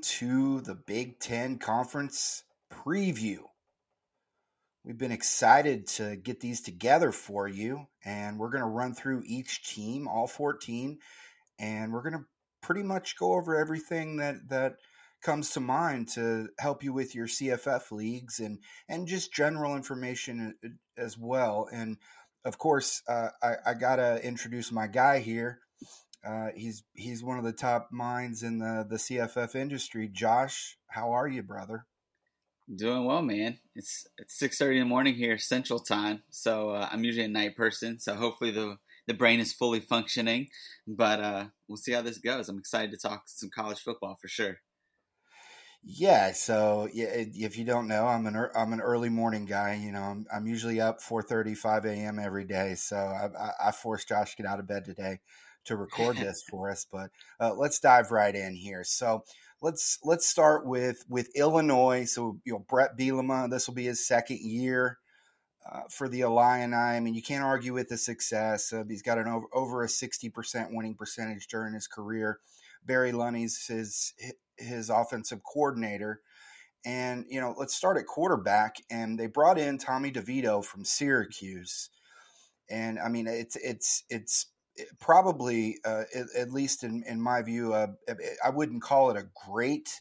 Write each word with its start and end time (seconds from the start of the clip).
to 0.00 0.60
the 0.60 0.74
Big 0.74 1.18
Ten 1.18 1.58
Conference 1.58 2.44
preview. 2.72 3.38
We've 4.84 4.98
been 4.98 5.12
excited 5.12 5.86
to 5.88 6.16
get 6.16 6.40
these 6.40 6.60
together 6.60 7.12
for 7.12 7.46
you, 7.46 7.86
and 8.04 8.38
we're 8.38 8.50
going 8.50 8.62
to 8.62 8.68
run 8.68 8.94
through 8.94 9.22
each 9.26 9.62
team, 9.74 10.08
all 10.08 10.26
14, 10.26 10.98
and 11.58 11.92
we're 11.92 12.02
going 12.02 12.14
to 12.14 12.24
pretty 12.62 12.82
much 12.82 13.16
go 13.18 13.34
over 13.34 13.56
everything 13.56 14.16
that 14.16 14.48
that 14.48 14.76
comes 15.22 15.50
to 15.50 15.60
mind 15.60 16.08
to 16.08 16.48
help 16.58 16.82
you 16.82 16.92
with 16.92 17.14
your 17.14 17.26
CFF 17.26 17.90
leagues 17.90 18.40
and 18.40 18.58
and 18.88 19.08
just 19.08 19.32
general 19.32 19.76
information 19.76 20.54
uh, 20.64 20.68
as 20.96 21.18
well. 21.18 21.68
And 21.72 21.96
of 22.44 22.58
course, 22.58 23.02
uh, 23.08 23.30
I, 23.42 23.54
I 23.66 23.74
gotta 23.74 24.24
introduce 24.24 24.70
my 24.70 24.86
guy 24.86 25.18
here. 25.18 25.60
Uh, 26.26 26.48
he's 26.54 26.82
he's 26.94 27.22
one 27.22 27.38
of 27.38 27.44
the 27.44 27.52
top 27.52 27.88
minds 27.92 28.42
in 28.42 28.58
the 28.58 28.86
the 28.88 28.96
CFF 28.96 29.54
industry. 29.54 30.08
Josh, 30.08 30.76
how 30.88 31.12
are 31.12 31.28
you, 31.28 31.42
brother? 31.42 31.86
Doing 32.74 33.04
well, 33.04 33.22
man. 33.22 33.58
It's 33.74 34.06
it's 34.18 34.38
six 34.38 34.58
thirty 34.58 34.76
in 34.78 34.82
the 34.82 34.88
morning 34.88 35.14
here, 35.14 35.38
Central 35.38 35.78
Time. 35.78 36.22
So 36.30 36.70
uh, 36.70 36.88
I'm 36.90 37.04
usually 37.04 37.24
a 37.24 37.28
night 37.28 37.56
person. 37.56 37.98
So 38.00 38.14
hopefully 38.14 38.50
the 38.50 38.78
the 39.06 39.14
brain 39.14 39.40
is 39.40 39.52
fully 39.52 39.80
functioning. 39.80 40.48
But 40.86 41.20
uh, 41.20 41.44
we'll 41.68 41.76
see 41.76 41.92
how 41.92 42.02
this 42.02 42.18
goes. 42.18 42.48
I'm 42.48 42.58
excited 42.58 42.90
to 42.90 42.98
talk 42.98 43.22
some 43.26 43.50
college 43.54 43.78
football 43.78 44.18
for 44.20 44.28
sure. 44.28 44.58
Yeah, 45.84 46.32
so 46.32 46.88
yeah, 46.92 47.06
if 47.14 47.56
you 47.56 47.64
don't 47.64 47.86
know, 47.86 48.06
I'm 48.06 48.26
an 48.26 48.48
I'm 48.54 48.72
an 48.72 48.80
early 48.80 49.08
morning 49.08 49.44
guy. 49.44 49.80
You 49.80 49.92
know, 49.92 50.02
I'm, 50.02 50.26
I'm 50.34 50.46
usually 50.46 50.80
up 50.80 51.00
4:30, 51.00 51.56
5 51.56 51.84
a.m. 51.84 52.18
every 52.18 52.44
day. 52.44 52.74
So 52.74 52.96
I, 52.96 53.28
I, 53.38 53.68
I 53.68 53.70
forced 53.70 54.08
Josh 54.08 54.32
to 54.32 54.42
get 54.42 54.50
out 54.50 54.58
of 54.58 54.66
bed 54.66 54.84
today 54.84 55.20
to 55.68 55.76
record 55.76 56.16
this 56.18 56.42
for 56.42 56.70
us. 56.70 56.86
But 56.90 57.10
uh, 57.40 57.54
let's 57.54 57.80
dive 57.80 58.10
right 58.10 58.34
in 58.34 58.54
here. 58.54 58.84
So 58.84 59.24
let's 59.62 59.98
let's 60.04 60.26
start 60.26 60.66
with 60.66 61.04
with 61.08 61.30
Illinois. 61.34 62.04
So 62.04 62.40
you 62.44 62.54
know 62.54 62.64
Brett 62.68 62.98
Bielema, 62.98 63.50
this 63.50 63.66
will 63.66 63.74
be 63.74 63.84
his 63.84 64.06
second 64.06 64.40
year 64.40 64.98
uh, 65.70 65.82
for 65.90 66.08
the 66.08 66.20
Illini. 66.20 66.74
I 66.74 67.00
mean, 67.00 67.14
you 67.14 67.22
can't 67.22 67.44
argue 67.44 67.74
with 67.74 67.88
the 67.88 67.98
success. 67.98 68.72
Uh, 68.72 68.84
he's 68.88 69.02
got 69.02 69.18
an 69.18 69.28
over, 69.28 69.46
over 69.52 69.82
a 69.82 69.88
sixty 69.88 70.28
percent 70.28 70.70
winning 70.72 70.94
percentage 70.94 71.46
during 71.48 71.74
his 71.74 71.86
career. 71.86 72.40
Barry 72.84 73.12
Lunney's 73.12 73.66
his 73.66 74.14
his 74.56 74.90
offensive 74.90 75.40
coordinator. 75.44 76.20
And 76.84 77.24
you 77.28 77.40
know, 77.40 77.54
let's 77.58 77.74
start 77.74 77.96
at 77.96 78.06
quarterback. 78.06 78.76
And 78.90 79.18
they 79.18 79.26
brought 79.26 79.58
in 79.58 79.78
Tommy 79.78 80.12
DeVito 80.12 80.64
from 80.64 80.84
Syracuse. 80.84 81.90
And 82.70 82.98
I 82.98 83.08
mean, 83.08 83.26
it's 83.26 83.56
it's 83.56 84.04
it's 84.08 84.46
probably, 85.00 85.78
uh, 85.84 86.04
at, 86.14 86.26
at, 86.36 86.52
least 86.52 86.84
in, 86.84 87.04
in 87.08 87.20
my 87.20 87.42
view, 87.42 87.72
uh, 87.72 87.88
I 88.44 88.50
wouldn't 88.50 88.82
call 88.82 89.10
it 89.10 89.16
a 89.16 89.28
great 89.46 90.00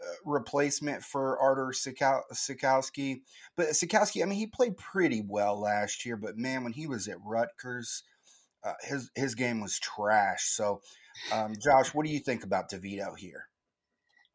uh, 0.00 0.06
replacement 0.24 1.02
for 1.02 1.38
Artur 1.40 1.72
Sitkowski. 1.72 3.22
But 3.56 3.68
Sitkowski, 3.68 4.22
I 4.22 4.26
mean, 4.26 4.38
he 4.38 4.46
played 4.46 4.76
pretty 4.76 5.22
well 5.26 5.60
last 5.60 6.04
year. 6.06 6.16
But 6.16 6.36
man, 6.36 6.64
when 6.64 6.72
he 6.72 6.86
was 6.86 7.08
at 7.08 7.16
Rutgers, 7.24 8.04
uh, 8.64 8.74
his 8.82 9.10
his 9.14 9.34
game 9.34 9.60
was 9.60 9.78
trash. 9.78 10.44
So, 10.44 10.82
um, 11.32 11.54
Josh, 11.60 11.94
what 11.94 12.06
do 12.06 12.12
you 12.12 12.20
think 12.20 12.44
about 12.44 12.70
DeVito 12.70 13.16
here? 13.16 13.46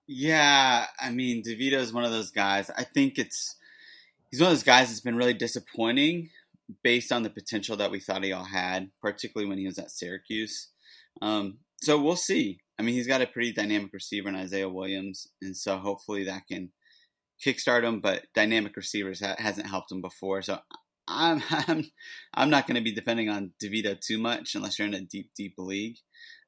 Yeah, 0.08 0.88
I 1.00 1.12
mean, 1.12 1.44
DeVito 1.44 1.78
is 1.78 1.94
one 1.94 2.04
of 2.04 2.12
those 2.12 2.32
guys. 2.32 2.70
I 2.78 2.84
think 2.84 3.18
it's 3.18 3.56
he's 4.30 4.42
one 4.42 4.52
of 4.52 4.58
those 4.58 4.64
guys 4.64 4.90
that's 4.90 5.00
been 5.00 5.16
really 5.16 5.34
disappointing 5.34 6.30
based 6.84 7.12
on 7.12 7.24
the 7.24 7.30
potential 7.30 7.76
that 7.78 7.92
we 7.92 8.00
thought 8.00 8.24
he 8.24 8.32
all 8.32 8.46
had, 8.46 8.90
particularly 9.02 9.50
when 9.50 9.58
he 9.58 9.66
was 9.66 9.78
at 9.78 9.92
Syracuse. 9.92 10.70
Um, 11.22 11.60
so 11.82 12.02
we'll 12.02 12.16
see. 12.16 12.60
I 12.80 12.84
mean, 12.84 12.96
he's 12.96 13.08
got 13.08 13.22
a 13.22 13.28
pretty 13.28 13.52
dynamic 13.52 13.94
receiver 13.94 14.30
in 14.30 14.36
Isaiah 14.36 14.70
Williams, 14.70 15.28
and 15.42 15.56
so 15.56 15.78
hopefully 15.78 16.24
that 16.24 16.48
can 16.50 16.72
kickstart 17.46 17.84
him. 17.84 18.00
But 18.00 18.24
dynamic 18.34 18.76
receivers 18.76 19.20
ha- 19.20 19.36
hasn't 19.38 19.68
helped 19.68 19.92
him 19.92 20.02
before, 20.02 20.42
so 20.42 20.60
I'm 21.08 21.44
I'm 21.50 21.86
I'm 22.34 22.50
not 22.50 22.68
going 22.68 22.76
to 22.76 22.82
be 22.82 22.94
depending 22.94 23.30
on 23.30 23.54
DeVito 23.64 24.00
too 24.00 24.18
much 24.18 24.56
unless 24.56 24.80
you're 24.80 24.88
in 24.88 24.94
a 24.94 25.02
deep 25.02 25.32
deep 25.36 25.56
league. 25.58 25.98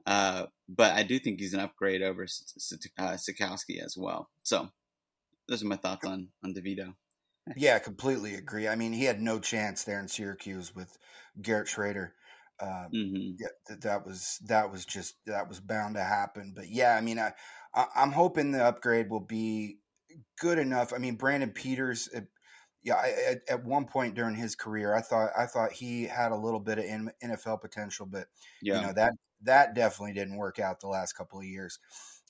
Uh, 0.06 0.46
but 0.70 0.94
I 0.94 1.04
do 1.04 1.18
think 1.20 1.40
he's 1.40 1.54
an 1.54 1.60
upgrade 1.60 2.04
over 2.04 2.24
uh, 2.24 3.18
Sitkowski 3.18 3.84
as 3.84 3.96
well. 3.98 4.30
So 4.44 4.70
those 5.48 5.64
are 5.64 5.68
my 5.68 5.78
thoughts 5.78 6.06
on 6.06 6.30
on 6.44 6.54
DeVito. 6.54 6.94
Yeah, 7.56 7.78
completely 7.80 8.36
agree. 8.36 8.68
I 8.68 8.76
mean, 8.76 8.94
he 8.94 9.04
had 9.04 9.22
no 9.22 9.40
chance 9.40 9.84
there 9.84 10.00
in 10.00 10.08
Syracuse 10.08 10.74
with 10.76 10.98
Garrett 11.42 11.68
Shrader. 11.68 12.12
Um, 12.60 12.90
mm-hmm. 12.94 13.32
Yeah, 13.38 13.48
that, 13.68 13.82
that 13.82 14.06
was 14.06 14.40
that 14.46 14.72
was 14.72 14.86
just 14.86 15.16
that 15.28 15.48
was 15.48 15.60
bound 15.60 15.96
to 15.96 16.04
happen. 16.04 16.54
But 16.56 16.70
yeah, 16.70 16.96
I 16.96 17.02
mean, 17.02 17.20
I, 17.20 17.34
I 17.74 17.86
am 17.98 18.12
hoping 18.12 18.52
the 18.52 18.64
upgrade 18.64 19.10
will 19.10 19.20
be 19.20 19.78
good 20.40 20.58
enough. 20.58 20.94
I 20.94 20.98
mean, 20.98 21.16
Brandon 21.16 21.52
Peters. 21.52 22.08
It, 22.14 22.28
yeah, 22.84 22.96
I, 22.96 23.14
at, 23.32 23.42
at, 23.50 23.66
one 23.66 23.86
point 23.86 24.14
during 24.14 24.36
his 24.36 24.56
career, 24.56 24.94
I 24.94 25.02
thought 25.02 25.32
I 25.38 25.48
thought 25.48 25.72
he 25.72 26.04
had 26.04 26.32
a 26.32 26.38
little 26.38 26.60
bit 26.60 26.78
of 26.78 26.86
NFL 26.86 27.62
potential, 27.62 28.06
but 28.06 28.28
yeah. 28.62 28.76
you 28.76 28.88
know 28.88 28.94
that 28.94 29.14
that 29.42 29.74
definitely 29.74 30.14
didn't 30.14 30.38
work 30.38 30.60
out 30.60 30.80
the 30.80 30.88
last 30.88 31.14
couple 31.14 31.40
of 31.40 31.46
years. 31.46 31.80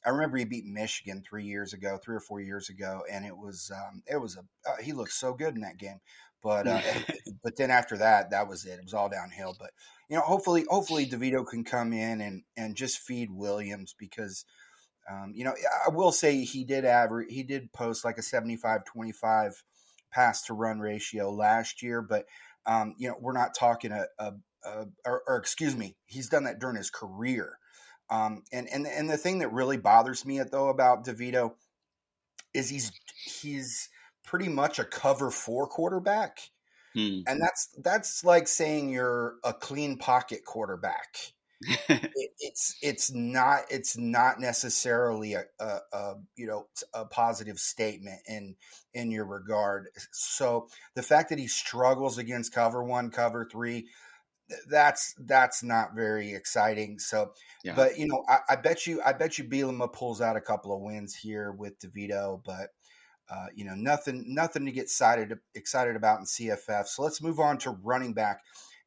I 0.05 0.09
remember 0.09 0.37
he 0.37 0.45
beat 0.45 0.65
Michigan 0.65 1.23
three 1.27 1.45
years 1.45 1.73
ago, 1.73 1.97
three 1.97 2.15
or 2.15 2.21
four 2.21 2.39
years 2.39 2.69
ago, 2.69 3.01
and 3.11 3.25
it 3.25 3.35
was 3.35 3.71
um, 3.75 4.03
it 4.05 4.17
was 4.17 4.37
a 4.37 4.69
uh, 4.69 4.77
he 4.81 4.93
looked 4.93 5.13
so 5.13 5.33
good 5.33 5.55
in 5.55 5.61
that 5.61 5.77
game. 5.77 5.99
But 6.43 6.67
uh, 6.67 6.81
but 7.43 7.57
then 7.57 7.71
after 7.71 7.97
that, 7.97 8.29
that 8.29 8.47
was 8.47 8.65
it. 8.65 8.73
It 8.73 8.83
was 8.83 8.93
all 8.93 9.09
downhill. 9.09 9.55
But 9.59 9.71
you 10.09 10.15
know, 10.15 10.21
hopefully, 10.21 10.65
hopefully 10.69 11.07
Devito 11.07 11.45
can 11.45 11.63
come 11.63 11.91
in 11.91 12.21
and 12.21 12.43
and 12.55 12.75
just 12.75 12.99
feed 12.99 13.29
Williams 13.31 13.95
because 13.97 14.45
um, 15.09 15.31
you 15.35 15.43
know 15.43 15.55
I 15.85 15.89
will 15.89 16.11
say 16.11 16.43
he 16.43 16.63
did 16.63 16.85
average 16.85 17.31
he 17.31 17.43
did 17.43 17.73
post 17.73 18.05
like 18.05 18.17
a 18.17 18.21
75-25 18.21 19.53
pass 20.11 20.43
to 20.43 20.53
run 20.53 20.79
ratio 20.79 21.31
last 21.31 21.81
year, 21.81 22.03
but 22.03 22.25
um, 22.67 22.93
you 22.97 23.07
know 23.07 23.15
we're 23.19 23.33
not 23.33 23.55
talking 23.57 23.91
a, 23.91 24.05
a, 24.19 24.33
a 24.63 24.85
or, 25.03 25.23
or 25.27 25.37
excuse 25.37 25.75
me, 25.75 25.95
he's 26.05 26.29
done 26.29 26.43
that 26.43 26.59
during 26.59 26.77
his 26.77 26.91
career. 26.91 27.57
Um, 28.09 28.43
and 28.51 28.67
and 28.69 28.85
and 28.85 29.09
the 29.09 29.17
thing 29.17 29.39
that 29.39 29.51
really 29.51 29.77
bothers 29.77 30.25
me 30.25 30.39
though 30.39 30.69
about 30.69 31.05
Devito 31.05 31.53
is 32.53 32.69
he's 32.69 32.91
he's 33.25 33.89
pretty 34.23 34.47
much 34.47 34.79
a 34.79 34.85
cover 34.85 35.31
four 35.31 35.67
quarterback, 35.67 36.39
hmm. 36.93 37.21
and 37.27 37.41
that's 37.41 37.69
that's 37.83 38.23
like 38.23 38.47
saying 38.47 38.89
you're 38.89 39.35
a 39.43 39.53
clean 39.53 39.97
pocket 39.97 40.45
quarterback. 40.45 41.17
it, 41.89 42.31
it's 42.39 42.75
it's 42.81 43.11
not 43.11 43.61
it's 43.69 43.97
not 43.97 44.39
necessarily 44.39 45.33
a, 45.33 45.45
a, 45.59 45.79
a, 45.93 46.13
you 46.35 46.45
know 46.45 46.67
a 46.93 47.05
positive 47.05 47.57
statement 47.57 48.19
in 48.27 48.55
in 48.93 49.09
your 49.09 49.25
regard. 49.25 49.87
So 50.11 50.67
the 50.95 51.01
fact 51.01 51.29
that 51.29 51.39
he 51.39 51.47
struggles 51.47 52.17
against 52.17 52.53
cover 52.53 52.83
one, 52.83 53.09
cover 53.09 53.47
three, 53.49 53.87
that's 54.69 55.15
that's 55.19 55.63
not 55.63 55.95
very 55.95 56.33
exciting. 56.33 56.99
So, 56.99 57.31
yeah. 57.63 57.73
but 57.75 57.97
you 57.97 58.07
know, 58.07 58.23
I, 58.27 58.39
I, 58.49 58.55
bet 58.55 58.85
you, 58.85 59.01
I 59.05 59.13
bet 59.13 59.37
you, 59.37 59.45
Bielema 59.45 59.91
pulls 59.91 60.21
out 60.21 60.35
a 60.35 60.41
couple 60.41 60.75
of 60.75 60.81
wins 60.81 61.15
here 61.15 61.51
with 61.51 61.79
Devito, 61.79 62.41
but 62.45 62.69
uh, 63.29 63.47
you 63.55 63.65
know, 63.65 63.75
nothing, 63.75 64.23
nothing 64.27 64.65
to 64.65 64.71
get 64.71 64.83
excited 64.83 65.37
excited 65.55 65.95
about 65.95 66.19
in 66.19 66.25
CFF. 66.25 66.87
So 66.87 67.03
let's 67.03 67.21
move 67.21 67.39
on 67.39 67.57
to 67.59 67.71
running 67.71 68.13
back, 68.13 68.41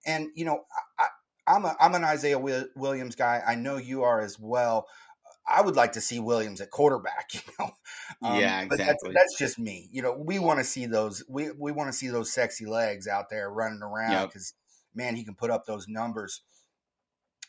and 0.06 0.28
you 0.34 0.44
know, 0.44 0.60
I, 0.98 1.56
am 1.56 1.64
a 1.64 1.76
I'm 1.80 1.94
an 1.94 2.04
Isaiah 2.04 2.38
Williams 2.38 3.16
guy. 3.16 3.42
I 3.46 3.56
know 3.56 3.76
you 3.76 4.04
are 4.04 4.20
as 4.20 4.38
well. 4.38 4.86
I 5.50 5.62
would 5.62 5.76
like 5.76 5.92
to 5.92 6.02
see 6.02 6.20
Williams 6.20 6.60
at 6.60 6.70
quarterback, 6.70 7.30
you 7.32 7.40
know. 7.58 7.70
Um, 8.22 8.38
yeah, 8.38 8.60
exactly. 8.62 8.68
But 8.68 8.78
that's, 8.78 9.14
that's, 9.14 9.38
just 9.38 9.58
me. 9.58 9.88
You 9.90 10.02
know, 10.02 10.12
we 10.12 10.38
want 10.38 10.60
to 10.60 10.64
see 10.64 10.86
those. 10.86 11.24
We 11.28 11.50
we 11.50 11.72
want 11.72 11.90
to 11.90 11.96
see 11.96 12.08
those 12.08 12.32
sexy 12.32 12.66
legs 12.66 13.08
out 13.08 13.30
there 13.30 13.50
running 13.50 13.82
around 13.82 14.28
because 14.28 14.54
yep 14.54 14.67
man, 14.94 15.16
he 15.16 15.24
can 15.24 15.34
put 15.34 15.50
up 15.50 15.66
those 15.66 15.88
numbers. 15.88 16.42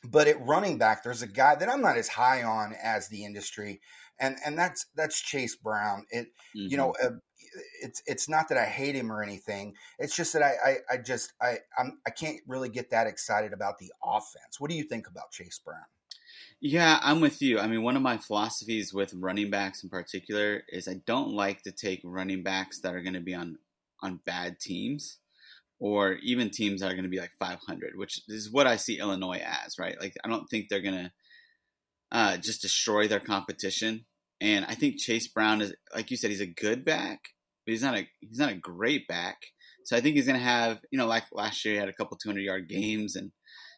But 0.03 0.27
at 0.27 0.45
running 0.45 0.77
back, 0.77 1.03
there's 1.03 1.21
a 1.21 1.27
guy 1.27 1.56
that 1.56 1.69
I'm 1.69 1.81
not 1.81 1.97
as 1.97 2.07
high 2.07 2.44
on 2.44 2.74
as 2.81 3.09
the 3.09 3.25
industry, 3.25 3.81
and 4.19 4.38
and 4.45 4.57
that's 4.57 4.86
that's 4.95 5.19
Chase 5.19 5.56
Brown. 5.56 6.06
It 6.09 6.27
mm-hmm. 6.56 6.68
you 6.69 6.77
know 6.77 6.95
uh, 7.03 7.12
it's 7.81 8.01
it's 8.06 8.30
not 8.30 8.47
that 8.50 8.57
I 8.57 8.65
hate 8.65 8.95
him 8.95 9.12
or 9.12 9.21
anything. 9.21 9.75
It's 9.97 10.15
just 10.15 10.33
that 10.33 10.44
I 10.44 10.53
I, 10.63 10.77
I 10.94 10.97
just 10.97 11.33
I 11.41 11.57
I'm, 11.77 12.00
I 12.07 12.12
can't 12.12 12.39
really 12.47 12.69
get 12.69 12.91
that 12.91 13.07
excited 13.07 13.51
about 13.51 13.77
the 13.77 13.92
offense. 14.03 14.59
What 14.59 14.69
do 14.69 14.77
you 14.77 14.83
think 14.83 15.07
about 15.07 15.31
Chase 15.31 15.59
Brown? 15.63 15.85
Yeah, 16.62 17.00
I'm 17.01 17.21
with 17.21 17.42
you. 17.42 17.59
I 17.59 17.68
mean, 17.68 17.83
one 17.83 17.95
of 17.95 18.01
my 18.01 18.18
philosophies 18.18 18.94
with 18.94 19.13
running 19.13 19.50
backs 19.50 19.83
in 19.83 19.89
particular 19.89 20.63
is 20.69 20.88
I 20.88 20.95
don't 21.06 21.33
like 21.33 21.63
to 21.63 21.71
take 21.71 22.01
running 22.03 22.44
backs 22.44 22.80
that 22.81 22.94
are 22.94 23.01
going 23.01 23.13
to 23.13 23.21
be 23.21 23.33
on 23.33 23.57
on 24.01 24.21
bad 24.25 24.59
teams 24.59 25.18
or 25.79 26.13
even 26.23 26.49
teams 26.49 26.81
that 26.81 26.87
are 26.87 26.95
going 26.95 27.03
to 27.03 27.09
be 27.09 27.19
like 27.19 27.31
500, 27.39 27.93
which 27.95 28.21
is 28.27 28.51
what 28.51 28.67
I 28.67 28.75
see 28.75 28.99
Illinois 28.99 29.41
as, 29.43 29.79
right? 29.79 29.99
Like, 29.99 30.13
I 30.23 30.29
don't 30.29 30.47
think 30.47 30.67
they're 30.69 30.81
going 30.81 31.05
to 31.05 31.11
uh, 32.11 32.37
just 32.37 32.61
destroy 32.61 33.07
their 33.07 33.19
competition. 33.19 34.05
And 34.41 34.65
I 34.65 34.75
think 34.75 34.99
Chase 34.99 35.27
Brown 35.27 35.61
is, 35.61 35.73
like 35.93 36.11
you 36.11 36.17
said, 36.17 36.31
he's 36.31 36.41
a 36.41 36.45
good 36.45 36.85
back, 36.85 37.19
but 37.65 37.71
he's 37.71 37.83
not 37.83 37.97
a 37.97 38.07
he's 38.21 38.39
not 38.39 38.51
a 38.51 38.55
great 38.55 39.07
back. 39.07 39.37
So 39.85 39.95
I 39.97 40.01
think 40.01 40.15
he's 40.15 40.25
going 40.25 40.37
to 40.37 40.43
have, 40.43 40.79
you 40.91 40.99
know, 40.99 41.07
like 41.07 41.25
last 41.31 41.63
year, 41.65 41.73
he 41.75 41.79
had 41.79 41.89
a 41.89 41.93
couple 41.93 42.17
200 42.17 42.41
yard 42.41 42.69
games 42.69 43.15
and 43.15 43.31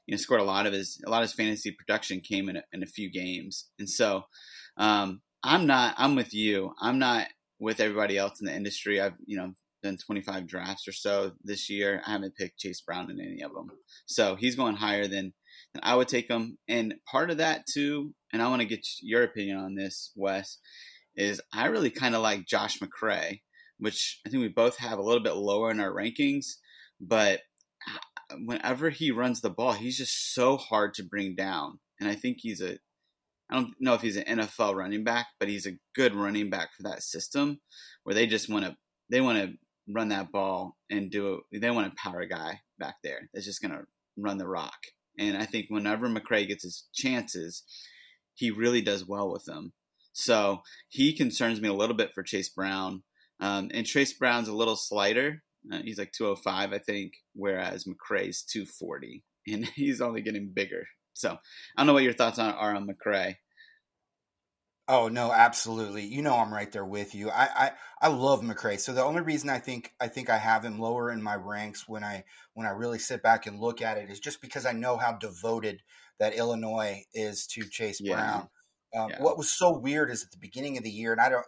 you 0.06 0.14
know 0.14 0.18
scored 0.18 0.42
a 0.42 0.46
lot 0.46 0.66
of 0.66 0.74
his 0.74 1.02
a 1.06 1.10
lot 1.10 1.24
of 1.24 1.30
his 1.30 1.34
fantasy 1.34 1.72
production 1.72 2.20
came 2.20 2.50
in 2.50 2.58
a, 2.58 2.64
in 2.74 2.84
a 2.84 2.88
few 2.88 3.12
games. 3.12 3.70
And 3.80 3.90
so 3.90 4.26
Um, 4.78 5.22
I'm 5.44 5.66
not. 5.66 5.96
I'm 5.98 6.16
with 6.16 6.34
you. 6.34 6.74
I'm 6.80 7.00
not 7.00 7.28
with 7.60 7.80
everybody 7.80 8.18
else 8.18 8.40
in 8.40 8.48
the 8.48 8.56
industry. 8.56 9.02
I've 9.02 9.16
you 9.26 9.38
know 9.38 9.54
done 9.82 9.98
25 9.98 10.48
drafts 10.48 10.88
or 10.88 10.92
so 10.92 11.34
this 11.44 11.70
year. 11.70 12.02
I 12.06 12.12
haven't 12.12 12.36
picked 12.36 12.60
Chase 12.60 12.82
Brown 12.82 13.10
in 13.10 13.20
any 13.20 13.42
of 13.42 13.54
them, 13.54 13.68
so 14.06 14.36
he's 14.36 14.56
going 14.56 14.76
higher 14.76 15.08
than, 15.08 15.34
than 15.74 15.84
I 15.84 15.96
would 15.96 16.08
take 16.08 16.30
him. 16.30 16.58
And 16.68 16.96
part 17.10 17.30
of 17.32 17.38
that 17.38 17.66
too, 17.72 18.14
and 18.34 18.42
I 18.42 18.48
want 18.48 18.62
to 18.62 18.68
get 18.68 18.86
your 19.02 19.24
opinion 19.24 19.58
on 19.58 19.76
this, 19.76 20.12
Wes, 20.16 20.58
is 21.16 21.42
I 21.54 21.68
really 21.68 21.90
kind 21.90 22.16
of 22.16 22.22
like 22.22 22.48
Josh 22.48 22.80
McCray, 22.80 23.42
which 23.78 24.20
I 24.26 24.30
think 24.30 24.42
we 24.42 24.50
both 24.50 24.78
have 24.78 25.00
a 25.00 25.04
little 25.04 25.24
bit 25.24 25.36
lower 25.36 25.72
in 25.72 25.80
our 25.80 25.92
rankings, 25.94 26.46
but 27.00 27.42
whenever 28.46 28.90
he 28.90 29.12
runs 29.12 29.42
the 29.42 29.50
ball, 29.50 29.74
he's 29.74 29.98
just 29.98 30.34
so 30.34 30.58
hard 30.58 30.94
to 30.96 31.04
bring 31.04 31.36
down. 31.36 31.80
And 32.00 32.10
I 32.10 32.16
think 32.16 32.38
he's 32.40 32.62
a 32.62 32.78
I 33.52 33.56
don't 33.56 33.74
know 33.82 33.94
if 33.94 34.02
he's 34.02 34.16
an 34.16 34.40
NFL 34.40 34.76
running 34.76 35.04
back, 35.04 35.28
but 35.38 35.50
he's 35.50 35.68
a 35.68 35.78
good 35.94 36.16
running 36.16 36.50
back 36.50 36.70
for 36.74 36.84
that 36.84 37.04
system 37.04 37.60
where 38.04 38.16
they 38.16 38.26
just 38.26 38.50
want 38.50 38.64
to 38.64 38.78
they 39.10 39.20
want 39.20 39.40
to 39.40 39.54
run 39.88 40.10
that 40.10 40.32
ball 40.32 40.78
and 40.90 41.12
do 41.12 41.42
it. 41.52 41.62
They 41.62 41.72
want 41.72 41.92
a 41.92 41.96
power 41.96 42.26
guy 42.26 42.62
back 42.80 42.96
there 43.04 43.30
that's 43.34 43.46
just 43.46 43.62
going 43.62 43.72
to 43.72 43.86
run 44.18 44.38
the 44.38 44.48
rock. 44.48 44.78
And 45.20 45.38
I 45.38 45.46
think 45.46 45.68
whenever 45.70 46.08
McCray 46.08 46.48
gets 46.48 46.64
his 46.64 46.88
chances, 46.94 47.64
he 48.34 48.52
really 48.52 48.82
does 48.82 49.08
well 49.08 49.32
with 49.32 49.46
them. 49.46 49.74
So 50.14 50.62
he 50.90 51.14
concerns 51.14 51.62
me 51.62 51.70
a 51.70 51.74
little 51.74 51.96
bit 51.96 52.14
for 52.14 52.24
Chase 52.24 52.50
Brown. 52.50 53.04
Um, 53.40 53.70
and 53.74 53.86
Chase 53.86 54.14
Brown's 54.14 54.48
a 54.48 54.56
little 54.56 54.76
slighter. 54.76 55.44
Uh, 55.72 55.80
he's 55.84 55.98
like 55.98 56.12
205, 56.12 56.74
I 56.74 56.78
think, 56.80 57.14
whereas 57.34 57.86
McCray's 57.86 58.44
240, 58.44 59.24
and 59.48 59.66
he's 59.76 60.02
only 60.02 60.22
getting 60.22 60.52
bigger. 60.54 60.88
So 61.14 61.32
I 61.32 61.38
don't 61.78 61.88
know 61.88 61.94
what 61.94 62.04
your 62.04 62.14
thoughts 62.14 62.40
are 62.40 62.76
on 62.76 62.88
McCray. 62.88 63.36
Oh 64.92 65.08
no, 65.08 65.32
absolutely. 65.32 66.04
You 66.04 66.22
know 66.22 66.36
I'm 66.36 66.54
right 66.54 66.70
there 66.70 66.84
with 66.84 67.16
you. 67.16 67.30
I, 67.30 67.48
I 67.56 67.72
I 68.02 68.08
love 68.10 68.42
McCray. 68.42 68.78
So 68.78 68.92
the 68.92 69.02
only 69.02 69.22
reason 69.22 69.50
I 69.50 69.58
think 69.58 69.94
I 70.02 70.10
think 70.10 70.30
I 70.30 70.38
have 70.38 70.66
him 70.66 70.80
lower 70.80 71.10
in 71.10 71.24
my 71.24 71.36
ranks 71.36 71.88
when 71.88 72.04
I 72.04 72.26
when 72.56 72.68
I 72.68 72.72
really 72.72 73.00
sit 73.00 73.24
back 73.24 73.48
and 73.48 73.58
look 73.58 73.82
at 73.82 73.98
it 73.98 74.10
is 74.10 74.20
just 74.20 74.42
because 74.42 74.66
I 74.66 74.74
know 74.74 74.98
how 74.98 75.14
devoted 75.14 75.82
that 76.20 76.36
Illinois 76.36 77.06
is 77.14 77.48
to 77.48 77.64
Chase 77.70 78.02
yeah. 78.02 78.16
Brown. 78.16 78.50
Um, 78.94 79.10
yeah. 79.12 79.24
What 79.24 79.38
was 79.38 79.50
so 79.50 79.78
weird 79.78 80.12
is 80.12 80.26
at 80.26 80.32
the 80.32 80.38
beginning 80.38 80.78
of 80.78 80.84
the 80.84 80.90
year, 80.90 81.14
and 81.14 81.22
I 81.22 81.30
don't, 81.30 81.46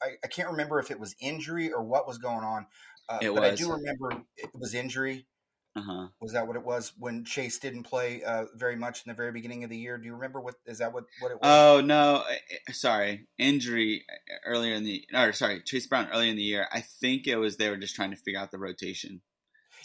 I, 0.00 0.10
I 0.22 0.28
can't 0.28 0.50
remember 0.50 0.78
if 0.78 0.92
it 0.92 1.00
was 1.00 1.16
injury 1.20 1.72
or 1.72 1.82
what 1.82 2.06
was 2.06 2.18
going 2.18 2.44
on, 2.44 2.66
uh, 3.08 3.18
but 3.20 3.34
was. 3.34 3.42
I 3.42 3.54
do 3.56 3.72
remember 3.72 4.22
it 4.36 4.50
was 4.54 4.72
injury. 4.72 5.26
Uh-huh. 5.76 6.06
Was 6.20 6.32
that 6.32 6.46
what 6.46 6.54
it 6.54 6.64
was 6.64 6.92
when 6.98 7.24
Chase 7.24 7.58
didn't 7.58 7.82
play 7.82 8.22
uh, 8.22 8.44
very 8.54 8.76
much 8.76 9.02
in 9.04 9.10
the 9.10 9.14
very 9.14 9.32
beginning 9.32 9.64
of 9.64 9.70
the 9.70 9.76
year? 9.76 9.98
Do 9.98 10.06
you 10.06 10.14
remember 10.14 10.40
what 10.40 10.54
is 10.66 10.78
that 10.78 10.92
what 10.92 11.04
what 11.18 11.32
it 11.32 11.40
was? 11.40 11.42
Oh 11.42 11.80
no, 11.80 12.22
sorry, 12.70 13.26
injury 13.38 14.04
uh, 14.08 14.36
earlier 14.46 14.74
in 14.74 14.84
the 14.84 15.04
or 15.12 15.32
sorry, 15.32 15.62
Chase 15.64 15.88
Brown 15.88 16.08
earlier 16.12 16.30
in 16.30 16.36
the 16.36 16.42
year. 16.42 16.68
I 16.72 16.80
think 16.80 17.26
it 17.26 17.36
was 17.36 17.56
they 17.56 17.70
were 17.70 17.76
just 17.76 17.96
trying 17.96 18.12
to 18.12 18.16
figure 18.16 18.38
out 18.38 18.52
the 18.52 18.58
rotation. 18.58 19.20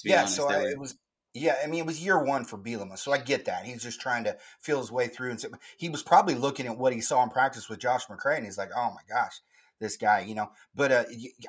Yeah, 0.03 0.19
honest, 0.19 0.36
so 0.36 0.50
I, 0.50 0.59
it 0.68 0.80
was. 0.80 0.95
Yeah, 1.33 1.56
I 1.63 1.68
mean 1.68 1.80
it 1.81 1.86
was 1.88 2.03
year 2.03 2.24
one 2.24 2.45
for 2.45 2.57
Bielema, 2.57 2.97
so 2.97 3.12
I 3.12 3.18
get 3.18 3.45
that 3.45 3.65
he's 3.65 3.81
just 3.81 4.00
trying 4.00 4.24
to 4.25 4.38
feel 4.62 4.80
his 4.80 4.91
way 4.91 5.07
through. 5.07 5.31
And 5.31 5.41
so, 5.41 5.50
he 5.77 5.89
was 5.89 6.03
probably 6.03 6.36
looking 6.36 6.68
at 6.68 6.77
what 6.77 6.94
he 6.94 7.01
saw 7.01 7.24
in 7.24 7.30
practice 7.30 7.68
with 7.68 7.80
Josh 7.80 8.06
McCray, 8.07 8.38
and 8.38 8.45
he's 8.45 8.57
like, 8.59 8.69
"Oh 8.75 8.91
my 8.91 9.01
gosh, 9.07 9.39
this 9.80 9.97
guy," 9.97 10.19
you 10.21 10.36
know. 10.36 10.51
But 10.75 10.91
uh, 10.91 11.03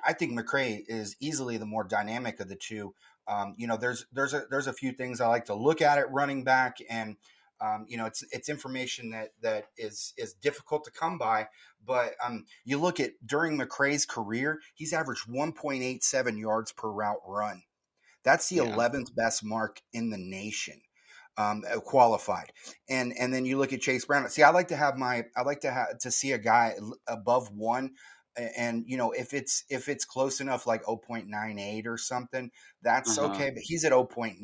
I 0.07 0.15
think 0.15 0.33
McCray 0.33 0.83
is 0.87 1.17
easily 1.21 1.59
the 1.59 1.67
more 1.67 1.85
dynamic 1.85 2.41
of 2.41 2.49
the 2.49 2.57
two. 2.57 2.95
Um, 3.29 3.55
you 3.57 3.67
know, 3.67 3.77
there's 3.77 4.07
there's 4.13 4.35
a 4.35 4.45
there's 4.51 4.67
a 4.67 4.73
few 4.73 4.93
things 4.93 5.21
I 5.21 5.29
like 5.29 5.47
to 5.47 5.55
look 5.55 5.83
at 5.83 5.99
at 5.99 6.11
running 6.13 6.45
back, 6.45 6.79
and 6.89 7.17
um, 7.61 7.85
you 7.89 7.97
know, 7.97 8.07
it's 8.07 8.25
it's 8.33 8.49
information 8.49 9.11
that 9.11 9.31
that 9.43 9.67
is 9.77 10.15
is 10.17 10.33
difficult 10.35 10.85
to 10.85 10.91
come 10.91 11.19
by. 11.19 11.49
But 11.85 12.15
um, 12.25 12.47
you 12.65 12.79
look 12.79 13.01
at 13.01 13.13
during 13.25 13.59
McCray's 13.59 14.07
career, 14.07 14.61
he's 14.75 14.93
averaged 14.93 15.29
1.87 15.29 16.39
yards 16.39 16.73
per 16.73 16.91
route 16.91 17.21
run. 17.27 17.63
That's 18.23 18.49
the 18.49 18.57
yeah. 18.57 18.65
11th 18.65 19.15
best 19.15 19.45
mark 19.45 19.81
in 19.93 20.11
the 20.11 20.19
nation. 20.19 20.81
Um, 21.37 21.63
uh, 21.71 21.81
qualified. 21.81 22.53
And 22.89 23.15
and 23.19 23.33
then 23.33 23.47
you 23.47 23.57
look 23.57 23.73
at 23.73 23.81
Chase 23.81 24.05
Brown. 24.05 24.29
See, 24.29 24.43
I 24.43 24.51
like 24.51 24.69
to 24.69 24.77
have 24.77 24.99
my 24.99 25.25
I 25.37 25.43
like 25.43 25.61
to 25.61 25.71
have 25.71 25.99
to 26.01 26.11
see 26.11 26.33
a 26.33 26.39
guy 26.39 26.75
above 27.07 27.51
one 27.55 27.93
and 28.37 28.85
you 28.87 28.97
know 28.97 29.11
if 29.13 29.35
it's 29.35 29.65
if 29.69 29.89
it's 29.89 30.05
close 30.05 30.41
enough 30.41 30.67
like 30.67 30.85
0.98 30.85 31.87
or 31.87 31.99
something 31.99 32.51
that's 32.83 33.19
uh-huh. 33.19 33.33
okay 33.33 33.51
but 33.51 33.63
he's 33.63 33.85
at 33.85 33.93
0.9 33.93 34.37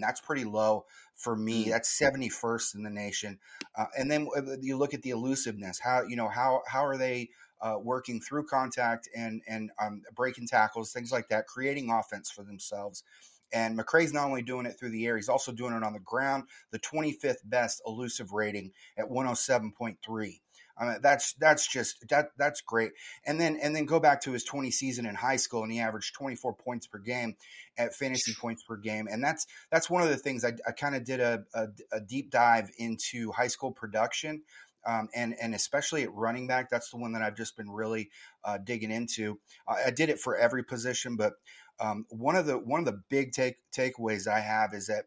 that's 0.00 0.20
pretty 0.20 0.44
low 0.44 0.84
for 1.14 1.36
me 1.36 1.62
mm-hmm. 1.62 1.70
that's 1.70 2.00
71st 2.00 2.74
in 2.74 2.82
the 2.82 2.90
nation 2.90 3.38
uh, 3.76 3.86
and 3.98 4.10
then 4.10 4.28
uh, 4.36 4.56
you 4.60 4.76
look 4.76 4.94
at 4.94 5.02
the 5.02 5.10
elusiveness 5.10 5.78
how 5.78 6.02
you 6.02 6.16
know 6.16 6.28
how 6.28 6.62
how 6.66 6.84
are 6.84 6.96
they 6.96 7.28
uh, 7.60 7.76
working 7.80 8.20
through 8.20 8.44
contact 8.46 9.08
and 9.14 9.42
and 9.46 9.70
um, 9.80 10.02
breaking 10.14 10.46
tackles 10.46 10.92
things 10.92 11.12
like 11.12 11.28
that 11.28 11.46
creating 11.46 11.90
offense 11.90 12.30
for 12.30 12.44
themselves 12.44 13.04
and 13.52 13.78
McCray's 13.78 14.12
not 14.12 14.26
only 14.26 14.42
doing 14.42 14.66
it 14.66 14.76
through 14.76 14.90
the 14.90 15.06
air, 15.06 15.16
he's 15.16 15.28
also 15.28 15.52
doing 15.52 15.74
it 15.74 15.84
on 15.84 15.92
the 15.92 16.00
ground. 16.00 16.44
The 16.72 16.80
25th 16.80 17.36
best 17.44 17.80
elusive 17.86 18.32
rating 18.32 18.72
at 18.98 19.08
107.3. 19.08 20.40
I 20.76 20.84
mean, 20.84 20.96
that's 21.02 21.34
that's 21.34 21.66
just 21.66 22.08
that 22.08 22.30
that's 22.36 22.60
great. 22.60 22.92
And 23.26 23.40
then 23.40 23.58
and 23.62 23.74
then 23.74 23.84
go 23.84 24.00
back 24.00 24.20
to 24.22 24.32
his 24.32 24.44
20 24.44 24.70
season 24.70 25.06
in 25.06 25.14
high 25.14 25.36
school, 25.36 25.62
and 25.62 25.72
he 25.72 25.80
averaged 25.80 26.14
24 26.14 26.54
points 26.54 26.86
per 26.86 26.98
game 26.98 27.36
at 27.78 27.94
fantasy 27.94 28.34
points 28.34 28.62
per 28.62 28.76
game. 28.76 29.06
And 29.10 29.22
that's 29.22 29.46
that's 29.70 29.88
one 29.88 30.02
of 30.02 30.08
the 30.08 30.16
things 30.16 30.44
I, 30.44 30.52
I 30.66 30.72
kind 30.72 30.96
of 30.96 31.04
did 31.04 31.20
a, 31.20 31.44
a, 31.54 31.68
a, 31.92 32.00
deep 32.00 32.30
dive 32.30 32.70
into 32.78 33.30
high 33.32 33.46
school 33.46 33.70
production. 33.70 34.42
Um, 34.86 35.08
and 35.14 35.34
and 35.40 35.54
especially 35.54 36.02
at 36.02 36.12
running 36.12 36.46
back, 36.46 36.68
that's 36.70 36.90
the 36.90 36.98
one 36.98 37.12
that 37.12 37.22
I've 37.22 37.36
just 37.36 37.56
been 37.56 37.70
really 37.70 38.10
uh, 38.44 38.58
digging 38.58 38.90
into. 38.90 39.38
I, 39.66 39.84
I, 39.86 39.90
did 39.90 40.10
it 40.10 40.18
for 40.18 40.36
every 40.36 40.62
position, 40.62 41.16
but 41.16 41.34
um, 41.80 42.04
one 42.10 42.36
of 42.36 42.46
the 42.46 42.58
one 42.58 42.80
of 42.80 42.86
the 42.86 43.00
big 43.08 43.32
take 43.32 43.56
takeaways 43.74 44.28
I 44.28 44.40
have 44.40 44.74
is 44.74 44.88
that 44.88 45.06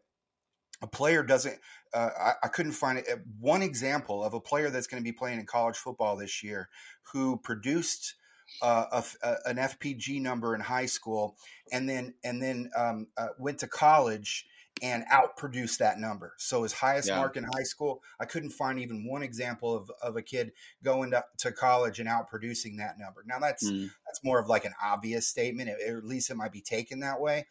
a 0.82 0.86
player 0.86 1.22
doesn't 1.22 1.58
uh, 1.94 2.10
I, 2.18 2.32
I, 2.44 2.48
couldn't 2.48 2.72
find 2.72 2.98
it, 2.98 3.06
one 3.40 3.62
example 3.62 4.22
of 4.22 4.34
a 4.34 4.40
player 4.40 4.70
that's 4.70 4.86
going 4.86 5.02
to 5.02 5.04
be 5.04 5.12
playing 5.12 5.40
in 5.40 5.46
college 5.46 5.76
football 5.76 6.16
this 6.16 6.42
year 6.42 6.68
who 7.12 7.38
produced 7.38 8.14
uh, 8.62 8.84
a, 8.92 9.04
a, 9.26 9.36
an 9.46 9.56
FPG 9.56 10.20
number 10.20 10.54
in 10.54 10.60
high 10.60 10.86
school 10.86 11.36
and 11.72 11.88
then 11.88 12.14
and 12.24 12.42
then 12.42 12.70
um, 12.76 13.06
uh, 13.16 13.28
went 13.38 13.58
to 13.58 13.66
college 13.66 14.46
and 14.82 15.04
outproduce 15.06 15.78
that 15.78 15.98
number. 15.98 16.34
So 16.38 16.62
his 16.62 16.72
highest 16.72 17.08
yeah. 17.08 17.16
mark 17.16 17.36
in 17.36 17.44
high 17.44 17.62
school, 17.62 18.02
I 18.20 18.24
couldn't 18.24 18.50
find 18.50 18.78
even 18.78 19.06
one 19.06 19.22
example 19.22 19.74
of, 19.74 19.90
of 20.02 20.16
a 20.16 20.22
kid 20.22 20.52
going 20.82 21.10
to, 21.12 21.24
to 21.38 21.52
college 21.52 22.00
and 22.00 22.08
outproducing 22.08 22.78
that 22.78 22.98
number. 22.98 23.24
Now 23.26 23.38
that's 23.38 23.68
mm. 23.68 23.90
that's 24.06 24.22
more 24.24 24.38
of 24.38 24.48
like 24.48 24.64
an 24.64 24.74
obvious 24.82 25.26
statement, 25.26 25.68
it, 25.68 25.78
at 25.88 26.04
least 26.04 26.30
it 26.30 26.36
might 26.36 26.52
be 26.52 26.60
taken 26.60 27.00
that 27.00 27.20
way. 27.20 27.46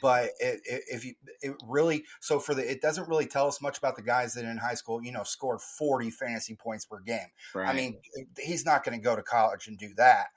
But 0.00 0.30
it, 0.40 0.60
it, 0.64 0.82
if 0.88 1.04
you 1.04 1.14
it 1.40 1.54
really 1.66 2.04
so 2.20 2.38
for 2.38 2.54
the 2.54 2.68
it 2.68 2.80
doesn't 2.80 3.08
really 3.08 3.26
tell 3.26 3.46
us 3.46 3.60
much 3.60 3.78
about 3.78 3.96
the 3.96 4.02
guys 4.02 4.34
that 4.34 4.44
in 4.44 4.56
high 4.56 4.74
school 4.74 5.02
you 5.02 5.12
know 5.12 5.22
scored 5.22 5.60
forty 5.60 6.10
fantasy 6.10 6.54
points 6.54 6.84
per 6.84 7.00
game. 7.00 7.28
Right. 7.54 7.68
I 7.68 7.72
mean, 7.72 7.98
he's 8.38 8.64
not 8.64 8.84
going 8.84 8.98
to 8.98 9.02
go 9.02 9.16
to 9.16 9.22
college 9.22 9.68
and 9.68 9.78
do 9.78 9.94
that, 9.96 10.28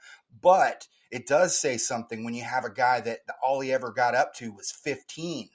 but 0.41 0.87
it 1.11 1.27
does 1.27 1.57
say 1.57 1.77
something 1.77 2.23
when 2.23 2.33
you 2.33 2.43
have 2.43 2.65
a 2.65 2.69
guy 2.69 2.99
that 3.01 3.19
all 3.43 3.61
he 3.61 3.71
ever 3.71 3.91
got 3.91 4.15
up 4.15 4.33
to 4.35 4.51
was 4.51 4.71
15 4.71 5.49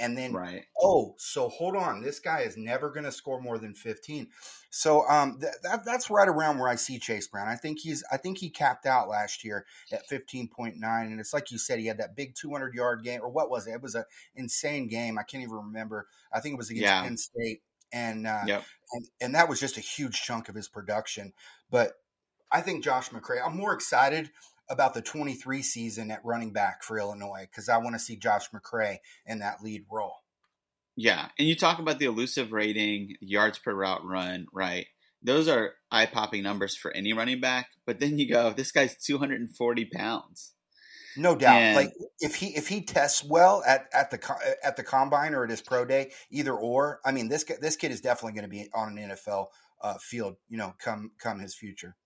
and 0.00 0.18
then 0.18 0.32
right. 0.32 0.64
oh 0.80 1.14
so 1.18 1.48
hold 1.48 1.76
on 1.76 2.02
this 2.02 2.18
guy 2.18 2.40
is 2.40 2.56
never 2.56 2.90
going 2.90 3.04
to 3.04 3.12
score 3.12 3.40
more 3.40 3.58
than 3.58 3.74
15 3.74 4.26
so 4.70 5.06
um 5.08 5.38
th- 5.40 5.52
that, 5.62 5.84
that's 5.84 6.10
right 6.10 6.28
around 6.28 6.58
where 6.58 6.68
i 6.68 6.74
see 6.74 6.98
chase 6.98 7.28
brown 7.28 7.46
i 7.46 7.54
think 7.54 7.78
he's 7.78 8.02
i 8.10 8.16
think 8.16 8.38
he 8.38 8.50
capped 8.50 8.86
out 8.86 9.08
last 9.08 9.44
year 9.44 9.64
at 9.92 10.08
15.9 10.08 10.74
and 10.82 11.20
it's 11.20 11.32
like 11.32 11.52
you 11.52 11.58
said 11.58 11.78
he 11.78 11.86
had 11.86 11.98
that 11.98 12.16
big 12.16 12.34
200 12.34 12.74
yard 12.74 13.04
game 13.04 13.20
or 13.22 13.28
what 13.28 13.50
was 13.50 13.66
it 13.66 13.72
it 13.72 13.82
was 13.82 13.94
an 13.94 14.04
insane 14.34 14.88
game 14.88 15.18
i 15.18 15.22
can't 15.22 15.42
even 15.42 15.54
remember 15.54 16.08
i 16.32 16.40
think 16.40 16.54
it 16.54 16.58
was 16.58 16.70
against 16.70 16.84
yeah. 16.84 17.02
penn 17.02 17.16
state 17.16 17.60
and 17.92 18.26
uh 18.26 18.42
yep. 18.46 18.64
and 18.92 19.06
and 19.20 19.34
that 19.34 19.48
was 19.48 19.60
just 19.60 19.76
a 19.76 19.80
huge 19.80 20.22
chunk 20.22 20.48
of 20.48 20.54
his 20.54 20.68
production 20.68 21.32
but 21.70 21.94
I 22.50 22.60
think 22.60 22.82
Josh 22.82 23.10
McCray. 23.10 23.38
I'm 23.44 23.56
more 23.56 23.72
excited 23.72 24.30
about 24.70 24.94
the 24.94 25.02
23 25.02 25.62
season 25.62 26.10
at 26.10 26.24
running 26.24 26.52
back 26.52 26.82
for 26.82 26.98
Illinois 26.98 27.46
because 27.50 27.68
I 27.68 27.78
want 27.78 27.94
to 27.94 27.98
see 27.98 28.16
Josh 28.16 28.50
McCray 28.50 28.98
in 29.26 29.40
that 29.40 29.62
lead 29.62 29.84
role. 29.90 30.16
Yeah, 30.96 31.28
and 31.38 31.48
you 31.48 31.56
talk 31.56 31.78
about 31.78 31.98
the 31.98 32.06
elusive 32.06 32.52
rating, 32.52 33.16
yards 33.20 33.58
per 33.58 33.74
route 33.74 34.04
run, 34.04 34.46
right? 34.52 34.86
Those 35.22 35.48
are 35.48 35.72
eye 35.90 36.06
popping 36.06 36.42
numbers 36.42 36.76
for 36.76 36.90
any 36.92 37.12
running 37.12 37.40
back. 37.40 37.68
But 37.86 38.00
then 38.00 38.18
you 38.18 38.28
go, 38.28 38.52
this 38.52 38.72
guy's 38.72 38.96
240 38.96 39.84
pounds. 39.86 40.52
No 41.16 41.34
doubt. 41.34 41.56
And, 41.56 41.76
like 41.76 41.92
if 42.20 42.36
he 42.36 42.56
if 42.56 42.68
he 42.68 42.82
tests 42.82 43.24
well 43.24 43.62
at, 43.66 43.86
at 43.92 44.10
the 44.10 44.54
at 44.62 44.76
the 44.76 44.82
combine 44.82 45.34
or 45.34 45.44
at 45.44 45.50
his 45.50 45.60
pro 45.60 45.84
day, 45.84 46.12
either 46.30 46.54
or. 46.54 47.00
I 47.04 47.12
mean, 47.12 47.28
this 47.28 47.44
this 47.60 47.76
kid 47.76 47.90
is 47.90 48.00
definitely 48.00 48.40
going 48.40 48.50
to 48.50 48.56
be 48.56 48.68
on 48.72 48.96
an 48.96 49.10
NFL 49.10 49.46
uh, 49.82 49.98
field. 50.00 50.36
You 50.48 50.58
know, 50.58 50.74
come 50.78 51.10
come 51.18 51.40
his 51.40 51.54
future. 51.54 51.96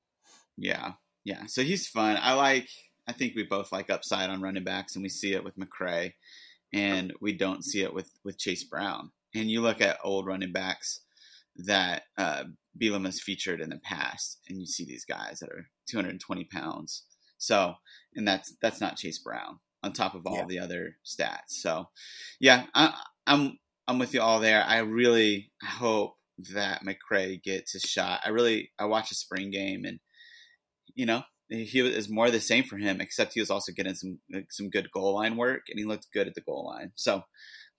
Yeah, 0.56 0.92
yeah, 1.24 1.46
so 1.46 1.62
he's 1.62 1.88
fun. 1.88 2.18
I 2.20 2.34
like. 2.34 2.68
I 3.06 3.12
think 3.12 3.34
we 3.34 3.42
both 3.42 3.72
like 3.72 3.90
upside 3.90 4.30
on 4.30 4.42
running 4.42 4.64
backs, 4.64 4.94
and 4.94 5.02
we 5.02 5.08
see 5.08 5.34
it 5.34 5.44
with 5.44 5.58
McCray, 5.58 6.14
and 6.72 7.12
we 7.20 7.32
don't 7.32 7.64
see 7.64 7.82
it 7.82 7.94
with 7.94 8.10
with 8.24 8.38
Chase 8.38 8.64
Brown. 8.64 9.10
And 9.34 9.50
you 9.50 9.60
look 9.62 9.80
at 9.80 9.98
old 10.04 10.26
running 10.26 10.52
backs 10.52 11.00
that 11.56 12.02
uh, 12.16 12.44
has 12.80 13.20
featured 13.20 13.60
in 13.60 13.70
the 13.70 13.78
past, 13.78 14.40
and 14.48 14.60
you 14.60 14.66
see 14.66 14.84
these 14.84 15.04
guys 15.04 15.40
that 15.40 15.50
are 15.50 15.68
220 15.88 16.44
pounds. 16.44 17.04
So, 17.38 17.74
and 18.14 18.26
that's 18.26 18.54
that's 18.60 18.80
not 18.80 18.96
Chase 18.96 19.18
Brown 19.18 19.60
on 19.82 19.92
top 19.92 20.14
of 20.14 20.26
all 20.26 20.36
yeah. 20.36 20.46
the 20.48 20.58
other 20.60 20.96
stats. 21.04 21.48
So, 21.48 21.88
yeah, 22.40 22.64
I, 22.74 22.94
I'm 23.26 23.58
I'm 23.86 23.98
with 23.98 24.14
you 24.14 24.22
all 24.22 24.40
there. 24.40 24.64
I 24.66 24.78
really 24.78 25.52
hope 25.62 26.16
that 26.52 26.82
McCray 26.82 27.42
gets 27.42 27.74
a 27.74 27.80
shot. 27.80 28.20
I 28.24 28.30
really 28.30 28.72
I 28.78 28.86
watched 28.86 29.12
a 29.12 29.16
spring 29.16 29.50
game, 29.50 29.84
and 29.84 30.00
you 30.94 31.06
know 31.06 31.22
he 31.48 31.82
was 31.82 32.08
more 32.08 32.30
the 32.30 32.40
same 32.40 32.64
for 32.64 32.78
him, 32.78 33.00
except 33.00 33.34
he 33.34 33.40
was 33.40 33.50
also 33.50 33.72
getting 33.72 33.94
some 33.94 34.18
some 34.48 34.70
good 34.70 34.90
goal 34.90 35.14
line 35.14 35.36
work, 35.36 35.66
and 35.68 35.78
he 35.78 35.84
looked 35.84 36.12
good 36.12 36.26
at 36.26 36.34
the 36.34 36.40
goal 36.40 36.66
line. 36.66 36.92
So, 36.94 37.16
I'm 37.16 37.22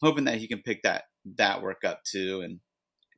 hoping 0.01 0.25
that 0.25 0.38
he 0.38 0.48
can 0.48 0.62
pick 0.62 0.84
that 0.84 1.05
that 1.38 1.62
work 1.62 1.84
up 1.84 2.03
too, 2.03 2.41
and 2.41 2.60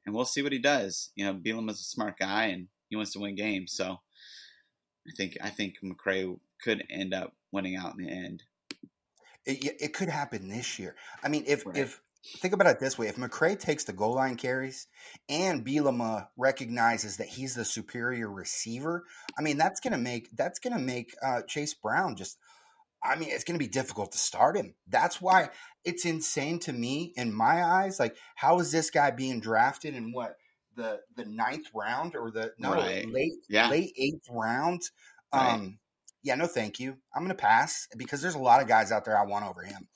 and 0.06 0.16
we'll 0.16 0.25
see 0.25 0.42
what 0.42 0.54
he 0.54 0.60
does. 0.60 1.12
You 1.16 1.25
know, 1.25 1.34
Bielema 1.34 1.72
is 1.72 1.82
a 1.82 1.84
smart 1.84 2.18
guy, 2.18 2.46
and 2.46 2.68
he 2.89 2.96
wants 2.96 3.12
to 3.13 3.20
win 3.20 3.36
games. 3.36 3.74
So, 3.74 3.98
I 5.08 5.12
think 5.16 5.38
I 5.42 5.50
think 5.50 5.75
McCray 5.84 6.39
could 6.63 6.84
end 6.89 7.13
up 7.13 7.34
winning 7.51 7.75
out 7.75 7.96
in 7.98 8.06
the 8.06 8.12
end. 8.12 8.44
It, 9.46 9.77
it 9.80 9.94
could 9.94 10.10
happen 10.10 10.50
this 10.50 10.77
year. 10.80 10.96
I 11.24 11.30
mean, 11.30 11.46
if 11.48 11.66
right. 11.66 11.77
if 11.77 12.01
think 12.38 12.53
about 12.53 12.67
it 12.67 12.79
this 12.79 12.97
way: 12.97 13.07
if 13.07 13.15
McCray 13.15 13.59
takes 13.59 13.83
the 13.83 13.93
goal 13.93 14.15
line 14.15 14.36
carries 14.36 14.88
and 15.29 15.65
Bielema 15.65 16.27
recognizes 16.38 17.17
that 17.17 17.27
he's 17.27 17.55
the 17.55 17.65
superior 17.65 18.29
receiver, 18.31 19.03
I 19.38 19.41
mean 19.41 19.57
that's 19.57 19.79
going 19.79 19.93
to 19.93 20.00
make 20.00 20.29
that's 20.36 20.59
to 20.59 20.77
make 20.77 21.15
uh, 21.24 21.41
Chase 21.43 21.74
Brown 21.74 22.15
just. 22.15 22.38
I 23.03 23.15
mean, 23.15 23.29
it's 23.29 23.43
going 23.43 23.57
to 23.57 23.63
be 23.63 23.69
difficult 23.69 24.12
to 24.13 24.17
start 24.17 24.57
him. 24.57 24.74
That's 24.88 25.21
why 25.21 25.51
it's 25.86 26.03
insane 26.03 26.57
to 26.62 26.74
me 26.74 27.13
in 27.15 27.31
my 27.31 27.63
eyes. 27.63 28.00
Like, 28.00 28.17
how 28.36 28.59
is 28.59 28.71
this 28.71 28.89
guy 28.89 29.12
being 29.12 29.39
drafted 29.39 29.93
in 29.93 30.12
what 30.12 30.36
the 30.75 31.01
the 31.15 31.25
ninth 31.25 31.67
round 31.75 32.15
or 32.15 32.31
the 32.31 32.53
no 32.57 32.74
right. 32.74 33.07
late 33.07 33.33
yeah. 33.50 33.69
late 33.69 33.93
eighth 33.97 34.25
round? 34.31 34.81
Right. 35.31 35.53
Um, 35.53 35.77
yeah, 36.24 36.36
no, 36.36 36.47
thank 36.47 36.79
you. 36.79 36.97
I'm 37.15 37.24
going 37.24 37.29
to 37.29 37.41
pass 37.41 37.88
because 37.95 38.21
there's 38.21 38.36
a 38.36 38.39
lot 38.39 38.62
of 38.62 38.67
guys 38.67 38.91
out 38.91 39.05
there 39.05 39.17
I 39.17 39.25
want 39.25 39.45
over 39.45 39.63
him. 39.63 39.88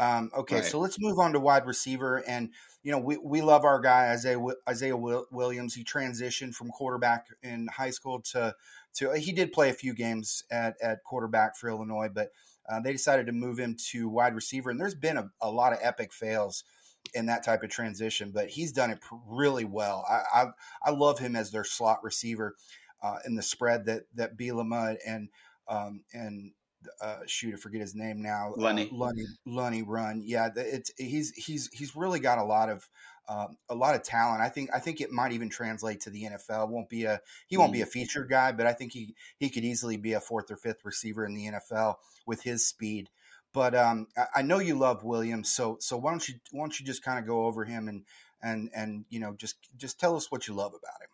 Um, 0.00 0.30
okay, 0.34 0.56
right. 0.56 0.64
so 0.64 0.78
let's 0.80 0.98
move 0.98 1.18
on 1.18 1.34
to 1.34 1.40
wide 1.40 1.66
receiver, 1.66 2.24
and 2.26 2.48
you 2.82 2.90
know 2.90 2.98
we, 2.98 3.18
we 3.18 3.42
love 3.42 3.64
our 3.64 3.78
guy 3.78 4.10
Isaiah 4.10 4.40
Isaiah 4.66 4.96
Williams. 4.96 5.74
He 5.74 5.84
transitioned 5.84 6.54
from 6.54 6.70
quarterback 6.70 7.26
in 7.42 7.68
high 7.68 7.90
school 7.90 8.22
to 8.32 8.54
to 8.94 9.12
he 9.18 9.32
did 9.32 9.52
play 9.52 9.68
a 9.68 9.74
few 9.74 9.92
games 9.92 10.42
at 10.50 10.76
at 10.80 11.04
quarterback 11.04 11.54
for 11.54 11.68
Illinois, 11.68 12.08
but 12.10 12.30
uh, 12.66 12.80
they 12.80 12.92
decided 12.92 13.26
to 13.26 13.32
move 13.32 13.58
him 13.58 13.76
to 13.90 14.08
wide 14.08 14.34
receiver. 14.34 14.70
And 14.70 14.80
there's 14.80 14.94
been 14.94 15.18
a, 15.18 15.30
a, 15.42 15.50
lot 15.50 15.72
of 15.74 15.80
epic 15.82 16.14
fails 16.14 16.64
in 17.12 17.26
that 17.26 17.44
type 17.44 17.62
of 17.62 17.68
transition, 17.68 18.30
but 18.32 18.48
he's 18.48 18.72
done 18.72 18.90
it 18.90 19.00
really 19.28 19.66
well. 19.66 20.06
I 20.08 20.22
I, 20.40 20.46
I 20.84 20.90
love 20.92 21.18
him 21.18 21.36
as 21.36 21.50
their 21.50 21.64
slot 21.64 22.02
receiver 22.02 22.54
uh, 23.02 23.18
in 23.26 23.34
the 23.34 23.42
spread 23.42 23.84
that 23.84 24.04
that 24.14 24.38
Bielema 24.38 24.96
and 25.06 25.28
um, 25.68 26.04
and 26.14 26.52
uh, 27.00 27.18
shoot, 27.26 27.54
I 27.54 27.56
forget 27.56 27.80
his 27.80 27.94
name 27.94 28.22
now. 28.22 28.54
Lunney. 28.56 28.90
Uh, 28.92 29.12
Lunney 29.46 29.84
run. 29.86 30.22
Yeah, 30.24 30.48
it's 30.56 30.90
he's 30.96 31.32
he's 31.32 31.68
he's 31.72 31.96
really 31.96 32.20
got 32.20 32.38
a 32.38 32.44
lot 32.44 32.68
of 32.68 32.88
um, 33.28 33.56
a 33.68 33.74
lot 33.74 33.94
of 33.94 34.02
talent. 34.02 34.42
I 34.42 34.48
think 34.48 34.70
I 34.74 34.78
think 34.78 35.00
it 35.00 35.10
might 35.10 35.32
even 35.32 35.48
translate 35.48 36.00
to 36.02 36.10
the 36.10 36.24
NFL. 36.24 36.68
Won't 36.68 36.88
be 36.88 37.04
a 37.04 37.20
he 37.46 37.56
won't 37.56 37.70
mm. 37.70 37.74
be 37.74 37.82
a 37.82 37.86
featured 37.86 38.28
guy, 38.28 38.52
but 38.52 38.66
I 38.66 38.72
think 38.72 38.92
he 38.92 39.14
he 39.38 39.50
could 39.50 39.64
easily 39.64 39.96
be 39.96 40.14
a 40.14 40.20
fourth 40.20 40.50
or 40.50 40.56
fifth 40.56 40.84
receiver 40.84 41.24
in 41.24 41.34
the 41.34 41.46
NFL 41.46 41.96
with 42.26 42.42
his 42.42 42.66
speed. 42.66 43.08
But 43.52 43.74
um, 43.74 44.08
I, 44.16 44.26
I 44.36 44.42
know 44.42 44.58
you 44.58 44.76
love 44.76 45.04
Williams, 45.04 45.50
so 45.50 45.76
so 45.80 45.96
why 45.96 46.10
don't 46.10 46.28
you 46.28 46.34
why 46.50 46.62
don't 46.62 46.78
you 46.80 46.86
just 46.86 47.04
kind 47.04 47.18
of 47.18 47.26
go 47.26 47.46
over 47.46 47.64
him 47.64 47.88
and 47.88 48.04
and 48.42 48.70
and 48.74 49.04
you 49.10 49.20
know 49.20 49.34
just 49.36 49.56
just 49.76 50.00
tell 50.00 50.16
us 50.16 50.30
what 50.30 50.48
you 50.48 50.54
love 50.54 50.72
about 50.72 51.00
him. 51.02 51.08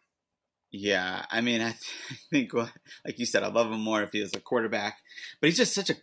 Yeah, 0.78 1.24
I 1.30 1.40
mean, 1.40 1.60
I, 1.60 1.70
th- 1.70 1.80
I 2.10 2.16
think, 2.30 2.52
like 2.54 3.18
you 3.18 3.26
said, 3.26 3.42
I 3.42 3.48
love 3.48 3.70
him 3.70 3.80
more 3.80 4.02
if 4.02 4.12
he 4.12 4.20
was 4.20 4.34
a 4.34 4.40
quarterback. 4.40 4.98
But 5.40 5.48
he's 5.48 5.56
just 5.56 5.74
such 5.74 5.90
a 5.90 5.96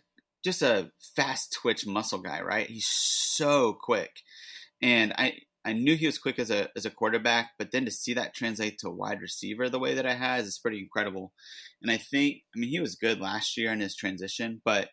just 0.44 0.62
a 0.62 0.90
fast 1.16 1.56
twitch 1.60 1.86
muscle 1.86 2.18
guy, 2.20 2.42
right? 2.42 2.68
He's 2.68 2.86
so 2.88 3.72
quick, 3.80 4.10
and 4.82 5.12
I 5.16 5.38
I 5.64 5.72
knew 5.72 5.96
he 5.96 6.06
was 6.06 6.18
quick 6.18 6.38
as 6.38 6.50
a 6.50 6.68
as 6.76 6.84
a 6.84 6.90
quarterback, 6.90 7.52
but 7.58 7.70
then 7.72 7.84
to 7.84 7.90
see 7.90 8.14
that 8.14 8.34
translate 8.34 8.78
to 8.78 8.88
a 8.88 8.94
wide 8.94 9.20
receiver 9.20 9.68
the 9.68 9.78
way 9.78 9.94
that 9.94 10.06
I 10.06 10.14
has 10.14 10.46
is 10.46 10.58
pretty 10.58 10.78
incredible. 10.80 11.32
And 11.80 11.90
I 11.90 11.96
think, 11.96 12.38
I 12.54 12.58
mean, 12.58 12.70
he 12.70 12.80
was 12.80 12.94
good 12.96 13.20
last 13.20 13.56
year 13.56 13.72
in 13.72 13.80
his 13.80 13.94
transition, 13.96 14.60
but 14.64 14.88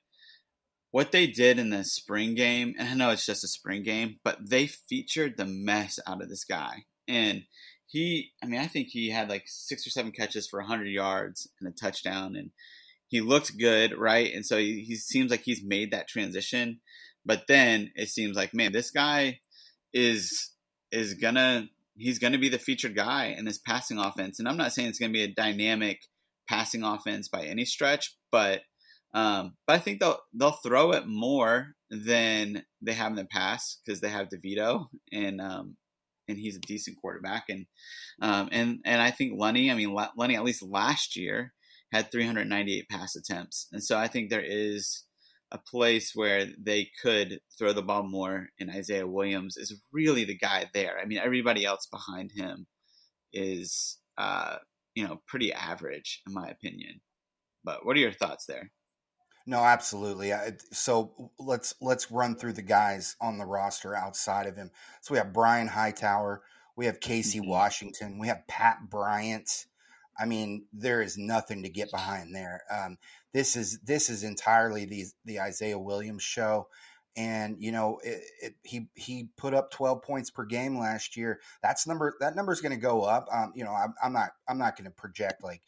what 0.92 1.12
they 1.12 1.28
did 1.28 1.58
in 1.58 1.70
the 1.70 1.84
spring 1.86 2.36
game, 2.36 2.76
and 2.78 2.88
I 2.90 2.94
know 2.94 3.12
it's 3.12 3.26
just 3.26 3.46
a 3.46 3.48
spring 3.48 3.82
game, 3.84 4.20
but 4.24 4.38
they 4.50 4.68
featured 4.68 5.38
the 5.38 5.46
mess 5.46 6.00
out 6.06 6.22
of 6.22 6.30
this 6.30 6.44
guy, 6.44 6.84
and 7.08 7.44
he, 7.92 8.32
I 8.42 8.46
mean, 8.46 8.62
I 8.62 8.68
think 8.68 8.88
he 8.88 9.10
had 9.10 9.30
like 9.30 9.44
six 9.48 9.86
or 9.86 9.90
seven 9.90 10.14
catches 10.14 10.48
for 10.48 10.60
100 10.60 10.88
yards 10.88 11.50
and 11.60 11.68
a 11.68 11.72
touchdown, 11.72 12.38
and 12.38 12.52
he 13.10 13.20
looked 13.20 13.58
good, 13.58 13.94
right? 13.98 14.34
And 14.34 14.46
so 14.46 14.58
he, 14.58 14.86
he 14.88 14.96
seems 14.96 15.30
like 15.30 15.42
he's 15.42 15.62
made 15.62 15.92
that 15.92 16.08
transition. 16.08 16.80
But 17.26 17.44
then 17.50 17.92
it 17.96 18.08
seems 18.08 18.38
like, 18.38 18.54
man, 18.54 18.72
this 18.72 18.92
guy 18.92 19.42
is 19.94 20.52
is 20.92 21.16
gonna 21.16 21.68
he's 21.98 22.18
gonna 22.18 22.38
be 22.38 22.50
the 22.50 22.58
featured 22.58 22.96
guy 22.96 23.36
in 23.38 23.44
this 23.44 23.58
passing 23.58 23.98
offense. 23.98 24.40
And 24.40 24.48
I'm 24.48 24.58
not 24.58 24.72
saying 24.72 24.88
it's 24.88 25.00
gonna 25.00 25.12
be 25.12 25.24
a 25.24 25.28
dynamic 25.28 26.00
passing 26.48 26.84
offense 26.84 27.28
by 27.28 27.44
any 27.44 27.66
stretch, 27.66 28.16
but 28.32 28.62
um, 29.14 29.56
but 29.68 29.74
I 29.74 29.80
think 29.80 30.00
they'll 30.00 30.20
they'll 30.34 30.52
throw 30.52 30.94
it 30.94 31.06
more 31.06 31.76
than 31.90 32.64
they 32.82 32.94
have 32.94 33.12
in 33.12 33.18
the 33.18 33.26
past 33.26 33.82
because 33.86 34.00
they 34.00 34.10
have 34.10 34.30
DeVito 34.30 34.86
and 35.12 35.42
um, 35.42 35.76
and 36.28 36.38
he's 36.38 36.56
a 36.56 36.62
decent 36.62 36.98
quarterback. 37.01 37.46
And 37.50 37.66
um, 38.22 38.50
and 38.51 38.80
and 38.86 39.01
I 39.01 39.12
think 39.12 39.40
Lunney, 39.40 39.72
I 39.72 39.75
mean 39.75 39.90
Lunney, 39.90 40.36
at 40.36 40.44
least 40.44 40.63
last 40.63 41.16
year 41.16 41.54
had 41.92 42.12
398 42.12 42.90
pass 42.90 43.16
attempts, 43.16 43.68
and 43.72 43.84
so 43.84 43.98
I 43.98 44.08
think 44.08 44.30
there 44.30 44.44
is 44.46 45.04
a 45.51 45.58
place 45.58 46.13
where 46.16 46.48
they 46.58 46.90
could 47.01 47.42
throw 47.60 47.74
the 47.74 47.82
ball 47.82 48.04
more. 48.04 48.48
And 48.58 48.70
Isaiah 48.70 49.08
Williams 49.08 49.58
is 49.58 49.82
really 49.92 50.24
the 50.24 50.38
guy 50.38 50.70
there. 50.74 50.98
I 50.98 51.06
mean, 51.06 51.18
everybody 51.18 51.66
else 51.66 51.88
behind 51.92 52.32
him 52.32 52.68
is 53.34 53.98
uh, 54.18 54.58
you 54.96 55.08
know 55.08 55.22
pretty 55.28 55.54
average 55.54 56.22
in 56.28 56.34
my 56.34 56.48
opinion. 56.48 57.01
But 57.63 57.86
what 57.86 57.96
are 57.96 58.00
your 58.00 58.13
thoughts 58.13 58.46
there? 58.48 58.72
No, 59.46 59.60
absolutely. 59.60 60.32
So 60.72 61.32
let's 61.40 61.74
let's 61.82 62.12
run 62.12 62.36
through 62.36 62.54
the 62.54 62.62
guys 62.62 63.16
on 63.20 63.38
the 63.38 63.46
roster 63.46 63.96
outside 63.96 64.46
of 64.46 64.56
him. 64.56 64.72
So 65.02 65.14
we 65.14 65.18
have 65.18 65.34
Brian 65.34 65.68
Hightower, 65.68 66.42
we 66.76 66.86
have 66.86 67.00
Casey 67.00 67.40
mm-hmm. 67.40 67.50
Washington, 67.50 68.20
we 68.20 68.28
have 68.28 68.48
Pat 68.48 68.90
Bryant. 68.90 69.66
I 70.20 70.26
mean, 70.26 70.66
there 70.72 71.02
is 71.02 71.18
nothing 71.18 71.64
to 71.64 71.70
get 71.70 71.90
behind 71.90 72.36
there. 72.36 72.62
Um, 72.70 72.98
this 73.34 73.56
is 73.56 73.80
this 73.80 74.10
is 74.10 74.24
entirely 74.24 74.86
the 74.86 75.06
the 75.26 75.40
Isaiah 75.40 75.80
Williams 75.80 76.22
show, 76.22 76.68
and 77.16 77.56
you 77.60 77.72
know 77.72 78.00
it, 78.04 78.22
it, 78.42 78.56
he 78.64 78.88
he 78.94 79.30
put 79.38 79.54
up 79.54 79.72
12 79.72 80.04
points 80.04 80.30
per 80.30 80.46
game 80.46 80.78
last 80.78 81.18
year. 81.18 81.40
That's 81.64 81.88
number 81.88 82.16
that 82.20 82.36
number 82.36 82.52
is 82.52 82.62
going 82.62 82.74
to 82.74 82.82
go 82.82 83.04
up. 83.04 83.28
Um, 83.32 83.54
you 83.56 83.64
know, 83.64 83.74
I'm, 83.74 83.94
I'm 84.04 84.14
not 84.14 84.32
I'm 84.48 84.58
not 84.58 84.78
going 84.78 84.86
to 84.86 84.92
project 84.92 85.44
like 85.44 85.62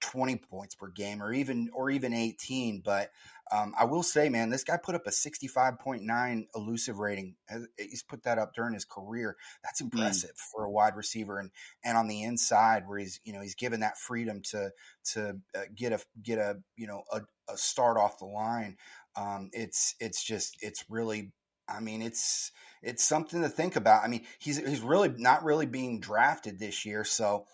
20 0.00 0.36
points 0.36 0.74
per 0.74 0.88
game 0.88 1.22
or 1.22 1.32
even 1.32 1.70
or 1.74 1.90
even 1.90 2.12
18 2.12 2.82
but 2.84 3.10
um, 3.50 3.74
i 3.78 3.84
will 3.84 4.02
say 4.02 4.28
man 4.28 4.50
this 4.50 4.64
guy 4.64 4.76
put 4.76 4.94
up 4.94 5.06
a 5.06 5.10
65.9 5.10 6.46
elusive 6.54 6.98
rating 6.98 7.34
he's 7.78 8.02
put 8.02 8.22
that 8.22 8.38
up 8.38 8.54
during 8.54 8.74
his 8.74 8.84
career 8.84 9.36
that's 9.62 9.80
hmm. 9.80 9.86
impressive 9.86 10.30
mm. 10.30 10.50
for 10.52 10.64
a 10.64 10.70
wide 10.70 10.96
receiver 10.96 11.38
and 11.38 11.50
and 11.84 11.96
on 11.96 12.08
the 12.08 12.22
inside 12.22 12.86
where 12.86 12.98
he's 12.98 13.20
you 13.24 13.32
know 13.32 13.40
he's 13.40 13.54
given 13.54 13.80
that 13.80 13.98
freedom 13.98 14.40
to 14.42 14.70
to 15.04 15.36
uh, 15.56 15.62
get 15.74 15.92
a 15.92 16.00
get 16.22 16.38
a 16.38 16.58
you 16.76 16.86
know 16.86 17.02
a, 17.12 17.20
a 17.48 17.56
start 17.56 17.96
off 17.96 18.18
the 18.18 18.24
line 18.24 18.76
um, 19.16 19.50
it's 19.52 19.94
it's 20.00 20.22
just 20.22 20.56
it's 20.60 20.84
really 20.88 21.32
I 21.68 21.80
mean, 21.80 22.02
it's 22.02 22.50
it's 22.82 23.04
something 23.04 23.42
to 23.42 23.48
think 23.48 23.76
about. 23.76 24.02
I 24.02 24.08
mean, 24.08 24.24
he's 24.38 24.56
he's 24.56 24.80
really 24.80 25.12
not 25.16 25.44
really 25.44 25.66
being 25.66 26.00
drafted 26.00 26.58
this 26.58 26.86
year, 26.86 27.04
so 27.04 27.46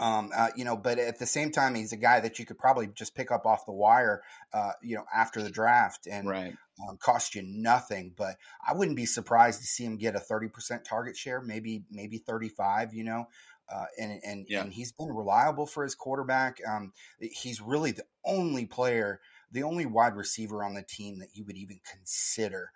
um, 0.00 0.30
uh, 0.34 0.48
you 0.56 0.64
know, 0.64 0.76
but 0.76 0.98
at 0.98 1.18
the 1.18 1.26
same 1.26 1.52
time, 1.52 1.74
he's 1.74 1.92
a 1.92 1.96
guy 1.96 2.20
that 2.20 2.38
you 2.38 2.46
could 2.46 2.58
probably 2.58 2.86
just 2.86 3.14
pick 3.14 3.30
up 3.30 3.44
off 3.44 3.66
the 3.66 3.72
wire, 3.72 4.22
uh, 4.54 4.72
you 4.82 4.96
know, 4.96 5.04
after 5.14 5.42
the 5.42 5.50
draft 5.50 6.06
and 6.10 6.26
right. 6.26 6.54
um, 6.88 6.96
cost 6.96 7.34
you 7.34 7.42
nothing. 7.44 8.14
But 8.16 8.36
I 8.66 8.72
wouldn't 8.72 8.96
be 8.96 9.04
surprised 9.04 9.60
to 9.60 9.66
see 9.66 9.84
him 9.84 9.98
get 9.98 10.16
a 10.16 10.20
thirty 10.20 10.48
percent 10.48 10.86
target 10.86 11.18
share, 11.18 11.42
maybe 11.42 11.84
maybe 11.90 12.16
thirty 12.16 12.48
five. 12.48 12.94
You 12.94 13.04
know, 13.04 13.28
uh, 13.70 13.84
and 13.98 14.20
and 14.24 14.46
yeah. 14.48 14.62
and 14.62 14.72
he's 14.72 14.92
been 14.92 15.14
reliable 15.14 15.66
for 15.66 15.82
his 15.82 15.94
quarterback. 15.94 16.58
Um, 16.66 16.92
he's 17.20 17.60
really 17.60 17.92
the 17.92 18.06
only 18.24 18.64
player, 18.64 19.20
the 19.52 19.64
only 19.64 19.84
wide 19.84 20.16
receiver 20.16 20.64
on 20.64 20.72
the 20.72 20.82
team 20.82 21.18
that 21.18 21.28
you 21.34 21.44
would 21.44 21.58
even 21.58 21.78
consider. 21.88 22.72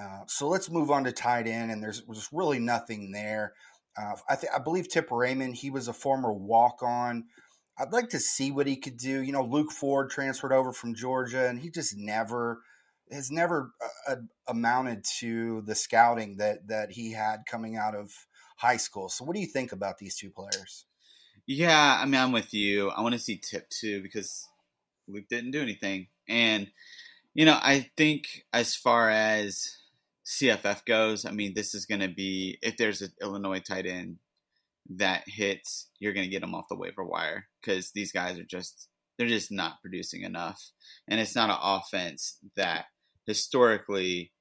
Uh, 0.00 0.20
so 0.26 0.48
let's 0.48 0.70
move 0.70 0.90
on 0.90 1.04
to 1.04 1.12
tight 1.12 1.46
end, 1.46 1.70
and 1.70 1.82
there's 1.82 2.02
there's 2.06 2.28
really 2.32 2.58
nothing 2.58 3.12
there. 3.12 3.52
Uh, 3.96 4.14
I, 4.28 4.36
th- 4.36 4.52
I 4.54 4.58
believe 4.58 4.88
Tip 4.88 5.10
Reiman, 5.10 5.54
he 5.54 5.70
was 5.70 5.88
a 5.88 5.92
former 5.92 6.32
walk 6.32 6.82
on. 6.82 7.24
I'd 7.78 7.92
like 7.92 8.10
to 8.10 8.20
see 8.20 8.50
what 8.50 8.66
he 8.66 8.76
could 8.76 8.96
do. 8.96 9.22
You 9.22 9.32
know, 9.32 9.44
Luke 9.44 9.72
Ford 9.72 10.10
transferred 10.10 10.52
over 10.52 10.72
from 10.72 10.94
Georgia, 10.94 11.48
and 11.48 11.58
he 11.58 11.70
just 11.70 11.96
never 11.96 12.62
has 13.10 13.30
never 13.30 13.72
uh, 14.08 14.12
uh 14.12 14.16
amounted 14.48 15.04
to 15.18 15.62
the 15.62 15.74
scouting 15.74 16.36
that 16.38 16.68
that 16.68 16.92
he 16.92 17.12
had 17.12 17.40
coming 17.46 17.76
out 17.76 17.94
of 17.94 18.10
high 18.56 18.76
school. 18.76 19.08
So, 19.08 19.24
what 19.24 19.34
do 19.34 19.40
you 19.40 19.46
think 19.46 19.72
about 19.72 19.98
these 19.98 20.16
two 20.16 20.30
players? 20.30 20.86
Yeah, 21.46 21.98
I 22.00 22.04
mean, 22.04 22.20
I'm 22.20 22.32
with 22.32 22.54
you. 22.54 22.90
I 22.90 23.00
want 23.00 23.14
to 23.14 23.18
see 23.18 23.38
Tip 23.38 23.68
too 23.68 24.02
because 24.02 24.46
Luke 25.08 25.28
didn't 25.28 25.50
do 25.50 25.62
anything, 25.62 26.08
and 26.28 26.70
you 27.34 27.46
know, 27.46 27.58
I 27.60 27.90
think 27.96 28.44
as 28.52 28.74
far 28.74 29.10
as 29.10 29.76
CFF 30.24 30.84
goes, 30.84 31.24
I 31.24 31.32
mean, 31.32 31.54
this 31.54 31.74
is 31.74 31.86
going 31.86 32.00
to 32.00 32.08
be 32.08 32.58
if 32.62 32.76
there's 32.76 33.02
an 33.02 33.12
Illinois 33.20 33.60
tight 33.60 33.86
end 33.86 34.18
that 34.88 35.24
hits, 35.26 35.88
you're 35.98 36.12
going 36.12 36.26
to 36.26 36.30
get 36.30 36.40
them 36.40 36.54
off 36.54 36.68
the 36.68 36.76
waiver 36.76 37.04
wire 37.04 37.48
because 37.60 37.90
these 37.92 38.12
guys 38.12 38.38
are 38.38 38.44
just 38.44 38.88
they're 39.18 39.28
just 39.28 39.52
not 39.52 39.80
producing 39.82 40.22
enough, 40.22 40.70
and 41.08 41.20
it's 41.20 41.36
not 41.36 41.50
an 41.50 41.58
offense 41.60 42.38
that 42.56 42.86
historically 43.26 44.32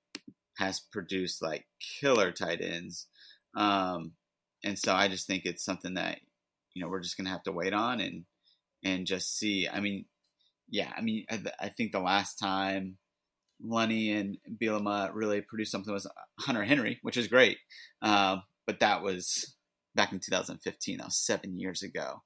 has 0.58 0.80
produced 0.80 1.42
like 1.42 1.66
killer 2.00 2.32
tight 2.32 2.62
ends. 2.62 3.08
Um, 3.56 4.14
and 4.64 4.78
so 4.78 4.94
I 4.94 5.08
just 5.08 5.28
think 5.28 5.44
it's 5.46 5.66
something 5.66 5.96
that 5.96 6.20
you 6.74 6.82
know 6.84 6.90
we're 6.90 7.02
just 7.02 7.18
going 7.18 7.26
to 7.26 7.32
have 7.32 7.44
to 7.44 7.52
wait 7.52 7.74
on 7.74 8.00
and 8.00 8.26
and 8.84 9.06
just 9.06 9.38
see. 9.38 9.68
I 9.68 9.80
mean, 9.80 10.06
yeah, 10.70 10.92
I 10.96 11.02
mean, 11.02 11.26
I, 11.30 11.42
I 11.60 11.70
think 11.70 11.92
the 11.92 12.00
last 12.00 12.36
time 12.36 12.98
Lunney 13.65 14.18
and 14.18 14.38
Bielema 14.62 15.12
really 15.13 15.41
produced 15.41 15.72
something 15.72 15.94
was 15.94 16.08
Hunter 16.39 16.63
Henry, 16.63 17.00
which 17.01 17.18
is 17.18 17.27
great. 17.27 17.58
Uh, 18.01 18.38
but 18.65 18.80
that 18.80 19.01
was 19.01 19.56
back 19.96 20.12
in 20.12 20.20
2015. 20.20 20.98
That 20.98 21.06
was 21.06 21.18
seven 21.18 21.60
years 21.60 21.84
ago. 21.84 22.22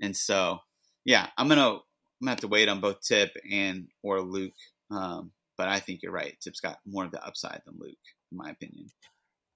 And 0.00 0.16
so, 0.16 0.58
yeah, 1.04 1.28
I'm 1.36 1.48
gonna 1.48 1.74
I'm 1.74 1.80
gonna 2.20 2.30
have 2.30 2.40
to 2.40 2.48
wait 2.48 2.68
on 2.68 2.80
both 2.80 3.00
Tip 3.00 3.36
and 3.50 3.88
or 4.02 4.20
Luke. 4.20 4.52
Um, 4.90 5.32
but 5.56 5.68
I 5.68 5.80
think 5.80 6.02
you're 6.02 6.12
right. 6.12 6.36
Tip's 6.40 6.60
got 6.60 6.78
more 6.86 7.04
of 7.04 7.12
the 7.12 7.24
upside 7.24 7.62
than 7.66 7.76
Luke, 7.78 7.96
in 8.30 8.38
my 8.38 8.50
opinion. 8.50 8.88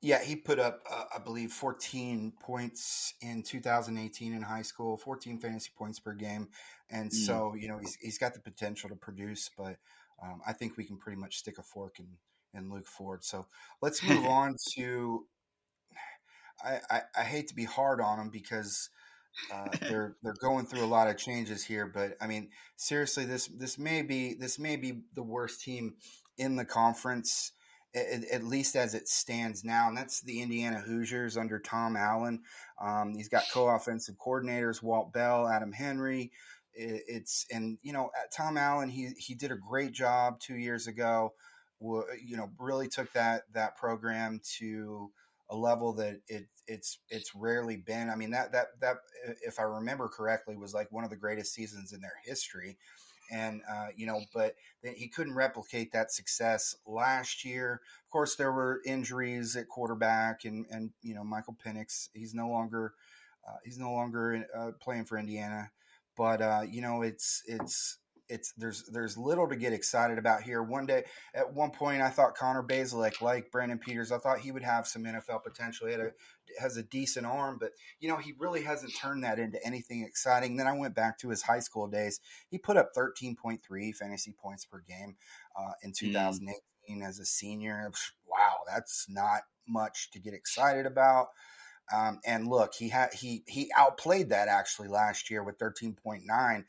Yeah, 0.02 0.22
he 0.22 0.36
put 0.36 0.58
up, 0.58 0.82
uh, 0.90 1.04
I 1.16 1.18
believe, 1.18 1.52
14 1.52 2.32
points 2.40 3.14
in 3.22 3.42
2018 3.42 4.34
in 4.34 4.42
high 4.42 4.62
school, 4.62 4.96
14 4.96 5.38
fantasy 5.38 5.70
points 5.76 5.98
per 5.98 6.12
game, 6.12 6.48
and 6.90 7.10
mm. 7.10 7.14
so 7.14 7.54
you 7.58 7.68
know 7.68 7.78
he's 7.78 7.96
he's 7.96 8.18
got 8.18 8.34
the 8.34 8.40
potential 8.40 8.88
to 8.90 8.94
produce. 8.94 9.50
But 9.56 9.76
um, 10.22 10.40
I 10.46 10.52
think 10.52 10.76
we 10.76 10.84
can 10.84 10.96
pretty 10.96 11.20
much 11.20 11.38
stick 11.38 11.58
a 11.58 11.62
fork 11.62 11.98
in 11.98 12.06
in 12.54 12.70
Luke 12.70 12.86
Ford. 12.86 13.24
So 13.24 13.46
let's 13.82 14.02
move 14.02 14.24
on 14.26 14.56
to. 14.74 15.26
I, 16.64 16.80
I, 16.90 17.00
I 17.18 17.22
hate 17.22 17.48
to 17.48 17.54
be 17.54 17.64
hard 17.64 18.00
on 18.00 18.18
them 18.18 18.30
because 18.30 18.88
uh, 19.52 19.68
they're 19.80 20.16
they're 20.22 20.34
going 20.40 20.66
through 20.66 20.84
a 20.84 20.86
lot 20.86 21.08
of 21.08 21.16
changes 21.16 21.64
here, 21.64 21.86
but 21.86 22.16
I 22.20 22.26
mean 22.26 22.50
seriously, 22.76 23.24
this 23.24 23.46
this 23.48 23.78
may 23.78 24.02
be 24.02 24.34
this 24.34 24.58
may 24.58 24.76
be 24.76 25.02
the 25.14 25.22
worst 25.22 25.62
team 25.62 25.94
in 26.38 26.56
the 26.56 26.64
conference, 26.64 27.52
at, 27.94 28.24
at 28.24 28.44
least 28.44 28.76
as 28.76 28.94
it 28.94 29.08
stands 29.08 29.64
now, 29.64 29.88
and 29.88 29.96
that's 29.96 30.20
the 30.20 30.42
Indiana 30.42 30.80
Hoosiers 30.80 31.36
under 31.36 31.58
Tom 31.58 31.96
Allen. 31.96 32.42
Um, 32.80 33.14
he's 33.14 33.28
got 33.28 33.44
co-offensive 33.52 34.16
coordinators 34.16 34.82
Walt 34.82 35.12
Bell, 35.12 35.48
Adam 35.48 35.72
Henry. 35.72 36.32
It, 36.76 37.02
it's 37.08 37.46
and 37.50 37.78
you 37.82 37.92
know 37.92 38.10
Tom 38.34 38.56
Allen 38.56 38.88
he 38.88 39.10
he 39.18 39.34
did 39.34 39.50
a 39.52 39.56
great 39.56 39.92
job 39.92 40.40
two 40.40 40.56
years 40.56 40.86
ago. 40.86 41.32
You 41.80 42.36
know, 42.36 42.50
really 42.58 42.88
took 42.88 43.12
that 43.12 43.42
that 43.52 43.76
program 43.76 44.40
to 44.58 45.10
a 45.50 45.56
level 45.56 45.92
that 45.94 46.20
it 46.28 46.46
it's 46.66 46.98
it's 47.08 47.34
rarely 47.34 47.76
been. 47.76 48.10
I 48.10 48.16
mean 48.16 48.30
that 48.30 48.52
that 48.52 48.80
that 48.80 48.96
if 49.42 49.58
I 49.58 49.62
remember 49.62 50.08
correctly 50.08 50.56
was 50.56 50.74
like 50.74 50.90
one 50.90 51.04
of 51.04 51.10
the 51.10 51.16
greatest 51.16 51.54
seasons 51.54 51.92
in 51.92 52.00
their 52.00 52.16
history, 52.24 52.76
and 53.30 53.62
uh, 53.70 53.88
you 53.96 54.06
know, 54.06 54.20
but 54.34 54.54
he 54.82 55.08
couldn't 55.08 55.34
replicate 55.34 55.92
that 55.92 56.12
success 56.12 56.76
last 56.86 57.44
year. 57.44 57.80
Of 58.04 58.10
course, 58.10 58.36
there 58.36 58.52
were 58.52 58.80
injuries 58.84 59.56
at 59.56 59.68
quarterback, 59.68 60.44
and 60.44 60.66
and 60.70 60.90
you 61.02 61.14
know 61.14 61.24
Michael 61.24 61.56
Penix 61.64 62.08
he's 62.14 62.34
no 62.34 62.48
longer 62.48 62.94
uh, 63.46 63.56
he's 63.64 63.78
no 63.78 63.92
longer 63.92 64.46
uh, 64.56 64.72
playing 64.80 65.04
for 65.04 65.18
Indiana, 65.18 65.70
but 66.16 66.42
uh, 66.42 66.62
you 66.68 66.80
know 66.80 67.02
it's 67.02 67.42
it's 67.46 67.98
it's 68.28 68.52
there's 68.56 68.84
there's 68.84 69.16
little 69.16 69.48
to 69.48 69.56
get 69.56 69.72
excited 69.72 70.18
about 70.18 70.42
here. 70.42 70.62
One 70.62 70.86
day, 70.86 71.04
at 71.34 71.52
one 71.52 71.70
point, 71.70 72.02
I 72.02 72.10
thought 72.10 72.36
Connor 72.36 72.62
Bazelak, 72.62 73.20
like 73.20 73.50
Brandon 73.50 73.78
Peters, 73.78 74.12
I 74.12 74.18
thought 74.18 74.40
he 74.40 74.52
would 74.52 74.62
have 74.62 74.86
some 74.86 75.04
NFL 75.04 75.44
potential. 75.44 75.86
He 75.86 75.92
had 75.92 76.00
a 76.00 76.10
has 76.60 76.76
a 76.76 76.82
decent 76.82 77.26
arm, 77.26 77.58
but 77.60 77.70
you 78.00 78.08
know 78.08 78.16
he 78.16 78.34
really 78.38 78.62
hasn't 78.62 78.96
turned 78.96 79.24
that 79.24 79.38
into 79.38 79.64
anything 79.64 80.02
exciting. 80.02 80.56
Then 80.56 80.66
I 80.66 80.76
went 80.76 80.94
back 80.94 81.18
to 81.18 81.28
his 81.28 81.42
high 81.42 81.60
school 81.60 81.86
days. 81.86 82.20
He 82.48 82.58
put 82.58 82.76
up 82.76 82.90
13.3 82.96 83.94
fantasy 83.94 84.32
points 84.32 84.64
per 84.64 84.82
game 84.88 85.16
uh, 85.58 85.72
in 85.82 85.92
2018 85.92 86.56
mm. 86.90 87.06
as 87.06 87.18
a 87.18 87.24
senior. 87.24 87.90
Wow, 88.26 88.56
that's 88.66 89.06
not 89.08 89.42
much 89.68 90.10
to 90.12 90.18
get 90.18 90.34
excited 90.34 90.86
about. 90.86 91.28
Um, 91.94 92.20
and 92.26 92.48
look, 92.48 92.74
he 92.74 92.88
had 92.88 93.14
he 93.14 93.44
he 93.46 93.70
outplayed 93.76 94.30
that 94.30 94.48
actually 94.48 94.88
last 94.88 95.30
year 95.30 95.42
with 95.44 95.58
13.9 95.58 96.64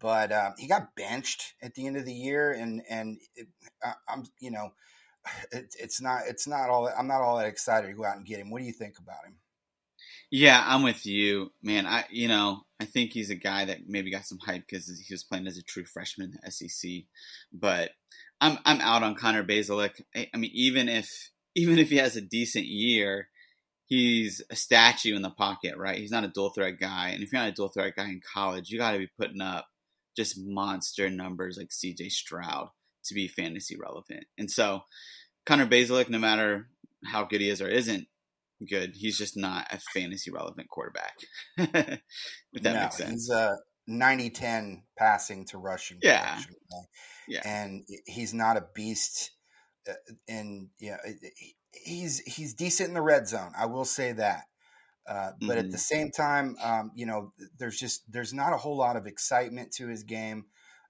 but 0.00 0.32
um, 0.32 0.54
he 0.58 0.66
got 0.66 0.94
benched 0.94 1.54
at 1.62 1.74
the 1.74 1.86
end 1.86 1.96
of 1.96 2.04
the 2.04 2.12
year, 2.12 2.52
and 2.52 2.82
and 2.88 3.18
it, 3.34 3.48
I, 3.82 3.94
am 4.08 4.24
you 4.40 4.50
know, 4.50 4.72
it, 5.52 5.74
it's 5.78 6.00
not 6.00 6.22
it's 6.26 6.46
not 6.46 6.70
all 6.70 6.88
I'm 6.88 7.08
not 7.08 7.22
all 7.22 7.38
that 7.38 7.46
excited 7.46 7.88
to 7.88 7.94
go 7.94 8.04
out 8.04 8.16
and 8.16 8.26
get 8.26 8.40
him. 8.40 8.50
What 8.50 8.60
do 8.60 8.66
you 8.66 8.72
think 8.72 8.98
about 8.98 9.24
him? 9.26 9.36
Yeah, 10.30 10.62
I'm 10.66 10.82
with 10.82 11.06
you, 11.06 11.52
man. 11.62 11.86
I 11.86 12.04
you 12.10 12.28
know 12.28 12.64
I 12.80 12.84
think 12.84 13.12
he's 13.12 13.30
a 13.30 13.36
guy 13.36 13.64
that 13.64 13.88
maybe 13.88 14.10
got 14.10 14.26
some 14.26 14.38
hype 14.38 14.66
because 14.68 14.86
he 14.86 15.14
was 15.14 15.24
playing 15.24 15.46
as 15.46 15.56
a 15.56 15.62
true 15.62 15.84
freshman 15.84 16.32
in 16.32 16.38
the 16.42 16.50
SEC, 16.50 16.90
but 17.52 17.90
I'm 18.40 18.58
I'm 18.64 18.80
out 18.80 19.02
on 19.02 19.14
Connor 19.14 19.44
Bazelak. 19.44 20.00
I, 20.14 20.28
I 20.34 20.36
mean, 20.36 20.50
even 20.52 20.88
if 20.88 21.30
even 21.54 21.78
if 21.78 21.88
he 21.88 21.96
has 21.96 22.16
a 22.16 22.20
decent 22.20 22.66
year, 22.66 23.28
he's 23.86 24.42
a 24.50 24.56
statue 24.56 25.16
in 25.16 25.22
the 25.22 25.30
pocket, 25.30 25.76
right? 25.76 25.98
He's 25.98 26.10
not 26.10 26.24
a 26.24 26.28
dual 26.28 26.50
threat 26.50 26.78
guy, 26.78 27.10
and 27.10 27.22
if 27.22 27.32
you're 27.32 27.40
not 27.40 27.50
a 27.50 27.54
dual 27.54 27.68
threat 27.68 27.96
guy 27.96 28.08
in 28.08 28.20
college, 28.34 28.70
you 28.70 28.78
got 28.78 28.92
to 28.92 28.98
be 28.98 29.10
putting 29.18 29.40
up 29.40 29.66
just 30.16 30.38
monster 30.38 31.10
numbers 31.10 31.58
like 31.58 31.68
CJ 31.68 32.10
Stroud 32.10 32.70
to 33.04 33.14
be 33.14 33.28
fantasy 33.28 33.76
relevant. 33.76 34.24
And 34.38 34.50
so 34.50 34.82
Connor 35.44 35.66
Bazelak, 35.66 36.08
no 36.08 36.18
matter 36.18 36.68
how 37.04 37.24
good 37.24 37.40
he 37.40 37.50
is 37.50 37.60
or 37.62 37.68
isn't 37.68 38.06
good, 38.68 38.94
he's 38.94 39.18
just 39.18 39.36
not 39.36 39.66
a 39.70 39.78
fantasy 39.94 40.30
relevant 40.30 40.68
quarterback. 40.68 41.14
if 41.58 42.00
that 42.62 42.74
no, 42.74 42.80
makes 42.80 42.96
sense. 42.96 43.10
He's 43.10 43.30
a 43.30 43.56
90 43.86 44.30
10 44.30 44.82
passing 44.98 45.44
to 45.46 45.58
rushing. 45.58 45.98
Yeah. 46.02 46.40
Yeah. 47.28 47.42
And 47.44 47.84
he's 48.06 48.34
not 48.34 48.56
a 48.56 48.66
beast. 48.74 49.30
Uh, 49.88 49.94
and 50.28 50.68
yeah, 50.80 50.96
he's 51.84 52.20
he's 52.20 52.54
decent 52.54 52.88
in 52.88 52.94
the 52.94 53.02
red 53.02 53.28
zone. 53.28 53.52
I 53.56 53.66
will 53.66 53.84
say 53.84 54.12
that. 54.12 54.44
Uh, 55.08 55.30
but 55.40 55.50
mm-hmm. 55.50 55.58
at 55.58 55.70
the 55.70 55.78
same 55.78 56.10
time, 56.10 56.56
um, 56.62 56.90
you 56.94 57.06
know, 57.06 57.32
there's 57.58 57.78
just 57.78 58.02
there's 58.10 58.34
not 58.34 58.52
a 58.52 58.56
whole 58.56 58.76
lot 58.76 58.96
of 58.96 59.06
excitement 59.06 59.70
to 59.72 59.86
his 59.86 60.02
game, 60.02 60.46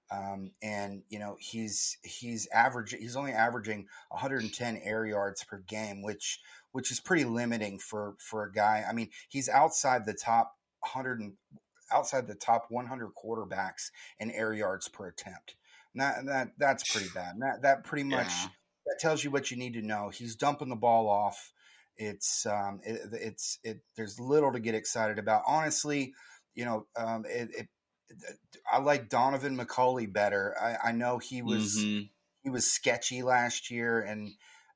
um, 0.09 0.51
and 0.63 1.03
you 1.09 1.19
know 1.19 1.37
he's 1.39 1.97
he's 2.03 2.47
average 2.51 2.95
he's 2.97 3.15
only 3.15 3.31
averaging 3.31 3.85
110 4.09 4.81
air 4.83 5.05
yards 5.05 5.43
per 5.43 5.59
game, 5.59 6.01
which 6.01 6.39
which 6.71 6.91
is 6.91 6.99
pretty 6.99 7.25
limiting 7.25 7.77
for 7.77 8.15
for 8.19 8.43
a 8.43 8.51
guy. 8.51 8.83
I 8.89 8.93
mean, 8.93 9.09
he's 9.29 9.49
outside 9.49 10.05
the 10.05 10.15
top 10.15 10.55
100 10.79 11.19
and 11.19 11.33
outside 11.91 12.27
the 12.27 12.35
top 12.35 12.65
100 12.69 13.09
quarterbacks 13.23 13.91
in 14.19 14.31
air 14.31 14.53
yards 14.53 14.87
per 14.87 15.07
attempt. 15.07 15.55
that 15.93 16.25
that 16.25 16.49
that's 16.57 16.91
pretty 16.91 17.09
bad. 17.13 17.35
that 17.39 17.61
that 17.61 17.83
pretty 17.83 18.03
much 18.03 18.29
yeah. 18.29 18.47
That 18.87 18.99
tells 18.99 19.23
you 19.23 19.31
what 19.31 19.51
you 19.51 19.57
need 19.57 19.73
to 19.73 19.81
know. 19.81 20.09
He's 20.09 20.35
dumping 20.35 20.69
the 20.69 20.75
ball 20.75 21.09
off. 21.09 21.51
It's 21.97 22.45
um, 22.45 22.79
it, 22.83 22.99
it's 23.13 23.59
it. 23.63 23.79
There's 23.95 24.19
little 24.19 24.51
to 24.53 24.59
get 24.59 24.75
excited 24.75 25.19
about. 25.19 25.43
Honestly, 25.47 26.13
you 26.55 26.65
know, 26.65 26.85
um, 26.95 27.25
it, 27.27 27.49
it, 27.57 27.67
I 28.71 28.79
like 28.79 29.09
Donovan 29.09 29.57
McCulley 29.57 30.11
better. 30.11 30.55
I, 30.61 30.89
I 30.89 30.91
know 30.91 31.17
he 31.17 31.41
was 31.41 31.77
mm-hmm. 31.77 32.05
he 32.43 32.49
was 32.49 32.69
sketchy 32.69 33.23
last 33.23 33.71
year, 33.71 33.99
and 33.99 34.31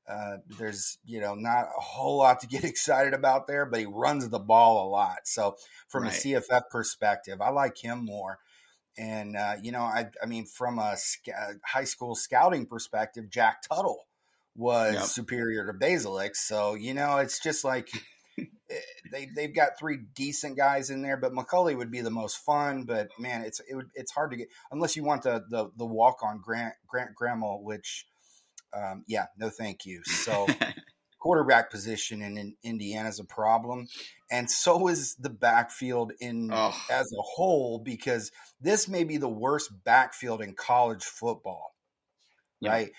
uh, 0.08 0.38
there's 0.58 0.98
you 1.06 1.22
know 1.22 1.36
not 1.36 1.66
a 1.66 1.82
whole 1.82 2.18
lot 2.18 2.40
to 2.42 2.48
get 2.48 2.64
excited 2.66 3.14
about 3.14 3.48
there, 3.48 3.66
but 3.66 3.80
he 3.80 3.86
runs 3.86 4.28
the 4.28 4.40
ball 4.40 4.88
a 4.88 4.90
lot. 4.90 5.20
So 5.26 5.56
from 5.88 6.04
right. 6.04 6.14
a 6.14 6.16
CFF 6.16 6.64
perspective, 6.70 7.40
I 7.42 7.50
like 7.50 7.78
him 7.78 8.06
more. 8.06 8.40
And 8.98 9.38
uh, 9.38 9.56
you 9.62 9.72
know, 9.72 9.82
I 9.82 10.08
I 10.22 10.26
mean, 10.26 10.46
from 10.46 10.80
a 10.80 10.98
sc- 10.98 11.30
high 11.66 11.86
school 11.86 12.16
scouting 12.16 12.66
perspective, 12.66 13.30
Jack 13.30 13.64
Tuttle 13.64 14.06
was 14.56 14.94
yep. 14.94 15.04
superior 15.04 15.66
to 15.66 15.74
Bazelak. 15.74 16.36
So, 16.36 16.76
you 16.76 16.94
know, 16.94 17.18
it's 17.18 17.40
just 17.40 17.64
like 17.64 17.90
eh, 18.40 18.76
they 19.12 19.30
they've 19.36 19.56
got 19.56 19.80
three 19.80 20.00
decent 20.16 20.58
guys 20.58 20.90
in 20.90 21.02
there, 21.02 21.18
but 21.18 21.34
McCulley 21.34 21.76
would 21.78 21.92
be 21.92 22.02
the 22.02 22.12
most 22.12 22.38
fun. 22.38 22.84
But 22.84 23.10
man, 23.18 23.44
it's 23.44 23.62
it 23.70 23.76
would 23.76 23.90
it's 23.96 24.12
hard 24.12 24.32
to 24.32 24.38
get 24.38 24.50
unless 24.72 24.96
you 24.96 25.04
want 25.04 25.24
the 25.24 25.44
the, 25.50 25.70
the 25.78 25.86
walk 25.86 26.18
on 26.24 26.42
Grant 26.44 26.74
Grant 26.88 27.12
Gremel, 27.20 27.64
which 27.64 28.06
um, 28.74 29.04
yeah, 29.08 29.28
no 29.38 29.50
thank 29.50 29.86
you. 29.86 30.04
So 30.04 30.48
quarterback 31.22 31.70
position 31.70 32.22
in, 32.22 32.36
in 32.36 32.56
Indiana 32.64 33.08
is 33.08 33.20
a 33.20 33.24
problem, 33.24 33.88
and 34.32 34.50
so 34.50 34.88
is 34.88 35.16
the 35.16 35.30
backfield 35.30 36.12
in 36.20 36.50
oh. 36.52 36.76
as 36.90 37.14
a 37.14 37.22
whole 37.22 37.80
because 37.80 38.32
this 38.60 38.88
may 38.88 39.04
be 39.04 39.18
the 39.18 39.30
worst 39.30 39.72
backfield 39.86 40.42
in 40.42 40.54
college 40.54 41.04
football. 41.04 41.76
right? 42.72 42.92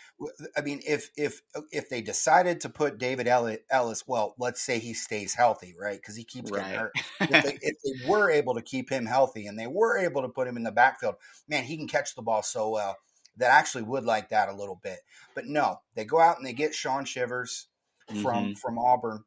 I 0.57 0.61
mean, 0.63 0.81
if 0.87 1.11
if 1.17 1.41
if 1.71 1.89
they 1.89 2.01
decided 2.01 2.61
to 2.63 2.69
put 2.69 2.99
David 2.99 3.29
Ellis, 3.29 4.05
well, 4.07 4.35
let's 4.39 4.63
say 4.63 4.79
he 4.79 4.95
stays 4.95 5.35
healthy, 5.35 5.75
right? 5.79 6.01
Because 6.01 6.17
he 6.17 6.25
keeps 6.25 6.51
getting 6.51 6.67
right. 6.67 6.79
hurt. 6.79 6.93
if, 7.21 7.45
they, 7.45 7.59
if, 7.63 7.77
they, 7.85 8.09
were 8.09 8.31
able 8.31 8.55
to 8.55 8.63
keep 8.63 8.91
him 8.91 9.07
healthy 9.07 9.47
and 9.47 9.59
they 9.59 9.69
were 9.69 9.99
able 9.99 10.23
to 10.23 10.29
put 10.29 10.49
him 10.49 10.57
in 10.57 10.65
the 10.65 10.73
backfield, 10.73 11.15
man, 11.49 11.63
he 11.63 11.77
can 11.77 11.87
catch 11.87 12.15
the 12.15 12.23
ball 12.23 12.43
so 12.43 12.71
well. 12.71 12.97
That 13.37 13.53
actually 13.53 13.85
would 13.85 14.05
like 14.05 14.31
that 14.31 14.49
a 14.49 14.55
little 14.55 14.81
bit, 14.83 14.99
but 15.35 15.47
no, 15.47 15.81
they 15.95 16.05
go 16.05 16.21
out 16.21 16.37
and 16.37 16.47
they 16.47 16.53
get 16.53 16.75
Shaun 16.75 17.05
Shivers 17.05 17.69
from 18.09 18.45
mm-hmm. 18.45 18.53
from 18.55 18.79
Auburn, 18.79 19.25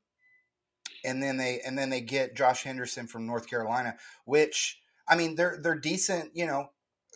and 1.04 1.22
then 1.22 1.38
they 1.38 1.62
and 1.66 1.78
then 1.78 1.90
they 1.90 2.02
get 2.02 2.36
Josh 2.36 2.64
Henderson 2.64 3.08
from 3.08 3.28
North 3.28 3.50
Carolina, 3.50 3.96
which 4.26 4.80
I 5.08 5.16
mean 5.16 5.36
they're 5.36 5.60
they're 5.62 5.80
decent, 5.80 6.32
you 6.34 6.46
know, 6.46 6.68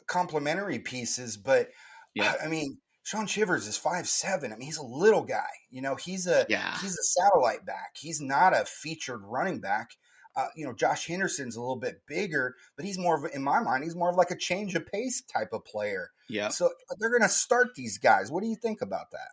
complementary 0.07 0.79
pieces, 0.79 1.37
but 1.37 1.69
yeah. 2.13 2.33
I 2.43 2.47
mean 2.47 2.77
Shaun 3.03 3.25
Shivers 3.25 3.65
is 3.65 3.77
five 3.77 4.07
seven. 4.07 4.53
I 4.53 4.55
mean, 4.55 4.67
he's 4.67 4.77
a 4.77 4.85
little 4.85 5.23
guy. 5.23 5.49
You 5.71 5.81
know, 5.81 5.95
he's 5.95 6.27
a 6.27 6.45
yeah. 6.47 6.77
he's 6.79 6.97
a 6.97 7.03
satellite 7.03 7.65
back. 7.65 7.95
He's 7.99 8.21
not 8.21 8.53
a 8.53 8.65
featured 8.65 9.21
running 9.23 9.59
back. 9.59 9.91
Uh, 10.35 10.45
you 10.55 10.63
know, 10.63 10.73
Josh 10.73 11.07
Henderson's 11.07 11.55
a 11.55 11.59
little 11.59 11.75
bit 11.75 12.03
bigger, 12.07 12.55
but 12.75 12.85
he's 12.85 12.99
more 12.99 13.17
of, 13.17 13.31
in 13.33 13.43
my 13.43 13.59
mind, 13.61 13.83
he's 13.83 13.95
more 13.95 14.11
of 14.11 14.15
like 14.15 14.29
a 14.29 14.37
change 14.37 14.75
of 14.75 14.85
pace 14.85 15.23
type 15.23 15.49
of 15.53 15.65
player. 15.65 16.11
Yeah. 16.29 16.49
So 16.49 16.69
they're 16.99 17.09
going 17.09 17.23
to 17.23 17.29
start 17.29 17.69
these 17.75 17.97
guys. 17.97 18.31
What 18.31 18.43
do 18.43 18.47
you 18.47 18.55
think 18.55 18.81
about 18.81 19.09
that? 19.11 19.31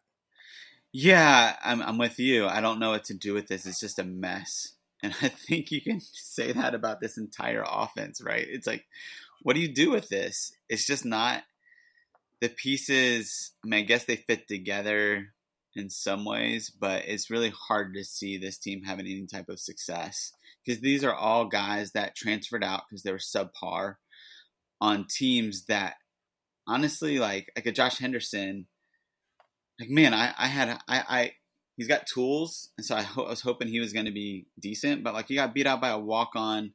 Yeah, 0.98 1.54
I'm, 1.62 1.82
I'm 1.82 1.98
with 1.98 2.18
you. 2.18 2.46
I 2.46 2.62
don't 2.62 2.78
know 2.78 2.88
what 2.88 3.04
to 3.04 3.14
do 3.14 3.34
with 3.34 3.48
this. 3.48 3.66
It's 3.66 3.78
just 3.78 3.98
a 3.98 4.04
mess. 4.04 4.72
And 5.02 5.14
I 5.20 5.28
think 5.28 5.70
you 5.70 5.82
can 5.82 6.00
say 6.14 6.52
that 6.52 6.74
about 6.74 7.02
this 7.02 7.18
entire 7.18 7.62
offense, 7.70 8.22
right? 8.24 8.46
It's 8.48 8.66
like, 8.66 8.86
what 9.42 9.52
do 9.56 9.60
you 9.60 9.68
do 9.68 9.90
with 9.90 10.08
this? 10.08 10.52
It's 10.70 10.86
just 10.86 11.04
not 11.04 11.42
the 12.40 12.48
pieces, 12.48 13.52
I 13.62 13.68
mean, 13.68 13.80
I 13.80 13.82
guess 13.82 14.06
they 14.06 14.16
fit 14.16 14.48
together 14.48 15.26
in 15.74 15.90
some 15.90 16.24
ways, 16.24 16.70
but 16.70 17.02
it's 17.06 17.30
really 17.30 17.50
hard 17.50 17.92
to 17.92 18.02
see 18.02 18.38
this 18.38 18.56
team 18.56 18.82
having 18.82 19.04
any 19.04 19.26
type 19.26 19.50
of 19.50 19.60
success 19.60 20.32
because 20.64 20.80
these 20.80 21.04
are 21.04 21.14
all 21.14 21.44
guys 21.44 21.92
that 21.92 22.16
transferred 22.16 22.64
out 22.64 22.84
because 22.88 23.02
they 23.02 23.12
were 23.12 23.18
subpar 23.18 23.96
on 24.80 25.06
teams 25.10 25.66
that 25.66 25.96
honestly, 26.66 27.18
like 27.18 27.52
like 27.54 27.66
a 27.66 27.72
Josh 27.72 27.98
Henderson, 27.98 28.66
like 29.80 29.90
man, 29.90 30.14
I 30.14 30.32
I 30.38 30.46
had 30.46 30.68
I 30.68 30.78
I 30.88 31.32
he's 31.76 31.88
got 31.88 32.06
tools, 32.06 32.70
and 32.76 32.84
so 32.84 32.96
I, 32.96 33.02
ho- 33.02 33.24
I 33.24 33.30
was 33.30 33.42
hoping 33.42 33.68
he 33.68 33.80
was 33.80 33.92
going 33.92 34.06
to 34.06 34.12
be 34.12 34.46
decent, 34.60 35.02
but 35.04 35.14
like 35.14 35.28
he 35.28 35.34
got 35.34 35.54
beat 35.54 35.66
out 35.66 35.80
by 35.80 35.90
a 35.90 35.98
walk 35.98 36.30
on 36.34 36.72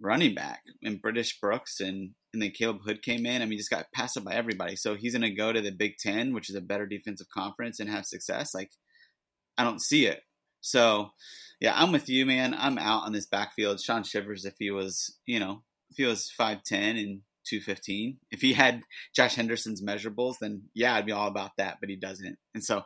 running 0.00 0.34
back 0.34 0.62
in 0.80 0.98
British 0.98 1.40
Brooks 1.40 1.80
and 1.80 2.10
and 2.32 2.42
then 2.42 2.50
Caleb 2.50 2.82
Hood 2.84 3.02
came 3.02 3.24
in. 3.24 3.40
I 3.40 3.46
mean, 3.46 3.58
just 3.58 3.70
got 3.70 3.90
passed 3.94 4.16
up 4.16 4.24
by 4.24 4.34
everybody. 4.34 4.76
So 4.76 4.94
he's 4.94 5.14
going 5.14 5.22
to 5.22 5.30
go 5.30 5.52
to 5.52 5.60
the 5.60 5.70
Big 5.70 5.96
Ten, 5.96 6.34
which 6.34 6.50
is 6.50 6.56
a 6.56 6.60
better 6.60 6.86
defensive 6.86 7.28
conference, 7.30 7.80
and 7.80 7.88
have 7.88 8.04
success. 8.04 8.54
Like, 8.54 8.70
I 9.56 9.64
don't 9.64 9.80
see 9.80 10.06
it. 10.06 10.20
So, 10.60 11.12
yeah, 11.60 11.72
I'm 11.74 11.90
with 11.90 12.08
you, 12.08 12.26
man. 12.26 12.54
I'm 12.56 12.78
out 12.78 13.04
on 13.04 13.12
this 13.12 13.26
backfield. 13.26 13.80
Shaun 13.80 14.02
Shivers, 14.04 14.44
if 14.44 14.54
he 14.58 14.70
was, 14.70 15.16
you 15.24 15.40
know, 15.40 15.62
if 15.90 15.96
he 15.96 16.04
was 16.04 16.30
five 16.30 16.62
ten 16.64 16.96
and 16.96 17.20
two 17.48 17.60
fifteen, 17.60 18.18
if 18.30 18.40
he 18.40 18.52
had 18.52 18.82
Josh 19.14 19.34
Henderson's 19.34 19.82
measurables, 19.82 20.36
then 20.40 20.62
yeah, 20.74 20.94
I'd 20.94 21.06
be 21.06 21.12
all 21.12 21.28
about 21.28 21.52
that. 21.58 21.78
But 21.80 21.90
he 21.90 21.96
doesn't, 21.96 22.36
and 22.54 22.64
so 22.64 22.82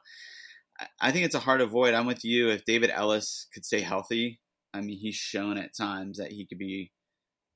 I 1.00 1.12
think 1.12 1.24
it's 1.24 1.34
a 1.34 1.40
hard 1.40 1.60
avoid. 1.60 1.94
I'm 1.94 2.06
with 2.06 2.24
you. 2.24 2.48
If 2.48 2.64
David 2.64 2.90
Ellis 2.90 3.46
could 3.52 3.64
stay 3.64 3.80
healthy, 3.80 4.40
I 4.74 4.80
mean, 4.80 4.98
he's 4.98 5.16
shown 5.16 5.58
at 5.58 5.76
times 5.76 6.18
that 6.18 6.32
he 6.32 6.46
could 6.46 6.58
be 6.58 6.92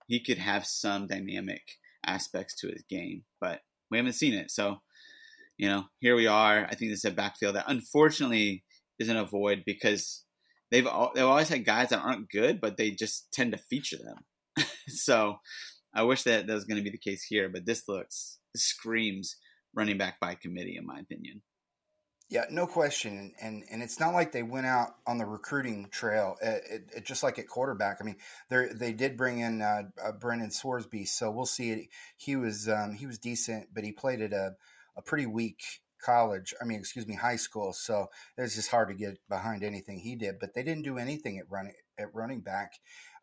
he 0.06 0.22
could 0.22 0.38
have 0.38 0.66
some 0.66 1.06
dynamic 1.06 1.62
aspects 2.04 2.54
to 2.60 2.68
his 2.68 2.84
game, 2.88 3.24
but 3.40 3.60
we 3.90 3.98
haven't 3.98 4.12
seen 4.14 4.34
it. 4.34 4.50
So, 4.50 4.76
you 5.56 5.68
know, 5.68 5.84
here 6.00 6.16
we 6.16 6.26
are. 6.26 6.64
I 6.64 6.74
think 6.74 6.92
this 6.92 7.04
is 7.04 7.10
a 7.10 7.10
backfield 7.10 7.56
that 7.56 7.64
unfortunately 7.68 8.64
isn't 8.98 9.16
a 9.16 9.24
void 9.24 9.64
because 9.66 10.24
they've 10.70 10.86
all, 10.86 11.12
they've 11.14 11.24
always 11.24 11.48
had 11.48 11.64
guys 11.64 11.88
that 11.90 12.00
aren't 12.00 12.30
good, 12.30 12.60
but 12.60 12.76
they 12.76 12.90
just 12.90 13.32
tend 13.32 13.52
to 13.52 13.58
feature 13.58 13.98
them. 13.98 14.66
so, 14.88 15.36
I 15.96 16.02
wish 16.02 16.24
that 16.24 16.46
that 16.46 16.54
was 16.54 16.64
going 16.64 16.76
to 16.76 16.84
be 16.84 16.90
the 16.90 16.98
case 16.98 17.24
here, 17.24 17.48
but 17.48 17.64
this 17.64 17.88
looks 17.88 18.38
this 18.52 18.64
screams 18.64 19.36
running 19.74 19.98
back 19.98 20.20
by 20.20 20.34
committee, 20.34 20.76
in 20.76 20.86
my 20.86 20.98
opinion. 20.98 21.42
Yeah, 22.28 22.44
no 22.50 22.66
question, 22.66 23.32
and 23.40 23.62
and 23.70 23.82
it's 23.82 24.00
not 24.00 24.12
like 24.12 24.32
they 24.32 24.42
went 24.42 24.66
out 24.66 24.96
on 25.06 25.16
the 25.16 25.24
recruiting 25.24 25.88
trail. 25.92 26.36
It, 26.42 26.62
it, 26.70 26.90
it 26.96 27.04
just 27.04 27.22
like 27.22 27.38
at 27.38 27.46
quarterback. 27.46 27.98
I 28.00 28.04
mean, 28.04 28.16
they 28.50 28.66
they 28.74 28.92
did 28.92 29.16
bring 29.16 29.38
in 29.38 29.62
uh, 29.62 29.84
uh, 30.04 30.12
Brendan 30.12 30.50
Sorsby, 30.50 31.06
so 31.06 31.30
we'll 31.30 31.46
see. 31.46 31.70
It. 31.70 31.88
He 32.16 32.34
was 32.34 32.68
um, 32.68 32.94
he 32.94 33.06
was 33.06 33.18
decent, 33.18 33.68
but 33.72 33.84
he 33.84 33.92
played 33.92 34.20
at 34.20 34.32
a 34.32 34.56
a 34.96 35.02
pretty 35.02 35.26
weak 35.26 35.62
college. 36.04 36.52
I 36.60 36.64
mean, 36.64 36.80
excuse 36.80 37.06
me, 37.06 37.14
high 37.14 37.36
school. 37.36 37.72
So 37.72 38.08
it's 38.36 38.56
just 38.56 38.70
hard 38.70 38.88
to 38.88 38.94
get 38.94 39.18
behind 39.28 39.62
anything 39.62 40.00
he 40.00 40.16
did. 40.16 40.40
But 40.40 40.52
they 40.52 40.62
didn't 40.62 40.84
do 40.84 40.98
anything 40.98 41.38
at 41.38 41.50
running 41.50 41.74
at 41.98 42.12
running 42.12 42.40
back. 42.40 42.72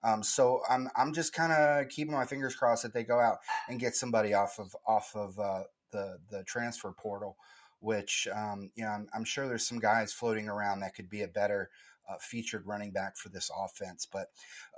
Um, 0.04 0.24
so 0.24 0.62
I'm 0.70 0.90
I'm 0.96 1.14
just 1.14 1.34
kind 1.34 1.52
of 1.54 1.90
keeping 1.90 2.14
my 2.14 2.26
fingers 2.26 2.56
crossed 2.56 2.84
that 2.84 2.94
they 2.94 3.04
go 3.04 3.20
out 3.20 3.38
and 3.70 3.80
get 3.80 3.96
somebody 3.96 4.34
off 4.34 4.60
of 4.60 4.76
off 4.88 5.16
of 5.16 5.40
uh, 5.40 5.64
the 5.92 6.18
the 6.30 6.44
transfer 6.44 6.92
portal 6.92 7.38
which 7.84 8.30
um, 8.34 8.72
you 8.76 8.84
know 8.86 8.92
I'm, 8.92 9.08
I'm, 9.14 9.26
sure 9.26 9.46
there's 9.46 9.68
some 9.68 9.80
guys 9.80 10.14
floating 10.14 10.48
around 10.48 10.80
that 10.80 10.96
could 10.96 11.10
be 11.10 11.22
a 11.22 11.28
better 11.28 11.70
uh, 12.10 12.16
featured 12.20 12.66
running 12.66 12.92
back 12.92 13.18
for 13.18 13.28
this 13.28 13.52
offense. 13.56 14.08
But 14.12 14.28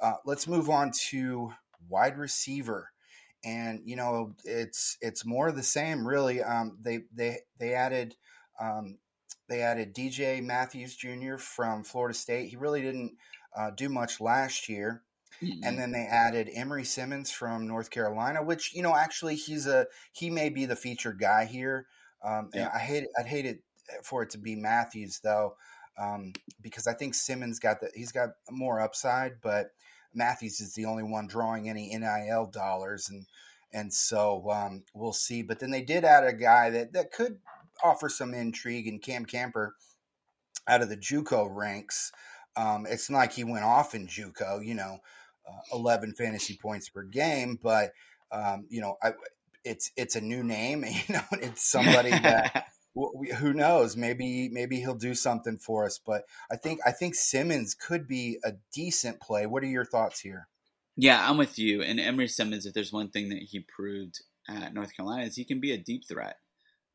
uh, 0.02 0.16
let's 0.26 0.48
move 0.48 0.72
on 0.72 0.92
to 1.10 1.54
wide 1.88 2.18
receiver, 2.18 2.90
and 3.44 3.82
you 3.86 3.96
know 3.96 4.34
it's 4.44 4.98
it's 5.02 5.24
more 5.24 5.48
of 5.48 5.56
the 5.56 5.64
same 5.64 6.06
really. 6.06 6.42
Um, 6.42 6.78
they 6.82 7.02
they 7.14 7.38
they 7.60 7.74
added. 7.74 8.16
Um, 8.60 8.98
they 9.48 9.62
added 9.62 9.94
DJ 9.94 10.42
Matthews 10.42 10.96
Jr. 10.96 11.38
from 11.38 11.84
Florida 11.84 12.18
State. 12.18 12.50
He 12.50 12.56
really 12.56 12.82
didn't 12.82 13.16
uh, 13.56 13.70
do 13.70 13.90
much 13.90 14.20
last 14.20 14.68
year. 14.68 15.04
Mm-hmm. 15.42 15.64
And 15.64 15.78
then 15.78 15.92
they 15.92 16.08
added 16.10 16.50
Emery 16.54 16.86
Simmons 16.86 17.32
from 17.32 17.68
North 17.68 17.90
Carolina, 17.90 18.44
which 18.44 18.74
you 18.74 18.82
know 18.82 18.96
actually 18.96 19.36
he's 19.36 19.68
a 19.68 19.88
he 20.12 20.30
may 20.30 20.50
be 20.50 20.66
the 20.66 20.76
featured 20.76 21.20
guy 21.20 21.46
here. 21.46 21.88
Um, 22.24 22.50
yeah. 22.54 22.70
I 22.74 22.80
hate 22.80 23.06
I'd 23.18 23.28
hate 23.28 23.46
it 23.46 23.60
for 24.04 24.24
it 24.24 24.30
to 24.32 24.38
be 24.38 24.56
Matthews 24.56 25.20
though, 25.24 25.56
um, 25.98 26.34
because 26.62 26.88
I 26.88 26.94
think 26.94 27.14
Simmons 27.14 27.60
got 27.60 27.82
the 27.82 27.90
he's 27.94 28.12
got 28.12 28.30
more 28.50 28.82
upside, 28.82 29.42
but 29.42 29.72
Matthews 30.14 30.62
is 30.62 30.74
the 30.74 30.86
only 30.86 31.04
one 31.04 31.28
drawing 31.28 31.70
any 31.70 31.96
NIL 31.96 32.48
dollars, 32.48 33.10
and 33.10 33.26
and 33.74 33.94
so 33.94 34.50
um, 34.50 34.84
we'll 34.94 35.14
see. 35.14 35.42
But 35.42 35.60
then 35.60 35.72
they 35.72 35.82
did 35.82 36.06
add 36.06 36.24
a 36.24 36.34
guy 36.34 36.70
that 36.70 36.94
that 36.94 37.12
could 37.12 37.40
offer 37.84 38.10
some 38.10 38.34
intrigue, 38.34 38.88
in 38.88 39.00
Cam 39.00 39.26
Camper 39.26 39.76
out 40.68 40.82
of 40.82 40.90
the 40.90 40.98
JUCO 40.98 41.48
ranks. 41.54 42.12
Um, 42.56 42.86
it's 42.90 43.10
not 43.10 43.18
like 43.18 43.34
he 43.34 43.44
went 43.44 43.66
off 43.66 43.94
in 43.94 44.08
JUCO, 44.08 44.66
you 44.66 44.74
know, 44.74 45.00
uh, 45.48 45.78
11 45.78 46.14
fantasy 46.14 46.58
points 46.62 46.90
per 46.90 47.04
game, 47.04 47.60
but 47.62 47.92
um, 48.32 48.66
you 48.70 48.82
know, 48.82 48.98
I, 49.02 49.14
it's 49.64 49.92
it's 49.98 50.16
a 50.16 50.22
new 50.22 50.44
name. 50.44 50.86
You 51.08 51.16
know, 51.16 51.24
it's 51.32 51.70
somebody 51.70 52.12
that 52.12 52.68
who 52.96 53.54
knows. 53.54 53.98
Maybe 53.98 54.50
maybe 54.50 54.80
he'll 54.80 54.96
do 54.96 55.16
something 55.16 55.58
for 55.58 55.86
us. 55.86 56.00
But 56.06 56.24
I 56.52 56.56
think 56.56 56.80
I 56.86 56.92
think 56.92 57.16
Simmons 57.16 57.74
could 57.76 58.08
be 58.08 58.40
a 58.44 58.54
decent 58.74 59.20
play. 59.20 59.46
What 59.46 59.64
are 59.64 59.68
your 59.68 59.86
thoughts 59.86 60.20
here? 60.20 60.48
Yeah, 60.96 61.30
I'm 61.30 61.38
with 61.38 61.60
you. 61.60 61.82
And 61.82 62.00
Emery 62.00 62.30
Simmons, 62.30 62.66
if 62.66 62.74
there's 62.74 62.94
one 62.94 63.10
thing 63.10 63.30
that 63.30 63.42
he 63.42 63.60
proved 63.60 64.22
at 64.48 64.74
North 64.74 64.96
Carolina, 64.96 65.26
is 65.26 65.36
he 65.36 65.44
can 65.44 65.60
be 65.60 65.74
a 65.74 65.78
deep 65.78 66.08
threat. 66.08 66.38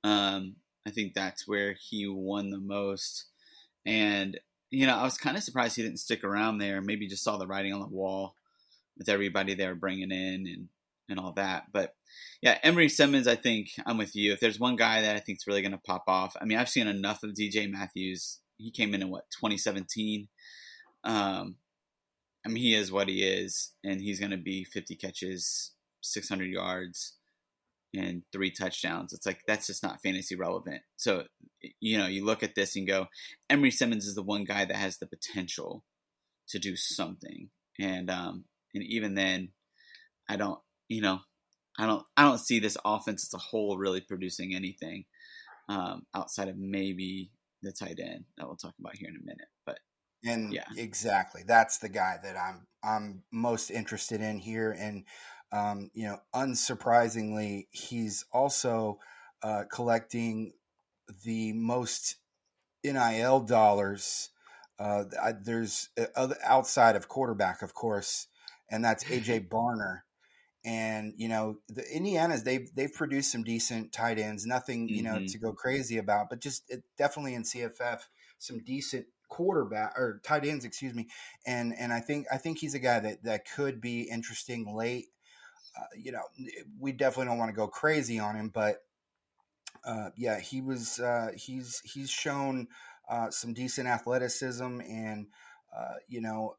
Um, 0.03 0.57
I 0.87 0.91
think 0.91 1.13
that's 1.13 1.47
where 1.47 1.75
he 1.75 2.07
won 2.07 2.51
the 2.51 2.59
most. 2.59 3.27
And 3.85 4.41
you 4.71 4.87
know, 4.87 4.97
I 4.97 5.03
was 5.03 5.19
kind 5.19 5.37
of 5.37 5.43
surprised 5.43 5.77
he 5.77 5.83
didn't 5.83 5.99
stick 5.99 6.25
around 6.25 6.59
there. 6.59 6.81
Maybe 6.81 7.09
just 7.09 7.25
saw 7.25 7.37
the 7.37 7.47
writing 7.47 7.75
on 7.75 7.81
the 7.81 7.89
wall 7.89 8.37
with 8.97 9.09
everybody 9.09 9.55
they 9.55 9.67
were 9.67 9.75
bringing 9.75 10.11
in 10.11 10.47
and 10.47 10.69
and 11.11 11.19
all 11.19 11.33
that. 11.33 11.65
But 11.73 11.95
yeah, 12.41 12.59
Emery 12.63 12.89
Simmons, 12.89 13.27
I 13.27 13.35
think 13.35 13.71
I'm 13.85 13.99
with 13.99 14.15
you. 14.15 14.33
If 14.33 14.41
there's 14.41 14.61
one 14.61 14.77
guy 14.77 15.03
that 15.03 15.17
I 15.17 15.21
think 15.21 15.39
is 15.39 15.47
really 15.47 15.63
going 15.63 15.73
to 15.73 15.79
pop 15.79 16.05
off, 16.07 16.37
I 16.41 16.45
mean, 16.45 16.57
I've 16.57 16.69
seen 16.69 16.87
enough 16.87 17.23
of 17.23 17.31
DJ 17.31 17.71
Matthews. 17.71 18.39
He 18.57 18.71
came 18.71 18.95
in 18.95 19.03
in 19.03 19.11
what 19.11 19.25
2017. 19.33 20.29
Um, 21.05 21.57
I 22.45 22.49
mean, 22.49 22.63
he 22.63 22.75
is 22.75 22.91
what 22.93 23.09
he 23.09 23.23
is, 23.23 23.73
and 23.85 24.01
he's 24.01 24.21
going 24.21 24.31
to 24.31 24.39
be 24.39 24.65
50 24.65 24.97
catches, 24.97 25.73
600 26.03 26.45
yards, 26.45 27.17
and 27.95 28.23
three 28.33 28.51
touchdowns. 28.51 29.13
It's 29.13 29.27
like 29.27 29.41
that's 29.47 29.67
just 29.67 29.83
not 29.83 30.01
fantasy 30.03 30.37
relevant. 30.37 30.83
So, 30.97 31.25
you 31.81 31.99
know, 31.99 32.07
you 32.07 32.25
look 32.25 32.43
at 32.43 32.55
this 32.55 32.77
and 32.77 32.87
go, 32.87 33.09
Emery 33.51 33.71
Simmons 33.71 34.07
is 34.07 34.15
the 34.15 34.23
one 34.23 34.45
guy 34.45 34.65
that 34.65 34.77
has 34.77 34.99
the 34.99 35.07
potential 35.07 35.85
to 36.49 36.59
do 36.59 36.77
something, 36.77 37.51
and 37.79 38.11
um, 38.11 38.45
and 38.75 38.85
even 38.85 39.15
then, 39.15 39.51
I 40.29 40.37
don't, 40.37 40.59
you 40.89 41.03
know, 41.03 41.21
I 41.79 41.87
don't 41.87 42.05
I 42.17 42.25
don't 42.25 42.39
see 42.39 42.59
this 42.59 42.77
offense 42.85 43.25
as 43.25 43.35
a 43.35 43.43
whole 43.43 43.79
really 43.79 44.01
producing 44.01 44.55
anything 44.55 45.05
um, 45.69 46.03
outside 46.15 46.49
of 46.49 46.57
maybe 46.59 47.31
the 47.63 47.73
tight 47.73 47.99
end 48.01 48.25
that 48.37 48.47
we'll 48.47 48.57
talk 48.57 48.75
about 48.79 48.97
here 48.97 49.09
in 49.09 49.17
a 49.17 49.25
minute. 49.25 49.49
But 49.65 49.79
and 50.25 50.53
yeah, 50.53 50.65
exactly, 50.77 51.43
that's 51.47 51.79
the 51.79 51.89
guy 51.89 52.17
that 52.23 52.37
I'm 52.37 52.67
I'm 52.83 53.23
most 53.33 53.71
interested 53.71 54.21
in 54.21 54.39
here. 54.39 54.73
And 54.73 55.05
um, 55.53 55.91
you 55.95 56.07
know, 56.07 56.19
unsurprisingly, 56.35 57.67
he's 57.71 58.25
also 58.33 58.99
uh, 59.43 59.65
collecting 59.73 60.53
the 61.25 61.53
most 61.53 62.17
NIL 62.85 63.41
dollars. 63.41 64.31
Uh, 64.79 65.05
there's 65.43 65.91
uh, 66.17 66.29
outside 66.45 66.97
of 66.97 67.09
quarterback, 67.09 67.63
of 67.63 67.75
course, 67.75 68.29
and 68.71 68.85
that's 68.85 69.05
AJ 69.05 69.49
Barner. 69.49 70.01
And 70.63 71.15
you 71.17 71.29
know 71.29 71.57
the 71.69 71.85
Indiana's 71.91 72.43
they've 72.43 72.69
they've 72.75 72.93
produced 72.93 73.33
some 73.33 73.45
decent 73.45 73.93
tight 73.93 74.19
ends, 74.19 74.45
nothing 74.45 74.89
you 74.91 75.03
know 75.03 75.15
mm-hmm. 75.15 75.27
to 75.27 75.39
go 75.39 75.53
crazy 75.53 75.97
about, 75.97 76.29
but 76.29 76.41
just 76.41 76.65
it, 76.69 76.83
definitely 76.99 77.35
in 77.35 77.45
CFF 77.45 78.01
some 78.39 78.59
decent 78.59 79.07
quarterback 79.31 79.97
or 79.97 80.21
tight 80.23 80.45
ends, 80.45 80.67
excuse 80.67 80.93
me. 80.93 81.09
And 81.47 81.75
and 81.79 81.95
I 81.95 82.01
think 82.01 82.27
I 82.31 82.37
think 82.37 82.59
he's 82.59 82.75
a 82.75 82.79
guy 82.79 83.01
that 83.01 83.25
that 83.25 83.47
could 83.51 83.81
be 83.81 84.03
interesting 84.03 84.77
late. 84.77 85.07
Uh, 85.79 85.85
you 85.97 86.13
know, 86.13 86.23
we 86.79 86.93
definitely 86.93 87.27
don't 87.27 87.39
want 87.39 87.51
to 87.51 87.57
go 87.57 87.69
crazy 87.69 88.19
on 88.19 88.37
him, 88.37 88.51
but 88.53 88.83
uh, 89.85 90.11
yeah, 90.17 90.39
he 90.39 90.61
was 90.61 91.01
uh, 91.01 91.31
he's 91.37 91.81
he's 91.85 92.11
shown 92.11 92.69
uh, 93.09 93.31
some 93.31 93.55
decent 93.55 93.89
athleticism, 93.89 94.81
and 94.81 95.29
uh, 95.77 95.95
you 96.09 96.21
know, 96.21 96.57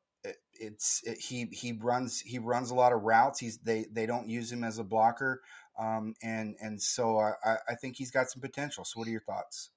it's 0.53 1.01
it, 1.03 1.19
he 1.19 1.47
he 1.51 1.73
runs 1.73 2.21
he 2.21 2.39
runs 2.39 2.71
a 2.71 2.75
lot 2.75 2.93
of 2.93 3.01
routes. 3.01 3.39
He's 3.39 3.57
they 3.59 3.85
they 3.91 4.05
don't 4.05 4.29
use 4.29 4.51
him 4.51 4.63
as 4.63 4.79
a 4.79 4.83
blocker, 4.83 5.41
um, 5.79 6.13
and 6.21 6.55
and 6.59 6.81
so 6.81 7.19
I, 7.19 7.57
I 7.67 7.75
think 7.75 7.95
he's 7.97 8.11
got 8.11 8.29
some 8.29 8.41
potential. 8.41 8.85
So, 8.85 8.99
what 8.99 9.07
are 9.07 9.11
your 9.11 9.21
thoughts? 9.21 9.71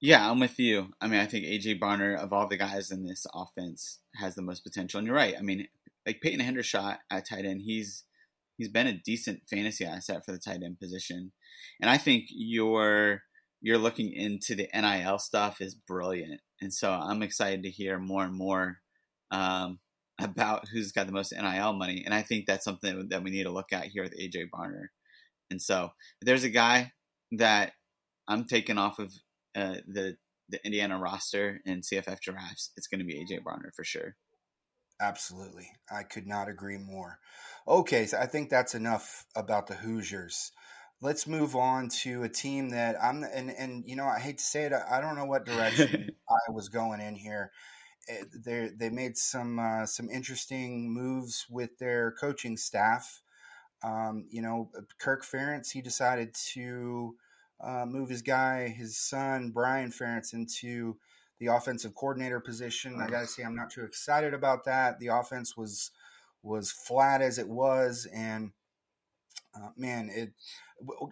Yeah, 0.00 0.28
I'm 0.28 0.40
with 0.40 0.58
you. 0.58 0.92
I 1.00 1.06
mean, 1.06 1.20
I 1.20 1.26
think 1.26 1.44
AJ 1.44 1.80
Barner 1.80 2.18
of 2.18 2.32
all 2.32 2.48
the 2.48 2.56
guys 2.56 2.90
in 2.90 3.06
this 3.06 3.24
offense 3.32 4.00
has 4.16 4.34
the 4.34 4.42
most 4.42 4.64
potential. 4.64 4.98
And 4.98 5.06
you're 5.06 5.16
right. 5.16 5.36
I 5.38 5.42
mean, 5.42 5.68
like 6.04 6.20
Peyton 6.20 6.44
Hendershot 6.44 6.98
at 7.08 7.28
tight 7.28 7.44
end, 7.44 7.62
he's 7.62 8.04
he's 8.56 8.68
been 8.68 8.88
a 8.88 9.00
decent 9.04 9.42
fantasy 9.48 9.84
asset 9.84 10.24
for 10.24 10.32
the 10.32 10.38
tight 10.38 10.62
end 10.64 10.80
position. 10.80 11.32
And 11.80 11.88
I 11.88 11.98
think 11.98 12.26
you're 12.30 13.22
you're 13.60 13.78
looking 13.78 14.12
into 14.12 14.56
the 14.56 14.68
NIL 14.74 15.18
stuff 15.18 15.60
is 15.60 15.74
brilliant. 15.74 16.40
And 16.60 16.74
so 16.74 16.90
I'm 16.90 17.22
excited 17.22 17.62
to 17.62 17.70
hear 17.70 17.98
more 17.98 18.24
and 18.24 18.36
more 18.36 18.81
um, 19.32 19.80
about 20.20 20.68
who's 20.68 20.92
got 20.92 21.06
the 21.06 21.12
most 21.12 21.32
NIL 21.32 21.72
money. 21.72 22.02
And 22.04 22.14
I 22.14 22.22
think 22.22 22.46
that's 22.46 22.64
something 22.64 23.08
that 23.08 23.24
we 23.24 23.30
need 23.30 23.44
to 23.44 23.50
look 23.50 23.72
at 23.72 23.86
here 23.86 24.04
with 24.04 24.16
AJ 24.16 24.50
Barner. 24.54 24.86
And 25.50 25.60
so 25.60 25.90
there's 26.20 26.44
a 26.44 26.50
guy 26.50 26.92
that 27.32 27.72
I'm 28.28 28.44
taking 28.44 28.78
off 28.78 28.98
of 28.98 29.12
uh, 29.56 29.76
the 29.86 30.16
the 30.48 30.64
Indiana 30.66 30.98
roster 30.98 31.60
and 31.64 31.82
CFF 31.82 32.20
giraffes. 32.20 32.72
it's 32.76 32.86
going 32.86 32.98
to 32.98 33.06
be 33.06 33.14
AJ 33.14 33.42
Barner 33.42 33.74
for 33.74 33.84
sure. 33.84 34.16
Absolutely, 35.00 35.68
I 35.90 36.02
could 36.02 36.26
not 36.26 36.48
agree 36.48 36.76
more. 36.76 37.18
Okay, 37.66 38.06
so 38.06 38.18
I 38.18 38.26
think 38.26 38.50
that's 38.50 38.74
enough 38.74 39.24
about 39.34 39.66
the 39.66 39.74
Hoosiers. 39.74 40.52
Let's 41.00 41.26
move 41.26 41.56
on 41.56 41.88
to 42.02 42.22
a 42.22 42.28
team 42.28 42.70
that 42.70 42.96
I'm 43.02 43.24
and 43.24 43.50
and 43.50 43.84
you 43.86 43.96
know 43.96 44.06
I 44.06 44.20
hate 44.20 44.38
to 44.38 44.44
say 44.44 44.64
it, 44.64 44.72
I 44.72 45.00
don't 45.00 45.16
know 45.16 45.24
what 45.24 45.46
direction 45.46 46.10
I 46.28 46.52
was 46.52 46.68
going 46.68 47.00
in 47.00 47.16
here. 47.16 47.50
Eh, 48.08 48.24
they 48.44 48.70
they 48.76 48.90
made 48.90 49.16
some 49.16 49.58
uh, 49.58 49.86
some 49.86 50.10
interesting 50.10 50.92
moves 50.92 51.46
with 51.48 51.78
their 51.78 52.12
coaching 52.12 52.56
staff. 52.56 53.22
Um, 53.84 54.26
you 54.30 54.42
know, 54.42 54.70
Kirk 54.98 55.24
Ferentz 55.24 55.70
he 55.70 55.82
decided 55.82 56.34
to 56.52 57.16
uh, 57.60 57.84
move 57.86 58.08
his 58.08 58.22
guy, 58.22 58.68
his 58.68 58.96
son 58.96 59.50
Brian 59.50 59.90
Ferentz, 59.90 60.32
into 60.32 60.96
the 61.38 61.46
offensive 61.46 61.94
coordinator 61.94 62.40
position. 62.40 63.00
I 63.00 63.08
got 63.08 63.20
to 63.20 63.26
say, 63.26 63.42
I'm 63.42 63.56
not 63.56 63.70
too 63.70 63.84
excited 63.84 64.34
about 64.34 64.64
that. 64.64 64.98
The 64.98 65.08
offense 65.08 65.56
was 65.56 65.90
was 66.42 66.72
flat 66.72 67.22
as 67.22 67.38
it 67.38 67.48
was, 67.48 68.06
and 68.12 68.50
uh, 69.54 69.68
man, 69.76 70.10
it. 70.12 70.32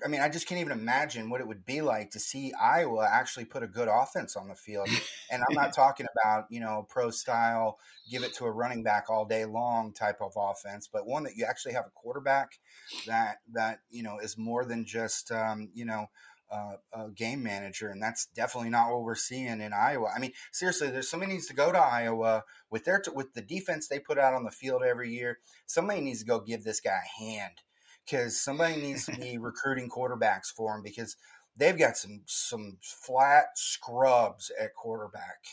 I 0.04 0.08
mean, 0.08 0.20
I 0.20 0.28
just 0.28 0.48
can't 0.48 0.60
even 0.60 0.72
imagine 0.72 1.30
what 1.30 1.40
it 1.40 1.46
would 1.46 1.64
be 1.64 1.80
like 1.80 2.10
to 2.12 2.18
see 2.18 2.52
Iowa 2.60 3.08
actually 3.08 3.44
put 3.44 3.62
a 3.62 3.68
good 3.68 3.86
offense 3.86 4.34
on 4.36 4.48
the 4.48 4.54
field. 4.54 4.88
And 5.32 5.44
I'm 5.48 5.54
not 5.54 5.72
talking 5.72 6.06
about 6.24 6.46
you 6.50 6.58
know 6.58 6.86
pro 6.88 7.10
style, 7.10 7.78
give 8.10 8.24
it 8.24 8.34
to 8.34 8.46
a 8.46 8.50
running 8.50 8.82
back 8.82 9.08
all 9.08 9.24
day 9.24 9.44
long 9.44 9.92
type 9.92 10.20
of 10.20 10.32
offense, 10.36 10.88
but 10.92 11.06
one 11.06 11.22
that 11.22 11.36
you 11.36 11.44
actually 11.44 11.74
have 11.74 11.86
a 11.86 11.90
quarterback 11.90 12.58
that 13.06 13.36
that 13.52 13.78
you 13.90 14.02
know 14.02 14.18
is 14.18 14.36
more 14.36 14.64
than 14.64 14.84
just 14.84 15.30
um, 15.30 15.68
you 15.72 15.84
know 15.84 16.06
uh, 16.50 16.72
a 16.92 17.10
game 17.10 17.44
manager, 17.44 17.90
and 17.90 18.02
that's 18.02 18.26
definitely 18.26 18.70
not 18.70 18.90
what 18.90 19.02
we're 19.02 19.14
seeing 19.14 19.60
in 19.60 19.72
Iowa. 19.72 20.08
I 20.14 20.18
mean, 20.18 20.32
seriously, 20.50 20.90
there's 20.90 21.08
somebody 21.08 21.32
needs 21.32 21.46
to 21.46 21.54
go 21.54 21.70
to 21.70 21.78
Iowa 21.78 22.42
with 22.70 22.84
their 22.84 23.00
with 23.14 23.34
the 23.34 23.42
defense 23.42 23.86
they 23.86 24.00
put 24.00 24.18
out 24.18 24.34
on 24.34 24.42
the 24.42 24.50
field 24.50 24.82
every 24.82 25.12
year. 25.12 25.38
Somebody 25.66 26.00
needs 26.00 26.20
to 26.20 26.26
go 26.26 26.40
give 26.40 26.64
this 26.64 26.80
guy 26.80 26.98
a 27.04 27.22
hand 27.22 27.62
because 28.10 28.40
somebody 28.40 28.76
needs 28.76 29.06
to 29.06 29.16
be 29.16 29.38
recruiting 29.38 29.88
quarterbacks 29.88 30.46
for 30.54 30.72
them 30.72 30.82
because 30.82 31.16
they've 31.56 31.78
got 31.78 31.96
some 31.96 32.22
some 32.26 32.78
flat 32.80 33.46
scrubs 33.54 34.50
at 34.60 34.74
quarterback. 34.74 35.44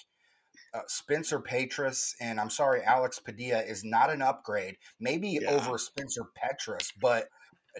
Uh, 0.73 0.81
Spencer 0.87 1.39
Petras 1.39 2.13
and 2.19 2.39
I'm 2.39 2.49
sorry, 2.49 2.81
Alex 2.83 3.19
Padilla 3.19 3.61
is 3.61 3.83
not 3.83 4.09
an 4.09 4.21
upgrade. 4.21 4.77
Maybe 4.99 5.39
yeah. 5.41 5.51
over 5.51 5.77
Spencer 5.77 6.23
Petras, 6.37 6.91
but 6.99 7.29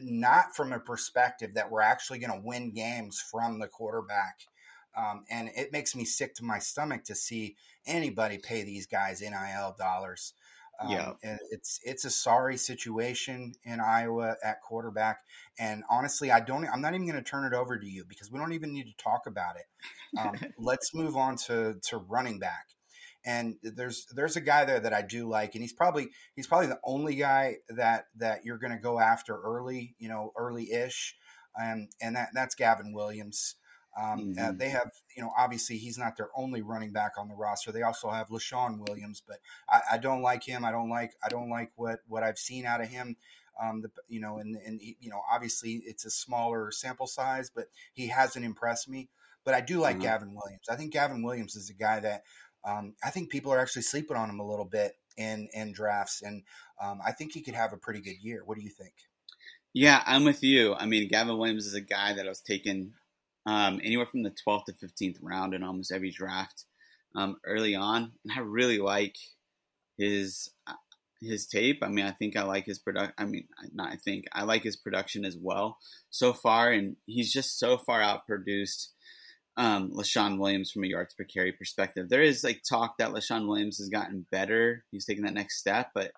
not 0.02 0.56
from 0.56 0.74
a 0.74 0.80
perspective 0.80 1.56
that 1.56 1.72
we're 1.72 1.82
actually 1.82 2.20
going 2.20 2.34
to 2.34 2.46
win 2.46 2.72
games 2.72 3.24
from 3.32 3.60
the 3.60 3.68
quarterback. 3.68 4.40
Um, 4.96 5.26
and 5.30 5.50
it 5.56 5.72
makes 5.72 5.96
me 5.96 6.06
sick 6.06 6.34
to 6.36 6.44
my 6.44 6.60
stomach 6.60 7.04
to 7.06 7.16
see 7.16 7.56
anybody 7.86 8.40
pay 8.40 8.64
these 8.64 8.88
guys 8.88 9.22
NIL 9.22 9.76
dollars. 9.78 10.34
Um, 10.80 10.92
yeah, 10.92 11.14
it's 11.50 11.80
it's 11.84 12.06
a 12.06 12.10
sorry 12.10 12.58
situation 12.58 13.54
in 13.64 13.80
Iowa 13.80 14.36
at 14.44 14.62
quarterback, 14.62 15.22
and 15.58 15.84
honestly, 15.90 16.32
I 16.32 16.40
don't. 16.40 16.68
I'm 16.68 16.82
not 16.82 16.94
even 16.94 17.08
going 17.08 17.24
to 17.24 17.28
turn 17.28 17.52
it 17.52 17.56
over 17.56 17.80
to 17.80 17.86
you 17.86 18.06
because 18.08 18.32
we 18.32 18.38
don't 18.40 18.54
even 18.54 18.74
need 18.74 18.86
to 18.86 19.04
talk 19.04 19.26
about 19.26 19.56
it. 19.56 20.20
Um, 20.20 20.36
let's 20.60 20.94
move 20.94 21.16
on 21.16 21.36
to 21.48 21.76
to 21.90 21.98
running 21.98 22.38
back 22.40 22.68
and 23.28 23.56
there's 23.62 24.08
there's 24.16 24.38
a 24.38 24.42
guy 24.42 24.64
there 24.64 24.80
that 24.80 24.94
I 24.94 25.02
do 25.02 25.28
like, 25.28 25.54
and 25.54 25.62
he's 25.62 25.74
probably 25.74 26.10
he's 26.36 26.48
probably 26.48 26.68
the 26.68 26.80
only 26.86 27.16
guy 27.16 27.58
that 27.70 28.06
that 28.16 28.46
you're 28.46 28.58
going 28.58 28.72
to 28.72 28.80
go 28.80 29.00
after 29.00 29.38
early, 29.40 29.96
you 30.00 30.08
know, 30.08 30.32
early 30.38 30.72
ish, 30.72 31.14
and 31.56 31.90
and 32.02 32.16
that 32.16 32.30
that's 32.34 32.56
Gavin 32.56 32.94
Williams. 32.94 33.56
Um, 34.00 34.20
mm-hmm. 34.20 34.46
uh, 34.46 34.52
they 34.52 34.70
have, 34.70 34.92
you 35.16 35.24
know, 35.24 35.32
obviously 35.36 35.78
he's 35.78 35.98
not 35.98 36.18
their 36.18 36.30
only 36.36 36.62
running 36.62 36.92
back 36.92 37.14
on 37.18 37.28
the 37.28 37.36
roster. 37.36 37.72
They 37.72 37.82
also 37.82 38.10
have 38.10 38.30
Leshon 38.30 38.88
Williams, 38.88 39.24
but 39.28 39.38
I, 39.68 39.82
I 39.94 39.98
don't 39.98 40.22
like 40.22 40.44
him. 40.44 40.64
I 40.64 40.72
don't 40.72 40.90
like 40.90 41.16
I 41.24 41.30
don't 41.30 41.50
like 41.50 41.72
what 41.76 42.00
what 42.08 42.24
I've 42.24 42.38
seen 42.38 42.66
out 42.66 42.82
of 42.82 42.90
him. 42.90 43.18
Um, 43.60 43.82
the, 43.82 43.90
you 44.08 44.20
know, 44.20 44.38
and 44.38 44.56
and 44.56 44.80
he, 44.80 44.98
you 45.00 45.10
know, 45.10 45.22
obviously 45.32 45.82
it's 45.86 46.06
a 46.06 46.12
smaller 46.12 46.72
sample 46.72 47.08
size, 47.08 47.50
but 47.54 47.66
he 47.94 48.08
hasn't 48.08 48.46
impressed 48.46 48.88
me. 48.88 49.10
But 49.44 49.56
I 49.56 49.62
do 49.62 49.80
like 49.80 49.96
mm-hmm. 49.96 50.04
Gavin 50.04 50.36
Williams. 50.36 50.68
I 50.70 50.76
think 50.76 50.94
Gavin 50.94 51.24
Williams 51.24 51.56
is 51.56 51.70
a 51.70 51.74
guy 51.74 52.00
that 52.02 52.24
um, 52.64 52.94
I 53.04 53.10
think 53.10 53.32
people 53.32 53.52
are 53.52 53.60
actually 53.60 53.84
sleeping 53.84 54.18
on 54.18 54.30
him 54.30 54.40
a 54.40 54.48
little 54.48 54.66
bit 54.66 54.94
in 55.18 55.50
in 55.54 55.72
drafts, 55.72 56.22
and 56.22 56.44
um, 56.80 57.00
I 57.04 57.14
think 57.14 57.34
he 57.34 57.42
could 57.42 57.56
have 57.56 57.74
a 57.74 57.78
pretty 57.78 58.02
good 58.02 58.18
year. 58.22 58.44
What 58.46 58.58
do 58.58 58.64
you 58.64 58.70
think? 58.70 58.94
Yeah, 59.74 60.04
I'm 60.06 60.24
with 60.24 60.44
you. 60.44 60.76
I 60.76 60.86
mean, 60.86 61.08
Gavin 61.08 61.38
Williams 61.38 61.66
is 61.66 61.74
a 61.74 61.82
guy 61.82 62.14
that 62.14 62.26
I 62.26 62.30
was 62.30 62.42
taken 62.42 62.94
um, 63.48 63.80
anywhere 63.82 64.06
from 64.06 64.24
the 64.24 64.36
12th 64.46 64.66
to 64.66 64.74
15th 64.74 65.20
round 65.22 65.54
in 65.54 65.64
almost 65.64 65.92
every 65.92 66.12
draft 66.12 66.66
um, 67.16 67.38
early 67.46 67.76
on, 67.76 68.12
and 68.24 68.34
I 68.36 68.42
really 68.42 68.78
like 68.78 69.16
his 69.98 70.52
uh, 70.68 70.74
his 71.22 71.48
tape. 71.48 71.80
I 71.82 71.88
mean, 71.88 72.06
I 72.06 72.12
think 72.12 72.36
I 72.36 72.44
like 72.44 72.66
his 72.66 72.78
product. 72.78 73.14
I 73.18 73.24
mean, 73.24 73.48
not 73.74 73.94
I 73.94 73.96
think 73.96 74.26
I 74.34 74.44
like 74.44 74.64
his 74.64 74.76
production 74.76 75.24
as 75.24 75.38
well 75.38 75.78
so 76.10 76.34
far, 76.34 76.72
and 76.72 76.98
he's 77.06 77.32
just 77.32 77.58
so 77.58 77.78
far 77.78 78.02
outproduced 78.02 78.90
um, 79.56 79.92
Leshon 79.92 80.40
Williams 80.40 80.70
from 80.70 80.84
a 80.84 80.88
yards 80.88 81.14
per 81.14 81.24
carry 81.24 81.54
perspective. 81.54 82.10
There 82.10 82.22
is 82.22 82.44
like 82.44 82.64
talk 82.70 82.98
that 82.98 83.12
Leshon 83.12 83.48
Williams 83.48 83.78
has 83.78 83.88
gotten 83.88 84.28
better. 84.30 84.84
He's 84.92 85.06
taking 85.06 85.24
that 85.24 85.34
next 85.34 85.58
step, 85.58 85.92
but 85.96 86.12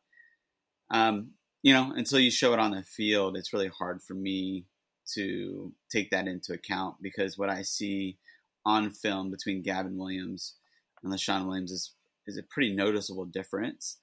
um, 0.89 1.33
you 1.61 1.73
know, 1.73 1.93
until 1.95 2.19
you 2.19 2.31
show 2.31 2.53
it 2.53 2.59
on 2.59 2.71
the 2.71 2.81
field, 2.81 3.37
it's 3.37 3.53
really 3.53 3.69
hard 3.69 4.01
for 4.01 4.15
me 4.15 4.65
to 5.15 5.73
take 5.91 6.11
that 6.11 6.27
into 6.27 6.53
account 6.53 6.95
because 7.01 7.37
what 7.37 7.49
I 7.49 7.61
see 7.61 8.17
on 8.65 8.91
film 8.91 9.31
between 9.31 9.61
Gavin 9.61 9.97
Williams 9.97 10.55
and 11.03 11.11
Leshon 11.11 11.45
Williams 11.45 11.71
is 11.71 11.93
is 12.27 12.37
a 12.37 12.43
pretty 12.43 12.75
noticeable 12.75 13.25
difference. 13.25 13.97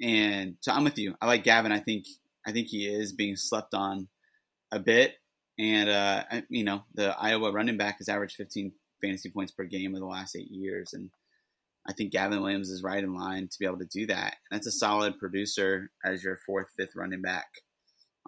And 0.00 0.56
so 0.60 0.72
I'm 0.72 0.84
with 0.84 0.98
you. 0.98 1.14
I 1.20 1.26
like 1.26 1.44
Gavin. 1.44 1.72
I 1.72 1.80
think 1.80 2.06
I 2.46 2.52
think 2.52 2.68
he 2.68 2.86
is 2.86 3.12
being 3.12 3.36
slept 3.36 3.74
on 3.74 4.08
a 4.72 4.78
bit. 4.78 5.14
And, 5.58 5.88
uh, 5.88 6.24
you 6.48 6.64
know, 6.64 6.84
the 6.94 7.16
Iowa 7.18 7.50
running 7.52 7.76
back 7.76 7.98
has 7.98 8.08
averaged 8.08 8.36
15 8.36 8.72
fantasy 9.02 9.30
points 9.30 9.52
per 9.52 9.64
game 9.64 9.94
in 9.94 10.00
the 10.00 10.06
last 10.06 10.36
eight 10.36 10.50
years. 10.50 10.92
And 10.92 11.10
I 11.86 11.92
think 11.92 12.12
Gavin 12.12 12.40
Williams 12.40 12.70
is 12.70 12.82
right 12.82 13.02
in 13.02 13.14
line 13.14 13.48
to 13.48 13.58
be 13.58 13.66
able 13.66 13.78
to 13.78 13.86
do 13.86 14.06
that. 14.06 14.36
And 14.50 14.58
that's 14.58 14.66
a 14.66 14.72
solid 14.72 15.18
producer 15.18 15.90
as 16.04 16.22
your 16.22 16.38
fourth, 16.46 16.68
fifth 16.76 16.94
running 16.94 17.22
back 17.22 17.46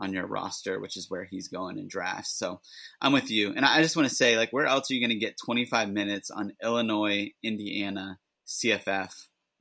on 0.01 0.13
your 0.13 0.27
roster, 0.27 0.81
which 0.81 0.97
is 0.97 1.11
where 1.11 1.25
he's 1.25 1.49
going 1.49 1.79
in 1.79 1.87
drafts. 1.87 2.33
So 2.37 2.61
I'm 3.01 3.13
with 3.13 3.31
you. 3.31 3.53
And 3.55 3.65
I 3.65 3.83
just 3.83 3.97
want 3.97 4.09
to 4.09 4.15
say, 4.15 4.37
like, 4.37 4.51
where 4.51 4.67
else 4.67 4.91
are 4.91 4.95
you 4.95 5.01
going 5.01 5.17
to 5.17 5.25
get 5.25 5.39
25 5.45 5.91
minutes 5.91 6.31
on 6.31 6.55
Illinois, 6.63 7.31
Indiana, 7.43 8.19
CFF 8.47 9.13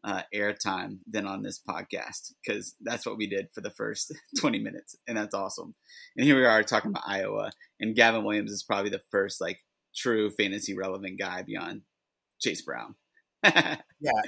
uh, 0.04 0.22
airtime 0.34 1.00
than 1.10 1.26
on 1.26 1.44
this 1.44 1.60
podcast 1.60 2.34
because 2.44 2.76
that's 2.82 3.06
what 3.06 3.18
we 3.18 3.28
did 3.28 3.50
for 3.54 3.62
the 3.62 3.70
first 3.70 4.14
20 4.40 4.60
minutes, 4.60 4.96
and 5.08 5.18
that's 5.18 5.36
awesome. 5.36 5.76
And 6.16 6.26
here 6.26 6.38
we 6.38 6.46
are 6.46 6.64
talking 6.64 6.92
about 6.92 7.04
Iowa, 7.06 7.52
and 7.80 7.96
Gavin 7.96 8.24
Williams 8.24 8.52
is 8.52 8.64
probably 8.64 8.92
the 8.92 9.02
first 9.12 9.42
like 9.42 9.60
true 9.96 10.30
fantasy 10.30 10.76
relevant 10.76 11.20
guy 11.20 11.44
beyond 11.44 11.82
Chase 12.40 12.62
Brown. 12.62 12.96
yeah, 13.44 13.76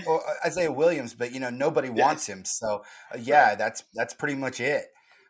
well, 0.05 0.23
uh, 0.27 0.47
Isaiah 0.47 0.71
Williams, 0.71 1.13
but 1.13 1.33
you 1.33 1.39
know 1.39 1.49
nobody 1.49 1.89
wants 1.89 2.27
him, 2.27 2.45
so 2.45 2.83
uh, 3.13 3.17
yeah, 3.21 3.55
that's 3.55 3.83
that's 3.93 4.13
pretty 4.13 4.35
much 4.35 4.59
it. 4.59 4.85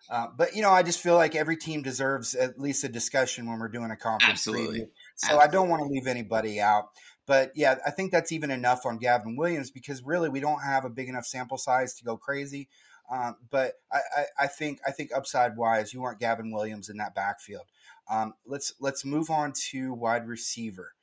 Uh, 0.09 0.27
but 0.35 0.55
you 0.55 0.61
know, 0.61 0.71
I 0.71 0.83
just 0.83 0.99
feel 0.99 1.15
like 1.15 1.35
every 1.35 1.57
team 1.57 1.81
deserves 1.81 2.35
at 2.35 2.59
least 2.59 2.83
a 2.83 2.89
discussion 2.89 3.47
when 3.49 3.59
we're 3.59 3.69
doing 3.69 3.91
a 3.91 3.95
conference 3.95 4.47
Absolutely. 4.47 4.79
preview. 4.79 4.89
So 5.15 5.27
Absolutely. 5.27 5.47
I 5.47 5.51
don't 5.51 5.69
want 5.69 5.83
to 5.83 5.87
leave 5.87 6.07
anybody 6.07 6.59
out. 6.59 6.89
But 7.27 7.51
yeah, 7.55 7.75
I 7.85 7.91
think 7.91 8.11
that's 8.11 8.31
even 8.31 8.51
enough 8.51 8.85
on 8.85 8.97
Gavin 8.97 9.35
Williams 9.35 9.71
because 9.71 10.03
really 10.03 10.29
we 10.29 10.39
don't 10.39 10.61
have 10.61 10.85
a 10.85 10.89
big 10.89 11.07
enough 11.07 11.25
sample 11.25 11.57
size 11.57 11.93
to 11.95 12.03
go 12.03 12.17
crazy. 12.17 12.67
Um, 13.09 13.35
but 13.49 13.73
I, 13.91 13.99
I, 14.17 14.25
I, 14.39 14.47
think 14.47 14.79
I 14.87 14.91
think 14.91 15.11
upside 15.13 15.57
wise, 15.57 15.93
you 15.93 16.01
want 16.01 16.19
Gavin 16.19 16.51
Williams 16.51 16.89
in 16.89 16.97
that 16.97 17.13
backfield. 17.13 17.65
Um, 18.09 18.33
let's 18.45 18.73
let's 18.79 19.05
move 19.05 19.29
on 19.29 19.53
to 19.69 19.93
wide 19.93 20.27
receiver 20.27 20.93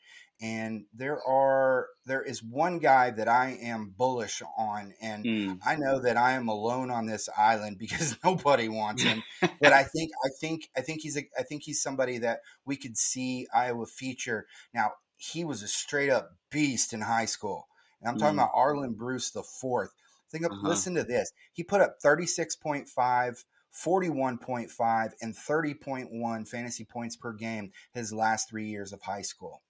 and 0.41 0.85
there 0.95 1.21
are 1.25 1.89
there 2.07 2.23
is 2.23 2.43
one 2.43 2.79
guy 2.79 3.11
that 3.11 3.29
I 3.29 3.59
am 3.61 3.93
bullish 3.97 4.41
on, 4.57 4.95
and 5.01 5.25
mm. 5.25 5.59
I 5.67 5.77
know 5.77 6.01
that 6.01 6.17
I 6.17 6.33
am 6.33 6.49
alone 6.49 6.91
on 6.91 7.07
this 7.07 7.29
island 7.37 7.79
because 7.81 8.17
nobody 8.25 8.69
wants 8.69 9.03
him. 9.03 9.23
but 9.61 9.73
I 9.73 9.83
think 9.83 10.11
I 10.25 10.29
think 10.41 10.69
I 10.77 10.81
think 10.81 11.01
he's 11.03 11.17
a, 11.17 11.25
I 11.39 11.43
think 11.43 11.63
he's 11.65 11.83
somebody 11.83 12.19
that 12.19 12.41
we 12.65 12.77
could 12.77 12.97
see 12.97 13.47
Iowa 13.53 13.87
feature. 13.87 14.47
Now 14.73 14.93
he 15.17 15.45
was 15.45 15.63
a 15.63 15.69
straight 15.69 16.11
up 16.11 16.31
beast 16.51 16.93
in 16.93 17.01
high 17.01 17.27
school, 17.27 17.67
and 18.01 18.09
I'm 18.09 18.19
talking 18.19 18.39
mm. 18.39 18.45
about 18.45 18.55
Arland 18.55 18.97
Bruce 18.97 19.31
the 19.31 19.43
fourth. 19.43 19.91
Think 20.31 20.45
of 20.45 20.53
uh-huh. 20.53 20.69
listen 20.69 20.95
to 20.95 21.05
this. 21.05 21.33
He 21.53 21.65
put 21.65 21.81
up 21.81 21.97
36.5. 22.05 23.45
41.5 23.85 25.11
and 25.21 25.37
30.1 25.37 26.49
fantasy 26.49 26.85
points 26.85 27.17
per 27.17 27.35
game 27.35 27.71
his 27.93 28.15
last 28.15 28.49
three 28.49 28.67
years 28.67 28.95
of 28.95 29.03
high 29.03 29.21
school 29.21 29.61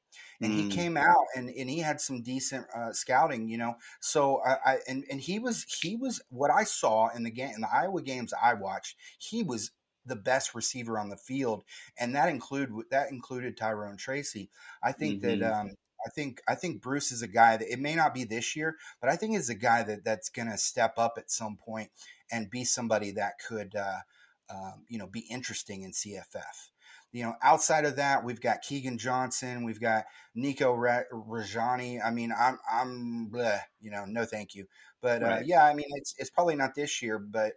and 0.40 0.52
mm. 0.52 0.56
he 0.56 0.68
came 0.68 0.96
out 0.96 1.26
and, 1.34 1.48
and 1.50 1.68
he 1.68 1.80
had 1.80 2.00
some 2.00 2.22
decent 2.22 2.66
uh, 2.74 2.92
scouting, 2.92 3.48
you 3.48 3.58
know. 3.58 3.76
So 4.00 4.40
I, 4.44 4.72
I, 4.72 4.78
and 4.86 5.04
and 5.10 5.20
he 5.20 5.38
was 5.38 5.64
he 5.80 5.96
was 5.96 6.20
what 6.30 6.50
I 6.50 6.64
saw 6.64 7.08
in 7.08 7.24
the 7.24 7.30
game 7.30 7.52
in 7.54 7.60
the 7.60 7.72
Iowa 7.72 8.02
games 8.02 8.32
I 8.40 8.54
watched. 8.54 8.96
He 9.18 9.42
was 9.42 9.72
the 10.06 10.16
best 10.16 10.54
receiver 10.54 10.98
on 10.98 11.08
the 11.08 11.16
field, 11.16 11.64
and 11.98 12.14
that 12.14 12.28
include 12.28 12.70
that 12.90 13.10
included 13.10 13.56
Tyrone 13.56 13.96
Tracy. 13.96 14.50
I 14.82 14.92
think 14.92 15.22
mm-hmm. 15.22 15.40
that 15.40 15.52
um, 15.52 15.70
I 16.06 16.10
think 16.10 16.40
I 16.48 16.54
think 16.54 16.80
Bruce 16.80 17.12
is 17.12 17.22
a 17.22 17.28
guy 17.28 17.56
that 17.56 17.72
it 17.72 17.80
may 17.80 17.94
not 17.94 18.14
be 18.14 18.24
this 18.24 18.54
year, 18.56 18.76
but 19.00 19.10
I 19.10 19.16
think 19.16 19.36
is 19.36 19.50
a 19.50 19.54
guy 19.54 19.82
that 19.82 20.04
that's 20.04 20.28
going 20.28 20.50
to 20.50 20.56
step 20.56 20.94
up 20.96 21.14
at 21.18 21.30
some 21.30 21.56
point 21.56 21.90
and 22.30 22.50
be 22.50 22.64
somebody 22.64 23.10
that 23.12 23.34
could 23.46 23.74
uh, 23.74 24.00
um, 24.50 24.84
you 24.88 24.98
know 24.98 25.06
be 25.06 25.26
interesting 25.30 25.82
in 25.82 25.92
CFF 25.92 26.70
you 27.12 27.22
know, 27.22 27.34
outside 27.42 27.84
of 27.84 27.96
that, 27.96 28.24
we've 28.24 28.40
got 28.40 28.62
Keegan 28.62 28.98
Johnson, 28.98 29.64
we've 29.64 29.80
got 29.80 30.04
Nico 30.34 30.74
Ragaini. 30.74 32.04
I 32.04 32.10
mean, 32.10 32.32
I'm, 32.38 32.58
I'm, 32.70 33.30
bleh, 33.30 33.60
you 33.80 33.90
know, 33.90 34.04
no, 34.06 34.24
thank 34.24 34.54
you. 34.54 34.66
But 35.00 35.22
uh, 35.22 35.26
right. 35.26 35.38
uh, 35.38 35.44
yeah, 35.44 35.64
I 35.64 35.74
mean, 35.74 35.86
it's 35.92 36.14
it's 36.18 36.30
probably 36.30 36.56
not 36.56 36.74
this 36.74 37.02
year, 37.02 37.18
but 37.18 37.52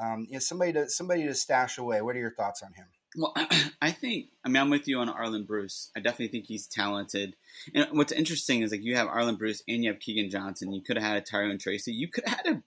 um, 0.00 0.26
you 0.28 0.34
know, 0.34 0.38
somebody 0.40 0.72
to 0.72 0.88
somebody 0.88 1.24
to 1.24 1.34
stash 1.34 1.78
away. 1.78 2.02
What 2.02 2.16
are 2.16 2.20
your 2.20 2.34
thoughts 2.34 2.62
on 2.62 2.72
him? 2.72 2.86
Well, 3.16 3.34
I 3.82 3.90
think 3.90 4.26
I 4.44 4.48
mean 4.48 4.62
I'm 4.62 4.70
with 4.70 4.88
you 4.88 4.98
on 4.98 5.08
Arland 5.08 5.46
Bruce. 5.46 5.90
I 5.96 6.00
definitely 6.00 6.28
think 6.28 6.46
he's 6.46 6.66
talented. 6.66 7.36
And 7.74 7.86
what's 7.92 8.12
interesting 8.12 8.62
is 8.62 8.70
like 8.72 8.82
you 8.82 8.96
have 8.96 9.08
Arland 9.08 9.38
Bruce 9.38 9.62
and 9.68 9.84
you 9.84 9.90
have 9.90 10.00
Keegan 10.00 10.30
Johnson. 10.30 10.72
You 10.72 10.82
could 10.82 10.96
have 10.96 11.06
had 11.06 11.16
a 11.16 11.20
Tyrone 11.20 11.58
Tracy. 11.58 11.92
You 11.92 12.08
could 12.08 12.26
have 12.26 12.38
had 12.38 12.54
a 12.54 12.62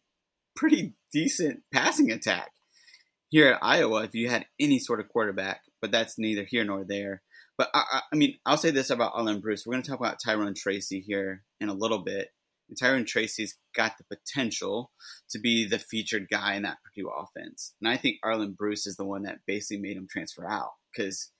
pretty 0.56 0.93
decent 1.12 1.63
passing 1.72 2.12
attack 2.12 2.52
here 3.30 3.54
at 3.54 3.60
Iowa 3.62 4.04
if 4.04 4.13
you 4.13 4.30
had 4.30 4.46
any 4.60 4.80
sort 4.80 5.00
of 5.00 5.10
quarterback 5.10 5.62
but 5.84 5.91
that's 5.91 6.17
neither 6.17 6.46
here 6.46 6.63
nor 6.63 6.86
there. 6.86 7.22
But 7.58 7.67
I, 7.74 8.00
I 8.13 8.15
mean, 8.15 8.38
I'll 8.46 8.56
say 8.56 8.72
this 8.72 8.89
about 8.89 9.13
Arland 9.15 9.41
Bruce. 9.41 9.65
We're 9.65 9.74
going 9.74 9.84
to 9.84 9.91
talk 9.91 10.00
about 10.00 10.17
Tyrone 10.24 10.54
Tracy 10.54 11.02
here 11.02 11.43
in 11.60 11.67
a 11.67 11.74
little 11.74 12.00
bit. 12.00 12.30
And 12.69 12.80
Tyrone 12.80 13.04
Tracy's 13.04 13.58
got 13.76 13.98
the 13.98 14.15
potential 14.15 14.91
to 15.32 15.39
be 15.39 15.67
the 15.67 15.78
featured 15.78 16.28
guy 16.32 16.56
in 16.56 16.63
that 16.63 16.78
Purdue 16.86 17.10
offense. 17.10 17.74
And 17.82 17.89
I 17.89 17.98
think 17.98 18.19
Arland 18.24 18.56
Bruce 18.56 18.88
is 18.88 18.96
the 18.96 19.04
one 19.04 19.24
that 19.24 19.39
basically 19.46 19.82
made 19.82 19.98
him 19.98 20.08
transfer 20.10 20.50
out 20.50 20.69
because 20.96 21.32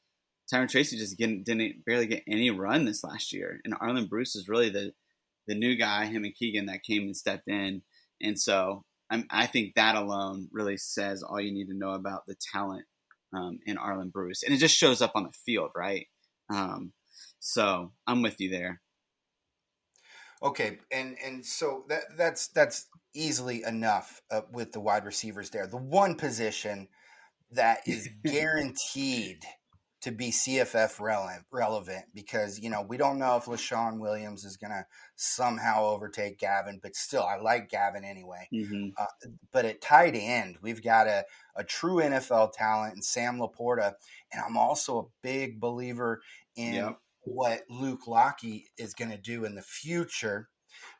Tyrone 0.52 0.68
Tracy 0.68 0.98
just 0.98 1.18
didn't, 1.18 1.46
didn't 1.46 1.86
barely 1.86 2.06
get 2.06 2.24
any 2.28 2.50
run 2.50 2.84
this 2.84 3.06
last 3.06 3.32
year. 3.32 3.62
And 3.64 3.74
Arland 3.80 4.10
Bruce 4.10 4.36
is 4.36 4.50
really 4.50 4.70
the 4.70 4.92
the 5.48 5.56
new 5.56 5.78
guy, 5.78 6.06
him 6.06 6.26
and 6.26 6.36
Keegan, 6.36 6.66
that 6.66 6.84
came 6.84 7.04
and 7.04 7.16
stepped 7.16 7.48
in. 7.48 7.82
And 8.22 8.40
so 8.40 8.84
I'm, 9.10 9.26
I 9.30 9.46
think 9.46 9.76
that 9.76 9.96
alone 9.96 10.48
really 10.52 10.78
says 10.78 11.22
all 11.22 11.40
you 11.40 11.54
need 11.54 11.68
to 11.68 11.78
know 11.78 11.92
about 11.92 12.26
the 12.28 12.36
talent 12.54 12.86
um, 13.34 13.60
in 13.66 13.78
Arland 13.78 14.12
Bruce, 14.12 14.44
and 14.44 14.54
it 14.54 14.58
just 14.58 14.78
shows 14.78 15.02
up 15.02 15.14
on 15.16 15.24
the 15.24 15.32
field, 15.46 15.72
right? 15.76 16.08
Um, 16.50 16.94
so 17.40 17.92
I'm 18.08 18.22
with 18.22 18.40
you 18.40 18.50
there. 18.50 18.82
Okay, 20.42 20.80
and 20.92 21.16
and 21.24 21.46
so 21.46 21.86
that 21.88 22.04
that's 22.18 22.48
that's 22.50 22.88
easily 23.14 23.64
enough 23.64 24.22
uh, 24.30 24.42
with 24.52 24.74
the 24.74 24.80
wide 24.80 25.06
receivers 25.06 25.50
there. 25.50 25.68
The 25.68 25.78
one 25.78 26.16
position 26.16 26.90
that 27.52 27.80
is 27.88 28.10
guaranteed 28.26 29.46
to 30.04 30.12
be 30.12 30.32
CFF 30.32 31.00
relevant, 31.00 31.46
relevant 31.50 32.04
because 32.14 32.60
you 32.60 32.70
know 32.70 32.82
we 32.82 32.98
don't 32.98 33.18
know 33.18 33.38
if 33.38 33.46
Leshon 33.46 34.00
Williams 34.00 34.44
is 34.44 34.58
going 34.58 34.72
to 34.72 34.86
somehow 35.16 35.86
overtake 35.86 36.38
Gavin, 36.38 36.82
but 36.84 36.94
still 36.94 37.24
I 37.24 37.38
like 37.38 37.70
Gavin 37.70 38.04
anyway. 38.04 38.50
Mm-hmm. 38.54 38.90
Uh, 38.98 39.06
but 39.54 39.64
at 39.64 39.82
tight 39.82 40.16
end, 40.16 40.58
we've 40.62 40.84
got 40.84 41.08
a 41.08 41.24
a 41.56 41.64
true 41.64 41.98
NFL 41.98 42.52
talent 42.52 42.96
in 42.96 43.02
Sam 43.02 43.40
LaPorta, 43.40 43.94
and 44.34 44.44
I'm 44.46 44.58
also 44.58 45.00
a 45.00 45.08
big 45.22 45.62
believer 45.62 46.22
in 46.58 46.74
yep. 46.74 47.00
what 47.22 47.62
Luke 47.70 48.02
Lachey 48.06 48.66
is 48.78 48.94
going 48.94 49.12
to 49.12 49.18
do 49.18 49.46
in 49.46 49.56
the 49.56 49.62
future. 49.62 50.50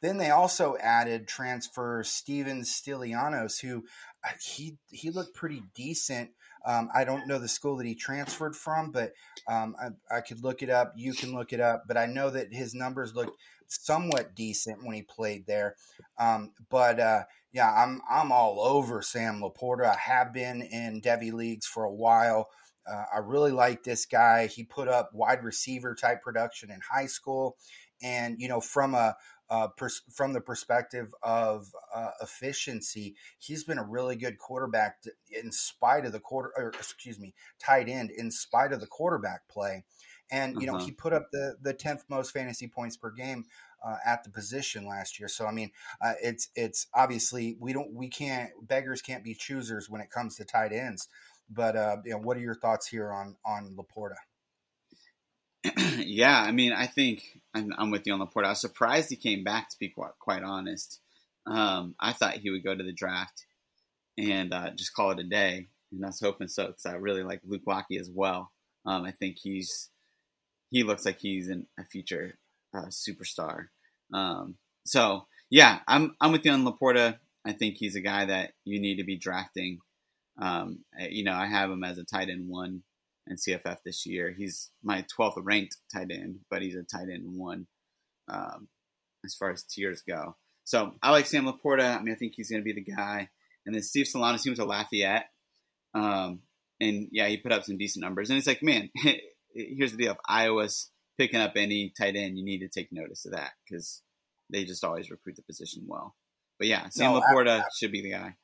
Then 0.02 0.18
they 0.18 0.30
also 0.30 0.78
added 0.80 1.28
transfer 1.28 2.04
Steven 2.06 2.64
Stilianos, 2.64 3.60
who 3.60 3.84
uh, 4.26 4.32
he 4.42 4.78
he 4.90 5.10
looked 5.10 5.36
pretty 5.36 5.62
decent 5.76 6.30
um, 6.66 6.90
I 6.94 7.04
don't 7.04 7.28
know 7.28 7.40
the 7.40 7.48
school 7.48 7.78
that 7.78 7.88
he 7.88 7.96
transferred 7.96 8.56
from, 8.56 8.92
but 8.92 9.14
um, 9.48 9.76
I, 9.82 10.18
I, 10.18 10.22
could 10.22 10.44
look 10.44 10.64
it 10.64 10.70
up. 10.70 10.94
You 10.96 11.14
can 11.14 11.34
look 11.34 11.52
it 11.52 11.60
up. 11.60 11.84
But 11.88 11.98
I 11.98 12.06
know 12.06 12.30
that 12.30 12.54
his 12.54 12.74
numbers 12.74 13.14
looked 13.14 13.38
somewhat 13.68 14.36
decent 14.36 14.84
when 14.84 14.96
he 14.96 15.02
played 15.02 15.46
there. 15.46 15.76
Um, 16.18 16.52
but 16.70 17.00
uh, 17.00 17.24
yeah, 17.52 17.72
I'm 17.72 18.02
I'm 18.10 18.32
all 18.32 18.62
over 18.62 19.02
Sam 19.02 19.42
LaPorta. 19.42 19.86
I 19.86 19.98
have 19.98 20.34
been 20.34 20.62
in 20.62 21.02
Devy 21.02 21.34
leagues 21.34 21.66
for 21.66 21.84
a 21.84 21.94
while. 21.94 22.50
Uh, 22.90 23.04
I 23.14 23.20
really 23.20 23.52
like 23.52 23.84
this 23.84 24.06
guy. 24.06 24.48
He 24.48 24.64
put 24.64 24.88
up 24.88 25.12
wide 25.14 25.44
receiver 25.44 25.96
type 25.96 26.22
production 26.22 26.70
in 26.72 26.80
high 26.82 27.06
school, 27.06 27.58
and 28.02 28.36
you 28.40 28.48
know 28.48 28.62
from 28.62 28.94
a 28.94 29.16
uh, 29.50 29.68
pers- 29.78 30.02
from 30.12 30.34
the 30.34 30.42
perspective 30.42 31.14
of 31.22 31.68
uh, 31.94 32.12
efficiency, 32.22 33.16
he's 33.40 33.64
been 33.64 33.78
a 33.78 33.84
really 33.84 34.16
good 34.16 34.38
quarterback 34.38 35.02
to, 35.02 35.12
in 35.32 35.52
spite 35.52 36.06
of 36.06 36.12
the 36.12 36.20
quarter, 36.20 36.52
or 36.56 36.70
excuse 36.70 37.20
me, 37.20 37.34
tight 37.60 37.90
end 37.90 38.12
in 38.12 38.32
spite 38.32 38.72
of 38.72 38.80
the 38.80 38.88
quarterback 38.88 39.48
play. 39.48 39.84
And 40.32 40.62
you 40.62 40.70
uh-huh. 40.70 40.80
know 40.80 40.86
he 40.86 40.92
put 40.92 41.14
up 41.14 41.28
the 41.32 41.58
the 41.62 41.74
tenth 41.74 42.06
most 42.10 42.32
fantasy 42.32 42.68
points 42.68 42.98
per 42.98 43.12
game 43.12 43.46
uh, 43.86 43.98
at 44.06 44.24
the 44.24 44.30
position 44.30 44.88
last 44.88 45.20
year. 45.20 45.28
So 45.28 45.46
I 45.46 45.52
mean, 45.52 45.72
uh, 46.02 46.14
it's 46.22 46.50
it's 46.56 46.88
obviously 46.94 47.58
we 47.60 47.74
don't 47.74 47.94
we 47.94 48.08
can't 48.08 48.50
beggars 48.62 49.02
can't 49.02 49.24
be 49.24 49.34
choosers 49.34 49.90
when 49.90 50.02
it 50.02 50.10
comes 50.10 50.36
to 50.38 50.46
tight 50.46 50.72
ends. 50.72 51.08
But 51.50 51.76
uh, 51.76 51.98
you 52.06 52.12
know, 52.12 52.20
what 52.20 52.38
are 52.38 52.42
your 52.42 52.56
thoughts 52.56 52.88
here 52.88 53.12
on 53.12 53.36
on 53.46 53.76
LaPorta? 53.78 54.16
yeah, 55.98 56.42
I 56.42 56.52
mean, 56.52 56.74
I 56.74 56.88
think 56.88 57.40
I'm, 57.54 57.72
I'm, 57.78 57.92
with 57.92 58.06
you 58.06 58.14
on 58.14 58.20
LaPorta. 58.20 58.46
I 58.46 58.50
was 58.50 58.62
surprised 58.62 59.10
he 59.10 59.16
came 59.16 59.44
back, 59.44 59.70
to 59.70 59.80
be 59.80 59.90
quite, 59.90 60.12
quite 60.20 60.44
honest. 60.44 61.00
Um, 61.46 61.96
I 62.00 62.12
thought 62.12 62.36
he 62.36 62.50
would 62.50 62.64
go 62.64 62.76
to 62.76 62.84
the 62.84 62.94
draft 62.94 63.46
and 64.18 64.54
uh, 64.54 64.72
just 64.72 64.94
call 64.94 65.12
it 65.12 65.20
a 65.20 65.24
day, 65.24 65.68
and 65.92 66.04
I 66.04 66.10
was 66.10 66.20
hoping 66.20 66.48
so 66.48 66.68
because 66.68 66.86
I 66.86 66.94
really 66.94 67.24
like 67.24 67.42
Luke 67.46 67.66
Lachey 67.66 68.00
as 68.00 68.10
well. 68.14 68.52
Um, 68.86 69.04
I 69.04 69.12
think 69.12 69.38
he's 69.42 69.90
he 70.70 70.84
looks 70.84 71.06
like 71.06 71.20
he's 71.20 71.50
a 71.50 71.86
future 71.86 72.38
uh, 72.74 72.88
superstar. 72.88 73.68
Um, 74.14 74.56
so 74.86 75.28
yeah, 75.50 75.80
I'm 75.88 76.16
I'm 76.20 76.32
with 76.32 76.46
you 76.46 76.52
on 76.52 76.66
LaPorta. 76.66 77.18
I 77.46 77.54
think 77.54 77.76
he's 77.78 77.96
a 77.96 78.02
guy 78.02 78.26
that 78.26 78.54
you 78.66 78.80
need 78.80 78.98
to 78.98 79.04
be 79.04 79.18
drafting. 79.18 79.80
Um, 80.42 80.80
you 80.98 81.24
know, 81.24 81.34
I 81.34 81.46
have 81.46 81.70
him 81.70 81.84
as 81.84 81.98
a 81.98 82.04
tight 82.04 82.30
end 82.30 82.48
one 82.50 82.84
in 83.28 83.38
CFF 83.38 83.78
this 83.86 84.06
year. 84.06 84.34
He's 84.38 84.72
my 84.84 85.06
12th 85.18 85.38
ranked 85.38 85.78
tight 85.94 86.12
end, 86.12 86.40
but 86.50 86.62
he's 86.62 86.76
a 86.76 86.84
tight 86.84 87.10
end 87.14 87.38
one 87.38 87.68
um, 88.28 88.68
as 89.26 89.36
far 89.36 89.52
as 89.52 89.64
tiers 89.64 90.02
go. 90.08 90.36
So 90.66 90.94
I 91.02 91.12
like 91.12 91.26
Sam 91.26 91.46
LaPorta. 91.46 92.00
I 92.00 92.02
mean, 92.02 92.14
I 92.14 92.18
think 92.18 92.34
he's 92.36 92.50
going 92.50 92.62
to 92.62 92.66
be 92.66 92.74
the 92.74 92.96
guy. 92.96 93.30
And 93.66 93.74
then 93.74 93.82
Steve 93.82 94.06
Solana, 94.06 94.42
he 94.42 94.50
went 94.50 94.58
to 94.58 94.66
Lafayette. 94.66 95.30
Um, 95.94 96.40
and 96.80 97.08
yeah, 97.12 97.28
he 97.28 97.38
put 97.38 97.52
up 97.52 97.64
some 97.64 97.78
decent 97.78 98.04
numbers. 98.04 98.30
And 98.30 98.38
it's 98.38 98.48
like, 98.48 98.64
man, 98.64 98.90
here's 99.54 99.92
the 99.92 99.98
deal. 99.98 100.14
If 100.14 100.18
Iowa's 100.28 100.90
picking 101.18 101.40
up 101.40 101.54
any 101.56 101.94
tight 101.98 102.16
end, 102.16 102.38
you 102.38 102.44
need 102.44 102.60
to 102.60 102.70
take 102.70 102.92
notice 102.92 103.26
of 103.26 103.34
that 103.34 103.52
because 103.64 104.02
they 104.50 104.66
just 104.66 104.84
always 104.84 105.12
recruit 105.12 105.36
the 105.36 105.44
position 105.44 105.84
well. 105.88 106.16
But 106.60 106.68
yeah, 106.68 106.90
Sam 106.90 107.14
no, 107.14 107.22
LaPorta 107.22 107.50
I, 107.50 107.60
I, 107.60 107.64
should 107.78 107.92
be 107.92 108.02
the 108.02 108.12
guy. 108.12 108.36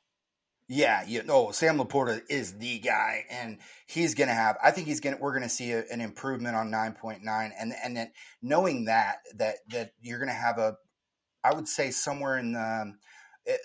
Yeah, 0.72 1.04
you 1.04 1.24
know, 1.24 1.48
oh, 1.48 1.50
Sam 1.50 1.78
LaPorta 1.78 2.22
is 2.30 2.52
the 2.52 2.78
guy, 2.78 3.24
and 3.28 3.58
he's 3.88 4.14
going 4.14 4.28
to 4.28 4.34
have. 4.34 4.56
I 4.62 4.70
think 4.70 4.86
he's 4.86 5.00
going. 5.00 5.16
to 5.16 5.20
We're 5.20 5.32
going 5.32 5.42
to 5.42 5.48
see 5.48 5.72
a, 5.72 5.82
an 5.90 6.00
improvement 6.00 6.54
on 6.54 6.70
nine 6.70 6.92
point 6.92 7.24
nine, 7.24 7.52
and 7.58 7.74
and 7.82 7.96
then 7.96 8.12
knowing 8.40 8.84
that 8.84 9.16
that 9.34 9.56
that 9.70 9.94
you're 10.00 10.20
going 10.20 10.28
to 10.28 10.32
have 10.32 10.58
a, 10.58 10.76
I 11.42 11.54
would 11.54 11.66
say 11.66 11.90
somewhere 11.90 12.38
in 12.38 12.52
the 12.52 12.60
um, 12.60 12.98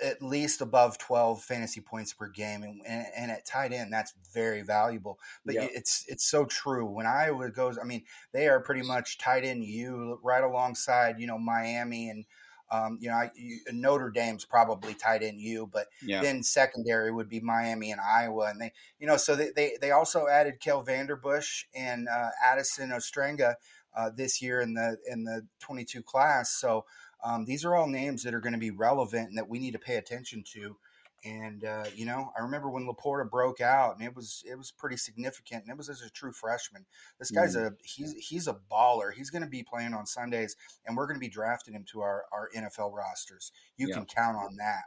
at 0.04 0.20
least 0.24 0.62
above 0.62 0.98
12 0.98 1.44
fantasy 1.44 1.82
points 1.82 2.12
per 2.14 2.28
game 2.28 2.64
and, 2.64 2.82
and, 2.88 3.06
and 3.16 3.30
at 3.30 3.46
tight 3.46 3.74
end 3.74 3.92
that's 3.92 4.14
very 4.34 4.62
valuable 4.62 5.20
but 5.46 5.54
yeah. 5.54 5.68
it's 5.74 6.06
it's 6.08 6.26
so 6.26 6.46
true 6.46 6.86
when 6.86 7.06
iowa 7.06 7.52
goes 7.52 7.78
i 7.78 7.84
mean 7.84 8.02
they 8.32 8.48
are 8.48 8.62
pretty 8.62 8.82
much 8.82 9.18
tight 9.18 9.44
end 9.44 9.66
you 9.66 10.18
right 10.24 10.46
alongside 10.46 11.20
you 11.20 11.28
know 11.28 11.38
miami 11.38 12.10
and 12.10 12.26
um, 12.72 12.98
you 13.02 13.10
know 13.10 13.16
I, 13.16 13.32
you, 13.36 13.60
notre 13.72 14.10
dame's 14.10 14.46
probably 14.46 14.94
tight 14.94 15.24
end 15.24 15.40
you 15.40 15.70
but 15.72 15.88
yeah. 16.02 16.22
then 16.22 16.44
secondary 16.44 17.12
would 17.12 17.30
be 17.30 17.40
miami 17.40 17.92
and 17.92 18.02
iowa 18.02 18.50
and 18.50 18.62
they 18.62 18.72
you 19.00 19.08
know 19.08 19.18
so 19.18 19.36
they 19.36 19.52
they, 19.56 19.78
they 19.80 19.92
also 19.92 20.28
added 20.28 20.60
kel 20.60 20.84
vanderbush 20.84 21.66
and 21.74 22.08
uh, 22.08 22.30
addison 22.44 22.90
ostrenga 22.90 23.56
uh, 23.96 24.10
this 24.16 24.42
year 24.42 24.62
in 24.62 24.74
the 24.74 24.98
in 25.08 25.24
the 25.24 25.46
22 25.60 26.02
class 26.04 26.52
so 26.52 26.86
um, 27.26 27.44
these 27.46 27.66
are 27.66 27.76
all 27.76 27.88
names 27.88 28.24
that 28.24 28.36
are 28.36 28.40
going 28.40 28.54
to 28.54 28.60
be 28.60 28.72
relevant 28.72 29.30
and 29.30 29.38
that 29.38 29.50
we 29.50 29.58
need 29.58 29.72
to 29.72 29.80
pay 29.80 29.96
attention 29.96 30.44
to. 30.54 30.78
And 31.26 31.66
uh, 31.66 31.86
you 31.96 32.06
know, 32.06 32.32
I 32.38 32.44
remember 32.44 32.70
when 32.70 32.88
LaPorta 32.88 33.28
broke 33.28 33.60
out, 33.60 33.96
and 33.96 34.06
it 34.06 34.16
was 34.16 34.44
it 34.48 34.56
was 34.56 34.72
pretty 34.72 34.98
significant, 34.98 35.64
and 35.64 35.72
it 35.72 35.78
was 35.78 35.90
as 35.90 36.04
a 36.04 36.10
true 36.10 36.32
freshman. 36.32 36.86
This 37.18 37.32
guy's 37.32 37.56
mm. 37.56 37.66
a 37.66 37.74
he's 37.84 38.14
he's 38.14 38.48
a 38.48 38.58
baller. 38.72 39.12
He's 39.12 39.32
going 39.32 39.42
to 39.42 39.50
be 39.50 39.64
playing 39.64 39.96
on 39.96 40.06
Sundays, 40.06 40.56
and 40.86 40.96
we're 40.96 41.08
going 41.08 41.16
to 41.16 41.26
be 41.26 41.30
drafting 41.30 41.74
him 41.74 41.84
to 41.94 42.02
our 42.02 42.26
our 42.32 42.50
NFL 42.56 42.94
rosters. 42.94 43.52
You 43.76 43.88
yeah. 43.88 43.96
can 43.96 44.06
count 44.06 44.38
on 44.38 44.58
that. 44.58 44.84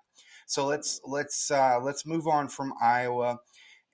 So 0.46 0.64
let's 0.64 1.00
let's 1.04 1.50
uh, 1.50 1.80
let's 1.82 2.06
move 2.06 2.28
on 2.28 2.48
from 2.48 2.72
Iowa, 2.80 3.40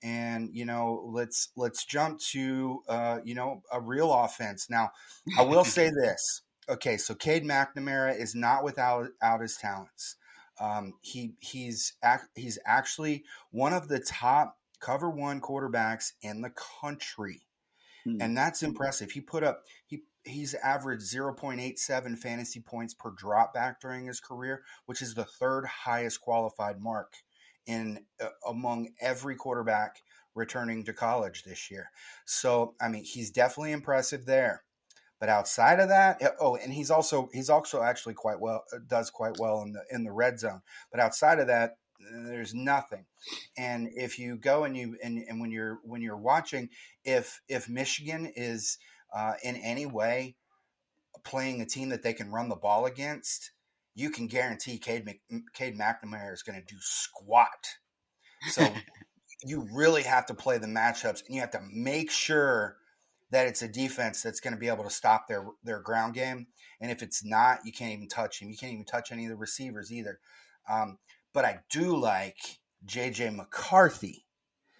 and 0.02 0.50
you 0.52 0.66
know 0.66 1.08
let's 1.14 1.48
let's 1.56 1.86
jump 1.86 2.20
to 2.32 2.82
uh, 2.88 3.18
you 3.24 3.34
know 3.34 3.62
a 3.72 3.80
real 3.80 4.12
offense. 4.12 4.68
Now, 4.68 4.90
I 5.38 5.42
will 5.42 5.64
say 5.64 5.90
this: 6.02 6.42
okay, 6.68 6.98
so 6.98 7.14
Cade 7.14 7.44
McNamara 7.44 8.20
is 8.20 8.34
not 8.34 8.64
without 8.64 9.08
out 9.22 9.40
his 9.40 9.56
talents. 9.56 10.16
Um, 10.60 10.94
he 11.00 11.34
he's 11.40 11.94
ac- 12.04 12.28
he's 12.34 12.58
actually 12.64 13.24
one 13.50 13.72
of 13.72 13.88
the 13.88 14.00
top 14.00 14.58
cover 14.80 15.10
one 15.10 15.40
quarterbacks 15.40 16.12
in 16.22 16.42
the 16.42 16.52
country, 16.80 17.42
hmm. 18.04 18.18
and 18.20 18.36
that's 18.36 18.62
impressive. 18.62 19.10
He 19.10 19.20
put 19.20 19.42
up 19.42 19.62
he 19.86 20.02
he's 20.24 20.54
averaged 20.54 21.02
0.87 21.02 22.18
fantasy 22.18 22.60
points 22.60 22.94
per 22.94 23.10
drop 23.10 23.52
back 23.54 23.80
during 23.80 24.06
his 24.06 24.20
career, 24.20 24.62
which 24.86 25.02
is 25.02 25.14
the 25.14 25.24
third 25.24 25.66
highest 25.66 26.20
qualified 26.20 26.80
mark 26.80 27.14
in 27.66 28.04
uh, 28.20 28.28
among 28.48 28.90
every 29.00 29.36
quarterback 29.36 29.96
returning 30.34 30.84
to 30.84 30.92
college 30.92 31.44
this 31.44 31.70
year. 31.70 31.90
So, 32.24 32.74
I 32.80 32.88
mean, 32.88 33.04
he's 33.04 33.30
definitely 33.30 33.72
impressive 33.72 34.26
there. 34.26 34.63
But 35.24 35.30
outside 35.30 35.80
of 35.80 35.88
that, 35.88 36.20
oh, 36.38 36.56
and 36.56 36.70
he's 36.70 36.90
also 36.90 37.30
he's 37.32 37.48
also 37.48 37.80
actually 37.80 38.12
quite 38.12 38.38
well 38.40 38.62
uh, 38.74 38.76
does 38.86 39.08
quite 39.08 39.38
well 39.38 39.62
in 39.62 39.72
the 39.72 39.82
in 39.90 40.04
the 40.04 40.12
red 40.12 40.38
zone. 40.38 40.60
But 40.90 41.00
outside 41.00 41.38
of 41.38 41.46
that, 41.46 41.78
there's 42.12 42.52
nothing. 42.52 43.06
And 43.56 43.88
if 43.94 44.18
you 44.18 44.36
go 44.36 44.64
and 44.64 44.76
you 44.76 44.98
and, 45.02 45.16
and 45.26 45.40
when 45.40 45.50
you're 45.50 45.78
when 45.82 46.02
you're 46.02 46.18
watching, 46.18 46.68
if 47.06 47.40
if 47.48 47.70
Michigan 47.70 48.30
is 48.36 48.76
uh, 49.16 49.32
in 49.42 49.56
any 49.56 49.86
way 49.86 50.36
playing 51.24 51.62
a 51.62 51.66
team 51.66 51.88
that 51.88 52.02
they 52.02 52.12
can 52.12 52.30
run 52.30 52.50
the 52.50 52.54
ball 52.54 52.84
against, 52.84 53.52
you 53.94 54.10
can 54.10 54.26
guarantee 54.26 54.76
Cade, 54.76 55.06
Mc, 55.06 55.20
Cade 55.54 55.78
McNamara 55.78 56.34
is 56.34 56.42
going 56.42 56.60
to 56.60 56.66
do 56.66 56.78
squat. 56.82 57.66
So 58.50 58.68
you 59.42 59.66
really 59.72 60.02
have 60.02 60.26
to 60.26 60.34
play 60.34 60.58
the 60.58 60.66
matchups, 60.66 61.24
and 61.24 61.34
you 61.34 61.40
have 61.40 61.52
to 61.52 61.62
make 61.72 62.10
sure 62.10 62.76
that 63.34 63.48
it's 63.48 63.62
a 63.62 63.68
defense 63.68 64.22
that's 64.22 64.38
going 64.38 64.54
to 64.54 64.60
be 64.60 64.68
able 64.68 64.84
to 64.84 64.90
stop 64.90 65.26
their 65.26 65.44
their 65.64 65.80
ground 65.80 66.14
game. 66.14 66.46
And 66.80 66.92
if 66.92 67.02
it's 67.02 67.24
not, 67.24 67.58
you 67.64 67.72
can't 67.72 67.92
even 67.92 68.06
touch 68.06 68.40
him. 68.40 68.48
You 68.48 68.56
can't 68.56 68.72
even 68.72 68.84
touch 68.84 69.10
any 69.10 69.24
of 69.24 69.30
the 69.30 69.36
receivers 69.36 69.92
either. 69.92 70.20
Um, 70.70 70.98
but 71.32 71.44
I 71.44 71.58
do 71.68 71.96
like 71.96 72.36
JJ 72.86 73.34
McCarthy 73.34 74.24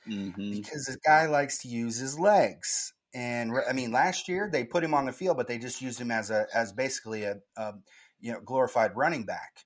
mm-hmm. 0.08 0.52
because 0.52 0.86
this 0.86 0.98
guy 1.04 1.26
likes 1.26 1.58
to 1.62 1.68
use 1.68 1.98
his 1.98 2.16
legs. 2.16 2.92
And 3.12 3.50
I 3.68 3.72
mean, 3.72 3.90
last 3.90 4.28
year 4.28 4.48
they 4.50 4.62
put 4.62 4.84
him 4.84 4.94
on 4.94 5.06
the 5.06 5.12
field, 5.12 5.36
but 5.36 5.48
they 5.48 5.58
just 5.58 5.82
used 5.82 6.00
him 6.00 6.12
as 6.12 6.30
a 6.30 6.46
as 6.54 6.72
basically 6.72 7.24
a, 7.24 7.38
a 7.56 7.72
you 8.20 8.32
know 8.32 8.40
glorified 8.40 8.92
running 8.94 9.24
back. 9.24 9.64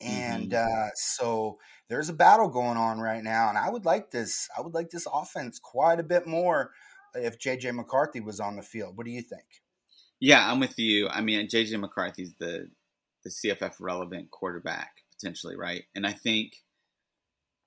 And 0.00 0.52
mm-hmm. 0.52 0.86
uh, 0.86 0.88
so 0.94 1.58
there's 1.90 2.08
a 2.08 2.14
battle 2.14 2.48
going 2.48 2.78
on 2.78 2.98
right 2.98 3.22
now, 3.22 3.50
and 3.50 3.58
I 3.58 3.68
would 3.68 3.84
like 3.84 4.10
this. 4.10 4.48
I 4.56 4.62
would 4.62 4.72
like 4.72 4.88
this 4.88 5.06
offense 5.12 5.58
quite 5.58 6.00
a 6.00 6.02
bit 6.02 6.26
more 6.26 6.70
if 7.14 7.38
JJ 7.38 7.74
McCarthy 7.74 8.20
was 8.20 8.40
on 8.40 8.56
the 8.56 8.62
field. 8.62 8.96
What 8.96 9.06
do 9.06 9.12
you 9.12 9.22
think? 9.22 9.44
Yeah, 10.20 10.50
I'm 10.50 10.60
with 10.60 10.78
you. 10.78 11.08
I 11.08 11.20
mean, 11.20 11.46
JJ 11.48 11.78
McCarthy's 11.80 12.34
the 12.38 12.68
the 13.24 13.30
CFF 13.30 13.76
relevant 13.80 14.30
quarterback 14.30 15.02
potentially, 15.12 15.56
right? 15.56 15.84
And 15.94 16.06
I 16.06 16.12
think 16.12 16.56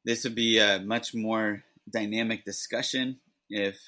this 0.06 0.24
would 0.24 0.36
be 0.36 0.60
a 0.60 0.80
much 0.80 1.14
more 1.14 1.64
dynamic 1.92 2.46
discussion 2.46 3.20
if 3.50 3.80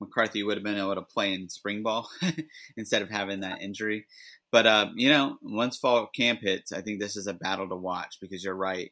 McCarthy 0.00 0.42
would 0.42 0.56
have 0.56 0.64
been 0.64 0.78
able 0.78 0.94
to 0.94 1.02
play 1.02 1.32
in 1.32 1.48
spring 1.48 1.82
ball 1.82 2.08
instead 2.76 3.02
of 3.02 3.10
having 3.10 3.40
that 3.40 3.62
injury. 3.62 4.06
But 4.52 4.66
uh, 4.66 4.86
you 4.94 5.08
know, 5.08 5.38
once 5.42 5.76
fall 5.76 6.06
camp 6.06 6.40
hits, 6.42 6.72
I 6.72 6.80
think 6.80 7.00
this 7.00 7.16
is 7.16 7.26
a 7.26 7.34
battle 7.34 7.68
to 7.68 7.76
watch 7.76 8.18
because 8.20 8.44
you're 8.44 8.54
right. 8.54 8.90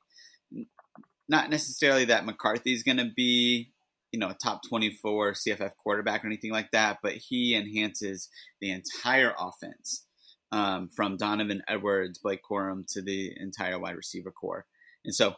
Not 1.29 1.51
necessarily 1.51 2.07
that 2.07 2.27
McCarthy's 2.27 2.83
going 2.83 2.99
to 2.99 3.11
be 3.15 3.73
you 4.15 4.21
know, 4.21 4.29
a 4.29 4.37
top 4.41 4.61
24 4.69 5.33
CFF 5.33 5.73
quarterback 5.83 6.23
or 6.23 6.29
anything 6.29 6.53
like 6.53 6.71
that, 6.71 6.99
but 7.03 7.15
he 7.15 7.57
enhances 7.57 8.29
the 8.61 8.71
entire 8.71 9.35
offense 9.37 10.07
um, 10.53 10.89
from 10.95 11.17
Donovan 11.17 11.65
Edwards, 11.67 12.21
Blake 12.21 12.39
Corum 12.49 12.85
to 12.93 13.03
the 13.03 13.33
entire 13.37 13.77
wide 13.77 13.97
receiver 13.97 14.31
core. 14.31 14.67
And 15.05 15.13
so 15.13 15.35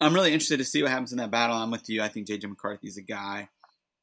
I'm 0.00 0.14
really 0.14 0.32
interested 0.32 0.58
to 0.58 0.64
see 0.64 0.84
what 0.84 0.92
happens 0.92 1.10
in 1.10 1.18
that 1.18 1.32
battle. 1.32 1.56
I'm 1.56 1.72
with 1.72 1.88
you. 1.88 2.00
I 2.00 2.06
think 2.06 2.28
JJ 2.28 2.48
McCarthy's 2.48 2.96
a 2.96 3.02
guy. 3.02 3.48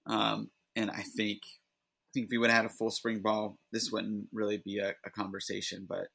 Um, 0.06 0.50
and 0.76 0.92
I 0.92 1.06
think 1.16 1.40
I 1.46 2.10
think 2.14 2.26
if 2.26 2.30
we 2.32 2.38
would 2.38 2.50
have 2.50 2.64
had 2.64 2.66
a 2.66 2.76
full 2.78 2.92
spring 2.92 3.22
ball, 3.22 3.58
this 3.72 3.90
wouldn't 3.90 4.28
really 4.34 4.58
be 4.58 4.80
a, 4.80 4.96
a 5.06 5.10
conversation, 5.12 5.86
but 5.88 6.08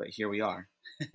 but 0.00 0.08
here 0.10 0.28
we 0.28 0.40
are. 0.40 0.66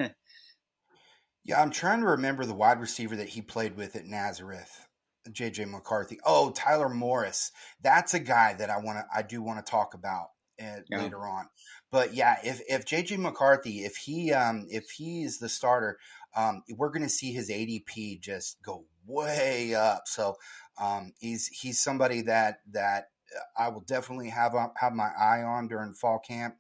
yeah, 1.44 1.62
I'm 1.62 1.72
trying 1.72 2.00
to 2.00 2.08
remember 2.08 2.46
the 2.46 2.54
wide 2.54 2.80
receiver 2.80 3.18
that 3.18 3.28
he 3.28 3.42
played 3.42 3.76
with 3.76 3.98
at 3.98 4.06
Nazareth. 4.06 4.88
JJ 5.30 5.70
McCarthy. 5.70 6.20
Oh, 6.26 6.52
Tyler 6.52 6.90
Morris. 6.90 7.52
That's 7.82 8.14
a 8.14 8.20
guy 8.20 8.54
that 8.54 8.70
I 8.70 8.78
want 8.78 9.00
to 9.00 9.06
I 9.14 9.22
do 9.22 9.42
want 9.42 9.64
to 9.64 9.70
talk 9.70 9.94
about 9.94 10.30
uh, 10.62 10.82
yeah. 10.90 11.02
later 11.02 11.26
on. 11.26 11.48
But 11.92 12.14
yeah, 12.14 12.38
if 12.44 12.62
if 12.68 12.86
JJ 12.86 13.18
McCarthy, 13.18 13.84
if 13.84 13.96
he 13.96 14.32
um 14.34 14.68
if 14.70 14.90
he's 14.92 15.40
the 15.40 15.50
starter, 15.50 16.00
um 16.36 16.64
we're 16.78 16.90
going 16.90 17.04
to 17.04 17.10
see 17.10 17.32
his 17.32 17.50
ADP 17.50 18.22
just 18.22 18.62
go 18.64 18.86
way 19.06 19.76
up. 19.76 20.04
So 20.08 20.36
um 20.80 21.14
he's 21.20 21.48
he's 21.48 21.80
somebody 21.80 22.22
that 22.22 22.60
that 22.72 23.10
I 23.58 23.70
will 23.70 23.82
definitely 23.82 24.30
have 24.30 24.54
have 24.76 24.94
my 24.94 25.10
eye 25.18 25.44
on 25.44 25.68
during 25.68 25.94
fall 25.94 26.20
camp. 26.20 26.56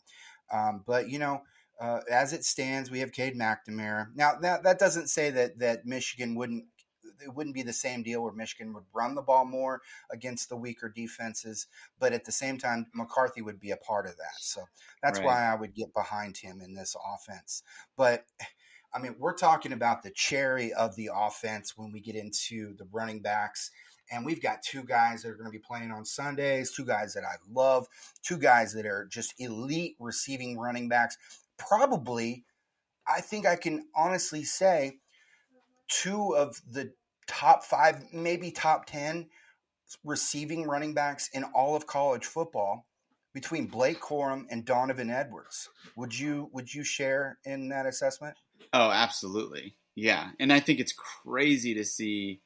Um, 0.51 0.83
but 0.85 1.09
you 1.09 1.19
know, 1.19 1.41
uh, 1.79 2.01
as 2.09 2.33
it 2.33 2.45
stands, 2.45 2.91
we 2.91 2.99
have 2.99 3.11
Cade 3.11 3.37
McNamara. 3.37 4.07
Now 4.15 4.33
that 4.41 4.63
that 4.63 4.79
doesn't 4.79 5.07
say 5.07 5.31
that 5.31 5.59
that 5.59 5.85
Michigan 5.85 6.35
wouldn't 6.35 6.65
it 7.23 7.33
wouldn't 7.33 7.55
be 7.55 7.63
the 7.63 7.73
same 7.73 8.03
deal 8.03 8.23
where 8.23 8.33
Michigan 8.33 8.73
would 8.73 8.83
run 8.93 9.15
the 9.15 9.21
ball 9.21 9.45
more 9.45 9.81
against 10.11 10.49
the 10.49 10.55
weaker 10.55 10.89
defenses, 10.89 11.67
but 11.99 12.13
at 12.13 12.25
the 12.25 12.31
same 12.31 12.57
time, 12.57 12.87
McCarthy 12.93 13.41
would 13.41 13.59
be 13.59 13.71
a 13.71 13.77
part 13.77 14.05
of 14.05 14.17
that. 14.17 14.39
So 14.39 14.63
that's 15.01 15.19
right. 15.19 15.25
why 15.25 15.43
I 15.43 15.55
would 15.55 15.73
get 15.73 15.93
behind 15.93 16.37
him 16.37 16.61
in 16.61 16.73
this 16.73 16.95
offense. 17.13 17.63
But 17.95 18.25
I 18.93 18.99
mean, 18.99 19.15
we're 19.17 19.33
talking 19.33 19.71
about 19.71 20.03
the 20.03 20.11
cherry 20.11 20.73
of 20.73 20.95
the 20.95 21.11
offense 21.13 21.77
when 21.77 21.91
we 21.91 22.01
get 22.01 22.15
into 22.15 22.75
the 22.75 22.87
running 22.91 23.21
backs. 23.21 23.71
And 24.13 24.25
we've 24.25 24.41
got 24.41 24.61
two 24.61 24.83
guys 24.83 25.21
that 25.21 25.29
are 25.29 25.35
going 25.35 25.45
to 25.45 25.57
be 25.57 25.59
playing 25.59 25.91
on 25.91 26.03
Sundays, 26.03 26.73
two 26.73 26.83
guys 26.83 27.13
that 27.13 27.23
I 27.23 27.35
love, 27.49 27.87
two 28.21 28.37
guys 28.37 28.73
that 28.73 28.85
are 28.85 29.07
just 29.09 29.33
elite 29.39 29.95
receiving 29.99 30.57
running 30.57 30.89
backs. 30.89 31.17
Probably, 31.57 32.43
I 33.07 33.21
think 33.21 33.45
I 33.45 33.55
can 33.55 33.87
honestly 33.95 34.43
say, 34.43 34.97
two 35.87 36.35
of 36.35 36.61
the 36.69 36.91
top 37.27 37.63
five, 37.63 38.13
maybe 38.13 38.51
top 38.51 38.85
10 38.85 39.29
receiving 40.05 40.67
running 40.67 40.93
backs 40.93 41.29
in 41.33 41.43
all 41.43 41.75
of 41.75 41.85
college 41.85 42.25
football 42.25 42.85
between 43.33 43.67
Blake 43.67 43.99
Corum 43.99 44.45
and 44.49 44.65
Donovan 44.65 45.09
Edwards. 45.09 45.69
Would 45.95 46.17
you 46.17 46.49
would 46.53 46.73
you 46.73 46.83
share 46.83 47.37
in 47.45 47.69
that 47.69 47.85
assessment? 47.85 48.35
Oh, 48.73 48.91
absolutely. 48.91 49.75
Yeah. 49.95 50.29
And 50.39 50.51
I 50.51 50.59
think 50.59 50.79
it's 50.79 50.93
crazy 50.93 51.73
to 51.75 51.85
see 51.85 52.41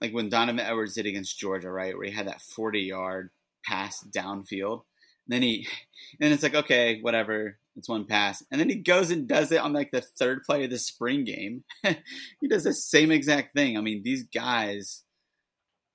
like 0.00 0.12
when 0.12 0.28
Donovan 0.28 0.60
Edwards 0.60 0.94
did 0.94 1.06
against 1.06 1.38
Georgia, 1.38 1.70
right, 1.70 1.96
where 1.96 2.06
he 2.06 2.12
had 2.12 2.26
that 2.26 2.42
40 2.42 2.80
yard 2.80 3.30
pass 3.64 4.04
downfield. 4.10 4.82
And 5.26 5.34
then 5.34 5.42
he, 5.42 5.68
and 6.20 6.32
it's 6.32 6.42
like, 6.42 6.54
okay, 6.54 7.00
whatever. 7.00 7.58
It's 7.76 7.88
one 7.88 8.06
pass. 8.06 8.44
And 8.50 8.60
then 8.60 8.68
he 8.68 8.76
goes 8.76 9.10
and 9.10 9.26
does 9.26 9.50
it 9.50 9.60
on 9.60 9.72
like 9.72 9.90
the 9.92 10.02
third 10.02 10.42
play 10.44 10.64
of 10.64 10.70
the 10.70 10.78
spring 10.78 11.24
game. 11.24 11.64
he 11.82 12.48
does 12.48 12.64
the 12.64 12.74
same 12.74 13.10
exact 13.10 13.54
thing. 13.54 13.76
I 13.76 13.80
mean, 13.80 14.02
these 14.04 14.24
guys 14.24 15.04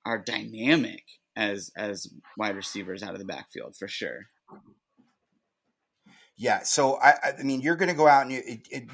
are 0.04 0.18
dynamic 0.18 1.04
as 1.36 1.70
as 1.76 2.08
wide 2.36 2.56
receivers 2.56 3.02
out 3.02 3.12
of 3.12 3.20
the 3.20 3.24
backfield 3.24 3.76
for 3.76 3.86
sure. 3.86 4.26
Yeah, 6.36 6.62
so 6.62 7.00
I, 7.00 7.14
I 7.40 7.42
mean, 7.42 7.60
you're 7.60 7.74
going 7.74 7.88
to 7.88 7.96
go 7.96 8.06
out 8.06 8.22
and 8.22 8.30
you, 8.30 8.42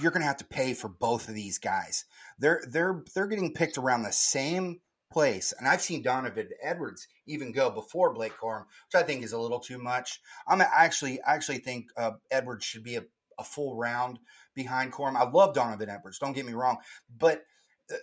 you're 0.00 0.10
going 0.10 0.22
to 0.22 0.26
have 0.26 0.38
to 0.38 0.46
pay 0.46 0.72
for 0.72 0.88
both 0.88 1.28
of 1.28 1.34
these 1.34 1.58
guys. 1.58 2.06
They're 2.38 2.62
they're 2.70 3.02
they're 3.14 3.26
getting 3.26 3.52
picked 3.52 3.76
around 3.76 4.02
the 4.02 4.12
same 4.12 4.80
place, 5.14 5.54
and 5.56 5.68
I've 5.68 5.80
seen 5.80 6.02
Donovan 6.02 6.50
Edwards 6.60 7.06
even 7.26 7.52
go 7.52 7.70
before 7.70 8.12
Blake 8.12 8.34
Corum, 8.36 8.64
which 8.92 9.00
I 9.00 9.06
think 9.06 9.22
is 9.22 9.32
a 9.32 9.38
little 9.38 9.60
too 9.60 9.78
much. 9.78 10.20
I'm 10.46 10.60
actually 10.60 11.22
I 11.22 11.34
actually 11.34 11.58
think 11.58 11.86
uh, 11.96 12.12
Edwards 12.30 12.64
should 12.64 12.82
be 12.82 12.96
a, 12.96 13.04
a 13.38 13.44
full 13.44 13.76
round 13.76 14.18
behind 14.54 14.92
Corum. 14.92 15.16
I 15.16 15.30
love 15.30 15.54
Donovan 15.54 15.88
Edwards. 15.88 16.18
Don't 16.18 16.34
get 16.34 16.44
me 16.44 16.52
wrong, 16.52 16.78
but 17.16 17.44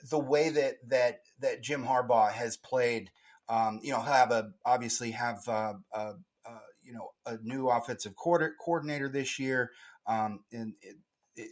the 0.09 0.19
way 0.19 0.49
that 0.49 0.75
that 0.87 1.19
that 1.39 1.61
Jim 1.61 1.83
Harbaugh 1.83 2.31
has 2.31 2.55
played, 2.55 3.11
um, 3.49 3.81
you 3.83 3.91
know, 3.91 4.01
have 4.01 4.31
a 4.31 4.51
obviously 4.65 5.11
have 5.11 5.47
uh, 5.47 5.73
uh, 5.93 6.13
you 6.81 6.93
know 6.93 7.11
a 7.25 7.37
new 7.43 7.69
offensive 7.69 8.15
coordinator 8.15 9.09
this 9.09 9.37
year. 9.37 9.71
Um, 10.07 10.39
and 10.51 10.73
it, 10.81 10.95
it, 11.35 11.51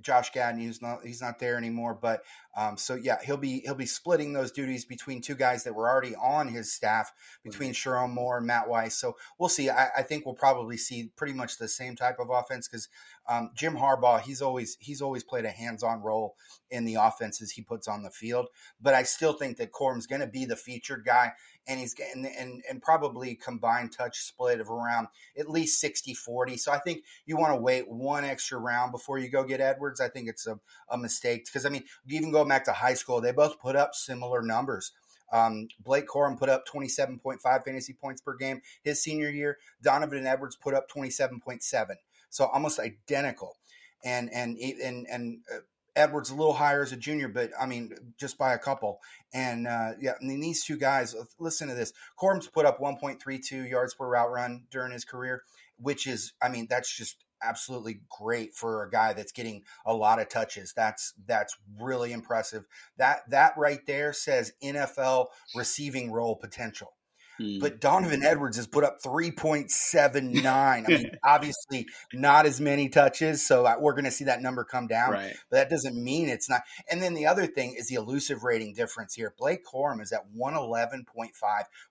Josh 0.00 0.32
Gattis, 0.32 0.58
he's 0.58 0.82
not 0.82 0.98
he's 1.04 1.22
not 1.22 1.38
there 1.38 1.56
anymore. 1.56 1.98
But 2.00 2.22
um, 2.56 2.76
so 2.76 2.94
yeah, 2.94 3.18
he'll 3.24 3.36
be 3.36 3.60
he'll 3.64 3.74
be 3.74 3.86
splitting 3.86 4.32
those 4.32 4.52
duties 4.52 4.84
between 4.84 5.22
two 5.22 5.34
guys 5.34 5.64
that 5.64 5.74
were 5.74 5.88
already 5.88 6.14
on 6.14 6.48
his 6.48 6.72
staff, 6.72 7.12
between. 7.42 7.70
Sherrone 7.80 8.10
Moore 8.10 8.38
and 8.38 8.46
Matt 8.46 8.68
Weiss. 8.68 8.96
So 8.96 9.16
we'll 9.38 9.48
see. 9.48 9.70
I, 9.70 9.88
I 9.98 10.02
think 10.02 10.26
we'll 10.26 10.34
probably 10.34 10.76
see 10.76 11.10
pretty 11.16 11.32
much 11.32 11.58
the 11.58 11.68
same 11.68 11.96
type 11.96 12.18
of 12.18 12.30
offense 12.30 12.68
because 12.68 12.88
um, 13.28 13.50
Jim 13.54 13.76
Harbaugh 13.76 14.20
he's 14.20 14.42
always 14.42 14.76
he's 14.80 15.02
always 15.02 15.22
played 15.22 15.44
a 15.44 15.50
hands 15.50 15.82
on 15.82 16.02
role 16.02 16.34
in 16.70 16.84
the 16.84 16.94
offenses 16.94 17.52
he 17.52 17.62
puts 17.62 17.88
on 17.88 18.02
the 18.02 18.10
field. 18.10 18.46
But 18.80 18.94
I 18.94 19.02
still 19.02 19.32
think 19.32 19.56
that 19.58 19.72
Corum's 19.72 20.06
going 20.06 20.20
to 20.20 20.26
be 20.26 20.44
the 20.44 20.56
featured 20.56 21.04
guy, 21.04 21.32
and 21.66 21.78
he's 21.78 21.94
getting 21.94 22.26
and, 22.26 22.62
and 22.68 22.82
probably 22.82 23.34
combined 23.34 23.92
touch 23.92 24.18
split 24.18 24.60
of 24.60 24.70
around 24.70 25.08
at 25.38 25.48
least 25.48 25.82
60-40. 25.82 26.58
So 26.58 26.72
I 26.72 26.78
think 26.78 27.04
you 27.26 27.36
want 27.36 27.54
to 27.54 27.60
wait 27.60 27.88
one 27.88 28.24
extra 28.24 28.58
round 28.58 28.92
before 28.92 29.18
you 29.18 29.28
go 29.28 29.44
get 29.44 29.60
Edwards. 29.60 30.00
I 30.00 30.08
think 30.08 30.28
it's 30.28 30.46
a, 30.46 30.58
a 30.88 30.98
mistake 30.98 31.46
because 31.46 31.66
I 31.66 31.68
mean 31.68 31.84
even 32.08 32.32
going 32.32 32.48
back 32.48 32.64
to 32.64 32.72
high 32.72 32.94
school, 32.94 33.20
they 33.20 33.32
both 33.32 33.60
put 33.60 33.76
up 33.76 33.94
similar 33.94 34.42
numbers. 34.42 34.92
Um, 35.32 35.68
Blake 35.78 36.08
Corum 36.08 36.38
put 36.38 36.48
up 36.48 36.66
27.5 36.66 37.64
fantasy 37.64 37.92
points 37.92 38.20
per 38.20 38.36
game 38.36 38.60
his 38.82 39.02
senior 39.02 39.30
year. 39.30 39.58
Donovan 39.82 40.26
Edwards 40.26 40.56
put 40.56 40.74
up 40.74 40.90
27.7, 40.90 41.96
so 42.30 42.46
almost 42.46 42.78
identical. 42.78 43.56
And 44.02 44.32
and 44.32 44.56
and 44.58 45.06
and 45.10 45.38
uh, 45.54 45.58
Edwards 45.96 46.30
a 46.30 46.34
little 46.34 46.54
higher 46.54 46.82
as 46.82 46.92
a 46.92 46.96
junior, 46.96 47.28
but 47.28 47.50
I 47.60 47.66
mean, 47.66 47.92
just 48.18 48.38
by 48.38 48.54
a 48.54 48.58
couple. 48.58 49.00
And 49.32 49.66
uh, 49.66 49.92
yeah, 50.00 50.12
I 50.20 50.24
mean, 50.24 50.40
these 50.40 50.64
two 50.64 50.76
guys, 50.76 51.14
listen 51.38 51.68
to 51.68 51.74
this. 51.74 51.92
Corum's 52.18 52.46
put 52.46 52.66
up 52.66 52.80
1.32 52.80 53.68
yards 53.68 53.94
per 53.94 54.08
route 54.08 54.30
run 54.30 54.64
during 54.70 54.92
his 54.92 55.04
career, 55.04 55.42
which 55.78 56.06
is, 56.06 56.32
I 56.42 56.48
mean, 56.48 56.66
that's 56.70 56.94
just 56.94 57.16
absolutely 57.42 58.02
great 58.08 58.54
for 58.54 58.84
a 58.84 58.90
guy 58.90 59.12
that's 59.12 59.32
getting 59.32 59.62
a 59.86 59.94
lot 59.94 60.20
of 60.20 60.28
touches. 60.28 60.72
That's 60.74 61.14
that's 61.26 61.56
really 61.80 62.12
impressive. 62.12 62.64
That 62.98 63.28
that 63.30 63.54
right 63.56 63.80
there 63.86 64.12
says 64.12 64.52
NFL 64.62 65.26
receiving 65.54 66.12
role 66.12 66.36
potential. 66.36 66.92
Hmm. 67.40 67.58
But 67.58 67.80
Donovan 67.80 68.22
Edwards 68.22 68.58
has 68.58 68.66
put 68.66 68.84
up 68.84 69.00
3.79. 69.00 70.44
I 70.46 70.82
mean, 70.86 71.10
obviously 71.24 71.86
not 72.12 72.44
as 72.44 72.60
many 72.60 72.90
touches, 72.90 73.46
so 73.46 73.62
we're 73.80 73.94
going 73.94 74.04
to 74.04 74.10
see 74.10 74.24
that 74.24 74.42
number 74.42 74.62
come 74.62 74.86
down. 74.86 75.12
Right. 75.12 75.34
But 75.50 75.56
that 75.56 75.70
doesn't 75.70 75.96
mean 75.96 76.28
it's 76.28 76.50
not. 76.50 76.62
And 76.90 77.02
then 77.02 77.14
the 77.14 77.26
other 77.26 77.46
thing 77.46 77.74
is 77.78 77.88
the 77.88 77.94
elusive 77.94 78.44
rating 78.44 78.74
difference 78.74 79.14
here. 79.14 79.34
Blake 79.38 79.64
Corum 79.64 80.02
is 80.02 80.12
at 80.12 80.26
111.5, 80.36 81.04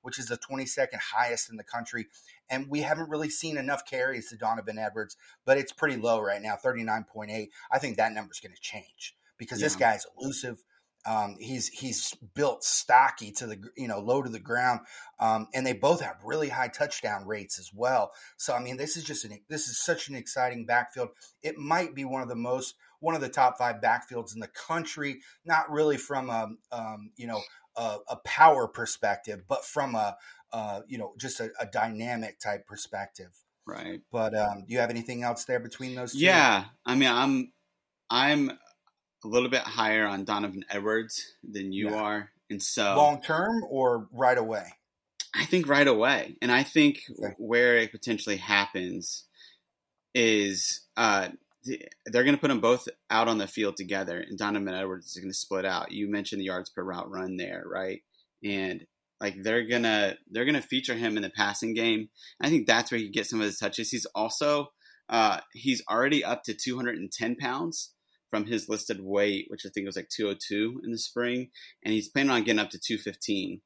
which 0.03 0.19
is 0.19 0.27
the 0.27 0.37
22nd 0.37 0.99
highest 1.13 1.49
in 1.49 1.57
the 1.57 1.63
country. 1.63 2.07
And 2.49 2.67
we 2.69 2.81
haven't 2.81 3.09
really 3.09 3.29
seen 3.29 3.57
enough 3.57 3.85
carries 3.85 4.29
to 4.29 4.37
Donovan 4.37 4.77
Edwards, 4.77 5.17
but 5.45 5.57
it's 5.57 5.71
pretty 5.71 5.97
low 5.97 6.21
right 6.21 6.41
now, 6.41 6.57
39.8. 6.63 7.49
I 7.71 7.79
think 7.79 7.97
that 7.97 8.13
number's 8.13 8.39
going 8.39 8.53
to 8.53 8.61
change 8.61 9.15
because 9.39 9.59
yeah. 9.59 9.65
this 9.65 9.75
guy's 9.75 10.05
elusive. 10.19 10.63
Um, 11.05 11.37
he's 11.39 11.69
he's 11.69 12.13
built 12.35 12.63
stocky 12.63 13.31
to 13.33 13.47
the 13.47 13.61
you 13.77 13.87
know 13.87 13.99
low 13.99 14.21
to 14.21 14.29
the 14.29 14.39
ground, 14.39 14.81
um, 15.19 15.47
and 15.53 15.65
they 15.65 15.73
both 15.73 16.01
have 16.01 16.17
really 16.23 16.49
high 16.49 16.67
touchdown 16.67 17.25
rates 17.25 17.57
as 17.57 17.71
well. 17.73 18.11
So 18.37 18.53
I 18.53 18.59
mean, 18.61 18.77
this 18.77 18.97
is 18.97 19.03
just 19.03 19.25
an 19.25 19.39
this 19.47 19.67
is 19.67 19.81
such 19.81 20.09
an 20.09 20.15
exciting 20.15 20.65
backfield. 20.65 21.09
It 21.41 21.57
might 21.57 21.95
be 21.95 22.05
one 22.05 22.21
of 22.21 22.27
the 22.27 22.35
most 22.35 22.75
one 22.99 23.15
of 23.15 23.21
the 23.21 23.29
top 23.29 23.57
five 23.57 23.77
backfields 23.77 24.33
in 24.33 24.41
the 24.41 24.47
country. 24.47 25.21
Not 25.45 25.71
really 25.71 25.97
from 25.97 26.29
a 26.29 26.49
um, 26.71 27.11
you 27.15 27.27
know 27.27 27.41
a, 27.75 27.97
a, 28.09 28.15
power 28.17 28.67
perspective, 28.67 29.43
but 29.47 29.63
from 29.63 29.95
a 29.95 30.17
uh, 30.51 30.81
you 30.87 30.97
know 30.97 31.13
just 31.17 31.39
a, 31.39 31.51
a, 31.59 31.65
dynamic 31.65 32.39
type 32.39 32.65
perspective. 32.67 33.31
Right. 33.65 34.01
But 34.11 34.35
um, 34.35 34.65
do 34.67 34.73
you 34.73 34.79
have 34.79 34.89
anything 34.89 35.23
else 35.23 35.45
there 35.45 35.59
between 35.59 35.95
those 35.95 36.13
two? 36.13 36.19
Yeah, 36.19 36.65
I 36.85 36.95
mean, 36.95 37.09
I'm 37.09 37.53
I'm 38.09 38.51
a 39.23 39.27
little 39.27 39.49
bit 39.49 39.61
higher 39.61 40.05
on 40.05 40.23
Donovan 40.23 40.65
Edwards 40.69 41.33
than 41.43 41.71
you 41.71 41.89
yeah. 41.89 41.95
are, 41.95 42.29
and 42.49 42.61
so 42.61 42.95
long 42.95 43.21
term 43.21 43.63
or 43.69 44.07
right 44.11 44.37
away. 44.37 44.65
I 45.35 45.45
think 45.45 45.67
right 45.67 45.87
away, 45.87 46.37
and 46.41 46.51
I 46.51 46.63
think 46.63 47.01
okay. 47.11 47.35
where 47.37 47.77
it 47.77 47.91
potentially 47.91 48.37
happens 48.37 49.25
is 50.15 50.81
uh, 50.97 51.29
they're 52.07 52.23
going 52.23 52.35
to 52.35 52.41
put 52.41 52.47
them 52.47 52.61
both 52.61 52.87
out 53.09 53.27
on 53.27 53.37
the 53.37 53.47
field 53.47 53.77
together, 53.77 54.19
and 54.19 54.37
Donovan 54.37 54.73
Edwards 54.73 55.07
is 55.07 55.21
going 55.21 55.31
to 55.31 55.37
split 55.37 55.65
out. 55.65 55.91
You 55.91 56.09
mentioned 56.09 56.41
the 56.41 56.45
yards 56.45 56.69
per 56.69 56.83
route 56.83 57.11
run 57.11 57.37
there, 57.37 57.63
right? 57.65 58.01
And 58.43 58.85
like 59.21 59.35
they're 59.43 59.67
gonna 59.67 60.15
they're 60.31 60.45
gonna 60.45 60.61
feature 60.61 60.95
him 60.95 61.17
in 61.17 61.23
the 61.23 61.29
passing 61.29 61.73
game. 61.73 62.09
I 62.41 62.49
think 62.49 62.67
that's 62.67 62.91
where 62.91 62.99
he 62.99 63.09
gets 63.09 63.29
some 63.29 63.41
of 63.41 63.45
his 63.45 63.57
touches. 63.57 63.89
He's 63.89 64.05
also 64.15 64.69
uh, 65.09 65.39
he's 65.53 65.81
already 65.89 66.23
up 66.23 66.43
to 66.43 66.53
210 66.53 67.35
pounds 67.35 67.91
from 68.29 68.45
his 68.45 68.69
listed 68.69 68.99
weight, 69.01 69.45
which 69.49 69.65
I 69.65 69.69
think 69.69 69.85
was 69.85 69.95
like 69.95 70.09
202 70.09 70.81
in 70.83 70.91
the 70.91 70.97
spring, 70.97 71.49
and 71.83 71.93
he's 71.93 72.09
planning 72.09 72.31
on 72.31 72.43
getting 72.43 72.59
up 72.59 72.69
to 72.71 72.79
215 72.79 73.61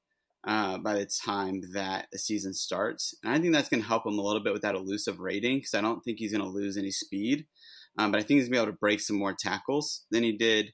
uh, 0.45 0.77
by 0.77 0.93
the 0.93 1.09
time 1.25 1.61
that 1.73 2.07
the 2.11 2.19
season 2.19 2.53
starts. 2.53 3.13
And 3.23 3.33
I 3.33 3.39
think 3.39 3.53
that's 3.53 3.69
going 3.69 3.81
to 3.81 3.87
help 3.87 4.05
him 4.05 4.17
a 4.17 4.21
little 4.21 4.43
bit 4.43 4.53
with 4.53 4.61
that 4.63 4.75
elusive 4.75 5.19
rating 5.19 5.57
because 5.57 5.73
I 5.73 5.81
don't 5.81 6.01
think 6.01 6.19
he's 6.19 6.31
going 6.33 6.43
to 6.43 6.49
lose 6.49 6.77
any 6.77 6.91
speed, 6.91 7.45
um, 7.97 8.11
but 8.11 8.19
I 8.19 8.23
think 8.23 8.39
he's 8.39 8.49
going 8.49 8.59
to 8.59 8.59
be 8.59 8.63
able 8.63 8.73
to 8.73 8.79
break 8.79 8.99
some 8.99 9.17
more 9.17 9.35
tackles 9.37 10.05
than 10.11 10.23
he 10.23 10.33
did 10.33 10.73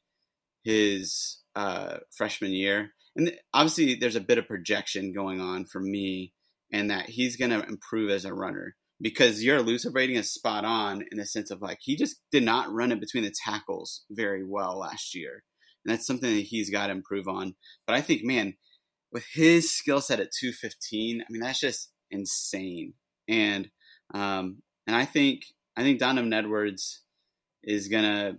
his 0.64 1.40
uh, 1.56 1.98
freshman 2.16 2.52
year. 2.52 2.92
And 3.16 3.34
obviously, 3.54 3.96
there's 3.96 4.16
a 4.16 4.22
bit 4.22 4.38
of 4.38 4.48
projection 4.48 5.14
going 5.14 5.42
on 5.42 5.66
for 5.66 5.80
me, 5.80 6.34
and 6.72 6.90
that 6.92 7.10
he's 7.10 7.38
going 7.38 7.52
to 7.52 7.66
improve 7.68 8.12
as 8.12 8.26
a 8.26 8.34
runner 8.34 8.76
because 9.02 9.44
your 9.44 9.58
elusive 9.58 9.96
rating 9.96 10.16
is 10.16 10.34
spot 10.34 10.66
on 10.66 11.04
in 11.12 11.18
the 11.18 11.26
sense 11.26 11.52
of 11.52 11.62
like 11.62 11.80
he 11.82 11.96
just 11.96 12.18
did 12.32 12.44
not 12.44 12.72
run 12.72 12.92
it 12.92 13.00
between 13.00 13.24
the 13.24 13.34
tackles 13.46 14.04
very 14.10 14.44
well 14.44 14.78
last 14.80 15.16
year. 15.16 15.44
And 15.86 15.94
that's 15.94 16.06
something 16.06 16.36
that 16.36 16.42
he's 16.42 16.70
got 16.70 16.88
to 16.88 16.94
improve 16.94 17.28
on. 17.28 17.56
But 17.88 17.96
I 17.96 18.02
think, 18.02 18.24
man, 18.24 18.56
with 19.12 19.26
his 19.34 19.72
skill 19.72 20.02
set 20.02 20.20
at 20.20 20.32
215, 20.38 21.22
I 21.22 21.26
mean, 21.32 21.42
that's 21.42 21.60
just 21.60 21.92
insane. 22.12 22.94
And 23.28 23.70
um, 24.14 24.62
and 24.86 24.96
I 24.96 25.06
think 25.06 25.44
I 25.78 25.84
think 25.84 26.00
Donovan 26.00 26.34
Edwards 26.34 27.04
is 27.64 27.88
gonna 27.88 28.34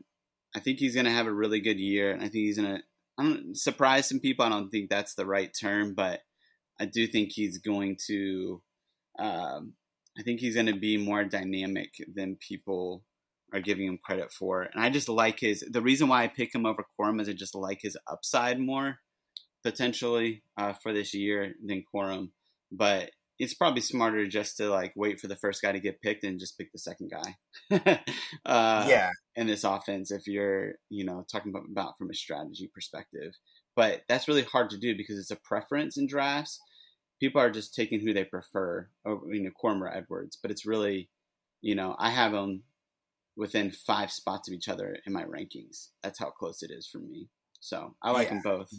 I 0.54 0.60
think 0.60 0.78
he's 0.78 0.94
gonna 0.94 1.10
have 1.10 1.26
a 1.26 1.32
really 1.32 1.60
good 1.60 1.78
year. 1.78 2.12
And 2.12 2.20
I 2.20 2.24
think 2.24 2.44
he's 2.44 2.56
gonna 2.56 2.82
I 3.18 3.22
don't 3.22 3.56
surprise 3.56 4.08
some 4.08 4.20
people. 4.20 4.44
I 4.44 4.48
don't 4.50 4.70
think 4.70 4.90
that's 4.90 5.14
the 5.14 5.26
right 5.26 5.50
term, 5.58 5.94
but 5.94 6.20
I 6.78 6.86
do 6.86 7.06
think 7.06 7.30
he's 7.32 7.58
going 7.58 7.98
to 8.06 8.62
um, 9.18 9.74
I 10.18 10.22
think 10.22 10.40
he's 10.40 10.54
going 10.54 10.66
to 10.66 10.76
be 10.76 10.96
more 10.96 11.24
dynamic 11.24 11.92
than 12.12 12.36
people 12.36 13.04
are 13.52 13.60
giving 13.60 13.86
him 13.86 13.98
credit 14.02 14.32
for. 14.32 14.62
And 14.62 14.82
I 14.82 14.90
just 14.90 15.08
like 15.08 15.40
his. 15.40 15.64
The 15.68 15.82
reason 15.82 16.08
why 16.08 16.24
I 16.24 16.28
pick 16.28 16.54
him 16.54 16.66
over 16.66 16.84
Corum 16.98 17.20
is 17.20 17.28
I 17.28 17.32
just 17.32 17.54
like 17.54 17.80
his 17.82 17.96
upside 18.06 18.60
more 18.60 18.98
potentially 19.62 20.42
uh, 20.56 20.72
for 20.72 20.92
this 20.92 21.14
year 21.14 21.54
than 21.64 21.84
Corum. 21.94 22.30
But 22.72 23.10
it's 23.38 23.54
probably 23.54 23.80
smarter 23.80 24.26
just 24.26 24.58
to 24.58 24.68
like 24.68 24.92
wait 24.94 25.18
for 25.18 25.26
the 25.26 25.36
first 25.36 25.62
guy 25.62 25.72
to 25.72 25.80
get 25.80 26.02
picked 26.02 26.24
and 26.24 26.38
just 26.38 26.58
pick 26.58 26.70
the 26.72 26.78
second 26.78 27.10
guy. 27.10 27.36
uh, 28.46 28.86
yeah. 28.88 29.10
In 29.34 29.46
this 29.46 29.64
offense, 29.64 30.10
if 30.10 30.26
you're 30.26 30.72
you 30.90 31.04
know 31.04 31.24
talking 31.30 31.50
about, 31.50 31.64
about 31.70 31.98
from 31.98 32.10
a 32.10 32.14
strategy 32.14 32.70
perspective, 32.72 33.32
but 33.74 34.02
that's 34.08 34.28
really 34.28 34.42
hard 34.42 34.70
to 34.70 34.78
do 34.78 34.96
because 34.96 35.18
it's 35.18 35.30
a 35.30 35.36
preference 35.36 35.96
in 35.96 36.06
drafts 36.06 36.60
people 37.20 37.40
are 37.40 37.50
just 37.50 37.74
taking 37.74 38.00
who 38.00 38.12
they 38.12 38.24
prefer 38.24 38.88
over 39.04 39.32
you 39.32 39.42
know 39.42 39.50
Corum 39.62 39.88
Edwards, 39.94 40.36
but 40.40 40.50
it's 40.50 40.66
really 40.66 41.08
you 41.60 41.74
know 41.74 41.94
I 41.98 42.10
have 42.10 42.32
them 42.32 42.62
within 43.36 43.70
five 43.70 44.10
spots 44.10 44.48
of 44.48 44.54
each 44.54 44.68
other 44.68 44.98
in 45.06 45.12
my 45.12 45.24
rankings. 45.24 45.88
That's 46.02 46.18
how 46.18 46.30
close 46.30 46.62
it 46.62 46.70
is 46.70 46.88
for 46.88 46.98
me. 46.98 47.28
So 47.60 47.94
I 48.02 48.10
like 48.10 48.28
yeah. 48.28 48.34
them 48.34 48.42
both. 48.42 48.72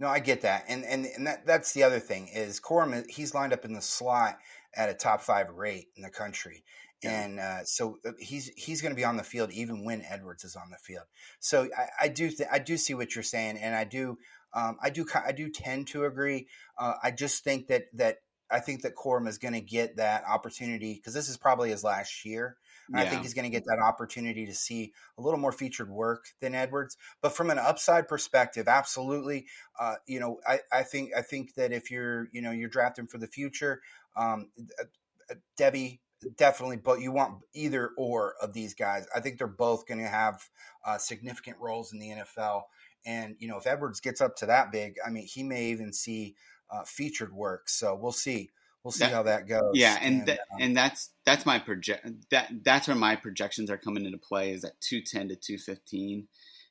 No, 0.00 0.08
I 0.08 0.18
get 0.18 0.42
that, 0.42 0.64
and 0.68 0.84
and 0.84 1.06
and 1.06 1.26
that 1.26 1.46
that's 1.46 1.72
the 1.72 1.82
other 1.82 2.00
thing 2.00 2.28
is 2.28 2.60
Corum. 2.60 3.04
He's 3.08 3.34
lined 3.34 3.52
up 3.52 3.64
in 3.64 3.72
the 3.72 3.82
slot 3.82 4.38
at 4.74 4.88
a 4.88 4.94
top 4.94 5.20
five 5.20 5.50
rate 5.50 5.86
in 5.96 6.02
the 6.02 6.10
country, 6.10 6.64
yeah. 7.02 7.22
and 7.22 7.38
uh, 7.38 7.64
so 7.64 7.98
uh, 8.04 8.10
he's 8.18 8.48
he's 8.56 8.82
going 8.82 8.90
to 8.90 8.96
be 8.96 9.04
on 9.04 9.16
the 9.16 9.22
field 9.22 9.52
even 9.52 9.84
when 9.84 10.02
Edwards 10.02 10.44
is 10.44 10.56
on 10.56 10.70
the 10.70 10.78
field. 10.78 11.04
So 11.38 11.68
I, 11.76 12.06
I 12.06 12.08
do 12.08 12.28
th- 12.28 12.48
I 12.50 12.58
do 12.58 12.76
see 12.76 12.94
what 12.94 13.14
you're 13.14 13.22
saying, 13.22 13.56
and 13.58 13.74
I 13.74 13.84
do 13.84 14.18
um, 14.54 14.78
I 14.82 14.90
do 14.90 15.06
I 15.14 15.32
do 15.32 15.50
tend 15.50 15.88
to 15.88 16.04
agree. 16.04 16.46
Uh, 16.78 16.94
I 17.02 17.10
just 17.10 17.44
think 17.44 17.68
that 17.68 17.84
that 17.94 18.18
I 18.50 18.60
think 18.60 18.82
that 18.82 18.94
Corum 18.94 19.26
is 19.26 19.38
going 19.38 19.54
to 19.54 19.60
get 19.60 19.96
that 19.96 20.24
opportunity 20.28 20.94
because 20.94 21.14
this 21.14 21.28
is 21.28 21.36
probably 21.36 21.70
his 21.70 21.84
last 21.84 22.24
year. 22.24 22.56
Yeah. 22.92 23.00
I 23.00 23.06
think 23.06 23.22
he's 23.22 23.34
going 23.34 23.46
to 23.46 23.50
get 23.50 23.64
that 23.64 23.78
opportunity 23.82 24.44
to 24.46 24.54
see 24.54 24.92
a 25.16 25.22
little 25.22 25.40
more 25.40 25.52
featured 25.52 25.90
work 25.90 26.26
than 26.40 26.54
Edwards. 26.54 26.96
But 27.22 27.34
from 27.34 27.50
an 27.50 27.58
upside 27.58 28.08
perspective, 28.08 28.68
absolutely. 28.68 29.46
Uh, 29.80 29.94
you 30.06 30.20
know, 30.20 30.38
I, 30.46 30.60
I 30.70 30.82
think 30.82 31.10
I 31.16 31.22
think 31.22 31.54
that 31.54 31.72
if 31.72 31.90
you're 31.90 32.28
you 32.32 32.42
know 32.42 32.50
you're 32.50 32.68
drafting 32.68 33.06
for 33.06 33.18
the 33.18 33.26
future, 33.26 33.80
um, 34.16 34.50
uh, 34.78 34.84
uh, 35.30 35.34
devy 35.58 36.00
definitely. 36.36 36.76
But 36.76 37.00
you 37.00 37.12
want 37.12 37.42
either 37.54 37.90
or 37.96 38.34
of 38.40 38.52
these 38.52 38.74
guys. 38.74 39.06
I 39.14 39.20
think 39.20 39.38
they're 39.38 39.46
both 39.46 39.86
going 39.86 40.00
to 40.00 40.08
have 40.08 40.42
uh, 40.84 40.98
significant 40.98 41.56
roles 41.60 41.92
in 41.92 41.98
the 41.98 42.10
NFL. 42.10 42.62
And 43.06 43.36
you 43.38 43.48
know, 43.48 43.58
if 43.58 43.66
Edwards 43.66 44.00
gets 44.00 44.20
up 44.20 44.36
to 44.36 44.46
that 44.46 44.72
big, 44.72 44.96
I 45.04 45.10
mean, 45.10 45.26
he 45.26 45.42
may 45.42 45.66
even 45.66 45.92
see 45.92 46.36
uh, 46.70 46.84
featured 46.84 47.32
work. 47.32 47.68
So 47.68 47.94
we'll 47.94 48.12
see 48.12 48.50
we'll 48.82 48.92
see 48.92 49.04
that, 49.04 49.12
how 49.12 49.22
that 49.24 49.48
goes. 49.48 49.72
Yeah, 49.74 49.98
and 50.00 50.16
and, 50.16 50.26
th- 50.26 50.38
um, 50.38 50.58
and 50.60 50.76
that's 50.76 51.10
that's 51.24 51.46
my 51.46 51.58
project 51.58 52.06
that 52.30 52.50
that's 52.62 52.88
where 52.88 52.96
my 52.96 53.16
projections 53.16 53.70
are 53.70 53.78
coming 53.78 54.04
into 54.04 54.18
play 54.18 54.52
is 54.52 54.64
at 54.64 54.80
two 54.80 55.00
ten 55.02 55.28
to 55.28 55.36
two 55.36 55.58
fifteen, 55.58 56.28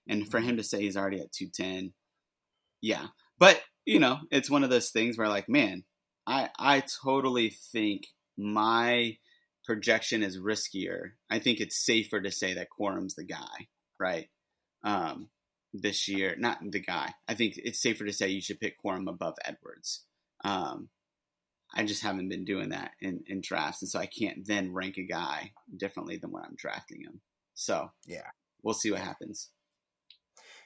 and 0.08 0.30
for 0.30 0.40
him 0.40 0.50
mm-hmm. 0.50 0.58
to 0.58 0.64
say 0.64 0.82
he's 0.82 0.98
already 0.98 1.20
at 1.20 1.32
two 1.32 1.50
ten, 1.50 1.94
yeah. 2.82 3.08
But 3.40 3.62
you 3.86 4.00
know, 4.00 4.20
it's 4.32 4.50
one 4.50 4.64
of 4.64 4.70
those 4.70 4.92
things 4.92 5.18
where 5.18 5.28
like, 5.28 5.50
man, 5.50 5.84
I 6.26 6.50
I 6.58 6.84
totally 7.04 7.50
think 7.50 8.08
my 8.38 9.18
projection 9.66 10.24
is 10.24 10.40
riskier. 10.40 11.12
I 11.30 11.40
think 11.40 11.60
it's 11.60 11.84
safer 11.84 12.22
to 12.22 12.32
say 12.32 12.54
that 12.54 12.70
Corum's 12.70 13.16
the 13.16 13.24
guy, 13.24 13.68
right? 14.00 14.30
Um, 14.84 15.30
this 15.74 16.08
year, 16.08 16.36
not 16.38 16.60
the 16.62 16.80
guy. 16.80 17.14
I 17.28 17.34
think 17.34 17.56
it's 17.58 17.82
safer 17.82 18.06
to 18.06 18.14
say 18.14 18.30
you 18.30 18.42
should 18.42 18.60
pick 18.60 18.82
Corum 18.84 19.10
above 19.10 19.36
Edwards. 19.44 20.06
Um, 20.44 20.90
I 21.74 21.84
just 21.84 22.04
haven't 22.04 22.30
been 22.30 22.46
doing 22.46 22.70
that 22.70 22.92
in, 23.02 23.24
in 23.26 23.42
drafts, 23.42 23.82
and 23.82 23.90
so 23.90 24.00
I 24.00 24.06
can't 24.06 24.46
then 24.46 24.74
rank 24.74 24.98
a 24.98 25.04
guy 25.04 25.54
differently 25.76 26.18
than 26.18 26.32
when 26.32 26.44
I'm 26.44 26.56
drafting 26.56 27.02
him. 27.02 27.22
So 27.56 27.92
yeah, 28.06 28.28
we'll 28.62 28.76
see 28.76 28.92
what 28.92 29.02
happens. 29.02 29.50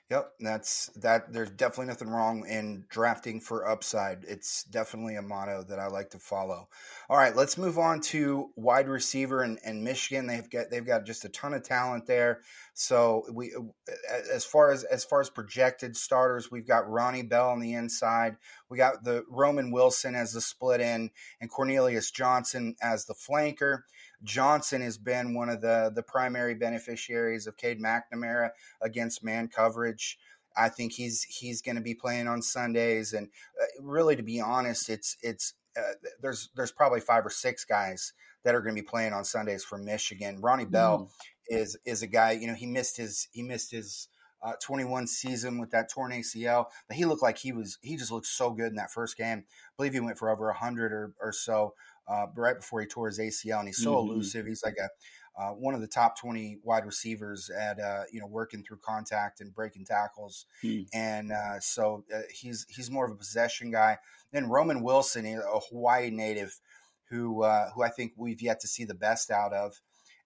Yep, 0.09 0.31
that's 0.39 0.87
that. 1.01 1.33
There's 1.33 1.49
definitely 1.49 1.87
nothing 1.87 2.07
wrong 2.09 2.47
in 2.47 2.85
drafting 2.87 3.41
for 3.41 3.67
upside. 3.67 4.23
It's 4.25 4.63
definitely 4.63 5.17
a 5.17 5.21
motto 5.21 5.65
that 5.67 5.79
I 5.79 5.87
like 5.87 6.11
to 6.11 6.17
follow. 6.17 6.69
All 7.09 7.17
right, 7.17 7.35
let's 7.35 7.57
move 7.57 7.77
on 7.77 7.99
to 8.01 8.49
wide 8.55 8.87
receiver 8.87 9.41
and, 9.41 9.59
and 9.65 9.83
Michigan. 9.83 10.25
They've 10.25 10.49
got 10.49 10.69
they've 10.71 10.85
got 10.85 11.05
just 11.05 11.25
a 11.25 11.29
ton 11.29 11.53
of 11.53 11.63
talent 11.63 12.05
there. 12.05 12.39
So 12.73 13.25
we, 13.33 13.53
uh, 13.53 13.63
as 14.33 14.45
far 14.45 14.71
as 14.71 14.85
as 14.85 15.03
far 15.03 15.19
as 15.19 15.29
projected 15.29 15.97
starters, 15.97 16.49
we've 16.49 16.67
got 16.67 16.89
Ronnie 16.89 17.23
Bell 17.23 17.49
on 17.49 17.59
the 17.59 17.73
inside. 17.73 18.37
We 18.69 18.77
got 18.77 19.03
the 19.03 19.25
Roman 19.29 19.71
Wilson 19.71 20.15
as 20.15 20.31
the 20.31 20.39
split 20.39 20.79
in, 20.79 21.11
and 21.41 21.49
Cornelius 21.49 22.11
Johnson 22.11 22.77
as 22.81 23.03
the 23.03 23.13
flanker. 23.13 23.81
Johnson 24.23 24.81
has 24.81 24.97
been 24.97 25.33
one 25.33 25.49
of 25.49 25.61
the 25.61 25.91
the 25.93 26.03
primary 26.03 26.55
beneficiaries 26.55 27.47
of 27.47 27.57
Cade 27.57 27.81
McNamara 27.81 28.51
against 28.81 29.23
man 29.23 29.47
coverage. 29.47 30.17
I 30.55 30.69
think 30.69 30.93
he's 30.93 31.23
he's 31.23 31.61
going 31.61 31.75
to 31.75 31.81
be 31.81 31.93
playing 31.93 32.27
on 32.27 32.41
Sundays, 32.41 33.13
and 33.13 33.27
uh, 33.61 33.65
really, 33.81 34.15
to 34.15 34.23
be 34.23 34.41
honest, 34.41 34.89
it's 34.89 35.17
it's 35.21 35.53
uh, 35.77 35.93
there's 36.21 36.49
there's 36.55 36.71
probably 36.71 36.99
five 36.99 37.25
or 37.25 37.29
six 37.29 37.63
guys 37.63 38.13
that 38.43 38.55
are 38.55 38.61
going 38.61 38.75
to 38.75 38.81
be 38.81 38.87
playing 38.87 39.13
on 39.13 39.23
Sundays 39.23 39.63
for 39.63 39.77
Michigan. 39.77 40.41
Ronnie 40.41 40.65
Bell 40.65 40.99
mm. 40.99 41.09
is 41.47 41.77
is 41.85 42.01
a 42.01 42.07
guy. 42.07 42.31
You 42.31 42.47
know, 42.47 42.55
he 42.55 42.65
missed 42.65 42.97
his 42.97 43.27
he 43.31 43.43
missed 43.43 43.71
his 43.71 44.09
uh, 44.43 44.53
21 44.61 45.07
season 45.07 45.59
with 45.59 45.71
that 45.71 45.89
torn 45.89 46.11
ACL, 46.11 46.65
but 46.87 46.97
he 46.97 47.05
looked 47.05 47.23
like 47.23 47.37
he 47.37 47.51
was 47.51 47.77
he 47.81 47.97
just 47.97 48.11
looked 48.11 48.27
so 48.27 48.51
good 48.51 48.67
in 48.67 48.75
that 48.75 48.91
first 48.91 49.17
game. 49.17 49.43
I 49.47 49.71
believe 49.77 49.93
he 49.93 49.99
went 49.99 50.17
for 50.17 50.29
over 50.29 50.45
100 50.47 50.91
or, 50.91 51.13
or 51.21 51.31
so 51.31 51.73
uh, 52.07 52.27
right 52.35 52.57
before 52.57 52.81
he 52.81 52.87
tore 52.87 53.07
his 53.07 53.19
ACL, 53.19 53.59
and 53.59 53.67
he's 53.67 53.81
so 53.81 53.95
mm-hmm. 53.95 54.11
elusive. 54.11 54.45
He's 54.45 54.63
like 54.63 54.77
a 54.81 54.89
uh, 55.37 55.51
one 55.51 55.75
of 55.75 55.81
the 55.81 55.87
top 55.87 56.19
20 56.19 56.57
wide 56.63 56.85
receivers 56.85 57.51
at 57.51 57.79
uh, 57.79 58.03
you 58.11 58.19
know 58.19 58.25
working 58.25 58.63
through 58.63 58.77
contact 58.77 59.39
and 59.39 59.53
breaking 59.53 59.85
tackles, 59.85 60.45
mm. 60.63 60.87
and 60.93 61.31
uh, 61.31 61.59
so 61.59 62.03
uh, 62.13 62.21
he's 62.33 62.65
he's 62.69 62.89
more 62.89 63.05
of 63.05 63.11
a 63.11 63.15
possession 63.15 63.69
guy. 63.69 63.97
Then 64.31 64.49
Roman 64.49 64.81
Wilson, 64.81 65.25
a 65.27 65.59
Hawaii 65.69 66.09
native, 66.09 66.59
who 67.09 67.43
uh, 67.43 67.69
who 67.71 67.83
I 67.83 67.89
think 67.89 68.13
we've 68.15 68.41
yet 68.41 68.59
to 68.61 68.67
see 68.67 68.83
the 68.83 68.95
best 68.95 69.29
out 69.29 69.53
of. 69.53 69.79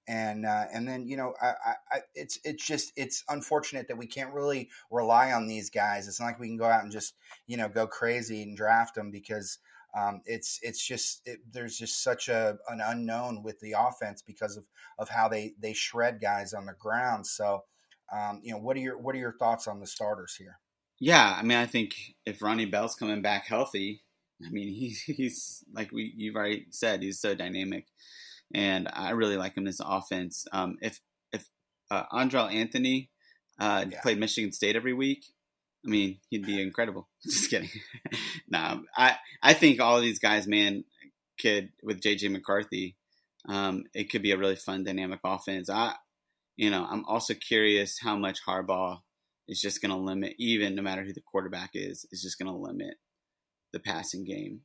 And 0.07 0.45
uh, 0.45 0.65
and 0.73 0.87
then 0.87 1.05
you 1.07 1.15
know 1.15 1.33
I, 1.41 1.53
I, 1.91 1.99
it's 2.15 2.39
it's 2.43 2.65
just 2.65 2.91
it's 2.95 3.23
unfortunate 3.29 3.87
that 3.89 3.97
we 3.97 4.07
can't 4.07 4.33
really 4.33 4.69
rely 4.89 5.31
on 5.31 5.47
these 5.47 5.69
guys. 5.69 6.07
It's 6.07 6.19
not 6.19 6.27
like 6.27 6.39
we 6.39 6.47
can 6.47 6.57
go 6.57 6.65
out 6.65 6.83
and 6.83 6.91
just 6.91 7.13
you 7.47 7.57
know 7.57 7.69
go 7.69 7.85
crazy 7.85 8.41
and 8.41 8.57
draft 8.57 8.95
them 8.95 9.11
because 9.11 9.59
um, 9.97 10.21
it's 10.25 10.59
it's 10.61 10.85
just 10.85 11.21
it, 11.25 11.39
there's 11.51 11.77
just 11.77 12.03
such 12.03 12.29
a 12.29 12.57
an 12.69 12.81
unknown 12.83 13.43
with 13.43 13.59
the 13.59 13.75
offense 13.77 14.21
because 14.21 14.55
of 14.57 14.63
of 14.97 15.09
how 15.09 15.27
they 15.27 15.53
they 15.61 15.73
shred 15.73 16.21
guys 16.21 16.53
on 16.53 16.65
the 16.65 16.75
ground. 16.79 17.27
So, 17.27 17.63
um, 18.13 18.39
you 18.43 18.53
know, 18.53 18.59
what 18.59 18.77
are 18.77 18.79
your 18.79 18.97
what 18.97 19.15
are 19.15 19.19
your 19.19 19.35
thoughts 19.37 19.67
on 19.67 19.79
the 19.79 19.87
starters 19.87 20.35
here? 20.35 20.59
Yeah, 20.99 21.35
I 21.37 21.43
mean, 21.43 21.57
I 21.57 21.65
think 21.65 21.95
if 22.25 22.41
Ronnie 22.41 22.65
Bell's 22.65 22.95
coming 22.95 23.21
back 23.21 23.47
healthy, 23.47 24.03
I 24.45 24.49
mean, 24.49 24.69
he's 24.73 25.01
he's 25.01 25.63
like 25.73 25.91
we 25.91 26.13
you've 26.15 26.35
already 26.35 26.67
said, 26.69 27.03
he's 27.03 27.19
so 27.19 27.35
dynamic, 27.35 27.87
and 28.53 28.87
I 28.93 29.11
really 29.11 29.37
like 29.37 29.57
him 29.57 29.67
an 29.67 29.73
offense. 29.83 30.45
Um, 30.53 30.77
if 30.81 31.01
if 31.33 31.49
uh, 31.89 32.03
Andrel 32.13 32.53
Anthony 32.53 33.09
uh, 33.59 33.85
yeah. 33.89 34.01
played 34.01 34.19
Michigan 34.19 34.53
State 34.53 34.77
every 34.77 34.93
week, 34.93 35.25
I 35.85 35.89
mean, 35.89 36.19
he'd 36.29 36.45
be 36.45 36.61
incredible. 36.61 37.09
Just 37.23 37.49
kidding. 37.49 37.69
nah, 38.47 38.79
I 38.95 39.15
I 39.41 39.53
think 39.53 39.79
all 39.79 39.97
of 39.97 40.03
these 40.03 40.19
guys, 40.19 40.47
man, 40.47 40.83
could 41.39 41.69
with 41.83 42.01
JJ 42.01 42.31
McCarthy, 42.31 42.95
um, 43.47 43.83
it 43.93 44.09
could 44.09 44.21
be 44.21 44.31
a 44.31 44.37
really 44.37 44.55
fun 44.55 44.83
dynamic 44.83 45.19
offense. 45.23 45.69
I, 45.69 45.95
you 46.55 46.69
know, 46.69 46.85
I'm 46.89 47.05
also 47.05 47.33
curious 47.33 47.97
how 48.01 48.15
much 48.15 48.39
Harbaugh 48.47 48.99
is 49.47 49.59
just 49.59 49.81
going 49.81 49.91
to 49.91 49.97
limit, 49.97 50.35
even 50.37 50.75
no 50.75 50.81
matter 50.81 51.03
who 51.03 51.13
the 51.13 51.21
quarterback 51.21 51.71
is, 51.73 52.05
is 52.11 52.21
just 52.21 52.37
going 52.37 52.51
to 52.51 52.57
limit 52.57 52.95
the 53.73 53.79
passing 53.79 54.23
game. 54.23 54.61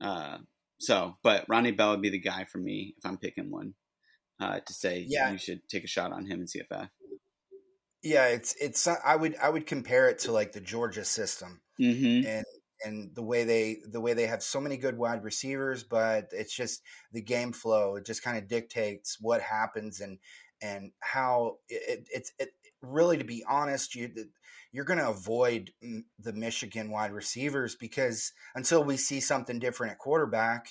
Uh, 0.00 0.38
so, 0.78 1.16
but 1.22 1.44
Ronnie 1.48 1.72
Bell 1.72 1.90
would 1.90 2.02
be 2.02 2.10
the 2.10 2.20
guy 2.20 2.44
for 2.44 2.58
me 2.58 2.94
if 2.96 3.06
I'm 3.06 3.18
picking 3.18 3.50
one 3.50 3.74
uh, 4.40 4.60
to 4.60 4.72
say 4.72 5.04
yeah. 5.08 5.30
you 5.30 5.38
should 5.38 5.68
take 5.68 5.84
a 5.84 5.88
shot 5.88 6.12
on 6.12 6.26
him 6.26 6.40
in 6.40 6.46
CFF. 6.46 6.88
Yeah, 8.04 8.26
it's 8.26 8.54
it's. 8.60 8.86
I 8.86 9.16
would 9.16 9.34
I 9.42 9.48
would 9.48 9.66
compare 9.66 10.10
it 10.10 10.20
to 10.20 10.32
like 10.32 10.52
the 10.52 10.60
Georgia 10.60 11.04
system, 11.04 11.62
mm-hmm. 11.80 12.26
and 12.28 12.44
and 12.84 13.14
the 13.14 13.22
way 13.22 13.44
they 13.44 13.78
the 13.90 14.00
way 14.00 14.12
they 14.12 14.26
have 14.26 14.42
so 14.42 14.60
many 14.60 14.76
good 14.76 14.98
wide 14.98 15.24
receivers, 15.24 15.82
but 15.82 16.28
it's 16.30 16.54
just 16.54 16.82
the 17.12 17.22
game 17.22 17.52
flow. 17.52 17.96
It 17.96 18.04
just 18.04 18.22
kind 18.22 18.36
of 18.36 18.46
dictates 18.46 19.16
what 19.20 19.40
happens 19.40 20.00
and 20.00 20.18
and 20.60 20.92
how 21.00 21.56
it, 21.70 22.06
it's 22.12 22.30
it, 22.38 22.50
really 22.82 23.16
to 23.16 23.24
be 23.24 23.42
honest 23.48 23.94
you 23.94 24.10
you're 24.70 24.84
going 24.84 24.98
to 24.98 25.08
avoid 25.08 25.70
the 26.18 26.32
Michigan 26.32 26.90
wide 26.90 27.12
receivers 27.12 27.76
because 27.76 28.32
until 28.56 28.82
we 28.82 28.96
see 28.96 29.20
something 29.20 29.60
different 29.60 29.92
at 29.92 29.98
quarterback, 29.98 30.66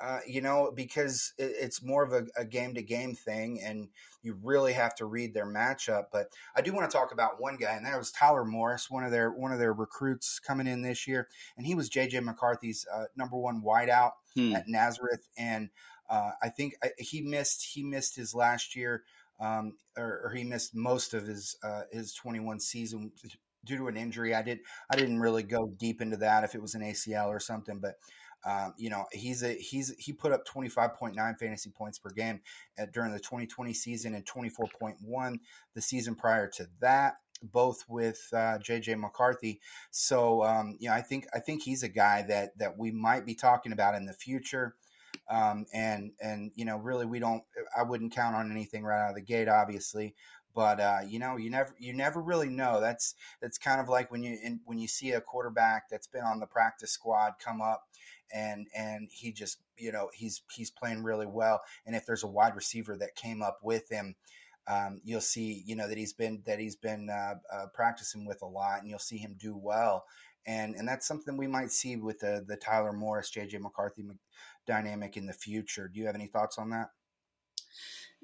uh, 0.00 0.20
you 0.26 0.40
know, 0.40 0.72
because 0.74 1.32
it, 1.38 1.52
it's 1.60 1.82
more 1.82 2.02
of 2.02 2.28
a 2.36 2.44
game 2.44 2.74
to 2.74 2.82
game 2.82 3.14
thing, 3.14 3.60
and 3.62 3.88
you 4.22 4.36
really 4.42 4.72
have 4.72 4.94
to 4.96 5.06
read 5.06 5.34
their 5.34 5.46
matchup. 5.46 6.06
But 6.12 6.28
I 6.56 6.62
do 6.62 6.72
want 6.72 6.90
to 6.90 6.96
talk 6.96 7.12
about 7.12 7.40
one 7.40 7.56
guy, 7.56 7.74
and 7.74 7.86
that 7.86 7.96
was 7.98 8.10
Tyler 8.10 8.44
Morris, 8.44 8.90
one 8.90 9.04
of 9.04 9.12
their 9.12 9.30
one 9.30 9.52
of 9.52 9.58
their 9.58 9.72
recruits 9.72 10.40
coming 10.40 10.66
in 10.66 10.82
this 10.82 11.06
year, 11.06 11.28
and 11.56 11.66
he 11.66 11.74
was 11.74 11.90
JJ 11.90 12.22
McCarthy's 12.24 12.86
uh, 12.92 13.04
number 13.16 13.36
one 13.36 13.62
wideout 13.62 14.12
hmm. 14.34 14.54
at 14.54 14.68
Nazareth, 14.68 15.28
and 15.38 15.70
uh, 16.10 16.32
I 16.42 16.48
think 16.48 16.74
uh, 16.82 16.88
he 16.98 17.20
missed 17.20 17.64
he 17.72 17.82
missed 17.82 18.16
his 18.16 18.34
last 18.34 18.76
year, 18.76 19.04
um, 19.40 19.74
or, 19.96 20.22
or, 20.24 20.32
he 20.34 20.44
missed 20.44 20.74
most 20.74 21.14
of 21.14 21.26
his 21.26 21.56
uh, 21.62 21.82
his 21.92 22.14
21 22.14 22.60
season 22.60 23.12
due 23.64 23.78
to 23.78 23.88
an 23.88 23.96
injury. 23.96 24.34
I 24.34 24.42
did 24.42 24.60
I 24.90 24.96
didn't 24.96 25.20
really 25.20 25.42
go 25.42 25.72
deep 25.78 26.02
into 26.02 26.18
that 26.18 26.44
if 26.44 26.54
it 26.54 26.62
was 26.62 26.74
an 26.74 26.82
ACL 26.82 27.28
or 27.28 27.40
something, 27.40 27.78
but 27.78 27.94
um, 28.44 28.74
you 28.76 28.90
know, 28.90 29.04
he's 29.12 29.42
a 29.42 29.54
he's 29.54 29.94
he 29.98 30.12
put 30.12 30.32
up 30.32 30.46
25.9 30.46 31.38
fantasy 31.38 31.70
points 31.70 31.98
per 31.98 32.10
game 32.10 32.40
at, 32.76 32.92
during 32.92 33.12
the 33.12 33.18
2020 33.18 33.72
season 33.72 34.14
and 34.14 34.24
24.1 34.26 35.38
the 35.74 35.80
season 35.80 36.14
prior 36.14 36.48
to 36.48 36.68
that, 36.80 37.14
both 37.42 37.84
with 37.88 38.20
uh, 38.32 38.58
JJ 38.58 38.98
McCarthy. 38.98 39.60
So, 39.90 40.44
um, 40.44 40.76
you 40.78 40.88
know, 40.88 40.94
I 40.94 41.00
think 41.00 41.26
I 41.34 41.38
think 41.38 41.62
he's 41.62 41.82
a 41.82 41.88
guy 41.88 42.22
that 42.28 42.56
that 42.58 42.78
we 42.78 42.90
might 42.90 43.24
be 43.24 43.34
talking 43.34 43.72
about 43.72 43.94
in 43.94 44.04
the 44.06 44.12
future. 44.12 44.74
Um, 45.30 45.64
and 45.72 46.10
and 46.20 46.50
you 46.54 46.64
know, 46.64 46.76
really, 46.76 47.06
we 47.06 47.20
don't. 47.20 47.42
I 47.76 47.82
wouldn't 47.82 48.14
count 48.14 48.36
on 48.36 48.50
anything 48.50 48.84
right 48.84 49.04
out 49.04 49.10
of 49.10 49.14
the 49.14 49.22
gate, 49.22 49.48
obviously, 49.48 50.14
but 50.54 50.80
uh, 50.80 51.00
you 51.06 51.18
know, 51.18 51.36
you 51.36 51.50
never 51.50 51.74
you 51.78 51.92
never 51.92 52.20
really 52.20 52.48
know. 52.48 52.80
That's 52.80 53.14
that's 53.40 53.58
kind 53.58 53.80
of 53.80 53.88
like 53.88 54.10
when 54.10 54.22
you 54.22 54.38
in, 54.42 54.60
when 54.64 54.78
you 54.78 54.88
see 54.88 55.12
a 55.12 55.20
quarterback 55.20 55.88
that's 55.90 56.06
been 56.06 56.24
on 56.24 56.40
the 56.40 56.46
practice 56.46 56.92
squad 56.92 57.34
come 57.44 57.60
up 57.60 57.84
and 58.32 58.66
and 58.74 59.08
he 59.12 59.32
just 59.32 59.58
you 59.76 59.92
know 59.92 60.10
he's 60.14 60.42
he's 60.52 60.70
playing 60.70 61.02
really 61.02 61.26
well. 61.26 61.60
And 61.86 61.96
if 61.96 62.06
there's 62.06 62.24
a 62.24 62.28
wide 62.28 62.54
receiver 62.54 62.96
that 62.98 63.16
came 63.16 63.42
up 63.42 63.58
with 63.62 63.90
him. 63.90 64.16
Um, 64.66 65.02
you'll 65.04 65.20
see, 65.20 65.62
you 65.66 65.76
know, 65.76 65.86
that 65.86 65.98
he's 65.98 66.14
been 66.14 66.42
that 66.46 66.58
he's 66.58 66.74
been 66.74 67.10
uh, 67.10 67.34
uh, 67.52 67.66
practicing 67.74 68.24
with 68.24 68.40
a 68.40 68.46
lot, 68.46 68.80
and 68.80 68.88
you'll 68.88 68.98
see 68.98 69.18
him 69.18 69.36
do 69.38 69.54
well 69.54 70.06
and 70.46 70.74
and 70.74 70.86
that's 70.86 71.06
something 71.06 71.36
we 71.36 71.46
might 71.46 71.70
see 71.70 71.96
with 71.96 72.20
the 72.20 72.44
the 72.46 72.56
Tyler 72.56 72.92
Morris, 72.92 73.30
JJ 73.30 73.60
McCarthy 73.60 74.04
dynamic 74.66 75.16
in 75.16 75.26
the 75.26 75.32
future. 75.32 75.88
Do 75.88 75.98
you 75.98 76.06
have 76.06 76.14
any 76.14 76.26
thoughts 76.26 76.58
on 76.58 76.70
that? 76.70 76.90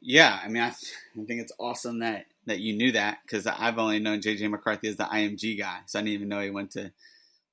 Yeah, 0.02 0.38
I 0.42 0.48
mean, 0.48 0.62
I, 0.62 0.68
I 0.68 1.24
think 1.26 1.40
it's 1.40 1.52
awesome 1.58 2.00
that 2.00 2.26
that 2.46 2.60
you 2.60 2.74
knew 2.74 2.92
that 2.92 3.18
because 3.22 3.46
I've 3.46 3.78
only 3.78 3.98
known 3.98 4.20
JJ 4.20 4.50
McCarthy 4.50 4.88
as 4.88 4.96
the 4.96 5.04
IMG 5.04 5.58
guy, 5.58 5.80
so 5.86 5.98
I 5.98 6.02
didn't 6.02 6.14
even 6.14 6.28
know 6.28 6.40
he 6.40 6.50
went 6.50 6.70
to 6.72 6.92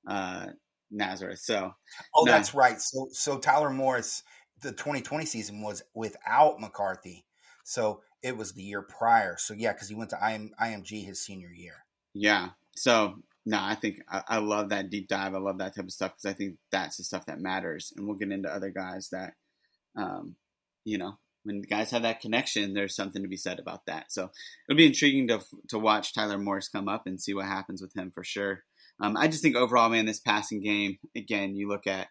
uh, 0.06 0.46
Nazareth. 0.90 1.40
So, 1.40 1.74
oh, 2.16 2.24
no. 2.24 2.32
that's 2.32 2.54
right. 2.54 2.80
So, 2.80 3.08
so 3.12 3.38
Tyler 3.38 3.70
Morris, 3.70 4.22
the 4.62 4.70
2020 4.70 5.26
season 5.26 5.62
was 5.62 5.82
without 5.94 6.60
McCarthy, 6.60 7.26
so 7.64 8.00
it 8.22 8.36
was 8.36 8.52
the 8.52 8.62
year 8.62 8.82
prior. 8.82 9.36
So 9.38 9.54
yeah, 9.54 9.72
because 9.72 9.88
he 9.88 9.94
went 9.94 10.10
to 10.10 10.18
IM, 10.22 10.52
IMG 10.60 11.04
his 11.04 11.20
senior 11.20 11.50
year. 11.50 11.84
Yeah. 12.14 12.50
So 12.74 13.16
no, 13.46 13.58
I 13.60 13.74
think 13.74 14.00
I, 14.10 14.22
I, 14.28 14.38
love 14.38 14.70
that 14.70 14.90
deep 14.90 15.08
dive. 15.08 15.34
I 15.34 15.38
love 15.38 15.58
that 15.58 15.74
type 15.74 15.84
of 15.84 15.92
stuff 15.92 16.12
because 16.12 16.30
I 16.30 16.36
think 16.36 16.56
that's 16.70 16.96
the 16.96 17.04
stuff 17.04 17.26
that 17.26 17.40
matters. 17.40 17.92
And 17.96 18.06
we'll 18.06 18.16
get 18.16 18.32
into 18.32 18.52
other 18.52 18.70
guys 18.70 19.08
that, 19.10 19.34
um, 19.96 20.36
you 20.84 20.98
know, 20.98 21.18
when 21.48 21.62
guys 21.62 21.90
have 21.90 22.02
that 22.02 22.20
connection, 22.20 22.74
there's 22.74 22.94
something 22.94 23.22
to 23.22 23.28
be 23.28 23.36
said 23.36 23.58
about 23.58 23.86
that. 23.86 24.12
So 24.12 24.30
it'll 24.68 24.76
be 24.76 24.86
intriguing 24.86 25.26
to 25.28 25.40
to 25.70 25.78
watch 25.78 26.14
Tyler 26.14 26.38
Morris 26.38 26.68
come 26.68 26.88
up 26.88 27.06
and 27.06 27.20
see 27.20 27.34
what 27.34 27.46
happens 27.46 27.80
with 27.80 27.96
him 27.96 28.12
for 28.14 28.22
sure. 28.22 28.62
Um, 29.00 29.16
I 29.16 29.28
just 29.28 29.42
think 29.42 29.56
overall, 29.56 29.88
man, 29.88 30.06
this 30.06 30.20
passing 30.20 30.62
game 30.62 30.98
again, 31.16 31.56
you 31.56 31.68
look 31.68 31.86
at 31.86 32.08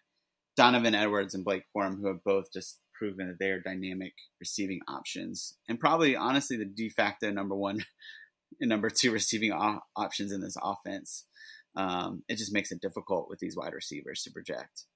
Donovan 0.56 0.94
Edwards 0.94 1.34
and 1.34 1.44
Blake 1.44 1.62
Corum, 1.74 2.00
who 2.00 2.08
have 2.08 2.24
both 2.24 2.52
just 2.52 2.80
proven 2.98 3.28
that 3.28 3.38
they 3.38 3.50
are 3.50 3.60
dynamic 3.60 4.12
receiving 4.40 4.80
options, 4.88 5.56
and 5.68 5.78
probably 5.78 6.16
honestly 6.16 6.56
the 6.56 6.64
de 6.64 6.88
facto 6.88 7.30
number 7.30 7.54
one 7.54 7.84
and 8.60 8.68
number 8.68 8.90
two 8.90 9.12
receiving 9.12 9.52
options 9.52 10.32
in 10.32 10.40
this 10.40 10.56
offense. 10.60 11.26
Um, 11.76 12.24
it 12.28 12.38
just 12.38 12.52
makes 12.52 12.72
it 12.72 12.80
difficult 12.80 13.28
with 13.30 13.38
these 13.38 13.56
wide 13.56 13.72
receivers 13.72 14.22
to 14.22 14.32
project. 14.32 14.86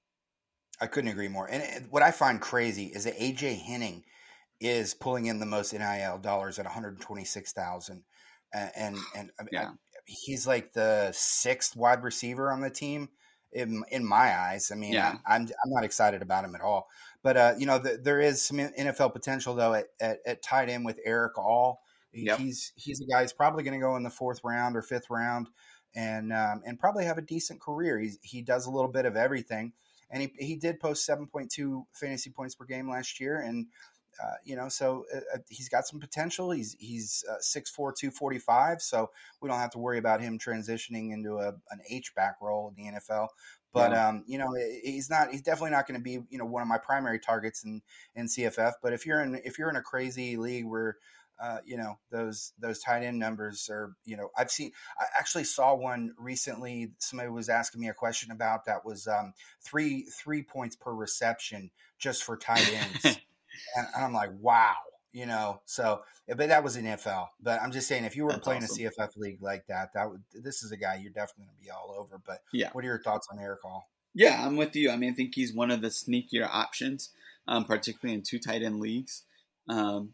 I 0.81 0.87
couldn't 0.87 1.11
agree 1.11 1.29
more. 1.29 1.49
And 1.49 1.87
what 1.91 2.03
I 2.03 2.11
find 2.11 2.41
crazy 2.41 2.87
is 2.87 3.05
that 3.05 3.17
AJ 3.17 3.61
Henning 3.61 4.03
is 4.63 4.93
pulling 4.93 5.25
in 5.27 5.39
the 5.39 5.45
most 5.45 5.73
NIL 5.73 6.17
dollars 6.19 6.59
at 6.59 6.65
126,000, 6.65 8.03
and 8.53 8.97
and, 9.15 9.31
yeah. 9.51 9.71
he's 10.05 10.47
like 10.47 10.73
the 10.73 11.11
sixth 11.13 11.75
wide 11.75 12.03
receiver 12.03 12.51
on 12.51 12.61
the 12.61 12.69
team 12.69 13.09
in 13.53 13.83
in 13.91 14.05
my 14.05 14.37
eyes. 14.37 14.71
I 14.71 14.75
mean, 14.75 14.93
yeah. 14.93 15.17
I, 15.25 15.35
am 15.35 15.43
I'm, 15.43 15.49
I'm 15.65 15.71
not 15.71 15.83
excited 15.83 16.21
about 16.21 16.45
him 16.45 16.55
at 16.55 16.61
all. 16.61 16.87
But 17.23 17.37
uh, 17.37 17.53
you 17.57 17.65
know, 17.65 17.79
the, 17.79 17.99
there 18.01 18.19
is 18.19 18.45
some 18.45 18.57
NFL 18.57 19.13
potential 19.13 19.55
though 19.55 19.73
at, 19.73 19.85
at, 20.01 20.19
at 20.25 20.43
tight 20.43 20.69
end 20.69 20.85
with 20.85 20.99
Erick 21.05 21.37
All. 21.37 21.81
Yep. 22.13 22.37
He's 22.37 22.73
he's 22.75 23.01
a 23.01 23.05
guy 23.05 23.21
who's 23.21 23.33
probably 23.33 23.63
going 23.63 23.79
to 23.79 23.83
go 23.83 23.95
in 23.95 24.03
the 24.03 24.09
fourth 24.09 24.41
round 24.43 24.75
or 24.75 24.81
fifth 24.81 25.09
round, 25.09 25.49
and 25.95 26.31
um, 26.31 26.61
and 26.65 26.79
probably 26.79 27.05
have 27.05 27.17
a 27.17 27.23
decent 27.23 27.59
career. 27.59 27.99
He's, 27.99 28.19
he 28.21 28.41
does 28.41 28.67
a 28.67 28.71
little 28.71 28.91
bit 28.91 29.05
of 29.05 29.15
everything, 29.15 29.73
and 30.11 30.21
he 30.21 30.31
he 30.37 30.55
did 30.55 30.79
post 30.79 31.05
seven 31.05 31.25
point 31.25 31.51
two 31.51 31.87
fantasy 31.93 32.29
points 32.29 32.53
per 32.55 32.65
game 32.65 32.89
last 32.89 33.19
year, 33.19 33.39
and 33.39 33.65
uh, 34.21 34.35
you 34.43 34.55
know, 34.55 34.69
so 34.69 35.05
uh, 35.13 35.19
uh 35.33 35.37
he's 35.49 35.69
got 35.69 35.87
some 35.87 35.99
potential. 35.99 36.51
He's 36.51 36.75
he's 36.79 37.23
uh, 37.29 37.35
six 37.39 37.69
four 37.69 37.93
two 37.97 38.11
forty 38.11 38.39
five, 38.39 38.81
so 38.81 39.09
we 39.41 39.49
don't 39.49 39.59
have 39.59 39.71
to 39.71 39.79
worry 39.79 39.97
about 39.97 40.21
him 40.21 40.39
transitioning 40.39 41.11
into 41.13 41.37
a 41.37 41.49
an 41.69 41.79
H 41.89 42.13
back 42.15 42.35
role 42.41 42.73
in 42.75 42.83
the 42.83 42.91
NFL. 42.91 43.27
But 43.73 43.91
yeah. 43.91 44.09
um, 44.09 44.23
you 44.27 44.37
know, 44.37 44.53
he's 44.83 45.09
not. 45.09 45.31
He's 45.31 45.41
definitely 45.41 45.71
not 45.71 45.87
going 45.87 45.99
to 45.99 46.03
be 46.03 46.19
you 46.29 46.37
know 46.37 46.45
one 46.45 46.61
of 46.61 46.67
my 46.67 46.77
primary 46.77 47.19
targets 47.19 47.63
in 47.63 47.81
in 48.15 48.27
CFF. 48.27 48.73
But 48.81 48.93
if 48.93 49.05
you're 49.05 49.21
in 49.21 49.41
if 49.43 49.57
you're 49.57 49.69
in 49.69 49.75
a 49.75 49.81
crazy 49.81 50.37
league 50.37 50.65
where 50.65 50.97
uh, 51.41 51.57
you 51.65 51.77
know 51.77 51.97
those 52.11 52.53
those 52.59 52.79
tight 52.79 53.03
end 53.03 53.17
numbers 53.17 53.67
are 53.69 53.93
you 54.05 54.15
know 54.15 54.29
I've 54.37 54.51
seen 54.51 54.71
I 54.99 55.05
actually 55.17 55.43
saw 55.45 55.73
one 55.73 56.13
recently 56.17 56.91
somebody 56.99 57.29
was 57.29 57.49
asking 57.49 57.81
me 57.81 57.89
a 57.89 57.93
question 57.93 58.31
about 58.31 58.65
that 58.65 58.85
was 58.85 59.07
um, 59.07 59.33
three 59.61 60.03
three 60.03 60.43
points 60.43 60.75
per 60.75 60.93
reception 60.93 61.71
just 61.97 62.23
for 62.23 62.37
tight 62.37 62.71
ends 62.71 63.19
and 63.75 63.87
I'm 63.97 64.13
like 64.13 64.31
wow 64.39 64.75
you 65.11 65.27
know? 65.27 65.61
So 65.65 66.01
but 66.27 66.47
that 66.49 66.63
was 66.63 66.75
an 66.75 66.85
NFL 66.85 67.27
but 67.41 67.61
I'm 67.61 67.71
just 67.71 67.87
saying 67.87 68.03
if 68.03 68.15
you 68.15 68.23
were 68.25 68.31
That's 68.31 68.43
playing 68.43 68.63
awesome. 68.63 68.85
a 68.85 68.89
CFF 68.89 69.17
league 69.17 69.41
like 69.41 69.65
that 69.67 69.93
that 69.93 70.09
would 70.09 70.21
this 70.33 70.63
is 70.63 70.71
a 70.71 70.77
guy 70.77 70.99
you're 71.01 71.11
definitely 71.11 71.45
going 71.45 71.57
to 71.57 71.63
be 71.63 71.69
all 71.69 71.95
over 71.97 72.19
but 72.25 72.39
yeah. 72.51 72.69
what 72.73 72.83
are 72.83 72.87
your 72.87 73.01
thoughts 73.01 73.27
on 73.31 73.39
Erick 73.39 73.63
All 73.65 73.89
yeah 74.13 74.45
I'm 74.45 74.57
with 74.57 74.75
you. 74.75 74.91
I 74.91 74.95
mean 74.95 75.11
I 75.11 75.13
think 75.13 75.35
he's 75.35 75.53
one 75.53 75.71
of 75.71 75.81
the 75.81 75.89
sneakier 75.89 76.47
options 76.49 77.09
um, 77.47 77.65
particularly 77.65 78.15
in 78.15 78.23
two 78.23 78.39
tight 78.39 78.63
end 78.63 78.79
leagues 78.79 79.23
um, 79.69 80.13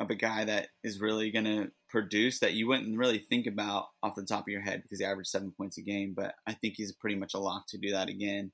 of 0.00 0.10
a 0.10 0.14
guy 0.14 0.44
that 0.44 0.68
is 0.82 1.00
really 1.00 1.30
going 1.30 1.44
to 1.44 1.70
produce 1.88 2.40
that 2.40 2.54
you 2.54 2.68
wouldn't 2.68 2.98
really 2.98 3.18
think 3.18 3.46
about 3.46 3.86
off 4.02 4.14
the 4.14 4.24
top 4.24 4.42
of 4.42 4.48
your 4.48 4.60
head 4.60 4.82
because 4.82 4.98
he 4.98 5.04
averaged 5.04 5.30
seven 5.30 5.52
points 5.52 5.78
a 5.78 5.82
game. 5.82 6.14
But 6.16 6.34
I 6.46 6.52
think 6.52 6.74
he's 6.76 6.92
pretty 6.92 7.16
much 7.16 7.34
a 7.34 7.38
lock 7.38 7.66
to 7.68 7.78
do 7.78 7.90
that 7.92 8.08
again, 8.08 8.52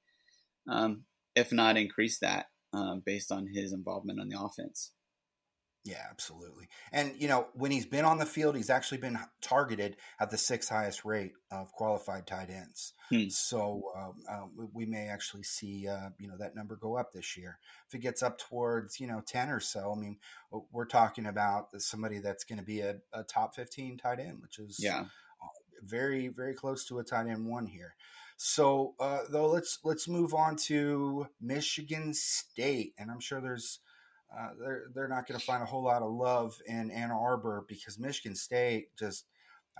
um, 0.69 1.05
if 1.35 1.53
not 1.53 1.77
increase 1.77 2.19
that 2.19 2.47
um, 2.73 3.03
based 3.05 3.33
on 3.33 3.47
his 3.47 3.73
involvement 3.73 4.21
on 4.21 4.29
the 4.29 4.41
offense. 4.41 4.93
Yeah, 5.85 6.05
absolutely. 6.11 6.69
And 6.93 7.12
you 7.19 7.29
know, 7.29 7.47
when 7.55 7.71
he's 7.71 7.87
been 7.87 8.05
on 8.05 8.19
the 8.19 8.27
field, 8.27 8.57
he's 8.57 8.69
actually 8.69 8.99
been 8.99 9.19
targeted 9.41 9.97
at 10.21 10.31
the 10.31 10.37
sixth 10.37 10.69
highest 10.69 11.05
rate 11.05 11.33
of 11.51 11.73
qualified 11.73 12.27
tight 12.27 12.51
ends. 12.51 12.93
Hmm. 13.09 13.29
So 13.31 13.85
um, 13.97 14.12
uh, 14.31 14.64
we 14.75 14.85
may 14.85 15.09
actually 15.09 15.45
see 15.45 15.89
uh, 15.89 16.11
you 16.19 16.29
know 16.29 16.37
that 16.41 16.55
number 16.55 16.77
go 16.77 16.99
up 16.99 17.12
this 17.12 17.39
year. 17.39 17.59
If 17.87 17.95
it 17.95 18.03
gets 18.03 18.23
up 18.23 18.39
towards 18.39 19.01
you 19.01 19.07
know 19.07 19.23
ten 19.25 19.49
or 19.49 19.61
so, 19.61 19.95
I 19.97 19.99
mean, 19.99 20.19
we're 20.73 20.85
talking 20.85 21.25
about 21.27 21.69
somebody 21.81 22.19
that's 22.19 22.45
going 22.45 22.59
to 22.59 22.64
be 22.64 22.81
a, 22.81 22.97
a, 23.14 23.23
top 23.23 23.55
fifteen 23.55 23.97
tight 23.97 24.19
end, 24.21 24.43
which 24.43 24.59
is 24.59 24.77
yeah 24.79 25.05
very 25.83 26.29
very 26.29 26.55
close 26.55 26.85
to 26.87 26.99
a 26.99 27.05
tight 27.05 27.26
end 27.26 27.47
one 27.47 27.66
here. 27.66 27.95
So 28.37 28.95
uh, 29.01 29.20
though, 29.31 29.49
let's 29.49 29.81
let's 29.85 30.09
move 30.09 30.33
on 30.33 30.57
to 30.66 31.26
Michigan 31.41 32.14
State, 32.14 32.95
and 32.97 33.11
I'm 33.11 33.20
sure 33.20 33.41
there's 33.41 33.81
uh, 34.37 34.51
they're 34.61 34.85
they're 34.95 35.09
not 35.09 35.26
going 35.26 35.41
to 35.41 35.45
find 35.45 35.62
a 35.62 35.66
whole 35.66 35.83
lot 35.83 36.03
of 36.03 36.12
love 36.12 36.57
in 36.66 36.91
Ann 36.91 37.11
Arbor 37.11 37.64
because 37.68 37.99
Michigan 37.99 38.37
State 38.37 38.97
just, 38.97 39.24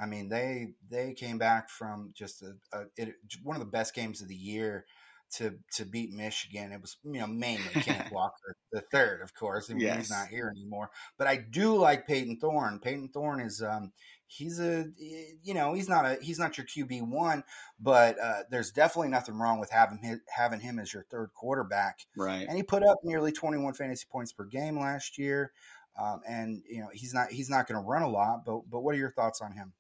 I 0.01 0.07
mean 0.07 0.29
they 0.29 0.73
they 0.91 1.13
came 1.13 1.39
back 1.39 1.71
from 1.71 2.13
just 2.17 2.43
a, 2.43 2.55
a 2.77 2.87
it, 2.97 3.15
one 3.45 3.55
of 3.55 3.61
the 3.61 3.71
best 3.71 3.95
games 3.95 4.23
of 4.23 4.29
the 4.29 4.35
year 4.35 4.87
to 5.35 5.55
to 5.75 5.85
beat 5.85 6.13
Michigan. 6.13 6.73
It 6.73 6.81
was 6.81 6.97
you 7.05 7.21
know 7.21 7.27
mainly 7.27 7.69
Kenneth 7.75 8.11
Walker 8.13 8.57
the 8.73 8.81
third, 8.81 9.23
of 9.23 9.35
course. 9.35 9.69
Mean, 9.69 9.81
yes. 9.81 9.97
he's 9.97 10.11
not 10.11 10.29
here 10.29 10.53
anymore. 10.55 10.91
But 11.17 11.27
I 11.27 11.37
do 11.37 11.77
like 11.77 12.07
Payton 12.07 12.39
Thorne. 12.41 12.81
Payton 12.81 13.09
Thorne 13.09 13.41
is 13.41 13.63
um, 13.63 13.93
he's 14.29 14.61
a 14.61 14.87
you 14.99 15.55
know 15.55 15.73
he's 15.73 15.89
not 15.89 16.05
a 16.05 16.19
he's 16.21 16.39
not 16.39 16.57
your 16.57 16.67
QB 16.67 17.09
one, 17.09 17.43
but 17.81 18.19
uh, 18.21 18.43
there's 18.51 18.71
definitely 18.71 19.09
nothing 19.09 19.37
wrong 19.37 19.59
with 19.59 19.71
having 19.71 19.99
him, 19.99 20.21
having 20.29 20.61
him 20.61 20.79
as 20.79 20.93
your 20.93 21.05
third 21.11 21.31
quarterback. 21.35 22.01
Right. 22.17 22.47
And 22.47 22.57
he 22.57 22.63
put 22.63 22.83
up 22.83 22.99
nearly 23.03 23.33
21 23.33 23.75
fantasy 23.75 24.07
points 24.11 24.33
per 24.33 24.45
game 24.45 24.79
last 24.79 25.19
year. 25.19 25.53
Um, 26.01 26.21
and 26.29 26.63
you 26.69 26.81
know 26.81 26.89
he's 26.93 27.13
not 27.13 27.33
he's 27.33 27.51
not 27.51 27.67
going 27.67 27.83
to 27.83 27.87
run 27.87 28.03
a 28.03 28.09
lot, 28.09 28.45
but 28.45 28.61
but 28.71 28.81
what 28.81 28.95
are 28.95 28.99
your 28.99 29.11
thoughts 29.11 29.41
on 29.41 29.53
him? 29.53 29.73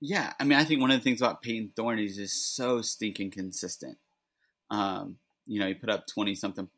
Yeah, 0.00 0.32
I 0.40 0.44
mean, 0.44 0.58
I 0.58 0.64
think 0.64 0.80
one 0.80 0.90
of 0.90 0.98
the 0.98 1.04
things 1.04 1.20
about 1.20 1.42
Payton 1.42 1.72
Thorne 1.76 1.98
is 1.98 2.16
just 2.16 2.56
so 2.56 2.80
stinking 2.80 3.30
consistent. 3.30 3.98
Um, 4.70 5.18
you 5.46 5.60
know, 5.60 5.66
he 5.66 5.74
put 5.74 5.90
up 5.90 6.06
20 6.06 6.34
something 6.34 6.68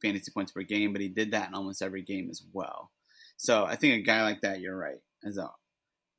fantasy 0.00 0.32
points 0.32 0.52
per 0.52 0.62
game, 0.62 0.92
but 0.92 1.02
he 1.02 1.08
did 1.08 1.32
that 1.32 1.48
in 1.48 1.54
almost 1.54 1.82
every 1.82 2.00
game 2.00 2.30
as 2.30 2.42
well. 2.52 2.90
So 3.36 3.66
I 3.66 3.76
think 3.76 3.94
a 3.94 4.06
guy 4.06 4.22
like 4.22 4.40
that, 4.40 4.60
you're 4.60 4.76
right, 4.76 5.00
as 5.22 5.36
a 5.36 5.50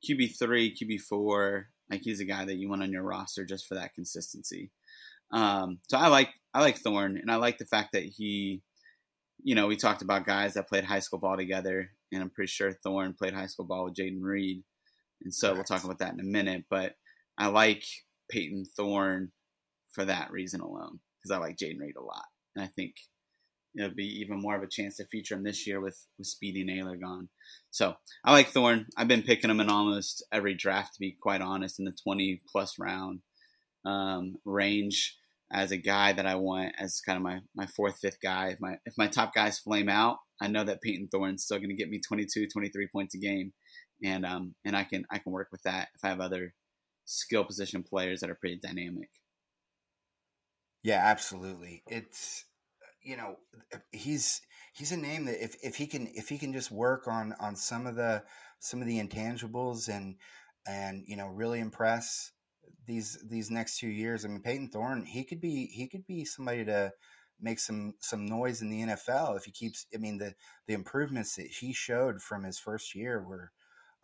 QB 0.08 0.38
three, 0.38 0.74
QB 0.74 1.00
four, 1.02 1.68
like 1.90 2.02
he's 2.02 2.20
a 2.20 2.24
guy 2.24 2.44
that 2.44 2.56
you 2.56 2.68
want 2.68 2.82
on 2.82 2.92
your 2.92 3.02
roster 3.02 3.44
just 3.44 3.66
for 3.66 3.74
that 3.74 3.94
consistency. 3.94 4.70
Um, 5.32 5.78
so 5.88 5.98
I 5.98 6.08
like 6.08 6.30
I 6.52 6.60
like 6.60 6.78
Thorne, 6.78 7.18
and 7.18 7.30
I 7.30 7.36
like 7.36 7.58
the 7.58 7.66
fact 7.66 7.92
that 7.92 8.04
he, 8.04 8.62
you 9.42 9.54
know, 9.54 9.66
we 9.66 9.76
talked 9.76 10.02
about 10.02 10.26
guys 10.26 10.54
that 10.54 10.68
played 10.68 10.84
high 10.84 11.00
school 11.00 11.18
ball 11.18 11.36
together, 11.36 11.90
and 12.12 12.22
I'm 12.22 12.30
pretty 12.30 12.50
sure 12.50 12.72
Thorne 12.72 13.14
played 13.14 13.34
high 13.34 13.46
school 13.46 13.66
ball 13.66 13.84
with 13.84 13.94
Jayden 13.94 14.22
Reed, 14.22 14.62
and 15.22 15.34
so 15.34 15.54
we'll 15.54 15.64
talk 15.64 15.84
about 15.84 15.98
that 15.98 16.14
in 16.14 16.20
a 16.20 16.24
minute. 16.24 16.64
But 16.70 16.94
I 17.38 17.48
like 17.48 17.84
Payton 18.30 18.66
Thorne 18.76 19.32
for 19.90 20.04
that 20.04 20.30
reason 20.30 20.60
alone 20.60 21.00
because 21.18 21.36
I 21.36 21.40
like 21.40 21.56
Jayden 21.56 21.80
Reed 21.80 21.96
a 21.96 22.02
lot, 22.02 22.26
and 22.54 22.64
I 22.64 22.68
think 22.68 22.94
it'll 23.76 23.94
be 23.94 24.20
even 24.20 24.40
more 24.40 24.56
of 24.56 24.62
a 24.62 24.68
chance 24.68 24.96
to 24.96 25.06
feature 25.06 25.34
him 25.34 25.44
this 25.44 25.66
year 25.66 25.80
with 25.80 26.06
with 26.18 26.26
Speedy 26.26 26.64
Nailor 26.64 26.96
gone. 26.96 27.28
So 27.70 27.94
I 28.24 28.32
like 28.32 28.48
Thorne. 28.48 28.86
I've 28.96 29.08
been 29.08 29.22
picking 29.22 29.50
him 29.50 29.60
in 29.60 29.68
almost 29.68 30.24
every 30.32 30.54
draft, 30.54 30.94
to 30.94 31.00
be 31.00 31.16
quite 31.20 31.40
honest, 31.40 31.78
in 31.78 31.84
the 31.84 31.96
twenty 32.02 32.42
plus 32.50 32.78
round 32.78 33.20
um, 33.84 34.36
range 34.44 35.16
as 35.52 35.70
a 35.70 35.76
guy 35.76 36.12
that 36.12 36.26
I 36.26 36.34
want 36.36 36.74
as 36.78 37.00
kind 37.00 37.16
of 37.16 37.22
my, 37.22 37.40
my 37.54 37.66
fourth, 37.66 37.98
fifth 37.98 38.20
guy. 38.20 38.48
If 38.48 38.60
my 38.60 38.78
if 38.84 38.94
my 38.96 39.06
top 39.06 39.34
guys 39.34 39.58
flame 39.58 39.88
out, 39.88 40.18
I 40.40 40.48
know 40.48 40.64
that 40.64 40.82
Payton 40.82 41.08
Thorne's 41.10 41.44
still 41.44 41.58
going 41.58 41.70
to 41.70 41.76
get 41.76 41.90
me 41.90 42.00
22, 42.00 42.48
23 42.48 42.88
points 42.92 43.14
a 43.14 43.18
game, 43.18 43.52
and 44.02 44.24
um 44.24 44.54
and 44.64 44.76
I 44.76 44.84
can 44.84 45.04
I 45.10 45.18
can 45.18 45.32
work 45.32 45.48
with 45.52 45.62
that 45.62 45.88
if 45.94 46.04
I 46.04 46.08
have 46.08 46.20
other 46.20 46.54
skill 47.04 47.44
position 47.44 47.82
players 47.82 48.20
that 48.20 48.30
are 48.30 48.34
pretty 48.34 48.58
dynamic. 48.62 49.10
Yeah, 50.82 51.00
absolutely. 51.02 51.82
It's 51.86 52.44
you 53.04 53.16
know 53.16 53.36
he's 53.92 54.40
he's 54.72 54.92
a 54.92 54.96
name 54.96 55.26
that 55.26 55.42
if, 55.42 55.56
if 55.62 55.76
he 55.76 55.86
can 55.86 56.08
if 56.14 56.28
he 56.28 56.38
can 56.38 56.52
just 56.52 56.70
work 56.70 57.06
on 57.06 57.34
on 57.38 57.54
some 57.54 57.86
of 57.86 57.94
the 57.96 58.22
some 58.58 58.80
of 58.80 58.86
the 58.86 59.00
intangibles 59.00 59.88
and 59.88 60.16
and 60.66 61.04
you 61.06 61.16
know 61.16 61.28
really 61.28 61.60
impress 61.60 62.32
these 62.86 63.18
these 63.28 63.50
next 63.50 63.78
two 63.78 63.88
years. 63.88 64.24
I 64.24 64.28
mean, 64.28 64.42
Payton 64.42 64.70
Thorne, 64.70 65.04
he 65.04 65.24
could 65.24 65.40
be 65.40 65.66
he 65.66 65.88
could 65.88 66.06
be 66.06 66.24
somebody 66.24 66.64
to 66.64 66.92
make 67.40 67.58
some 67.58 67.94
some 68.00 68.26
noise 68.26 68.62
in 68.62 68.70
the 68.70 68.82
NFL 68.82 69.36
if 69.36 69.44
he 69.44 69.52
keeps. 69.52 69.86
I 69.94 69.98
mean, 69.98 70.18
the 70.18 70.34
the 70.66 70.74
improvements 70.74 71.36
that 71.36 71.46
he 71.46 71.72
showed 71.72 72.20
from 72.22 72.44
his 72.44 72.58
first 72.58 72.94
year 72.94 73.22
were, 73.22 73.50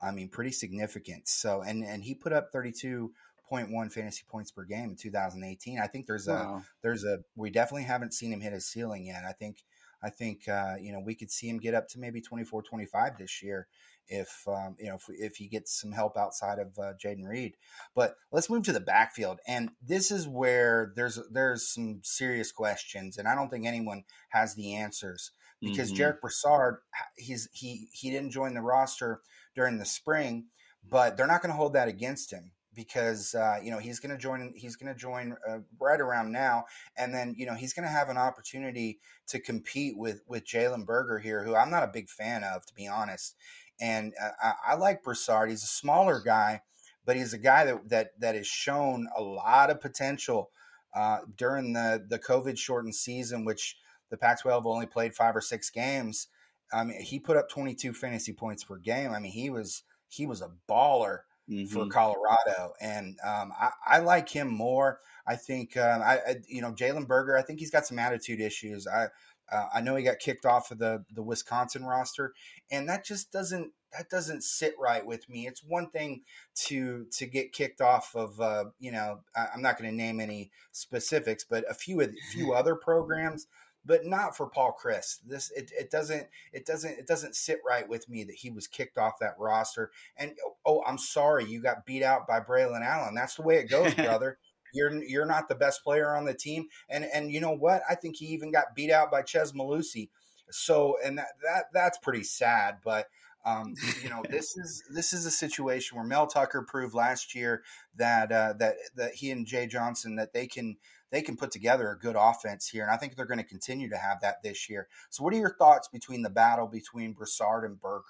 I 0.02 0.10
mean, 0.12 0.28
pretty 0.28 0.52
significant. 0.52 1.28
So, 1.28 1.62
and 1.62 1.84
and 1.84 2.04
he 2.04 2.14
put 2.14 2.32
up 2.32 2.48
thirty 2.52 2.72
two 2.72 3.12
point 3.50 3.70
one 3.70 3.90
fantasy 3.90 4.22
points 4.28 4.50
per 4.52 4.64
game 4.64 4.90
in 4.90 4.96
2018. 4.96 5.80
I 5.80 5.86
think 5.88 6.06
there's 6.06 6.28
wow. 6.28 6.62
a 6.62 6.66
there's 6.82 7.04
a 7.04 7.18
we 7.34 7.50
definitely 7.50 7.84
haven't 7.84 8.14
seen 8.14 8.32
him 8.32 8.40
hit 8.40 8.52
his 8.52 8.66
ceiling 8.66 9.06
yet. 9.06 9.24
I 9.28 9.32
think 9.32 9.58
I 10.02 10.08
think 10.08 10.48
uh, 10.48 10.76
you 10.80 10.92
know 10.92 11.00
we 11.04 11.14
could 11.16 11.30
see 11.30 11.48
him 11.48 11.58
get 11.58 11.74
up 11.74 11.88
to 11.88 11.98
maybe 11.98 12.20
24, 12.20 12.62
25 12.62 13.18
this 13.18 13.42
year 13.42 13.66
if 14.08 14.44
um, 14.46 14.76
you 14.78 14.88
know 14.88 14.94
if, 14.94 15.04
if 15.08 15.36
he 15.36 15.48
gets 15.48 15.78
some 15.78 15.92
help 15.92 16.16
outside 16.16 16.58
of 16.58 16.78
uh, 16.78 16.92
Jayden 17.02 17.26
Reed. 17.26 17.56
But 17.94 18.14
let's 18.30 18.48
move 18.48 18.62
to 18.64 18.72
the 18.72 18.80
backfield, 18.80 19.40
and 19.46 19.70
this 19.82 20.10
is 20.10 20.28
where 20.28 20.92
there's 20.94 21.18
there's 21.30 21.66
some 21.66 22.00
serious 22.04 22.52
questions, 22.52 23.18
and 23.18 23.26
I 23.26 23.34
don't 23.34 23.50
think 23.50 23.66
anyone 23.66 24.04
has 24.30 24.54
the 24.54 24.74
answers 24.74 25.32
because 25.60 25.92
mm-hmm. 25.92 26.02
Jarek 26.02 26.20
Broussard 26.20 26.76
he's 27.16 27.48
he 27.52 27.88
he 27.92 28.10
didn't 28.10 28.30
join 28.30 28.54
the 28.54 28.62
roster 28.62 29.20
during 29.56 29.78
the 29.78 29.84
spring, 29.84 30.46
but 30.88 31.16
they're 31.16 31.26
not 31.26 31.42
going 31.42 31.52
to 31.52 31.56
hold 31.56 31.74
that 31.74 31.88
against 31.88 32.32
him 32.32 32.52
because 32.74 33.34
uh, 33.34 33.58
you 33.62 33.70
know 33.70 33.78
he's 33.78 34.00
going 34.00 34.12
to 34.12 34.18
join 34.18 34.52
he's 34.56 34.76
going 34.76 34.92
to 34.92 34.98
join 34.98 35.36
uh, 35.48 35.58
right 35.80 36.00
around 36.00 36.32
now 36.32 36.64
and 36.96 37.14
then 37.14 37.34
you 37.36 37.46
know 37.46 37.54
he's 37.54 37.72
going 37.72 37.86
to 37.86 37.92
have 37.92 38.08
an 38.08 38.16
opportunity 38.16 38.98
to 39.26 39.40
compete 39.40 39.96
with 39.96 40.22
with 40.26 40.46
Jalen 40.46 40.86
Berger 40.86 41.18
here 41.18 41.44
who 41.44 41.54
I'm 41.54 41.70
not 41.70 41.82
a 41.82 41.90
big 41.92 42.08
fan 42.08 42.44
of 42.44 42.64
to 42.66 42.74
be 42.74 42.86
honest. 42.86 43.34
And 43.82 44.12
uh, 44.22 44.30
I, 44.42 44.72
I, 44.72 44.74
like 44.74 45.02
Broussard. 45.02 45.48
He's 45.48 45.62
a 45.62 45.66
smaller 45.66 46.20
guy 46.20 46.60
but 47.04 47.16
he's 47.16 47.32
a 47.32 47.38
guy 47.38 47.64
that 47.64 47.88
that 47.88 48.20
that 48.20 48.34
has 48.34 48.46
shown 48.46 49.08
a 49.16 49.22
lot 49.22 49.70
of 49.70 49.80
potential 49.80 50.50
uh, 50.94 51.18
during 51.36 51.72
the 51.72 52.04
the 52.08 52.18
COVID 52.18 52.58
shortened 52.58 52.94
season 52.94 53.44
which 53.44 53.76
the 54.10 54.16
Pac-12 54.16 54.64
only 54.64 54.86
played 54.86 55.14
five 55.14 55.36
or 55.36 55.40
six 55.40 55.70
games. 55.70 56.28
I 56.72 56.84
mean 56.84 57.00
he 57.00 57.18
put 57.18 57.36
up 57.36 57.48
22 57.48 57.94
fantasy 57.94 58.32
points 58.32 58.64
per 58.64 58.76
game. 58.76 59.12
I 59.12 59.18
mean 59.18 59.32
he 59.32 59.50
was 59.50 59.82
he 60.08 60.26
was 60.26 60.42
a 60.42 60.52
baller 60.68 61.20
mm-hmm. 61.50 61.66
for 61.66 61.86
Colorado, 61.86 62.74
and 62.80 63.16
um, 63.26 63.52
I, 63.58 63.70
I, 63.86 63.98
like 63.98 64.28
him 64.28 64.48
more. 64.48 65.00
I 65.26 65.36
think 65.36 65.76
um, 65.76 66.02
I, 66.02 66.18
I, 66.26 66.36
you 66.48 66.62
know 66.62 66.72
Jalen 66.72 67.06
Berger. 67.06 67.36
I 67.36 67.42
think 67.42 67.58
he's 67.58 67.70
got 67.70 67.86
some 67.86 67.98
attitude 67.98 68.40
issues. 68.40 68.86
I 68.86 69.08
uh, 69.50 69.66
I 69.74 69.80
know 69.80 69.96
he 69.96 70.04
got 70.04 70.18
kicked 70.18 70.46
off 70.46 70.70
of 70.70 70.78
the 70.78 71.04
the 71.14 71.22
Wisconsin 71.22 71.84
roster, 71.84 72.32
and 72.70 72.88
that 72.88 73.04
just 73.04 73.32
doesn't 73.32 73.72
that 73.92 74.08
doesn't 74.08 74.44
sit 74.44 74.74
right 74.78 75.04
with 75.04 75.28
me. 75.28 75.46
It's 75.46 75.64
one 75.64 75.90
thing 75.90 76.22
to 76.66 77.06
to 77.12 77.26
get 77.26 77.52
kicked 77.52 77.80
off 77.80 78.14
of 78.14 78.40
uh, 78.40 78.66
you 78.78 78.92
know 78.92 79.20
I, 79.34 79.48
am 79.54 79.62
not 79.62 79.78
going 79.78 79.90
to 79.90 79.96
name 79.96 80.20
any 80.20 80.50
specifics, 80.72 81.44
but 81.48 81.64
a 81.68 81.74
few 81.74 82.00
a 82.00 82.08
few 82.32 82.52
other 82.54 82.74
programs 82.74 83.46
but 83.84 84.04
not 84.04 84.36
for 84.36 84.46
Paul 84.46 84.76
Chryst. 84.82 85.20
This 85.26 85.50
it, 85.56 85.70
it 85.78 85.90
doesn't 85.90 86.26
it 86.52 86.66
doesn't 86.66 86.98
it 86.98 87.06
doesn't 87.06 87.36
sit 87.36 87.60
right 87.66 87.88
with 87.88 88.08
me 88.08 88.24
that 88.24 88.36
he 88.36 88.50
was 88.50 88.66
kicked 88.66 88.98
off 88.98 89.18
that 89.20 89.36
roster. 89.38 89.90
And 90.16 90.32
oh, 90.44 90.56
oh 90.66 90.82
I'm 90.86 90.98
sorry, 90.98 91.44
you 91.46 91.62
got 91.62 91.86
beat 91.86 92.02
out 92.02 92.26
by 92.26 92.40
Braylon 92.40 92.84
Allen. 92.84 93.14
That's 93.14 93.36
the 93.36 93.42
way 93.42 93.56
it 93.56 93.70
goes, 93.70 93.94
brother. 93.96 94.38
You're 94.72 95.02
you're 95.02 95.26
not 95.26 95.48
the 95.48 95.54
best 95.54 95.82
player 95.82 96.14
on 96.14 96.24
the 96.24 96.34
team. 96.34 96.66
And 96.88 97.04
and 97.04 97.32
you 97.32 97.40
know 97.40 97.56
what? 97.56 97.82
I 97.88 97.94
think 97.94 98.16
he 98.16 98.26
even 98.26 98.52
got 98.52 98.74
beat 98.74 98.90
out 98.90 99.10
by 99.10 99.22
Chez 99.22 99.52
Mellusi. 99.52 100.10
So 100.50 100.96
and 101.04 101.18
that, 101.18 101.28
that 101.42 101.64
that's 101.72 101.98
pretty 101.98 102.24
sad. 102.24 102.78
But 102.84 103.06
um, 103.44 103.74
you 104.02 104.10
know, 104.10 104.22
this 104.28 104.56
is 104.56 104.82
this 104.92 105.12
is 105.12 105.26
a 105.26 105.30
situation 105.30 105.96
where 105.96 106.06
Mel 106.06 106.26
Tucker 106.26 106.62
proved 106.62 106.94
last 106.94 107.34
year 107.34 107.62
that 107.96 108.30
uh, 108.30 108.54
that 108.58 108.76
that 108.96 109.14
he 109.14 109.30
and 109.30 109.46
Jay 109.46 109.66
Johnson 109.66 110.16
that 110.16 110.32
they 110.32 110.46
can 110.46 110.76
they 111.10 111.22
can 111.22 111.36
put 111.36 111.50
together 111.50 111.90
a 111.90 111.98
good 111.98 112.16
offense 112.18 112.68
here, 112.68 112.82
and 112.82 112.92
I 112.92 112.96
think 112.96 113.16
they're 113.16 113.26
going 113.26 113.38
to 113.38 113.44
continue 113.44 113.90
to 113.90 113.96
have 113.96 114.20
that 114.22 114.42
this 114.42 114.68
year. 114.68 114.88
So, 115.10 115.24
what 115.24 115.34
are 115.34 115.38
your 115.38 115.56
thoughts 115.58 115.88
between 115.88 116.22
the 116.22 116.30
battle 116.30 116.66
between 116.66 117.12
Broussard 117.12 117.64
and 117.64 117.80
Berger? 117.80 118.04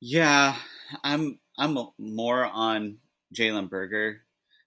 Yeah, 0.00 0.56
I'm 1.02 1.38
I'm 1.58 1.78
more 1.98 2.44
on 2.44 2.98
Jalen 3.34 3.70
Berger 3.70 4.22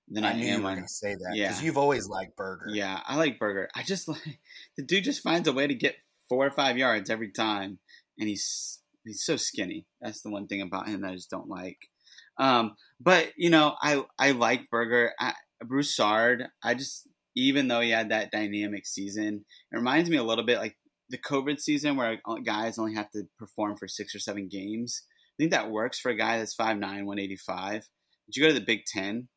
than 0.08 0.24
I, 0.24 0.32
I 0.32 0.36
am 0.46 0.66
on. 0.66 0.82
To 0.82 0.88
say 0.88 1.14
that 1.16 1.32
because 1.34 1.60
yeah. 1.60 1.66
you've 1.66 1.78
always 1.78 2.08
liked 2.08 2.36
Berger. 2.36 2.68
Yeah, 2.70 3.00
I 3.06 3.18
like 3.18 3.40
Berger. 3.40 3.70
I 3.76 3.84
just 3.84 4.08
like 4.08 4.40
the 4.78 4.84
dude 4.84 5.04
just 5.04 5.22
finds 5.22 5.48
a 5.48 5.54
way 5.54 5.68
to 5.68 5.76
get 5.76 5.96
four 6.30 6.46
or 6.46 6.52
five 6.52 6.78
yards 6.78 7.10
every 7.10 7.32
time, 7.32 7.80
and 8.18 8.30
he's 8.30 8.80
he's 9.06 9.24
so 9.24 9.36
skinny. 9.36 9.86
That's 10.02 10.22
the 10.22 10.32
one 10.32 10.48
thing 10.48 10.62
about 10.62 10.88
him 10.88 11.02
that 11.02 11.12
I 11.12 11.16
just 11.16 11.30
don't 11.30 11.50
like. 11.50 11.90
Um, 12.38 12.76
but 13.00 13.34
you 13.38 13.50
know, 13.50 13.76
I 13.82 14.04
I 14.18 14.32
like 14.32 14.70
Berger. 14.70 15.12
I, 15.20 15.34
Broussard. 15.64 16.48
I 16.64 16.74
just 16.74 17.08
even 17.38 17.68
though 17.68 17.82
he 17.82 17.92
had 17.92 18.10
that 18.10 18.32
dynamic 18.32 18.88
season. 18.88 19.46
It 19.72 19.78
reminds 19.78 20.10
me 20.10 20.18
a 20.18 20.24
little 20.24 20.44
bit 20.44 20.58
like 20.58 20.76
the 21.10 21.20
COVID 21.20 21.60
season 21.60 21.96
where 21.96 22.20
uh, 22.26 22.38
guys 22.44 22.80
only 22.80 22.96
have 22.96 23.12
to 23.12 23.24
perform 23.38 23.78
for 23.78 23.88
six 23.88 24.16
or 24.16 24.20
seven 24.20 24.48
games. 24.48 25.04
I 25.06 25.36
think 25.38 25.52
that 25.52 25.70
works 25.70 26.00
for 26.00 26.10
a 26.10 26.18
guy 26.18 26.40
that's 26.40 26.56
5'9, 26.56 26.82
185. 26.82 27.88
But 28.26 28.36
you 28.36 28.42
go 28.42 28.48
to 28.50 28.60
the 28.60 28.66
Big 28.66 28.86
Ten 28.86 29.28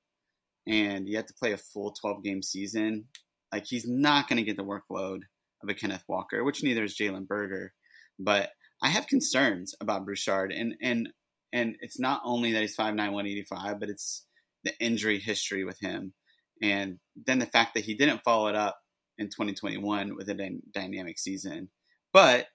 and 0.66 1.06
you 1.06 1.18
have 1.18 1.26
to 1.26 1.34
play 1.34 1.52
a 1.52 1.58
full 1.58 1.92
12 1.92 2.24
game 2.24 2.42
season. 2.42 3.04
Like 3.52 3.66
he's 3.66 3.86
not 3.86 4.28
going 4.28 4.38
to 4.38 4.44
get 4.44 4.56
the 4.56 4.64
workload 4.64 5.20
of 5.62 5.68
a 5.68 5.74
Kenneth 5.74 6.04
Walker, 6.08 6.42
which 6.42 6.62
neither 6.62 6.82
is 6.82 6.96
Jalen 6.96 7.26
Berger. 7.26 7.74
But 8.18 8.50
I 8.82 8.88
have 8.88 9.06
concerns 9.06 9.74
about 9.80 10.06
Broussard, 10.06 10.52
and 10.52 10.74
and 10.80 11.10
and 11.52 11.76
it's 11.80 11.98
not 11.98 12.22
only 12.24 12.52
that 12.52 12.62
he's 12.62 12.76
5'9", 12.76 12.96
185, 12.96 13.80
but 13.80 13.90
it's 13.90 14.24
the 14.64 14.72
injury 14.80 15.18
history 15.18 15.64
with 15.64 15.78
him. 15.80 16.14
And 16.62 16.98
then 17.26 17.38
the 17.38 17.46
fact 17.46 17.74
that 17.74 17.84
he 17.84 17.94
didn't 17.94 18.22
follow 18.22 18.48
it 18.48 18.54
up 18.54 18.78
in 19.18 19.26
2021 19.28 20.16
with 20.16 20.28
a 20.28 20.34
dy- 20.34 20.60
dynamic 20.72 21.18
season. 21.18 21.68
But 22.12 22.46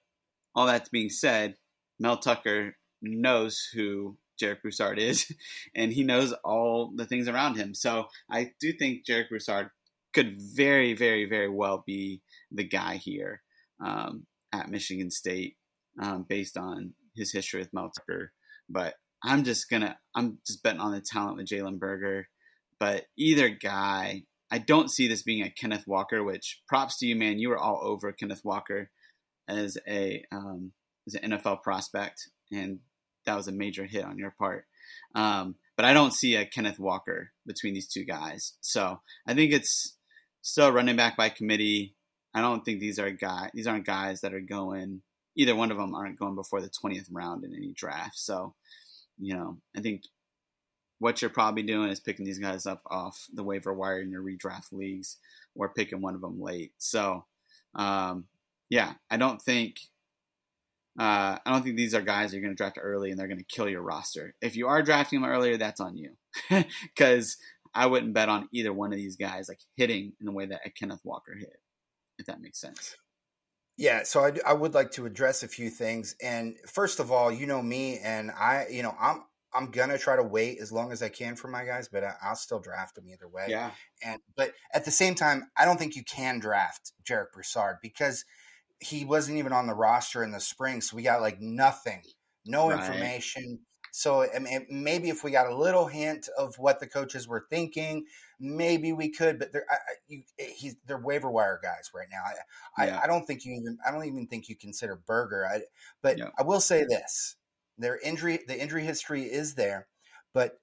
all 0.54 0.66
that 0.66 0.90
being 0.90 1.10
said, 1.10 1.56
Mel 1.98 2.18
Tucker 2.18 2.76
knows 3.02 3.68
who 3.72 4.16
Jarek 4.40 4.62
Broussard 4.62 4.98
is, 4.98 5.32
and 5.74 5.92
he 5.92 6.02
knows 6.02 6.32
all 6.44 6.92
the 6.94 7.06
things 7.06 7.28
around 7.28 7.56
him. 7.56 7.74
So 7.74 8.06
I 8.30 8.52
do 8.60 8.72
think 8.72 9.06
Jarek 9.06 9.28
Broussard 9.28 9.70
could 10.12 10.34
very, 10.40 10.94
very, 10.94 11.26
very 11.26 11.48
well 11.48 11.84
be 11.86 12.22
the 12.50 12.64
guy 12.64 12.96
here 12.96 13.42
um, 13.84 14.26
at 14.52 14.70
Michigan 14.70 15.10
State 15.10 15.56
um, 16.00 16.24
based 16.28 16.56
on 16.56 16.94
his 17.14 17.32
history 17.32 17.60
with 17.60 17.72
Mel 17.72 17.90
Tucker. 17.96 18.32
But 18.68 18.94
I'm 19.22 19.44
just 19.44 19.68
gonna, 19.68 19.98
I'm 20.14 20.38
just 20.46 20.62
betting 20.62 20.80
on 20.80 20.92
the 20.92 21.00
talent 21.00 21.36
with 21.36 21.46
Jalen 21.46 21.78
Berger. 21.78 22.28
But 22.78 23.06
either 23.16 23.48
guy, 23.48 24.24
I 24.50 24.58
don't 24.58 24.90
see 24.90 25.08
this 25.08 25.22
being 25.22 25.42
a 25.42 25.50
Kenneth 25.50 25.86
Walker. 25.86 26.22
Which 26.22 26.62
props 26.68 26.98
to 26.98 27.06
you, 27.06 27.16
man. 27.16 27.38
You 27.38 27.48
were 27.48 27.58
all 27.58 27.80
over 27.82 28.12
Kenneth 28.12 28.44
Walker 28.44 28.90
as 29.48 29.78
a 29.88 30.24
um, 30.32 30.72
as 31.06 31.14
an 31.14 31.32
NFL 31.32 31.62
prospect, 31.62 32.28
and 32.52 32.80
that 33.24 33.36
was 33.36 33.48
a 33.48 33.52
major 33.52 33.84
hit 33.84 34.04
on 34.04 34.18
your 34.18 34.34
part. 34.38 34.66
Um, 35.14 35.56
but 35.76 35.84
I 35.84 35.92
don't 35.92 36.12
see 36.12 36.36
a 36.36 36.46
Kenneth 36.46 36.78
Walker 36.78 37.32
between 37.46 37.74
these 37.74 37.88
two 37.88 38.04
guys. 38.04 38.54
So 38.60 39.00
I 39.26 39.34
think 39.34 39.52
it's 39.52 39.96
still 40.42 40.72
running 40.72 40.96
back 40.96 41.16
by 41.16 41.28
committee. 41.28 41.94
I 42.34 42.40
don't 42.40 42.64
think 42.64 42.80
these 42.80 42.98
are 42.98 43.10
guys. 43.10 43.50
These 43.54 43.66
aren't 43.66 43.86
guys 43.86 44.20
that 44.20 44.34
are 44.34 44.40
going. 44.40 45.02
Either 45.36 45.54
one 45.54 45.70
of 45.70 45.76
them 45.76 45.94
aren't 45.94 46.18
going 46.18 46.34
before 46.34 46.60
the 46.60 46.70
twentieth 46.70 47.08
round 47.10 47.44
in 47.44 47.54
any 47.54 47.72
draft. 47.74 48.16
So, 48.16 48.54
you 49.18 49.34
know, 49.34 49.58
I 49.76 49.80
think 49.80 50.02
what 50.98 51.20
you're 51.20 51.30
probably 51.30 51.62
doing 51.62 51.90
is 51.90 52.00
picking 52.00 52.24
these 52.24 52.38
guys 52.38 52.66
up 52.66 52.82
off 52.86 53.26
the 53.32 53.44
waiver 53.44 53.72
wire 53.72 54.00
in 54.00 54.10
your 54.10 54.22
redraft 54.22 54.72
leagues 54.72 55.18
or 55.54 55.68
picking 55.68 56.00
one 56.00 56.14
of 56.14 56.20
them 56.20 56.40
late. 56.40 56.72
So, 56.78 57.24
um, 57.74 58.24
yeah, 58.70 58.94
I 59.10 59.16
don't 59.16 59.40
think 59.40 59.76
uh, 60.98 61.36
I 61.44 61.52
don't 61.52 61.62
think 61.62 61.76
these 61.76 61.94
are 61.94 62.00
guys 62.00 62.32
you're 62.32 62.40
going 62.40 62.54
to 62.54 62.56
draft 62.56 62.78
early 62.80 63.10
and 63.10 63.20
they're 63.20 63.28
going 63.28 63.38
to 63.38 63.44
kill 63.44 63.68
your 63.68 63.82
roster. 63.82 64.34
If 64.40 64.56
you 64.56 64.68
are 64.68 64.82
drafting 64.82 65.20
them 65.20 65.30
earlier, 65.30 65.58
that's 65.58 65.80
on 65.80 65.96
you 65.96 66.12
because 66.82 67.36
I 67.74 67.86
wouldn't 67.86 68.14
bet 68.14 68.30
on 68.30 68.48
either 68.52 68.72
one 68.72 68.92
of 68.92 68.98
these 68.98 69.16
guys 69.16 69.48
like 69.48 69.60
hitting 69.76 70.14
in 70.18 70.26
the 70.26 70.32
way 70.32 70.46
that 70.46 70.62
Kenneth 70.78 71.02
Walker 71.04 71.34
hit, 71.38 71.58
if 72.18 72.26
that 72.26 72.40
makes 72.40 72.58
sense. 72.58 72.96
Yeah, 73.76 74.04
so 74.04 74.24
I, 74.24 74.32
I 74.46 74.54
would 74.54 74.72
like 74.72 74.92
to 74.92 75.04
address 75.04 75.42
a 75.42 75.48
few 75.48 75.68
things. 75.68 76.16
And 76.22 76.56
first 76.66 76.98
of 76.98 77.12
all, 77.12 77.30
you 77.30 77.46
know 77.46 77.60
me, 77.60 77.98
and 77.98 78.30
I, 78.30 78.66
you 78.70 78.82
know, 78.82 78.94
I'm 78.98 79.22
I'm 79.56 79.70
gonna 79.70 79.98
try 79.98 80.16
to 80.16 80.22
wait 80.22 80.58
as 80.60 80.70
long 80.70 80.92
as 80.92 81.02
I 81.02 81.08
can 81.08 81.36
for 81.36 81.48
my 81.48 81.64
guys, 81.64 81.88
but 81.88 82.04
uh, 82.04 82.12
I, 82.22 82.30
will 82.30 82.36
still 82.36 82.60
draft 82.60 82.94
them 82.94 83.08
either 83.08 83.28
way. 83.28 83.46
Yeah. 83.48 83.70
And 84.04 84.20
but 84.36 84.52
at 84.74 84.84
the 84.84 84.90
same 84.90 85.14
time, 85.14 85.50
I 85.56 85.64
don't 85.64 85.78
think 85.78 85.96
you 85.96 86.04
can 86.04 86.38
draft 86.38 86.92
Jarek 87.04 87.32
Broussard 87.32 87.76
because 87.82 88.24
he 88.80 89.04
wasn't 89.04 89.38
even 89.38 89.52
on 89.52 89.66
the 89.66 89.74
roster 89.74 90.22
in 90.22 90.32
the 90.32 90.40
spring, 90.40 90.80
so 90.80 90.96
we 90.96 91.02
got 91.02 91.20
like 91.22 91.40
nothing, 91.40 92.02
no 92.44 92.70
right. 92.70 92.78
information. 92.78 93.60
So 93.92 94.26
I 94.30 94.38
mean, 94.38 94.66
maybe 94.68 95.08
if 95.08 95.24
we 95.24 95.30
got 95.30 95.46
a 95.46 95.56
little 95.56 95.86
hint 95.86 96.28
of 96.36 96.58
what 96.58 96.80
the 96.80 96.86
coaches 96.86 97.26
were 97.26 97.46
thinking, 97.48 98.04
maybe 98.38 98.92
we 98.92 99.10
could. 99.10 99.38
But 99.38 99.54
they're 99.54 99.64
I, 99.70 99.76
you, 100.06 100.22
eh, 100.38 100.48
he's 100.54 100.76
they're 100.86 100.98
waiver 100.98 101.30
wire 101.30 101.58
guys 101.62 101.90
right 101.94 102.08
now. 102.10 102.22
I, 102.76 102.86
yeah. 102.86 102.98
I, 102.98 103.04
I 103.04 103.06
don't 103.06 103.26
think 103.26 103.46
you 103.46 103.54
even 103.54 103.78
I 103.86 103.90
don't 103.90 104.04
even 104.04 104.26
think 104.26 104.50
you 104.50 104.56
consider 104.56 105.00
Berger. 105.06 105.46
I, 105.46 105.62
but 106.02 106.18
yeah. 106.18 106.28
I 106.38 106.42
will 106.42 106.60
say 106.60 106.84
this: 106.84 107.36
their 107.78 107.98
injury 107.98 108.40
the 108.46 108.58
injury 108.58 108.84
history 108.84 109.22
is 109.22 109.54
there, 109.54 109.86
but 110.34 110.58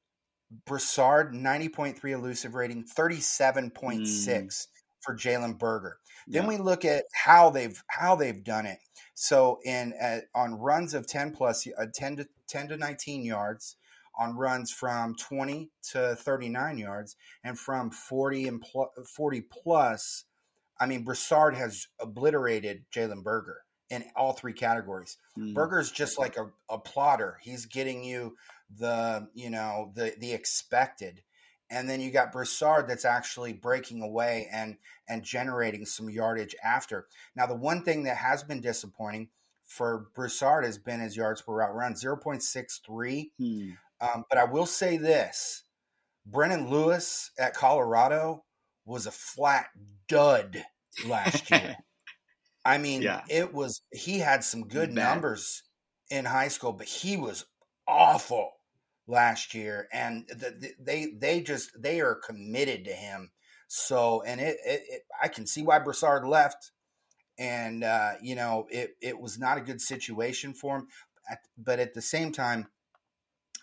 point 0.68 1.98
three 1.98 2.14
elusive 2.14 2.56
rating, 2.56 2.84
thirty 2.84 3.20
seven 3.20 3.70
point 3.72 4.08
six 4.08 4.68
mm. 4.68 5.04
for 5.04 5.16
Jalen 5.16 5.58
Berger. 5.58 5.98
Then 6.28 6.44
yeah. 6.44 6.50
we 6.50 6.58
look 6.58 6.86
at 6.86 7.06
how 7.14 7.50
they've 7.50 7.82
how 7.88 8.16
they've 8.16 8.44
done 8.44 8.66
it. 8.66 8.80
So 9.14 9.60
in 9.64 9.94
uh, 10.02 10.20
on 10.34 10.56
runs 10.56 10.94
of 10.94 11.08
10 11.08 11.32
plus 11.34 11.68
uh, 11.78 11.86
10 11.94 12.18
to 12.18 12.28
10 12.48 12.70
to 12.70 12.78
19 12.78 13.24
yards, 13.24 13.76
on 14.18 14.36
runs 14.36 14.72
from 14.72 15.16
20 15.16 15.70
to 15.92 16.16
39 16.16 16.78
yards, 16.78 17.16
and 17.44 17.58
from 17.58 17.92
40 17.92 18.48
and 18.48 18.62
pl- 18.62 18.92
40 19.16 19.42
plus. 19.42 20.26
I 20.80 20.88
mean, 20.88 21.04
Broussard 21.04 21.56
has 21.56 21.88
obliterated 22.00 22.86
Jalen 22.94 23.24
Berger 23.24 23.63
in 23.90 24.04
all 24.16 24.34
three 24.34 24.54
categories. 24.54 25.18
Mm. 25.38 25.54
Berger's 25.54 25.92
just 25.92 26.18
like 26.18 26.38
a, 26.38 26.50
a 26.70 26.78
plotter. 26.78 27.38
He's 27.42 27.66
getting 27.66 28.04
you 28.04 28.36
the 28.78 29.28
you 29.34 29.50
know 29.50 29.92
the 29.96 30.14
the 30.20 30.34
expected 30.34 31.22
and 31.74 31.90
then 31.90 32.00
you 32.00 32.12
got 32.12 32.32
Broussard 32.32 32.88
that's 32.88 33.06
actually 33.06 33.54
breaking 33.54 34.02
away 34.02 34.48
and 34.52 34.78
and 35.08 35.24
generating 35.24 35.86
some 35.86 36.10
yardage 36.10 36.56
after. 36.64 37.08
Now, 37.36 37.48
the 37.48 37.56
one 37.56 37.84
thing 37.84 38.04
that 38.04 38.18
has 38.18 38.44
been 38.44 38.62
disappointing 38.62 39.30
for 39.66 40.08
Broussard 40.14 40.66
has 40.66 40.78
been 40.78 41.00
his 41.00 41.18
yards 41.18 41.42
per 41.42 41.54
route 41.54 41.74
run, 41.74 41.94
0.63. 41.94 43.32
Hmm. 43.38 43.70
Um, 44.00 44.26
but 44.30 44.38
I 44.38 44.44
will 44.44 44.66
say 44.66 44.98
this 44.98 45.64
Brendon 46.26 46.70
Lewis 46.70 47.32
at 47.40 47.56
Colorado 47.56 48.44
was 48.86 49.08
a 49.08 49.12
flat 49.12 49.68
dud 50.08 50.64
last 51.08 51.50
year. 51.52 51.78
I 52.66 52.78
mean, 52.78 53.02
yeah. 53.02 53.22
it 53.30 53.54
was, 53.54 53.82
he 53.92 54.20
had 54.20 54.44
some 54.44 54.68
good 54.68 54.96
Bad. 54.96 55.04
numbers 55.04 55.64
in 56.10 56.26
high 56.26 56.48
school, 56.48 56.74
but 56.74 56.88
he 56.88 57.18
was 57.18 57.46
awful 57.88 58.52
last 59.08 59.54
year, 59.54 59.88
and 59.92 60.28
the, 60.28 60.56
the, 60.60 60.72
they 60.80 61.08
they 61.18 61.42
just 61.42 61.72
they 61.82 62.02
are 62.02 62.16
committed 62.16 62.86
to 62.86 62.94
him. 62.94 63.32
So, 63.68 64.22
and 64.22 64.40
it, 64.40 64.58
it, 64.66 64.84
it 64.88 65.02
I 65.22 65.28
can 65.28 65.48
see 65.48 65.64
why 65.64 65.80
Broussard 65.80 66.26
left, 66.26 66.72
and 67.38 67.84
uh, 67.84 68.14
you 68.22 68.36
know 68.36 68.68
it 68.70 68.96
it 69.02 69.20
was 69.20 69.40
not 69.40 69.58
a 69.58 69.62
good 69.62 69.82
situation 69.82 70.54
for 70.54 70.78
him. 70.78 70.88
But 71.58 71.80
at 71.80 71.94
the 71.94 72.02
same 72.02 72.32
time, 72.32 72.68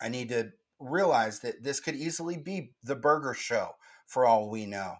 I 0.00 0.08
need 0.08 0.30
to 0.30 0.52
realize 0.78 1.40
that 1.40 1.62
this 1.62 1.78
could 1.78 1.94
easily 1.94 2.38
be 2.38 2.72
the 2.82 2.96
Berger 2.96 3.34
show 3.34 3.76
for 4.06 4.26
all 4.26 4.48
we 4.48 4.66
know. 4.66 4.96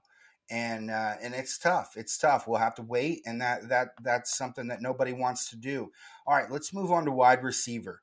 And 0.50 0.90
uh, 0.90 1.14
and 1.22 1.32
it's 1.32 1.58
tough. 1.58 1.92
It's 1.96 2.18
tough. 2.18 2.48
We'll 2.48 2.58
have 2.58 2.74
to 2.74 2.82
wait, 2.82 3.22
and 3.24 3.40
that 3.40 3.68
that 3.68 3.90
that's 4.02 4.36
something 4.36 4.66
that 4.66 4.82
nobody 4.82 5.12
wants 5.12 5.48
to 5.50 5.56
do. 5.56 5.92
All 6.26 6.34
right, 6.34 6.50
let's 6.50 6.74
move 6.74 6.90
on 6.90 7.04
to 7.04 7.12
wide 7.12 7.44
receiver 7.44 8.02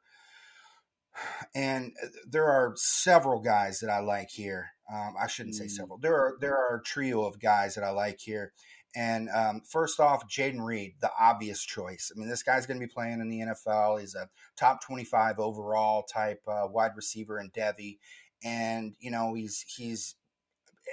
and 1.55 1.93
uh, 2.03 2.07
there 2.27 2.45
are 2.45 2.73
several 2.75 3.41
guys 3.41 3.79
that 3.79 3.89
I 3.89 3.99
like 3.99 4.29
here. 4.29 4.69
Um, 4.91 5.15
I 5.19 5.27
shouldn't 5.27 5.55
say 5.55 5.65
mm. 5.65 5.71
several. 5.71 5.97
There 5.97 6.15
are 6.15 6.37
there 6.39 6.55
are 6.55 6.77
a 6.77 6.83
trio 6.83 7.25
of 7.25 7.39
guys 7.39 7.75
that 7.75 7.83
I 7.83 7.89
like 7.89 8.19
here. 8.19 8.53
And 8.95 9.29
um, 9.29 9.61
first 9.69 9.99
off, 9.99 10.27
Jayden 10.29 10.63
Reed, 10.63 10.95
the 11.01 11.11
obvious 11.19 11.63
choice. 11.63 12.11
I 12.15 12.19
mean, 12.19 12.29
this 12.29 12.41
guy's 12.41 12.65
going 12.65 12.79
to 12.79 12.85
be 12.85 12.91
playing 12.91 13.19
in 13.19 13.29
the 13.29 13.39
NFL. 13.39 13.99
He's 13.99 14.15
a 14.15 14.29
top 14.55 14.81
twenty-five 14.81 15.39
overall 15.39 16.03
type 16.03 16.41
uh, 16.47 16.67
wide 16.69 16.91
receiver 16.95 17.39
in 17.39 17.51
Devy, 17.51 17.97
and 18.43 18.95
you 18.99 19.11
know 19.11 19.33
he's 19.33 19.65
he's 19.67 20.15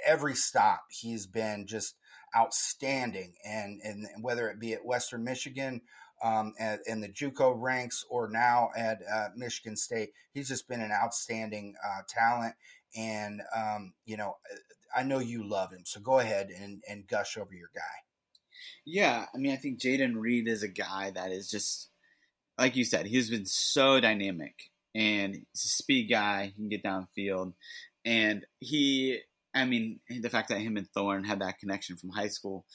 every 0.05 0.35
stop 0.35 0.85
he's 0.89 1.25
been 1.25 1.65
just 1.67 1.95
outstanding. 2.35 3.33
And 3.43 3.81
and 3.83 4.07
whether 4.21 4.49
it 4.49 4.59
be 4.59 4.73
at 4.73 4.85
Western 4.85 5.23
Michigan 5.23 5.81
um, 6.23 6.53
at, 6.59 6.79
in 6.85 7.01
the 7.01 7.09
JUCO 7.09 7.55
ranks 7.57 8.05
or 8.09 8.29
now 8.29 8.69
at 8.75 8.99
uh, 9.11 9.27
Michigan 9.35 9.75
State. 9.75 10.11
He's 10.33 10.47
just 10.47 10.67
been 10.67 10.81
an 10.81 10.91
outstanding 10.91 11.75
uh, 11.85 12.01
talent, 12.07 12.55
and 12.95 13.41
um, 13.55 13.93
you 14.05 14.17
know, 14.17 14.37
I 14.95 15.03
know 15.03 15.19
you 15.19 15.47
love 15.47 15.71
him. 15.71 15.83
So 15.85 15.99
go 15.99 16.19
ahead 16.19 16.49
and, 16.49 16.81
and 16.89 17.07
gush 17.07 17.37
over 17.37 17.53
your 17.53 17.69
guy. 17.75 17.81
Yeah, 18.85 19.25
I 19.33 19.37
mean, 19.37 19.51
I 19.51 19.57
think 19.57 19.79
Jayden 19.79 20.15
Reed 20.15 20.47
is 20.47 20.63
a 20.63 20.67
guy 20.67 21.11
that 21.11 21.31
is 21.31 21.49
just 21.49 21.89
like 22.57 22.75
you 22.75 22.85
said. 22.85 23.05
He's 23.05 23.29
been 23.29 23.45
so 23.45 23.99
dynamic, 23.99 24.55
and 24.93 25.35
he's 25.35 25.65
a 25.65 25.67
speed 25.67 26.09
guy. 26.09 26.47
He 26.47 26.51
can 26.53 26.69
get 26.69 26.83
downfield, 26.83 27.53
and 28.03 28.45
he. 28.59 29.19
I 29.55 29.65
mean, 29.65 29.99
the 30.09 30.29
fact 30.29 30.49
that 30.49 30.59
him 30.59 30.77
and 30.77 30.87
Thorne 30.93 31.23
had 31.23 31.39
that 31.39 31.59
connection 31.59 31.95
from 31.95 32.09
high 32.09 32.27
school, 32.27 32.65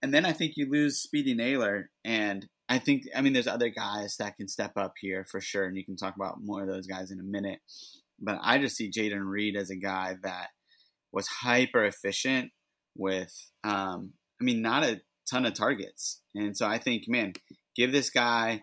and 0.00 0.14
then 0.14 0.24
I 0.24 0.32
think 0.32 0.52
you 0.56 0.70
lose 0.70 1.02
Speedy 1.02 1.34
Nailor. 1.34 1.90
and 2.04 2.46
I 2.68 2.78
think 2.78 3.04
I 3.16 3.22
mean 3.22 3.32
there's 3.32 3.46
other 3.46 3.70
guys 3.70 4.16
that 4.18 4.36
can 4.36 4.46
step 4.46 4.72
up 4.76 4.94
here 5.00 5.26
for 5.30 5.40
sure, 5.40 5.64
and 5.64 5.76
you 5.76 5.84
can 5.84 5.96
talk 5.96 6.14
about 6.16 6.36
more 6.42 6.62
of 6.62 6.68
those 6.68 6.86
guys 6.86 7.10
in 7.10 7.18
a 7.18 7.24
minute. 7.24 7.60
But 8.20 8.38
I 8.42 8.58
just 8.58 8.76
see 8.76 8.90
Jayden 8.90 9.24
Reed 9.24 9.56
as 9.56 9.70
a 9.70 9.76
guy 9.76 10.16
that 10.22 10.48
was 11.12 11.26
hyper 11.28 11.84
efficient 11.84 12.50
with, 12.96 13.32
um, 13.64 14.12
I 14.40 14.44
mean, 14.44 14.60
not 14.60 14.84
a 14.84 15.00
ton 15.30 15.46
of 15.46 15.54
targets, 15.54 16.20
and 16.34 16.56
so 16.56 16.66
I 16.66 16.78
think, 16.78 17.04
man, 17.08 17.32
give 17.74 17.90
this 17.90 18.10
guy 18.10 18.62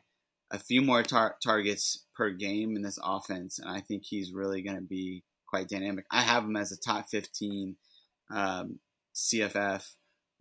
a 0.52 0.60
few 0.60 0.82
more 0.82 1.02
tar- 1.02 1.38
targets 1.44 2.06
per 2.16 2.30
game 2.30 2.76
in 2.76 2.84
this 2.84 3.00
offense, 3.04 3.58
and 3.60 3.70
I 3.70 3.82
think 3.82 4.04
he's 4.06 4.34
really 4.34 4.62
going 4.62 4.78
to 4.78 4.84
be 4.84 5.24
quite 5.56 5.70
dynamic. 5.70 6.06
I 6.12 6.22
have 6.22 6.44
him 6.44 6.58
as 6.58 6.74
a 6.74 6.78
top 6.78 7.08
15 7.10 7.78
um, 8.30 8.80
CFF 9.16 9.90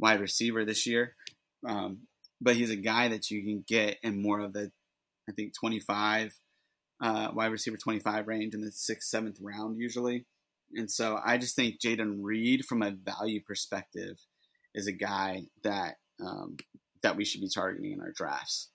wide 0.00 0.20
receiver 0.20 0.64
this 0.64 0.88
year. 0.88 1.14
Um, 1.66 2.08
but 2.40 2.56
he's 2.56 2.70
a 2.70 2.76
guy 2.76 3.08
that 3.08 3.30
you 3.30 3.42
can 3.44 3.64
get 3.66 3.98
in 4.02 4.20
more 4.20 4.40
of 4.40 4.52
the, 4.52 4.72
I 5.28 5.32
think, 5.32 5.52
25, 5.54 6.34
uh, 7.00 7.28
wide 7.32 7.52
receiver 7.52 7.76
25 7.76 8.26
range 8.26 8.54
in 8.54 8.60
the 8.60 8.72
sixth, 8.72 9.08
seventh 9.08 9.38
round 9.40 9.78
usually. 9.78 10.26
And 10.74 10.90
so 10.90 11.20
I 11.24 11.38
just 11.38 11.54
think 11.54 11.80
Jayden 11.80 12.18
Reed, 12.20 12.64
from 12.64 12.82
a 12.82 12.90
value 12.90 13.40
perspective, 13.40 14.16
is 14.74 14.88
a 14.88 14.92
guy 14.92 15.44
that 15.62 15.94
um, 16.20 16.56
that 17.02 17.16
we 17.16 17.24
should 17.24 17.40
be 17.40 17.48
targeting 17.54 17.92
in 17.92 18.00
our 18.00 18.10
drafts. 18.10 18.70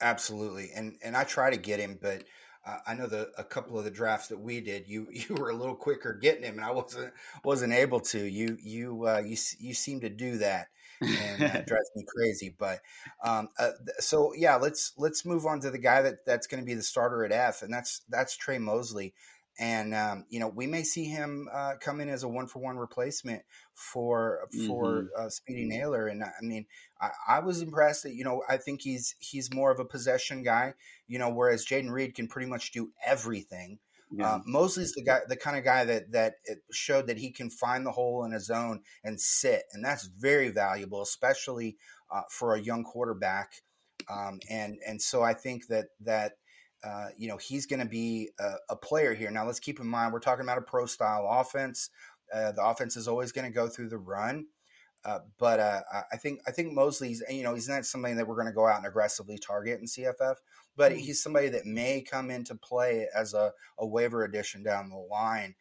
Absolutely, 0.00 0.70
and 0.76 0.96
and 1.02 1.16
I 1.16 1.24
try 1.24 1.50
to 1.50 1.56
get 1.56 1.80
him, 1.80 1.98
but 2.00 2.22
uh, 2.66 2.78
I 2.86 2.94
know 2.94 3.06
the 3.06 3.30
a 3.36 3.44
couple 3.44 3.78
of 3.78 3.84
the 3.84 3.90
drafts 3.90 4.28
that 4.28 4.40
we 4.40 4.60
did, 4.60 4.88
you 4.88 5.06
you 5.12 5.34
were 5.34 5.50
a 5.50 5.54
little 5.56 5.74
quicker 5.74 6.14
getting 6.14 6.44
him, 6.44 6.56
and 6.56 6.64
I 6.64 6.70
wasn't 6.70 7.12
wasn't 7.44 7.72
able 7.72 8.00
to. 8.00 8.18
You 8.18 8.56
you 8.62 9.06
uh, 9.06 9.22
you 9.24 9.36
you 9.58 9.74
seem 9.74 10.00
to 10.00 10.08
do 10.10 10.38
that, 10.38 10.68
and 11.00 11.40
that 11.40 11.66
drives 11.66 11.90
me 11.94 12.04
crazy. 12.16 12.54
But 12.56 12.80
um, 13.22 13.48
uh, 13.58 13.70
so 13.98 14.32
yeah, 14.34 14.56
let's 14.56 14.92
let's 14.96 15.24
move 15.24 15.46
on 15.46 15.60
to 15.60 15.70
the 15.70 15.78
guy 15.78 16.02
that 16.02 16.24
that's 16.26 16.46
going 16.46 16.62
to 16.62 16.66
be 16.66 16.74
the 16.74 16.82
starter 16.82 17.24
at 17.24 17.32
F, 17.32 17.62
and 17.62 17.72
that's 17.72 18.02
that's 18.08 18.36
Tre 18.36 18.58
Mosley. 18.58 19.14
And 19.58 19.94
um, 19.94 20.24
you 20.28 20.40
know 20.40 20.48
we 20.48 20.66
may 20.66 20.82
see 20.82 21.04
him 21.04 21.48
uh, 21.52 21.74
come 21.80 22.00
in 22.00 22.08
as 22.08 22.24
a 22.24 22.28
one 22.28 22.46
for 22.46 22.60
one 22.60 22.76
replacement 22.76 23.42
for 23.74 24.48
for 24.66 24.84
mm-hmm. 24.84 25.26
uh, 25.26 25.28
Speedy 25.28 25.64
Nailor. 25.64 26.08
And 26.08 26.24
I 26.24 26.30
mean, 26.42 26.66
I, 27.00 27.10
I, 27.28 27.38
was 27.40 27.62
impressed 27.62 28.02
that 28.02 28.14
you 28.14 28.24
know 28.24 28.42
I 28.48 28.56
think 28.56 28.82
he's 28.82 29.14
he's 29.20 29.54
more 29.54 29.70
of 29.70 29.78
a 29.78 29.84
possession 29.84 30.42
guy. 30.42 30.74
You 31.06 31.18
know, 31.18 31.30
whereas 31.30 31.64
Jayden 31.64 31.90
Reed 31.90 32.14
can 32.14 32.26
pretty 32.26 32.48
much 32.48 32.72
do 32.72 32.90
everything. 33.06 33.78
Yeah. 34.10 34.34
Uh, 34.34 34.40
Mosley's 34.44 34.92
the 34.92 35.02
guy, 35.02 35.20
the 35.28 35.36
kind 35.36 35.56
of 35.56 35.64
guy 35.64 35.84
that 35.84 36.12
that 36.12 36.34
showed 36.70 37.06
that 37.08 37.18
he 37.18 37.30
can 37.30 37.50
find 37.50 37.84
the 37.84 37.92
hole 37.92 38.24
in 38.24 38.32
his 38.32 38.46
zone 38.46 38.82
and 39.02 39.20
sit, 39.20 39.64
and 39.72 39.84
that's 39.84 40.04
very 40.04 40.50
valuable, 40.50 41.02
especially 41.02 41.76
uh, 42.10 42.22
for 42.30 42.54
a 42.54 42.60
young 42.60 42.84
quarterback. 42.84 43.62
Um, 44.08 44.40
and 44.50 44.78
and 44.86 45.00
so 45.00 45.22
I 45.22 45.34
think 45.34 45.68
that 45.68 45.86
that 46.00 46.32
uh, 46.84 47.08
you 47.16 47.28
know 47.28 47.36
he's 47.36 47.66
going 47.66 47.80
to 47.80 47.86
be 47.86 48.30
a, 48.38 48.54
a, 48.70 48.76
player 48.76 49.14
here. 49.14 49.30
Now 49.30 49.46
let's 49.46 49.60
keep 49.60 49.80
in 49.80 49.86
mind 49.86 50.12
we're 50.12 50.20
talking 50.20 50.44
about 50.44 50.58
a 50.58 50.62
pro 50.62 50.86
style 50.86 51.26
offense. 51.30 51.90
Uh, 52.32 52.52
the 52.52 52.64
offense 52.64 52.96
is 52.96 53.08
always 53.08 53.32
going 53.32 53.46
to 53.46 53.54
go 53.54 53.68
through 53.68 53.88
the 53.88 53.98
run. 53.98 54.46
Uh, 55.04 55.20
but 55.38 55.60
uh, 55.60 55.82
I 56.12 56.16
think 56.16 56.40
I 56.46 56.50
think 56.50 56.72
Mosley's 56.72 57.22
you 57.28 57.42
know 57.42 57.54
he's 57.54 57.68
not 57.68 57.84
somebody 57.84 58.14
that 58.14 58.26
we're 58.26 58.36
going 58.36 58.46
to 58.46 58.52
go 58.52 58.66
out 58.66 58.78
and 58.78 58.86
aggressively 58.86 59.38
target 59.38 59.80
in 59.80 59.86
CFF, 59.86 60.36
but 60.76 60.92
mm-hmm. 60.92 61.00
he's 61.00 61.22
somebody 61.22 61.48
that 61.50 61.66
may 61.66 62.00
come 62.00 62.30
into 62.30 62.54
play 62.54 63.06
as 63.14 63.34
a, 63.34 63.52
a 63.78 63.86
waiver 63.86 64.24
addition 64.24 64.62
down 64.62 64.88
the 64.88 64.96
line 64.96 65.54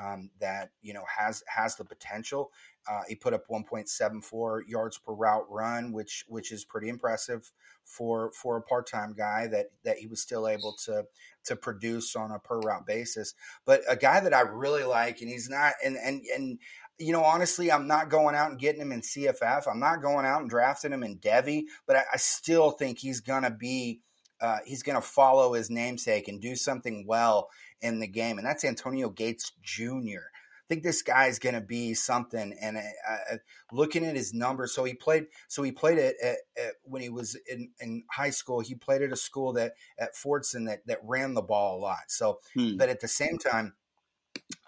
um, 0.00 0.30
that 0.40 0.70
you 0.80 0.94
know 0.94 1.04
has 1.08 1.42
has 1.48 1.76
the 1.76 1.84
potential. 1.84 2.52
Uh, 2.88 3.00
he 3.08 3.14
put 3.14 3.32
up 3.32 3.48
1.74 3.48 4.60
yards 4.66 4.98
per 4.98 5.12
route 5.12 5.46
run, 5.50 5.92
which 5.92 6.24
which 6.28 6.52
is 6.52 6.64
pretty 6.64 6.88
impressive 6.88 7.50
for 7.84 8.30
for 8.32 8.56
a 8.56 8.62
part 8.62 8.86
time 8.86 9.14
guy 9.16 9.46
that 9.46 9.66
that 9.84 9.98
he 9.98 10.06
was 10.06 10.20
still 10.20 10.48
able 10.48 10.74
to 10.84 11.04
to 11.44 11.56
produce 11.56 12.14
on 12.16 12.30
a 12.30 12.38
per 12.38 12.60
route 12.60 12.86
basis. 12.86 13.34
But 13.64 13.82
a 13.88 13.96
guy 13.96 14.20
that 14.20 14.34
I 14.34 14.40
really 14.40 14.84
like, 14.84 15.20
and 15.20 15.30
he's 15.30 15.48
not, 15.48 15.74
and 15.84 15.96
and 15.96 16.22
and 16.34 16.58
you 16.98 17.12
know, 17.12 17.24
honestly, 17.24 17.72
I'm 17.72 17.88
not 17.88 18.08
going 18.08 18.34
out 18.34 18.50
and 18.50 18.60
getting 18.60 18.80
him 18.80 18.92
in 18.92 19.00
CFF. 19.00 19.66
I'm 19.68 19.80
not 19.80 20.02
going 20.02 20.26
out 20.26 20.42
and 20.42 20.50
drafting 20.50 20.92
him 20.92 21.02
in 21.02 21.18
Devy, 21.18 21.64
but 21.86 21.96
I, 21.96 22.04
I 22.14 22.16
still 22.18 22.70
think 22.70 22.98
he's 22.98 23.20
to 23.42 23.50
be 23.50 24.00
uh, 24.40 24.58
he's 24.64 24.82
going 24.82 24.96
to 24.96 25.06
follow 25.06 25.54
his 25.54 25.70
namesake 25.70 26.28
and 26.28 26.40
do 26.40 26.54
something 26.54 27.04
well 27.06 27.48
in 27.80 27.98
the 28.00 28.06
game, 28.06 28.38
and 28.38 28.46
that's 28.46 28.64
Antonio 28.64 29.08
Gates 29.08 29.52
Jr. 29.62 30.28
I 30.64 30.66
think 30.72 30.82
this 30.82 31.02
guy's 31.02 31.38
going 31.38 31.54
to 31.54 31.60
be 31.60 31.92
something. 31.92 32.56
And 32.58 32.78
uh, 32.78 32.80
uh, 33.10 33.36
looking 33.70 34.04
at 34.04 34.16
his 34.16 34.32
numbers, 34.32 34.72
so 34.72 34.84
he 34.84 34.94
played. 34.94 35.26
So 35.46 35.62
he 35.62 35.72
played 35.72 35.98
it 35.98 36.16
at, 36.22 36.36
at, 36.56 36.72
when 36.84 37.02
he 37.02 37.10
was 37.10 37.36
in, 37.50 37.70
in, 37.80 38.04
high 38.10 38.30
school. 38.30 38.60
He 38.60 38.74
played 38.74 39.02
at 39.02 39.12
a 39.12 39.16
school 39.16 39.52
that 39.54 39.74
at 39.98 40.14
Fordson 40.14 40.66
that 40.66 40.86
that 40.86 41.00
ran 41.02 41.34
the 41.34 41.42
ball 41.42 41.78
a 41.78 41.80
lot. 41.80 42.04
So, 42.08 42.40
hmm. 42.54 42.78
but 42.78 42.88
at 42.88 43.00
the 43.00 43.08
same 43.08 43.36
time, 43.36 43.74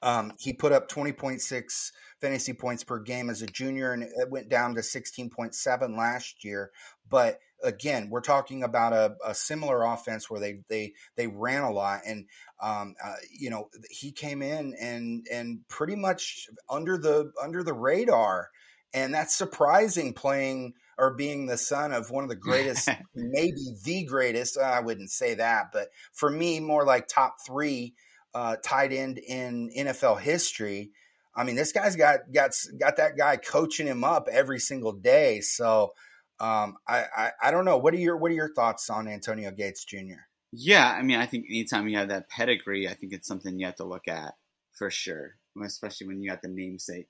um, 0.02 0.32
he 0.38 0.52
put 0.52 0.72
up 0.72 0.88
twenty 0.88 1.12
point 1.12 1.40
six 1.40 1.92
fantasy 2.20 2.52
points 2.52 2.84
per 2.84 2.98
game 2.98 3.30
as 3.30 3.40
a 3.40 3.46
junior, 3.46 3.92
and 3.92 4.02
it 4.02 4.30
went 4.30 4.50
down 4.50 4.74
to 4.74 4.82
sixteen 4.82 5.30
point 5.30 5.54
seven 5.54 5.96
last 5.96 6.44
year. 6.44 6.72
But 7.08 7.40
again, 7.62 8.08
we're 8.10 8.20
talking 8.20 8.62
about 8.62 8.92
a, 8.92 9.16
a, 9.24 9.34
similar 9.34 9.82
offense 9.84 10.30
where 10.30 10.40
they 10.40 10.60
they 10.68 10.92
they 11.16 11.26
ran 11.26 11.62
a 11.62 11.70
lot, 11.70 12.00
and 12.06 12.26
um, 12.62 12.94
uh, 13.02 13.14
you 13.30 13.50
know 13.50 13.68
he 13.90 14.12
came 14.12 14.42
in 14.42 14.74
and 14.80 15.26
and 15.30 15.60
pretty 15.68 15.96
much 15.96 16.48
under 16.68 16.96
the 16.98 17.32
under 17.42 17.62
the 17.62 17.72
radar, 17.72 18.48
and 18.92 19.14
that's 19.14 19.36
surprising 19.36 20.12
playing 20.12 20.74
or 20.98 21.14
being 21.14 21.46
the 21.46 21.58
son 21.58 21.92
of 21.92 22.10
one 22.10 22.24
of 22.24 22.30
the 22.30 22.36
greatest, 22.36 22.88
maybe 23.14 23.74
the 23.84 24.04
greatest. 24.04 24.58
I 24.58 24.80
wouldn't 24.80 25.10
say 25.10 25.34
that, 25.34 25.66
but 25.72 25.88
for 26.12 26.30
me, 26.30 26.60
more 26.60 26.84
like 26.84 27.08
top 27.08 27.36
three 27.46 27.94
uh, 28.34 28.56
tight 28.62 28.92
end 28.92 29.18
in 29.18 29.70
NFL 29.76 30.20
history. 30.20 30.90
I 31.34 31.44
mean, 31.44 31.56
this 31.56 31.72
guy's 31.72 31.96
got 31.96 32.32
got 32.32 32.52
got 32.78 32.96
that 32.96 33.16
guy 33.16 33.36
coaching 33.36 33.86
him 33.86 34.04
up 34.04 34.28
every 34.30 34.58
single 34.58 34.92
day. 34.92 35.40
So 35.40 35.92
um, 36.38 36.76
I, 36.86 37.04
I, 37.16 37.30
I 37.44 37.50
don't 37.50 37.64
know. 37.64 37.78
What 37.78 37.94
are 37.94 37.98
your 37.98 38.16
what 38.16 38.30
are 38.30 38.34
your 38.34 38.52
thoughts 38.52 38.90
on 38.90 39.08
Antonio 39.08 39.50
Gates 39.50 39.84
Jr.? 39.84 40.26
Yeah, 40.52 40.90
I 40.90 41.02
mean, 41.02 41.18
I 41.18 41.26
think 41.26 41.46
anytime 41.48 41.88
you 41.88 41.98
have 41.98 42.08
that 42.08 42.28
pedigree, 42.28 42.88
I 42.88 42.94
think 42.94 43.12
it's 43.12 43.28
something 43.28 43.58
you 43.58 43.66
have 43.66 43.76
to 43.76 43.84
look 43.84 44.08
at 44.08 44.34
for 44.72 44.90
sure, 44.90 45.36
especially 45.64 46.06
when 46.06 46.22
you 46.22 46.30
got 46.30 46.42
the 46.42 46.48
namesake. 46.48 47.08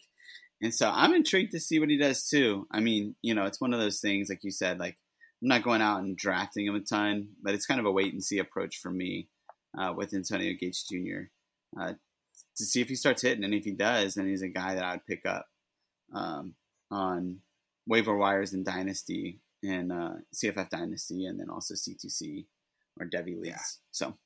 And 0.62 0.74
so 0.74 0.90
I'm 0.90 1.12
intrigued 1.12 1.52
to 1.52 1.60
see 1.60 1.78
what 1.78 1.90
he 1.90 1.98
does 1.98 2.28
too. 2.28 2.66
I 2.70 2.80
mean, 2.80 3.14
you 3.20 3.34
know, 3.34 3.44
it's 3.44 3.60
one 3.60 3.74
of 3.74 3.80
those 3.80 4.00
things, 4.00 4.28
like 4.30 4.42
you 4.42 4.50
said, 4.50 4.78
like 4.78 4.96
I'm 5.42 5.48
not 5.48 5.62
going 5.62 5.82
out 5.82 6.00
and 6.00 6.16
drafting 6.16 6.66
him 6.66 6.74
a 6.74 6.80
ton, 6.80 7.28
but 7.42 7.54
it's 7.54 7.66
kind 7.66 7.80
of 7.80 7.86
a 7.86 7.92
wait 7.92 8.12
and 8.12 8.24
see 8.24 8.38
approach 8.38 8.78
for 8.78 8.90
me 8.90 9.28
uh, 9.78 9.92
with 9.94 10.14
Antonio 10.14 10.54
Gates 10.58 10.86
Jr. 10.88 11.28
Uh, 11.78 11.92
to 12.56 12.64
see 12.64 12.80
if 12.80 12.88
he 12.88 12.94
starts 12.94 13.22
hitting, 13.22 13.44
and 13.44 13.54
if 13.54 13.64
he 13.64 13.72
does, 13.72 14.14
then 14.14 14.26
he's 14.26 14.42
a 14.42 14.48
guy 14.48 14.74
that 14.74 14.84
I'd 14.84 15.06
pick 15.06 15.26
up 15.26 15.46
um, 16.14 16.54
on 16.90 17.40
waiver 17.86 18.16
wires 18.16 18.52
in 18.52 18.64
Dynasty 18.64 19.40
and 19.62 19.92
uh, 19.92 20.10
CFF 20.34 20.70
Dynasty, 20.70 21.26
and 21.26 21.38
then 21.38 21.50
also 21.50 21.74
C2C 21.74 22.46
or 23.00 23.06
Devy 23.06 23.38
leagues. 23.38 23.46
Yeah. 23.46 23.58
So 23.90 24.16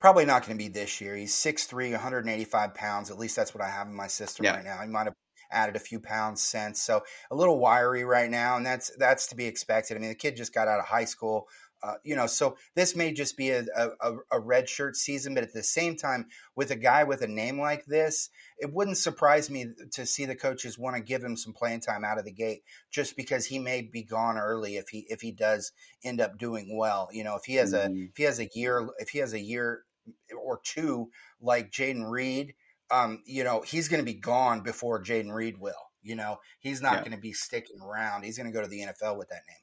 probably 0.00 0.24
not 0.24 0.46
going 0.46 0.58
to 0.58 0.64
be 0.64 0.68
this 0.68 1.00
year. 1.00 1.16
He's 1.16 1.34
6'3", 1.34 1.92
185 1.92 2.74
pounds. 2.74 3.10
At 3.10 3.18
least 3.18 3.36
that's 3.36 3.54
what 3.54 3.62
I 3.62 3.70
have 3.70 3.86
in 3.86 3.94
my 3.94 4.08
system 4.08 4.44
yeah. 4.44 4.56
right 4.56 4.64
now. 4.64 4.80
He 4.82 4.88
might 4.88 5.06
have 5.06 5.14
added 5.50 5.76
a 5.76 5.80
few 5.80 6.00
pounds 6.00 6.42
since, 6.42 6.80
so 6.80 7.02
a 7.30 7.36
little 7.36 7.58
wiry 7.58 8.04
right 8.04 8.30
now, 8.30 8.56
and 8.56 8.64
that's 8.64 8.90
that's 8.98 9.28
to 9.28 9.36
be 9.36 9.46
expected. 9.46 9.96
I 9.96 10.00
mean, 10.00 10.08
the 10.08 10.14
kid 10.14 10.36
just 10.36 10.54
got 10.54 10.68
out 10.68 10.80
of 10.80 10.86
high 10.86 11.04
school. 11.04 11.46
Uh, 11.82 11.94
you 12.04 12.14
know, 12.14 12.26
so 12.26 12.56
this 12.76 12.94
may 12.94 13.12
just 13.12 13.36
be 13.36 13.50
a, 13.50 13.64
a, 13.76 14.12
a, 14.30 14.38
red 14.38 14.68
shirt 14.68 14.96
season, 14.96 15.34
but 15.34 15.42
at 15.42 15.52
the 15.52 15.64
same 15.64 15.96
time, 15.96 16.26
with 16.54 16.70
a 16.70 16.76
guy 16.76 17.02
with 17.02 17.22
a 17.22 17.26
name 17.26 17.58
like 17.58 17.84
this, 17.86 18.30
it 18.58 18.72
wouldn't 18.72 18.96
surprise 18.96 19.50
me 19.50 19.66
to 19.90 20.06
see 20.06 20.24
the 20.24 20.36
coaches 20.36 20.78
want 20.78 20.94
to 20.94 21.02
give 21.02 21.24
him 21.24 21.36
some 21.36 21.52
playing 21.52 21.80
time 21.80 22.04
out 22.04 22.18
of 22.18 22.24
the 22.24 22.32
gate, 22.32 22.62
just 22.92 23.16
because 23.16 23.46
he 23.46 23.58
may 23.58 23.82
be 23.82 24.04
gone 24.04 24.38
early 24.38 24.76
if 24.76 24.90
he 24.90 25.06
if 25.08 25.20
he 25.20 25.32
does 25.32 25.72
end 26.04 26.20
up 26.20 26.38
doing 26.38 26.76
well. 26.76 27.08
You 27.12 27.24
know, 27.24 27.34
if 27.34 27.44
he 27.44 27.54
has 27.54 27.72
mm-hmm. 27.72 27.92
a 27.92 28.04
if 28.04 28.16
he 28.16 28.22
has 28.22 28.38
a 28.38 28.48
year 28.54 28.88
if 28.98 29.08
he 29.08 29.18
has 29.18 29.32
a 29.32 29.40
year 29.40 29.82
or 30.40 30.60
two 30.62 31.10
like 31.40 31.72
Jayden 31.72 32.08
Reed, 32.08 32.54
um, 32.92 33.22
you 33.26 33.42
know, 33.42 33.62
he's 33.62 33.88
going 33.88 34.00
to 34.00 34.06
be 34.10 34.18
gone 34.18 34.60
before 34.60 35.02
Jayden 35.02 35.32
Reed 35.32 35.58
will. 35.58 35.74
You 36.02 36.16
know, 36.16 36.38
he's 36.60 36.82
not 36.82 36.94
yeah. 36.94 37.00
going 37.00 37.12
to 37.12 37.18
be 37.18 37.32
sticking 37.32 37.80
around. 37.80 38.24
He's 38.24 38.36
going 38.36 38.50
to 38.50 38.56
go 38.56 38.62
to 38.62 38.68
the 38.68 38.80
NFL 38.80 39.18
with 39.18 39.28
that 39.28 39.42
name. 39.48 39.61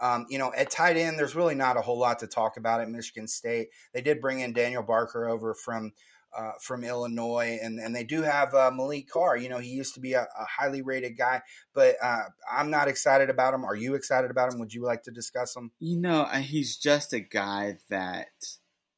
Um, 0.00 0.26
you 0.28 0.38
know, 0.38 0.52
at 0.56 0.70
tight 0.70 0.96
end, 0.96 1.18
there's 1.18 1.34
really 1.34 1.54
not 1.54 1.76
a 1.76 1.80
whole 1.80 1.98
lot 1.98 2.18
to 2.20 2.26
talk 2.26 2.56
about 2.56 2.80
at 2.80 2.88
Michigan 2.88 3.28
State. 3.28 3.68
They 3.92 4.00
did 4.00 4.20
bring 4.20 4.40
in 4.40 4.52
Daniel 4.52 4.82
Barker 4.82 5.28
over 5.28 5.54
from 5.54 5.92
uh, 6.36 6.52
from 6.60 6.84
Illinois, 6.84 7.58
and, 7.60 7.80
and 7.80 7.94
they 7.94 8.04
do 8.04 8.22
have 8.22 8.54
uh, 8.54 8.70
Maliq 8.70 9.08
Carr. 9.08 9.36
You 9.36 9.48
know, 9.48 9.58
he 9.58 9.70
used 9.70 9.94
to 9.94 10.00
be 10.00 10.12
a, 10.12 10.22
a 10.22 10.44
highly 10.44 10.82
rated 10.82 11.16
guy, 11.18 11.42
but 11.74 11.96
uh, 12.02 12.22
I'm 12.50 12.70
not 12.70 12.88
excited 12.88 13.30
about 13.30 13.54
him. 13.54 13.64
Are 13.64 13.74
you 13.74 13.94
excited 13.94 14.30
about 14.30 14.52
him? 14.52 14.60
Would 14.60 14.72
you 14.72 14.84
like 14.84 15.02
to 15.04 15.10
discuss 15.10 15.56
him? 15.56 15.72
You 15.80 15.96
know, 15.96 16.24
he's 16.26 16.76
just 16.76 17.12
a 17.12 17.20
guy 17.20 17.78
that 17.88 18.28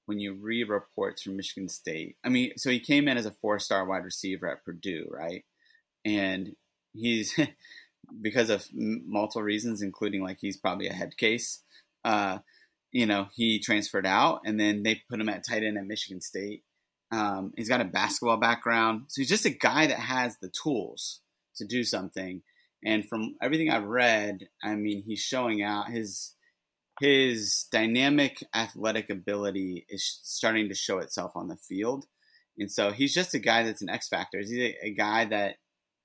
when 0.07 0.19
you 0.19 0.35
read 0.35 0.69
reports 0.69 1.23
from 1.23 1.37
Michigan 1.37 1.69
State, 1.69 2.17
I 2.23 2.29
mean, 2.29 2.53
so 2.57 2.71
he 2.71 2.81
came 2.81 3.09
in 3.09 3.17
as 3.17 3.27
a 3.27 3.31
four 3.31 3.59
star 3.59 3.87
wide 3.87 4.05
receiver 4.05 4.51
at 4.51 4.65
Purdue, 4.65 5.07
right? 5.11 5.45
And 6.05 6.55
he's 6.93 7.39
because 8.21 8.51
of 8.51 8.67
multiple 8.73 9.43
reasons, 9.43 9.83
including 9.83 10.23
like 10.23 10.39
he's 10.41 10.57
probably 10.57 10.89
a 10.89 10.93
head 10.93 11.17
case. 11.17 11.63
Uh, 12.05 12.39
you 12.91 13.07
know, 13.07 13.29
he 13.35 13.59
transferred 13.59 14.07
out, 14.07 14.43
and 14.45 14.61
then 14.61 14.83
they 14.83 15.03
put 15.09 15.21
him 15.21 15.29
at 15.29 15.47
tight 15.49 15.63
end 15.63 15.79
at 15.79 15.87
Michigan 15.87 16.21
State. 16.21 16.63
Um, 17.11 17.53
he's 17.57 17.69
got 17.69 17.81
a 17.81 17.85
basketball 17.85 18.39
background, 18.39 19.05
so 19.09 19.21
he's 19.21 19.29
just 19.29 19.47
a 19.47 19.51
guy 19.51 19.87
that 19.87 19.99
has 19.99 20.37
the 20.39 20.51
tools 20.51 21.21
to 21.57 21.67
do 21.67 21.85
something. 21.85 22.43
And 22.85 23.09
from 23.09 23.37
everything 23.41 23.71
I've 23.71 23.85
read, 23.85 24.49
I 24.63 24.75
mean, 24.75 25.03
he's 25.07 25.21
showing 25.21 25.63
out 25.63 25.91
his 25.91 26.35
his 27.01 27.67
dynamic 27.73 28.45
athletic 28.55 29.11
ability 29.11 29.87
is 29.89 30.21
starting 30.23 30.69
to 30.69 30.75
show 30.75 30.99
itself 30.99 31.33
on 31.35 31.49
the 31.49 31.57
field. 31.57 32.07
And 32.59 32.71
so 32.71 32.93
he's 32.93 33.15
just 33.15 33.35
a 33.35 33.39
guy 33.39 33.63
that's 33.63 33.83
an 33.83 33.89
X 33.89 34.09
factor. 34.09 34.39
He's 34.39 34.53
a, 34.53 34.87
a 34.87 34.91
guy 34.91 35.25
that 35.27 35.57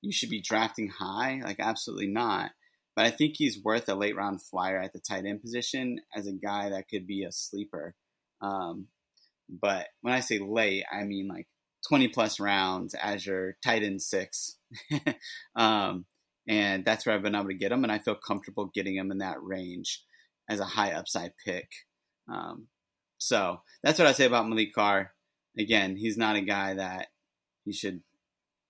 you 0.01 0.11
should 0.11 0.29
be 0.29 0.41
drafting 0.41 0.89
high. 0.89 1.41
Like, 1.43 1.59
absolutely 1.59 2.07
not. 2.07 2.51
But 2.95 3.05
I 3.05 3.11
think 3.11 3.35
he's 3.37 3.63
worth 3.63 3.87
a 3.89 3.95
late 3.95 4.15
round 4.15 4.41
flyer 4.41 4.79
at 4.79 4.93
the 4.93 4.99
tight 4.99 5.25
end 5.25 5.41
position 5.41 5.99
as 6.15 6.25
a 6.25 6.33
guy 6.33 6.69
that 6.69 6.89
could 6.89 7.05
be 7.05 7.23
a 7.23 7.31
sleeper. 7.31 7.93
Um, 8.41 8.87
but 9.49 9.87
when 10.01 10.13
I 10.13 10.19
say 10.19 10.39
late, 10.39 10.83
I 10.91 11.03
mean 11.03 11.27
like 11.27 11.47
20 11.87 12.07
plus 12.09 12.39
rounds 12.39 12.95
as 12.95 13.25
your 13.25 13.55
tight 13.63 13.83
end 13.83 14.01
six. 14.01 14.57
um, 15.55 16.05
and 16.47 16.85
that's 16.85 17.05
where 17.05 17.13
I've 17.13 17.21
been 17.21 17.35
able 17.35 17.49
to 17.49 17.53
get 17.53 17.71
him. 17.71 17.83
And 17.83 17.91
I 17.91 17.99
feel 17.99 18.15
comfortable 18.15 18.71
getting 18.73 18.95
him 18.95 19.11
in 19.11 19.19
that 19.19 19.41
range 19.43 20.03
as 20.49 20.59
a 20.59 20.65
high 20.65 20.91
upside 20.91 21.33
pick. 21.45 21.69
Um, 22.31 22.67
so 23.17 23.61
that's 23.83 23.99
what 23.99 24.07
I 24.07 24.13
say 24.13 24.25
about 24.25 24.45
Maliq 24.45 24.73
Carr. 24.73 25.11
Again, 25.57 25.95
he's 25.97 26.17
not 26.17 26.35
a 26.35 26.41
guy 26.41 26.75
that 26.75 27.07
you 27.65 27.73
should 27.73 28.01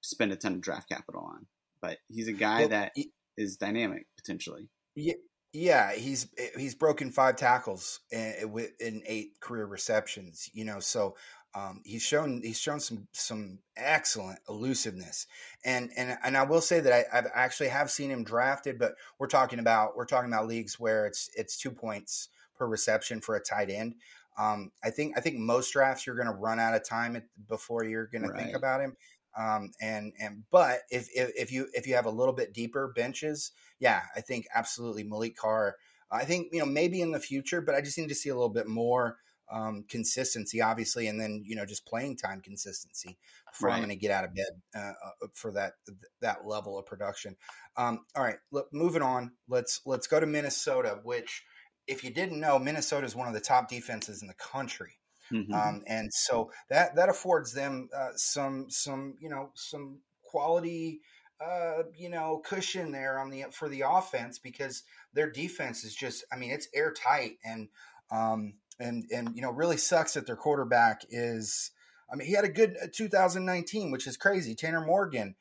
spend 0.02 0.32
a 0.32 0.36
ton 0.36 0.54
of 0.54 0.62
draft 0.62 0.90
capital 0.90 1.22
on. 1.22 1.46
But 1.82 1.98
he's 2.08 2.28
a 2.28 2.34
guy 2.34 2.62
well, 2.62 2.70
that 2.70 2.92
he, 2.96 3.12
is 3.38 3.58
dynamic 3.58 4.08
potentially. 4.18 4.70
Yeah, 4.96 5.14
yeah, 5.54 5.94
he's 5.94 6.28
he's 6.58 6.76
broken 6.76 7.12
five 7.12 7.36
tackles 7.36 8.00
in, 8.12 8.70
in 8.80 9.04
eight 9.06 9.40
career 9.40 9.66
receptions. 9.66 10.50
You 10.54 10.66
know, 10.66 10.80
so 10.80 11.16
um, 11.54 11.82
he's 11.86 12.04
shown 12.04 12.42
he's 12.44 12.60
shown 12.60 12.80
some 12.80 13.08
some 13.14 13.60
excellent 13.76 14.40
elusiveness, 14.50 15.26
and 15.64 15.92
and 15.96 16.18
and 16.24 16.38
I 16.38 16.44
will 16.44 16.62
say 16.62 16.80
that 16.80 16.94
I 16.94 17.18
I've 17.18 17.28
actually 17.34 17.70
have 17.70 17.90
seen 17.90 18.12
him 18.12 18.24
drafted, 18.24 18.78
but 18.78 18.96
we're 19.18 19.28
talking 19.28 19.60
about 19.60 19.96
we're 19.96 20.06
talking 20.06 20.32
about 20.32 20.48
leagues 20.48 20.80
where 20.80 21.06
it's 21.06 21.30
it's 21.36 21.58
two 21.58 21.72
points 21.72 22.30
per 22.58 22.68
reception 22.68 23.22
for 23.22 23.36
a 23.36 23.40
tight 23.40 23.70
end. 23.70 23.96
Um, 24.38 24.72
I 24.84 24.92
think 24.92 25.18
I 25.18 25.22
think 25.22 25.38
most 25.38 25.72
drafts 25.72 26.06
you're 26.06 26.16
going 26.16 26.28
to 26.28 26.34
run 26.34 26.60
out 26.60 26.76
of 26.76 26.88
time 26.88 27.22
before 27.48 27.84
you're 27.84 28.08
going 28.08 28.24
right. 28.24 28.38
to 28.38 28.44
think 28.44 28.56
about 28.56 28.82
him. 28.82 28.96
Um, 29.38 29.72
and 29.80 30.14
and 30.20 30.44
but 30.52 30.80
if, 30.90 31.08
if, 31.16 31.32
if 31.36 31.52
you 31.52 31.68
if 31.74 31.86
you 31.86 31.96
have 31.96 32.06
a 32.06 32.12
little 32.12 32.34
bit 32.34 32.54
deeper 32.54 32.92
benches, 32.96 33.52
yeah, 33.80 34.02
I 34.16 34.22
think 34.22 34.48
absolutely 34.54 35.04
Maliq 35.04 35.36
Carr. 35.36 35.76
I 36.10 36.26
think 36.26 36.50
you 36.52 36.60
know 36.60 36.66
maybe 36.66 37.02
in 37.02 37.12
the 37.12 37.20
future, 37.20 37.62
but 37.62 37.76
I 37.76 37.82
just 37.82 37.98
need 37.98 38.10
to 38.10 38.16
see 38.16 38.30
a 38.30 38.36
little 38.36 38.50
bit 38.50 38.68
more 38.68 39.18
um, 39.52 39.86
consistency, 39.88 40.62
obviously, 40.62 41.08
and 41.08 41.20
then 41.20 41.44
you 41.46 41.56
know 41.56 41.66
just 41.66 41.86
playing 41.86 42.18
time 42.18 42.42
consistency 42.42 43.18
before 43.52 43.70
right. 43.70 43.76
I'm 43.76 43.82
going 43.82 43.90
to 43.90 43.96
get 43.96 44.12
out 44.12 44.24
of 44.24 44.34
bed 44.34 44.62
uh, 44.76 44.80
uh, 44.80 45.28
for 45.34 45.52
that 45.54 45.74
that 46.22 46.48
level 46.48 46.78
of 46.80 46.86
production. 46.86 47.36
Um, 47.76 48.06
all 48.16 48.24
right, 48.24 48.38
look, 48.52 48.68
moving 48.74 49.02
on. 49.02 49.32
Let's 49.48 49.82
let's 49.86 50.08
go 50.08 50.20
to 50.20 50.26
Minnesota, 50.26 51.00
which 51.04 51.44
if 51.88 52.04
you 52.04 52.10
didn't 52.10 52.40
know, 52.40 52.60
Minnesota 52.60 53.06
is 53.06 53.16
one 53.16 53.28
of 53.28 53.34
the 53.34 53.40
top 53.40 53.70
defenses 53.70 54.22
in 54.22 54.28
the 54.28 54.34
country. 54.34 54.96
Mm-hmm. 55.32 55.54
Um, 55.54 55.84
and 55.88 56.14
so 56.14 56.52
that 56.70 56.96
that 56.96 57.10
affords 57.10 57.54
them 57.54 57.90
uh, 57.96 58.10
some 58.16 58.70
some 58.70 59.16
you 59.20 59.30
know 59.30 59.50
some 59.56 60.00
quality 60.24 61.02
uh, 61.40 61.84
you 61.96 62.10
know 62.10 62.42
cushion 62.46 62.92
there 62.92 63.20
on 63.20 63.30
the 63.30 63.46
for 63.52 63.70
the 63.70 63.84
offense 63.88 64.40
because 64.40 64.84
their 65.14 65.30
defense 65.30 65.84
is 65.84 65.96
just 65.96 66.24
I 66.32 66.38
mean 66.38 66.52
it's 66.52 66.68
airtight 66.74 67.38
and 67.44 67.70
um, 68.12 68.54
and 68.80 69.06
and 69.14 69.36
you 69.36 69.42
know 69.42 69.52
really 69.52 69.78
sucks 69.78 70.14
that 70.14 70.26
their 70.26 70.36
quarterback 70.36 71.02
is 71.10 71.72
I 72.12 72.16
mean 72.16 72.28
he 72.28 72.34
had 72.34 72.46
a 72.46 72.50
good 72.50 72.76
uh, 72.82 72.88
2019 72.94 73.92
which 73.92 74.08
is 74.08 74.18
crazy 74.18 74.56
Tanner 74.56 74.86
Morgan 74.86 75.36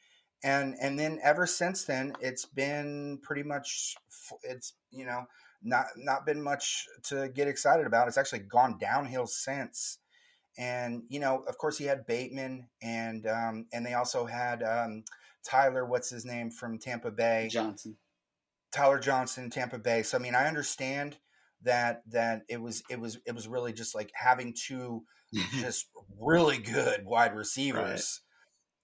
and 0.44 0.74
and 0.80 0.98
then 0.98 1.18
ever 1.22 1.46
since 1.46 1.84
then 1.84 2.12
it's 2.20 2.44
been 2.44 3.18
pretty 3.22 3.42
much 3.42 3.96
it's 4.42 4.74
you 4.90 5.06
know 5.06 5.26
not 5.62 5.86
not 5.96 6.26
been 6.26 6.42
much 6.42 6.86
to 7.04 7.28
get 7.28 7.48
excited 7.48 7.86
about. 7.86 8.08
It's 8.08 8.18
actually 8.18 8.40
gone 8.40 8.78
downhill 8.78 9.26
since. 9.26 9.98
And 10.58 11.02
you 11.08 11.20
know, 11.20 11.44
of 11.46 11.58
course, 11.58 11.76
he 11.76 11.84
had 11.84 12.06
Bateman, 12.06 12.68
and 12.80 13.26
um, 13.26 13.66
and 13.72 13.84
they 13.84 13.94
also 13.94 14.24
had 14.24 14.62
um, 14.62 15.04
Tyler, 15.44 15.84
what's 15.84 16.10
his 16.10 16.24
name 16.24 16.50
from 16.50 16.78
Tampa 16.78 17.10
Bay, 17.10 17.48
Johnson, 17.50 17.96
Tyler 18.72 18.98
Johnson, 18.98 19.50
Tampa 19.50 19.78
Bay. 19.78 20.02
So 20.02 20.18
I 20.18 20.20
mean, 20.20 20.34
I 20.34 20.46
understand 20.46 21.16
that 21.62 22.02
that 22.10 22.42
it 22.48 22.60
was 22.60 22.82
it 22.88 23.00
was 23.00 23.18
it 23.26 23.34
was 23.34 23.48
really 23.48 23.72
just 23.72 23.94
like 23.94 24.10
having 24.14 24.54
two 24.54 25.04
just 25.60 25.86
really 26.18 26.58
good 26.58 27.04
wide 27.04 27.34
receivers. 27.34 28.22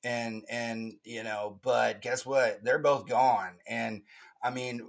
Right. 0.05 0.11
And 0.11 0.45
and 0.51 0.95
you 1.05 1.23
know, 1.23 1.61
but 1.63 2.03
guess 2.03 2.27
what? 2.27 2.63
They're 2.65 2.81
both 2.81 3.09
gone. 3.09 3.55
And 3.69 4.03
I 4.43 4.51
mean, 4.51 4.83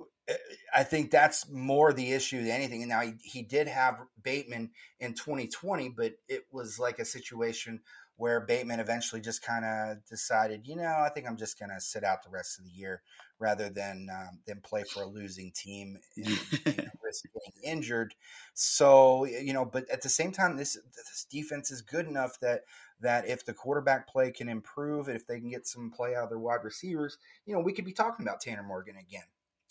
I 0.74 0.84
think 0.84 1.12
that's 1.12 1.50
more 1.50 1.92
the 1.92 2.14
issue 2.14 2.40
than 2.40 2.52
anything. 2.52 2.82
And 2.82 2.90
now 2.90 3.02
he, 3.02 3.14
he 3.22 3.42
did 3.42 3.68
have 3.68 4.00
Bateman 4.22 4.72
in 5.00 5.14
2020, 5.14 5.90
but 5.90 6.14
it 6.30 6.46
was 6.52 6.80
like 6.80 7.00
a 7.00 7.06
situation 7.06 7.82
where 8.16 8.40
Bateman 8.40 8.80
eventually 8.80 9.22
just 9.22 9.44
kind 9.44 9.66
of 9.66 9.98
decided, 10.06 10.68
you 10.68 10.76
know, 10.76 10.84
I 10.84 11.10
think 11.10 11.28
I'm 11.28 11.36
just 11.36 11.60
going 11.60 11.72
to 11.72 11.82
sit 11.82 12.04
out 12.04 12.24
the 12.24 12.30
rest 12.30 12.58
of 12.58 12.66
the 12.66 12.72
year 12.72 13.02
rather 13.40 13.70
than 13.70 14.08
um, 14.12 14.40
than 14.46 14.62
play 14.62 14.84
for 14.84 15.04
a 15.04 15.08
losing 15.08 15.52
team 15.52 15.98
and 16.16 16.28
you 16.28 16.36
know, 16.36 16.84
risk 17.04 17.26
getting 17.34 17.72
injured. 17.78 18.16
So 18.54 19.26
you 19.26 19.52
know, 19.52 19.66
but 19.66 19.90
at 19.90 20.04
the 20.04 20.10
same 20.10 20.32
time, 20.32 20.58
this 20.58 20.78
this 20.96 21.28
defense 21.30 21.72
is 21.72 21.82
good 21.82 22.08
enough 22.08 22.40
that 22.40 22.62
that 23.02 23.28
if 23.28 23.46
the 23.46 23.54
quarterback 23.54 24.08
play 24.08 24.32
can 24.32 24.48
improve, 24.48 25.10
if 25.10 25.28
they 25.28 25.40
can 25.40 25.50
get 25.50 25.68
some 25.68 25.92
play 25.92 26.16
out 26.16 26.24
of 26.24 26.30
their 26.30 26.40
wide 26.40 26.64
receivers, 26.64 27.18
you 27.46 27.54
know, 27.54 27.60
we 27.60 27.74
could 27.74 27.86
be 27.86 27.94
talking 27.94 28.26
about 28.26 28.40
Tanner 28.40 28.64
Morgan 28.64 28.96
again. 28.96 29.24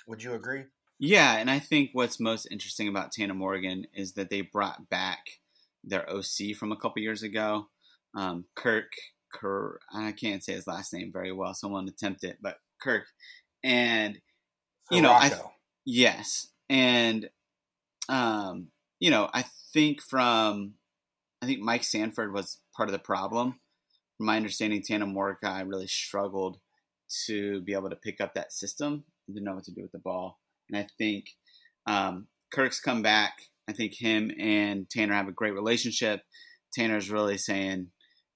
Would 0.06 0.22
you 0.22 0.34
agree? 0.34 0.64
Yeah, 0.98 1.36
and 1.36 1.50
I 1.50 1.58
think 1.58 1.90
what's 1.92 2.20
most 2.20 2.46
interesting 2.50 2.88
about 2.88 3.12
Tanner 3.12 3.34
Morgan 3.34 3.86
is 3.94 4.12
that 4.12 4.30
they 4.30 4.40
brought 4.40 4.88
back 4.88 5.40
their 5.82 6.08
OC 6.08 6.54
from 6.56 6.70
a 6.70 6.76
couple 6.76 7.02
years 7.02 7.22
ago 7.22 7.68
um, 8.14 8.44
Kirk. 8.54 8.92
Kirk, 9.32 9.80
I 9.92 10.12
can't 10.12 10.44
say 10.44 10.52
his 10.52 10.66
last 10.66 10.92
name 10.92 11.10
very 11.10 11.32
well, 11.32 11.54
so 11.54 11.68
I 11.68 11.72
won't 11.72 11.88
attempt 11.88 12.22
it. 12.22 12.36
But 12.42 12.58
Kirk, 12.80 13.06
and 13.64 14.18
you 14.90 15.00
know, 15.00 15.10
I 15.10 15.32
yes, 15.86 16.48
and 16.68 17.30
um, 18.10 18.68
you 19.00 19.10
know, 19.10 19.30
I 19.32 19.44
think 19.72 20.02
from 20.02 20.74
I 21.40 21.46
think 21.46 21.60
Mike 21.60 21.84
Sanford 21.84 22.34
was 22.34 22.58
part 22.76 22.90
of 22.90 22.92
the 22.92 22.98
problem. 22.98 23.58
From 24.18 24.26
my 24.26 24.36
understanding, 24.36 24.82
Tanner 24.82 25.06
Mordecai 25.06 25.62
really 25.62 25.86
struggled 25.86 26.58
to 27.26 27.62
be 27.62 27.72
able 27.72 27.88
to 27.88 27.96
pick 27.96 28.20
up 28.20 28.34
that 28.34 28.52
system. 28.52 29.04
Didn't 29.26 29.44
know 29.44 29.54
what 29.54 29.64
to 29.64 29.72
do 29.72 29.82
with 29.82 29.92
the 29.92 29.98
ball, 29.98 30.38
and 30.68 30.78
I 30.78 30.86
think 30.98 31.26
um, 31.86 32.26
Kirk's 32.52 32.80
come 32.80 33.02
back. 33.02 33.34
I 33.68 33.72
think 33.72 33.94
him 33.98 34.30
and 34.38 34.88
Tanner 34.90 35.14
have 35.14 35.28
a 35.28 35.32
great 35.32 35.54
relationship. 35.54 36.22
Tanner's 36.74 37.10
really 37.10 37.38
saying, 37.38 37.88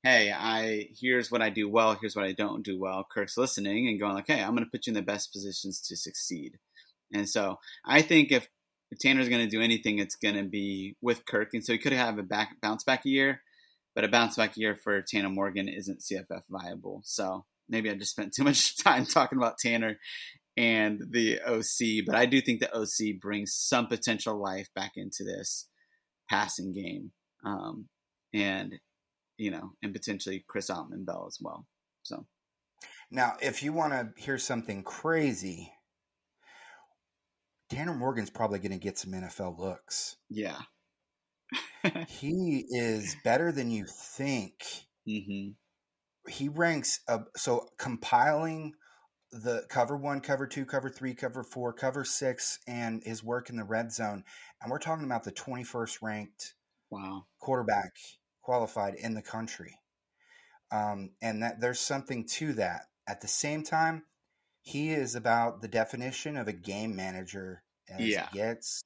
hey, 0.03 0.33
I 0.33 0.89
here's 1.01 1.31
what 1.31 1.43
I 1.43 1.51
do 1.51 1.69
well, 1.69 1.97
here's 2.01 2.15
what 2.15 2.25
I 2.25 2.33
don't 2.33 2.65
do 2.65 2.79
well. 2.79 3.07
Kirk's 3.11 3.37
listening 3.37 3.89
and 3.89 3.99
going 3.99 4.15
like, 4.15 4.29
hey, 4.29 4.43
I'm 4.43 4.53
going 4.53 4.65
to 4.65 4.71
put 4.71 4.87
you 4.87 4.93
in 4.93 4.95
the 4.95 5.03
best 5.03 5.33
positions 5.33 5.81
to 5.89 5.97
succeed. 5.97 6.59
And 7.13 7.29
so 7.29 7.59
I 7.85 8.03
think 8.03 8.33
if, 8.33 8.49
Tanner's 9.01 9.29
going 9.29 9.45
to 9.45 9.51
do 9.51 9.61
anything, 9.61 9.99
it's 9.99 10.15
going 10.15 10.37
to 10.37 10.45
be 10.45 10.95
with 11.03 11.27
Kirk. 11.27 11.49
And 11.53 11.65
so 11.65 11.73
he 11.73 11.79
could 11.79 11.93
have 11.93 12.19
a 12.19 12.23
back 12.23 12.61
bounce 12.63 12.85
back 12.85 13.05
year, 13.05 13.43
but 13.97 14.05
a 14.05 14.09
bounce 14.09 14.37
back 14.37 14.57
year 14.57 14.77
for 14.77 15.03
Tanner 15.03 15.29
Morgan 15.29 15.69
isn't 15.69 16.01
CFF 16.01 16.43
viable. 16.49 17.03
So 17.05 17.45
maybe 17.69 17.91
I 17.91 17.95
just 17.95 18.13
spent 18.13 18.33
too 18.33 18.45
much 18.45 18.77
time 18.85 19.05
talking 19.05 19.39
about 19.39 19.59
Tanner 19.59 19.99
and 20.57 21.03
the 21.11 21.41
OC, 21.41 22.07
but 22.07 22.15
I 22.15 22.27
do 22.27 22.41
think 22.41 22.61
the 22.61 22.75
OC 22.75 23.21
brings 23.21 23.55
some 23.55 23.87
potential 23.89 24.41
life 24.41 24.69
back 24.75 24.93
into 24.97 25.23
this 25.23 25.69
passing 26.31 26.73
game. 26.73 27.13
Um, 27.45 27.89
and 28.33 28.75
you 29.37 29.51
know, 29.51 29.73
and 29.83 29.93
potentially 29.93 30.45
Chris 30.49 30.71
Autman-Bell 30.71 31.27
as 31.29 31.39
well. 31.41 31.67
So 32.03 32.27
now, 33.11 33.35
if 33.41 33.63
you 33.63 33.73
want 33.73 33.93
to 33.93 34.11
hear 34.21 34.39
something 34.39 34.83
crazy, 34.83 35.73
Tanner 37.69 37.95
Morgan's 37.95 38.31
probably 38.31 38.59
going 38.59 38.73
to 38.73 38.79
get 38.79 38.99
some 38.99 39.13
NFL 39.13 39.59
looks. 39.59 40.17
Yeah, 40.31 40.59
he 42.09 42.65
is 42.71 43.17
better 43.25 43.53
than 43.53 43.71
you 43.71 43.85
think. 43.87 44.55
Mm-hmm. 45.09 45.51
He 46.31 46.49
ranks 46.49 47.01
uh, 47.07 47.21
so 47.37 47.69
compiling 47.79 48.73
the 49.33 49.65
cover 49.69 49.97
one, 49.97 50.21
cover 50.21 50.47
two, 50.47 50.65
cover 50.65 50.89
three, 50.89 51.15
cover 51.15 51.43
four, 51.43 51.73
cover 51.73 52.05
six, 52.05 52.59
and 52.67 53.03
his 53.05 53.23
work 53.23 53.51
in 53.51 53.57
the 53.57 53.65
red 53.65 53.93
zone. 53.93 54.25
And 54.61 54.71
we're 54.71 54.79
talking 54.79 55.05
about 55.05 55.25
the 55.25 55.33
21st 55.33 56.03
ranked 56.03 56.55
wow 56.91 57.25
quarterback 57.41 57.97
qualified 58.43 58.95
in 58.95 59.15
the 59.15 59.23
country. 59.23 59.79
Um, 60.71 61.11
and 61.21 61.43
that 61.43 61.61
there's 61.61 61.81
something 61.81 62.27
to 62.27 62.53
that. 62.55 62.83
At 63.09 63.21
the 63.21 63.29
same 63.29 63.63
time, 63.63 64.05
he 64.63 64.91
is 64.91 65.15
about 65.15 65.63
the 65.63 65.69
definition 65.69 66.37
of 66.37 66.49
a 66.49 66.53
game 66.53 66.97
manager 66.97 67.63
as 67.89 68.01
yeah. 68.01 68.29
gets. 68.33 68.83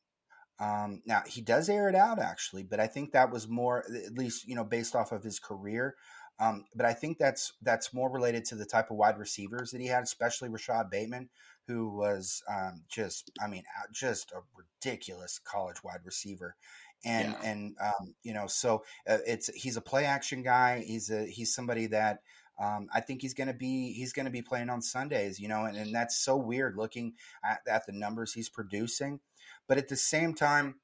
Um, 0.59 1.03
now 1.07 1.23
he 1.27 1.41
does 1.41 1.71
air 1.71 1.89
it 1.89 1.95
out 1.95 2.19
actually, 2.19 2.65
but 2.65 2.81
I 2.81 2.87
think 2.87 3.12
that 3.12 3.31
was 3.31 3.49
more, 3.49 3.85
at 4.07 4.12
least 4.12 4.47
you 4.47 4.55
know, 4.55 4.65
based 4.65 4.95
off 4.95 5.11
of 5.12 5.23
his 5.23 5.39
career. 5.39 5.95
Um, 6.41 6.65
but 6.75 6.87
I 6.87 6.95
think 6.95 7.19
that's 7.19 7.53
that's 7.62 7.93
more 7.93 8.11
related 8.11 8.45
to 8.47 8.55
the 8.55 8.65
type 8.65 8.91
of 8.91 8.97
wide 8.97 9.19
receivers 9.19 9.71
that 9.71 9.81
he 9.81 9.89
had, 9.89 10.03
especially 10.03 10.49
Rashod 10.49 10.91
Bateman, 10.91 11.29
who 11.67 11.91
was 11.91 12.43
um, 12.49 12.83
just, 12.89 13.31
I 13.41 13.47
mean, 13.47 13.65
just 13.93 14.33
a 14.33 14.41
ridiculous 14.57 15.39
college 15.39 15.85
wide 15.85 16.01
receiver 16.05 16.57
and 17.05 17.29
yeah. 17.29 17.51
and 17.51 17.77
um, 17.83 18.15
you 18.23 18.35
know 18.35 18.47
so 18.47 18.85
uh, 19.09 19.19
it's 19.27 19.49
he's 19.55 19.79
a 19.79 19.81
play 19.81 20.05
action 20.05 20.43
guy 20.43 20.85
he's 20.87 21.11
a 21.11 21.25
he's 21.25 21.55
somebody 21.55 21.87
that 21.87 22.21
um, 22.61 22.89
I 22.93 23.01
think 23.01 23.23
he's 23.23 23.33
going 23.33 23.49
to 23.49 23.55
be 23.55 23.93
he's 23.95 24.12
going 24.12 24.27
to 24.27 24.31
be 24.31 24.43
playing 24.43 24.69
on 24.69 24.83
Sundays, 24.83 25.41
you 25.41 25.49
know, 25.49 25.65
and, 25.65 25.77
and 25.79 25.95
that's 25.95 26.17
so 26.17 26.37
weird 26.37 26.77
looking 26.77 27.15
at, 27.43 27.61
at 27.67 27.87
the 27.87 27.93
numbers 27.93 28.35
he's 28.35 28.51
producing. 28.51 29.21
But 29.67 29.79
at 29.79 29.89
the 29.89 29.97
same 29.97 30.35
time, 30.35 30.75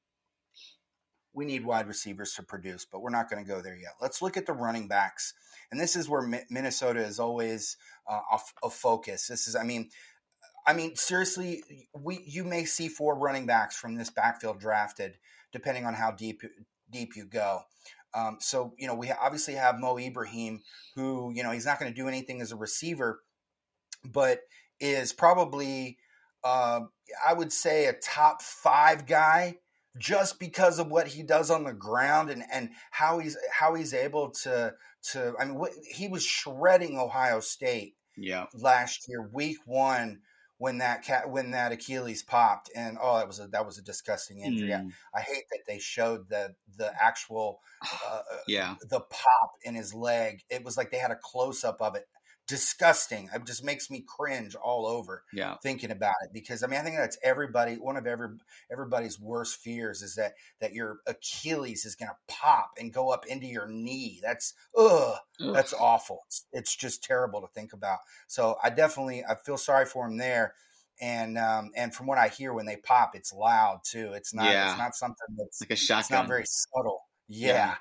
we 1.33 1.45
need 1.45 1.63
wide 1.63 1.87
receivers 1.87 2.33
to 2.33 2.43
produce, 2.43 2.83
but 2.91 3.01
we're 3.01 3.11
not 3.11 3.29
going 3.29 3.43
to 3.43 3.47
go 3.47 3.61
there 3.61 3.75
yet. 3.75 3.93
Let's 4.01 4.23
look 4.23 4.37
at 4.37 4.47
the 4.47 4.53
running 4.53 4.87
backs, 4.87 5.35
and 5.71 5.79
this 5.79 5.95
is 5.95 6.07
where 6.07 6.27
Minnesota 6.49 7.01
is 7.01 7.19
always 7.19 7.77
uh, 8.09 8.37
focus. 8.69 9.27
This 9.27 9.47
is, 9.47 9.55
I 9.55 9.63
mean, 9.63 9.89
I 10.65 10.73
mean, 10.73 10.95
seriously, 10.95 11.63
we 11.93 12.23
you 12.25 12.43
may 12.43 12.65
see 12.65 12.89
four 12.89 13.17
running 13.17 13.45
backs 13.45 13.77
from 13.77 13.95
this 13.95 14.09
backfield 14.09 14.59
drafted 14.59 15.17
depending 15.53 15.85
on 15.85 15.93
how 15.93 16.11
deep 16.11 16.41
deep 16.89 17.15
you 17.15 17.25
go. 17.25 17.61
Um, 18.13 18.37
so 18.39 18.73
you 18.77 18.87
know 18.87 18.95
we 18.95 19.11
obviously 19.11 19.53
have 19.53 19.79
Mo 19.79 19.97
Ibrahim, 19.97 20.61
who 20.95 21.31
you 21.33 21.43
know 21.43 21.51
he's 21.51 21.65
not 21.65 21.79
going 21.79 21.91
to 21.91 21.95
do 21.95 22.07
anything 22.07 22.41
as 22.41 22.51
a 22.51 22.57
receiver, 22.57 23.21
but 24.03 24.41
is 24.79 25.13
probably 25.13 25.97
uh, 26.43 26.81
I 27.25 27.33
would 27.33 27.53
say 27.53 27.85
a 27.85 27.93
top 27.93 28.41
five 28.41 29.05
guy 29.05 29.57
just 29.97 30.39
because 30.39 30.79
of 30.79 30.91
what 30.91 31.07
he 31.07 31.23
does 31.23 31.49
on 31.49 31.63
the 31.63 31.73
ground 31.73 32.29
and, 32.29 32.43
and 32.51 32.69
how 32.91 33.19
he's 33.19 33.37
how 33.51 33.73
he's 33.73 33.93
able 33.93 34.31
to 34.31 34.73
to 35.11 35.33
I 35.39 35.45
mean 35.45 35.55
what, 35.55 35.71
he 35.89 36.07
was 36.07 36.23
shredding 36.23 36.97
Ohio 36.97 37.39
State 37.39 37.95
yeah 38.15 38.45
last 38.53 39.05
year 39.07 39.29
week 39.31 39.57
one 39.65 40.21
when 40.57 40.79
that 40.79 41.03
cat 41.03 41.29
when 41.29 41.51
that 41.51 41.71
Achilles 41.71 42.23
popped, 42.23 42.71
and 42.75 42.97
oh, 43.01 43.17
that 43.17 43.27
was 43.27 43.39
a 43.39 43.47
that 43.47 43.65
was 43.65 43.77
a 43.77 43.83
disgusting 43.83 44.39
injury. 44.39 44.69
Mm. 44.69 44.91
I, 45.13 45.19
I, 45.19 45.21
hate 45.21 45.43
that 45.51 45.59
they 45.67 45.77
showed 45.79 46.29
the 46.29 46.55
the 46.77 46.91
actual 46.99 47.59
uh, 48.09 48.21
yeah 48.47 48.75
the 48.89 49.01
pop 49.01 49.51
in 49.63 49.75
his 49.75 49.93
leg. 49.93 50.41
It 50.49 50.63
was 50.63 50.77
like 50.77 50.91
they 50.91 50.97
had 50.97 51.11
a 51.11 51.19
close 51.21 51.63
up 51.63 51.81
of 51.81 51.95
it 51.95 52.07
disgusting. 52.47 53.29
It 53.33 53.45
just 53.45 53.63
makes 53.63 53.91
me 53.91 54.03
cringe 54.07 54.55
all 54.55 54.85
over. 54.85 55.23
Yeah. 55.33 55.55
thinking 55.61 55.91
about 55.91 56.15
it 56.23 56.31
because 56.33 56.63
I 56.63 56.67
mean 56.67 56.79
I 56.79 56.83
think 56.83 56.95
that's 56.97 57.17
everybody 57.21 57.75
one 57.75 57.97
of 57.97 58.07
every 58.07 58.29
everybody's 58.71 59.19
worst 59.19 59.59
fears 59.59 60.01
is 60.01 60.15
that 60.15 60.33
that 60.61 60.73
your 60.73 60.99
Achilles 61.05 61.85
is 61.85 61.95
going 61.95 62.09
to 62.09 62.33
pop 62.33 62.71
and 62.79 62.93
go 62.93 63.11
up 63.11 63.25
into 63.25 63.45
your 63.47 63.67
knee. 63.67 64.19
That's 64.23 64.53
ugh, 64.77 65.17
ugh. 65.41 65.53
that's 65.53 65.73
awful. 65.73 66.21
It's, 66.27 66.45
it's, 66.53 66.75
just 66.77 67.03
terrible 67.03 67.41
to 67.41 67.47
think 67.47 67.73
about. 67.73 67.99
So 68.27 68.57
I 68.63 68.69
definitely 68.69 69.23
I 69.27 69.35
feel 69.35 69.57
sorry 69.57 69.85
for 69.85 70.07
him 70.07 70.17
there. 70.17 70.53
And 71.01 71.37
um, 71.37 71.71
and 71.75 71.93
from 71.93 72.07
what 72.07 72.17
I 72.17 72.27
hear, 72.27 72.53
when 72.53 72.65
they 72.65 72.77
pop, 72.77 73.11
it's 73.15 73.31
loud 73.33 73.81
too. 73.83 74.13
It's 74.13 74.33
not. 74.33 74.45
Yeah. 74.45 74.71
It's 74.71 74.79
not 74.79 74.95
something 74.95 75.27
that's 75.37 75.61
like 75.61 75.71
a 75.71 75.75
shotgun. 75.75 75.99
It's 75.99 76.11
not 76.11 76.27
very 76.27 76.45
subtle. 76.45 77.01
yeah. 77.27 77.49
yeah 77.49 77.75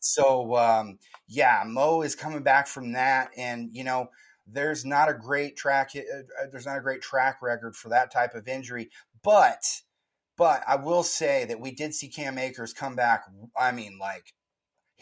so 0.00 0.56
um, 0.56 0.98
yeah, 1.28 1.62
Mo 1.66 2.02
is 2.02 2.14
coming 2.14 2.42
back 2.42 2.66
from 2.66 2.92
that, 2.92 3.30
and 3.36 3.70
you 3.72 3.84
know 3.84 4.08
there's 4.46 4.84
not 4.84 5.08
a 5.08 5.14
great 5.14 5.56
track. 5.56 5.90
Uh, 5.96 6.00
uh, 6.00 6.46
there's 6.50 6.66
not 6.66 6.78
a 6.78 6.82
great 6.82 7.02
track 7.02 7.42
record 7.42 7.76
for 7.76 7.88
that 7.90 8.12
type 8.12 8.34
of 8.34 8.48
injury, 8.48 8.90
but 9.22 9.64
but 10.36 10.62
I 10.66 10.76
will 10.76 11.02
say 11.02 11.44
that 11.46 11.60
we 11.60 11.72
did 11.72 11.94
see 11.94 12.08
Cam 12.08 12.38
Akers 12.38 12.72
come 12.72 12.96
back. 12.96 13.24
I 13.58 13.72
mean, 13.72 13.98
like 14.00 14.34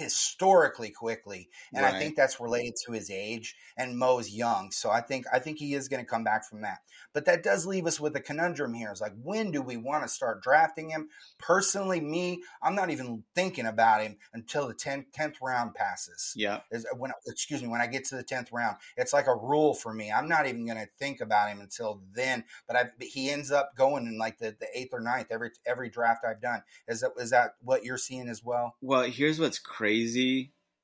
historically 0.00 0.90
quickly, 0.90 1.48
and 1.74 1.84
right. 1.84 1.94
I 1.94 1.98
think 1.98 2.16
that's 2.16 2.40
related 2.40 2.74
to 2.86 2.92
his 2.92 3.10
age. 3.10 3.54
And 3.76 3.98
Mo's 3.98 4.30
young, 4.30 4.70
so 4.72 4.90
I 4.90 5.00
think 5.00 5.26
I 5.32 5.38
think 5.38 5.58
he 5.58 5.74
is 5.74 5.88
going 5.88 6.02
to 6.02 6.08
come 6.08 6.24
back 6.24 6.48
from 6.48 6.62
that. 6.62 6.78
But 7.12 7.26
that 7.26 7.42
does 7.42 7.66
leave 7.66 7.86
us 7.86 8.00
with 8.00 8.16
a 8.16 8.20
conundrum 8.20 8.74
here. 8.74 8.90
It's 8.90 9.00
like 9.00 9.14
when 9.22 9.50
do 9.50 9.62
we 9.62 9.76
want 9.76 10.02
to 10.04 10.08
start 10.08 10.42
drafting 10.42 10.90
him? 10.90 11.08
Personally, 11.38 12.00
me, 12.00 12.42
I'm 12.62 12.74
not 12.74 12.90
even 12.90 13.24
thinking 13.34 13.66
about 13.66 14.02
him 14.02 14.16
until 14.32 14.68
the 14.68 14.74
10th, 14.74 15.06
10th 15.16 15.34
round 15.42 15.74
passes. 15.74 16.32
Yeah. 16.36 16.60
Is 16.70 16.84
uh, 16.84 16.96
when 16.96 17.12
excuse 17.26 17.62
me, 17.62 17.68
when 17.68 17.80
I 17.80 17.86
get 17.86 18.04
to 18.06 18.16
the 18.16 18.24
10th 18.24 18.52
round, 18.52 18.76
it's 18.96 19.12
like 19.12 19.26
a 19.26 19.34
rule 19.34 19.74
for 19.74 19.92
me. 19.92 20.10
I'm 20.10 20.28
not 20.28 20.46
even 20.46 20.66
going 20.66 20.78
to 20.78 20.88
think 20.98 21.20
about 21.20 21.50
him 21.50 21.60
until 21.60 22.02
then. 22.12 22.44
But 22.66 22.76
I, 22.76 22.84
he 23.00 23.30
ends 23.30 23.50
up 23.50 23.76
going 23.76 24.06
in 24.06 24.18
like 24.18 24.38
the, 24.38 24.56
the 24.58 24.66
eighth 24.74 24.94
or 24.94 25.00
ninth 25.00 25.28
every 25.30 25.50
every 25.66 25.90
draft 25.90 26.24
I've 26.24 26.40
done. 26.40 26.62
Is 26.88 27.00
that 27.00 27.12
is 27.18 27.30
that 27.30 27.54
what 27.62 27.84
you're 27.84 27.98
seeing 27.98 28.28
as 28.28 28.44
well? 28.44 28.76
Well, 28.80 29.02
here's 29.02 29.40
what's 29.40 29.58
crazy, 29.58 29.89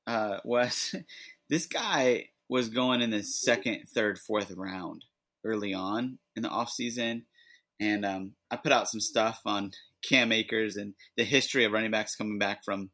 uh, 0.07 0.37
Wes. 0.45 0.95
this 1.49 1.65
guy 1.65 2.29
was 2.49 2.69
going 2.69 3.01
in 3.01 3.11
the 3.11 3.23
second, 3.23 3.85
third, 3.93 4.17
fourth 4.19 4.51
round 4.51 5.03
early 5.43 5.73
on 5.73 6.19
in 6.35 6.43
the 6.43 6.49
off 6.49 6.69
season, 6.69 7.25
and 7.79 8.05
um, 8.05 8.31
I 8.49 8.55
put 8.57 8.71
out 8.71 8.89
some 8.89 9.01
stuff 9.01 9.41
on 9.45 9.71
Cam 10.07 10.31
Akers 10.31 10.77
and 10.77 10.93
the 11.15 11.23
history 11.23 11.65
of 11.65 11.71
running 11.71 11.91
backs 11.91 12.15
coming 12.15 12.39
back 12.39 12.63
from 12.63 12.89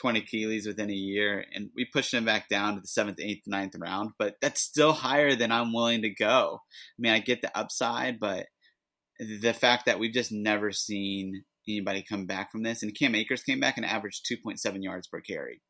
20 0.00 0.20
Achilles 0.20 0.66
within 0.66 0.90
a 0.90 0.94
year, 0.94 1.44
and 1.54 1.70
we 1.74 1.86
pushed 1.86 2.12
him 2.12 2.24
back 2.24 2.48
down 2.48 2.74
to 2.74 2.80
the 2.80 2.86
seventh, 2.86 3.18
eighth, 3.20 3.44
ninth 3.46 3.74
round. 3.78 4.10
But 4.18 4.36
that's 4.42 4.60
still 4.60 4.92
higher 4.92 5.34
than 5.34 5.52
I'm 5.52 5.72
willing 5.72 6.02
to 6.02 6.10
go. 6.10 6.60
I 6.62 6.98
mean, 6.98 7.12
I 7.12 7.18
get 7.20 7.42
the 7.42 7.56
upside, 7.56 8.20
but 8.20 8.46
the 9.18 9.54
fact 9.54 9.86
that 9.86 9.98
we've 9.98 10.12
just 10.12 10.32
never 10.32 10.72
seen 10.72 11.44
anybody 11.68 12.02
come 12.02 12.26
back 12.26 12.50
from 12.50 12.62
this, 12.62 12.82
and 12.82 12.94
Cam 12.94 13.14
Akers 13.14 13.42
came 13.42 13.60
back 13.60 13.76
and 13.76 13.86
averaged 13.86 14.26
2.7 14.26 14.82
yards 14.82 15.06
per 15.06 15.20
carry. 15.20 15.60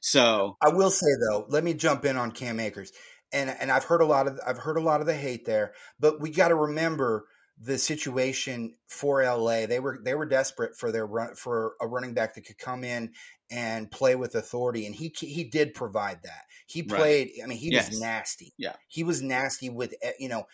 So 0.00 0.56
I 0.62 0.70
will 0.70 0.90
say 0.90 1.06
though, 1.28 1.46
let 1.48 1.64
me 1.64 1.74
jump 1.74 2.04
in 2.04 2.16
on 2.16 2.32
Cam 2.32 2.60
Akers, 2.60 2.92
and 3.32 3.50
and 3.50 3.70
I've 3.70 3.84
heard 3.84 4.00
a 4.00 4.06
lot 4.06 4.26
of 4.26 4.40
I've 4.46 4.58
heard 4.58 4.76
a 4.76 4.82
lot 4.82 5.00
of 5.00 5.06
the 5.06 5.14
hate 5.14 5.44
there, 5.44 5.72
but 5.98 6.20
we 6.20 6.30
got 6.30 6.48
to 6.48 6.54
remember 6.54 7.26
the 7.58 7.78
situation 7.78 8.74
for 8.86 9.22
LA. 9.24 9.66
They 9.66 9.80
were 9.80 9.98
they 10.02 10.14
were 10.14 10.26
desperate 10.26 10.76
for 10.76 10.92
their 10.92 11.06
run 11.06 11.34
for 11.34 11.74
a 11.80 11.86
running 11.86 12.14
back 12.14 12.34
that 12.34 12.46
could 12.46 12.58
come 12.58 12.84
in 12.84 13.12
and 13.50 13.90
play 13.90 14.14
with 14.14 14.34
authority, 14.34 14.86
and 14.86 14.94
he 14.94 15.12
he 15.16 15.44
did 15.44 15.74
provide 15.74 16.20
that. 16.24 16.42
He 16.66 16.82
played. 16.82 17.30
Right. 17.36 17.44
I 17.44 17.46
mean, 17.46 17.58
he 17.58 17.72
yes. 17.72 17.90
was 17.90 18.00
nasty. 18.00 18.52
Yeah, 18.58 18.74
he 18.88 19.04
was 19.04 19.22
nasty 19.22 19.70
with 19.70 19.94
eh, 20.02 20.12
you 20.18 20.28
know, 20.28 20.46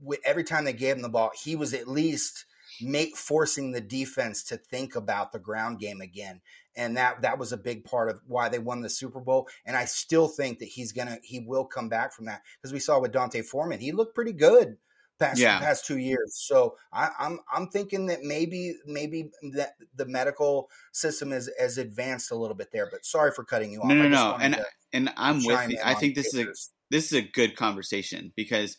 with 0.00 0.20
every 0.24 0.44
time 0.44 0.64
they 0.64 0.72
gave 0.72 0.96
him 0.96 1.02
the 1.02 1.08
ball, 1.08 1.30
he 1.42 1.56
was 1.56 1.74
at 1.74 1.88
least 1.88 2.46
make 2.80 3.16
forcing 3.16 3.72
the 3.72 3.80
defense 3.80 4.42
to 4.44 4.56
think 4.56 4.96
about 4.96 5.32
the 5.32 5.38
ground 5.38 5.78
game 5.78 6.00
again 6.00 6.40
and 6.76 6.96
that 6.96 7.22
that 7.22 7.38
was 7.38 7.52
a 7.52 7.56
big 7.56 7.84
part 7.84 8.08
of 8.08 8.20
why 8.26 8.48
they 8.48 8.58
won 8.58 8.80
the 8.80 8.88
Super 8.88 9.20
Bowl 9.20 9.48
and 9.66 9.76
I 9.76 9.84
still 9.84 10.28
think 10.28 10.58
that 10.60 10.68
he's 10.68 10.92
going 10.92 11.08
to 11.08 11.18
he 11.22 11.40
will 11.40 11.64
come 11.64 11.88
back 11.88 12.12
from 12.12 12.26
that 12.26 12.42
because 12.60 12.72
we 12.72 12.80
saw 12.80 12.98
with 13.00 13.12
D'Onta 13.12 13.44
Foreman 13.44 13.80
he 13.80 13.92
looked 13.92 14.14
pretty 14.14 14.32
good 14.32 14.76
past 15.22 15.40
yeah. 15.40 15.58
past 15.58 15.86
two 15.86 15.98
years. 15.98 16.34
So 16.34 16.76
I, 16.92 17.06
am 17.06 17.12
I'm, 17.18 17.38
I'm 17.52 17.68
thinking 17.68 18.06
that 18.06 18.22
maybe 18.22 18.74
maybe 18.86 19.30
that 19.54 19.74
the 19.94 20.06
medical 20.06 20.68
system 20.92 21.30
has 21.30 21.48
has 21.58 21.78
advanced 21.78 22.30
a 22.30 22.36
little 22.36 22.56
bit 22.56 22.72
there. 22.72 22.88
But 22.90 23.04
sorry 23.04 23.30
for 23.30 23.44
cutting 23.44 23.72
you 23.72 23.80
off. 23.80 23.88
No, 23.88 23.94
no, 23.94 24.08
no. 24.08 24.36
And 24.40 24.60
and 24.92 25.12
I'm 25.16 25.44
with 25.44 25.70
you. 25.70 25.78
I 25.84 25.94
think 25.94 26.14
this 26.14 26.34
is 26.34 26.40
a 26.40 26.46
this 26.90 27.06
is 27.06 27.12
a 27.12 27.22
good 27.22 27.56
conversation 27.56 28.32
because 28.36 28.76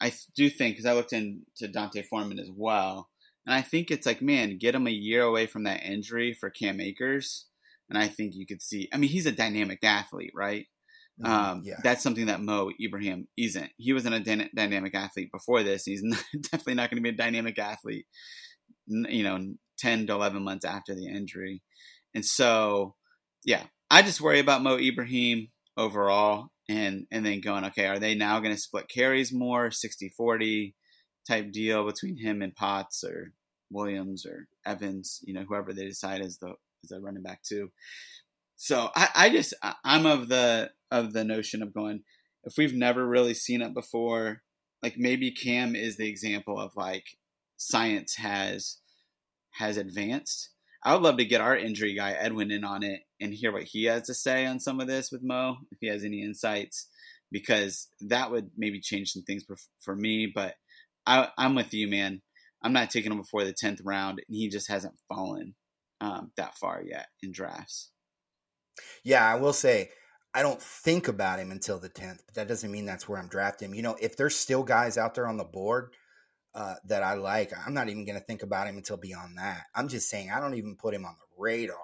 I 0.00 0.12
do 0.34 0.48
think 0.48 0.74
because 0.74 0.86
I 0.86 0.94
looked 0.94 1.12
into 1.12 1.68
D'Onta 1.68 2.04
Foreman 2.04 2.38
as 2.38 2.50
well, 2.54 3.09
and 3.50 3.58
I 3.58 3.62
think 3.62 3.90
it's 3.90 4.06
like 4.06 4.22
man, 4.22 4.58
get 4.58 4.76
him 4.76 4.86
a 4.86 4.90
year 4.90 5.22
away 5.24 5.46
from 5.46 5.64
that 5.64 5.82
injury 5.82 6.32
for 6.32 6.50
Cam 6.50 6.80
Akers. 6.80 7.46
And 7.88 7.98
I 7.98 8.06
think 8.06 8.36
you 8.36 8.46
could 8.46 8.62
see. 8.62 8.88
I 8.92 8.96
mean, 8.96 9.10
he's 9.10 9.26
a 9.26 9.32
dynamic 9.32 9.82
athlete, 9.82 10.30
right? 10.36 10.66
Mm-hmm. 11.20 11.32
Um, 11.32 11.62
yeah. 11.64 11.80
That's 11.82 12.00
something 12.00 12.26
that 12.26 12.40
Mo 12.40 12.70
Ibrahim 12.80 13.26
isn't. 13.36 13.72
He 13.76 13.92
wasn't 13.92 14.14
a 14.14 14.20
dyna- 14.20 14.50
dynamic 14.54 14.94
athlete 14.94 15.32
before 15.32 15.64
this. 15.64 15.82
He's 15.84 16.00
not, 16.04 16.22
definitely 16.32 16.74
not 16.74 16.90
going 16.90 17.02
to 17.02 17.02
be 17.02 17.08
a 17.08 17.12
dynamic 17.12 17.58
athlete, 17.58 18.06
you 18.86 19.24
know, 19.24 19.54
10 19.80 20.06
to 20.06 20.12
11 20.12 20.44
months 20.44 20.64
after 20.64 20.94
the 20.94 21.08
injury. 21.08 21.60
And 22.14 22.24
so, 22.24 22.94
yeah, 23.44 23.64
I 23.90 24.02
just 24.02 24.20
worry 24.20 24.38
about 24.38 24.62
Mo 24.62 24.78
Ibrahim 24.78 25.48
overall 25.76 26.50
and, 26.68 27.08
and 27.10 27.26
then 27.26 27.40
going, 27.40 27.64
okay, 27.64 27.86
are 27.86 27.98
they 27.98 28.14
now 28.14 28.38
going 28.38 28.54
to 28.54 28.60
split 28.60 28.88
carries 28.88 29.32
more, 29.32 29.72
60 29.72 30.10
40 30.16 30.76
type 31.26 31.50
deal 31.50 31.84
between 31.84 32.16
him 32.16 32.42
and 32.42 32.54
Potts 32.54 33.02
or 33.02 33.32
Williams 33.70 34.26
or 34.26 34.48
Evans, 34.66 35.20
you 35.24 35.34
know, 35.34 35.44
whoever 35.48 35.72
they 35.72 35.86
decide 35.86 36.20
is 36.20 36.38
the, 36.38 36.54
is 36.82 36.90
the 36.90 37.00
running 37.00 37.22
back 37.22 37.42
too. 37.42 37.70
So 38.56 38.90
I, 38.94 39.08
I 39.14 39.30
just 39.30 39.54
I'm 39.84 40.04
of 40.04 40.28
the 40.28 40.70
of 40.90 41.14
the 41.14 41.24
notion 41.24 41.62
of 41.62 41.72
going 41.72 42.02
if 42.44 42.54
we've 42.56 42.74
never 42.74 43.06
really 43.06 43.34
seen 43.34 43.62
it 43.62 43.74
before, 43.74 44.42
like 44.82 44.94
maybe 44.96 45.30
Cam 45.30 45.74
is 45.74 45.96
the 45.96 46.08
example 46.08 46.58
of 46.58 46.72
like 46.76 47.04
science 47.56 48.16
has 48.16 48.78
has 49.52 49.76
advanced. 49.76 50.50
I 50.84 50.94
would 50.94 51.02
love 51.02 51.18
to 51.18 51.24
get 51.24 51.42
our 51.42 51.56
injury 51.56 51.94
guy 51.94 52.12
Edwin 52.12 52.50
in 52.50 52.64
on 52.64 52.82
it 52.82 53.00
and 53.20 53.34
hear 53.34 53.52
what 53.52 53.64
he 53.64 53.84
has 53.84 54.02
to 54.04 54.14
say 54.14 54.46
on 54.46 54.60
some 54.60 54.80
of 54.80 54.86
this 54.86 55.10
with 55.12 55.22
Mo, 55.22 55.56
if 55.70 55.78
he 55.80 55.88
has 55.88 56.04
any 56.04 56.22
insights, 56.22 56.88
because 57.30 57.88
that 58.00 58.30
would 58.30 58.50
maybe 58.56 58.80
change 58.80 59.10
some 59.12 59.22
things 59.22 59.44
for, 59.44 59.56
for 59.80 59.94
me. 59.94 60.30
But 60.34 60.54
I, 61.06 61.28
I'm 61.36 61.54
with 61.54 61.74
you, 61.74 61.88
man. 61.88 62.22
I'm 62.62 62.72
not 62.72 62.90
taking 62.90 63.12
him 63.12 63.18
before 63.18 63.44
the 63.44 63.52
tenth 63.52 63.80
round, 63.82 64.18
and 64.26 64.36
he 64.36 64.48
just 64.48 64.68
hasn't 64.68 64.94
fallen 65.08 65.54
um, 66.00 66.32
that 66.36 66.56
far 66.56 66.82
yet 66.82 67.08
in 67.22 67.32
drafts. 67.32 67.90
Yeah, 69.04 69.26
I 69.26 69.36
will 69.36 69.52
say 69.52 69.90
I 70.34 70.42
don't 70.42 70.62
think 70.62 71.08
about 71.08 71.38
him 71.38 71.50
until 71.50 71.78
the 71.78 71.88
10th, 71.88 72.20
but 72.26 72.34
that 72.34 72.48
doesn't 72.48 72.70
mean 72.70 72.86
that's 72.86 73.08
where 73.08 73.18
I'm 73.18 73.28
drafting 73.28 73.68
him. 73.68 73.74
You 73.74 73.82
know, 73.82 73.96
if 74.00 74.16
there's 74.16 74.36
still 74.36 74.62
guys 74.62 74.96
out 74.96 75.14
there 75.14 75.26
on 75.26 75.36
the 75.36 75.44
board 75.44 75.92
uh, 76.54 76.74
that 76.86 77.02
I 77.02 77.14
like, 77.14 77.52
I'm 77.66 77.74
not 77.74 77.88
even 77.88 78.04
going 78.04 78.18
to 78.18 78.24
think 78.24 78.42
about 78.42 78.68
him 78.68 78.76
until 78.76 78.96
beyond 78.96 79.38
that. 79.38 79.62
I'm 79.74 79.88
just 79.88 80.08
saying 80.08 80.30
I 80.30 80.40
don't 80.40 80.54
even 80.54 80.76
put 80.76 80.94
him 80.94 81.04
on 81.04 81.16
the 81.18 81.42
radar 81.42 81.76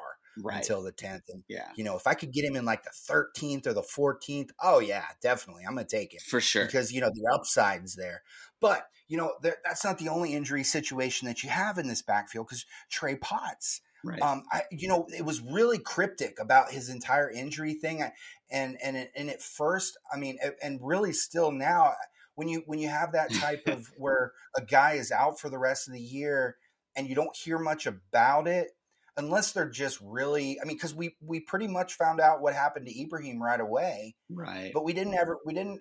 right. 0.42 0.58
until 0.58 0.82
the 0.82 0.92
10th. 0.92 1.22
And, 1.28 1.42
yeah. 1.48 1.68
you 1.76 1.84
know, 1.84 1.96
if 1.96 2.06
I 2.06 2.14
could 2.14 2.32
get 2.32 2.44
him 2.44 2.56
in 2.56 2.64
like 2.64 2.84
the 2.84 2.90
13th 2.90 3.66
or 3.66 3.72
the 3.72 3.82
14th, 3.82 4.50
oh, 4.62 4.80
yeah, 4.80 5.04
definitely. 5.22 5.64
I'm 5.66 5.74
going 5.74 5.86
to 5.86 5.96
take 5.96 6.14
it. 6.14 6.22
For 6.22 6.40
sure. 6.40 6.66
Because, 6.66 6.92
you 6.92 7.00
know, 7.00 7.10
the 7.12 7.30
upside's 7.32 7.96
there. 7.96 8.22
But, 8.60 8.86
you 9.08 9.16
know, 9.16 9.34
that's 9.42 9.84
not 9.84 9.98
the 9.98 10.08
only 10.08 10.34
injury 10.34 10.64
situation 10.64 11.28
that 11.28 11.42
you 11.42 11.50
have 11.50 11.78
in 11.78 11.88
this 11.88 12.02
backfield 12.02 12.46
because 12.46 12.66
Trey 12.90 13.16
Potts– 13.16 13.80
Right. 14.06 14.22
Um, 14.22 14.44
I, 14.52 14.62
you 14.70 14.86
know, 14.86 15.08
it 15.16 15.24
was 15.24 15.40
really 15.40 15.78
cryptic 15.78 16.38
about 16.40 16.70
his 16.70 16.88
entire 16.88 17.28
injury 17.28 17.74
thing, 17.74 18.04
and 18.50 18.76
and 18.80 19.08
and 19.16 19.30
at 19.30 19.42
first, 19.42 19.98
I 20.12 20.16
mean, 20.16 20.38
and 20.62 20.78
really 20.80 21.12
still 21.12 21.50
now, 21.50 21.92
when 22.36 22.48
you 22.48 22.62
when 22.66 22.78
you 22.78 22.88
have 22.88 23.12
that 23.12 23.32
type 23.32 23.66
of 23.66 23.90
where 23.98 24.32
a 24.56 24.62
guy 24.62 24.92
is 24.92 25.10
out 25.10 25.40
for 25.40 25.48
the 25.48 25.58
rest 25.58 25.88
of 25.88 25.94
the 25.94 26.00
year 26.00 26.56
and 26.94 27.08
you 27.08 27.16
don't 27.16 27.36
hear 27.36 27.58
much 27.58 27.86
about 27.86 28.46
it, 28.46 28.68
unless 29.16 29.52
they're 29.52 29.68
just 29.68 29.98
really, 30.02 30.60
I 30.60 30.64
mean, 30.64 30.76
because 30.76 30.94
we 30.94 31.16
we 31.20 31.40
pretty 31.40 31.66
much 31.66 31.94
found 31.94 32.20
out 32.20 32.40
what 32.40 32.54
happened 32.54 32.86
to 32.86 33.00
Ibrahim 33.00 33.42
right 33.42 33.60
away, 33.60 34.14
right? 34.30 34.70
But 34.72 34.84
we 34.84 34.92
didn't 34.92 35.14
ever, 35.14 35.38
we 35.44 35.54
didn't, 35.54 35.80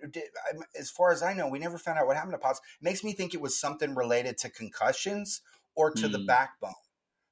as 0.77 0.89
far 0.89 1.11
as 1.11 1.21
I 1.21 1.33
know, 1.33 1.47
we 1.47 1.59
never 1.59 1.77
found 1.77 1.99
out 1.99 2.07
what 2.07 2.15
happened 2.15 2.33
to 2.33 2.37
Potts. 2.37 2.61
Makes 2.81 3.03
me 3.03 3.13
think 3.13 3.33
it 3.33 3.41
was 3.41 3.59
something 3.59 3.95
related 3.95 4.37
to 4.39 4.49
concussions 4.49 5.41
or 5.75 5.91
to 5.91 6.07
mm. 6.07 6.11
the 6.11 6.19
hmm. 6.19 6.25
backbone. 6.25 6.73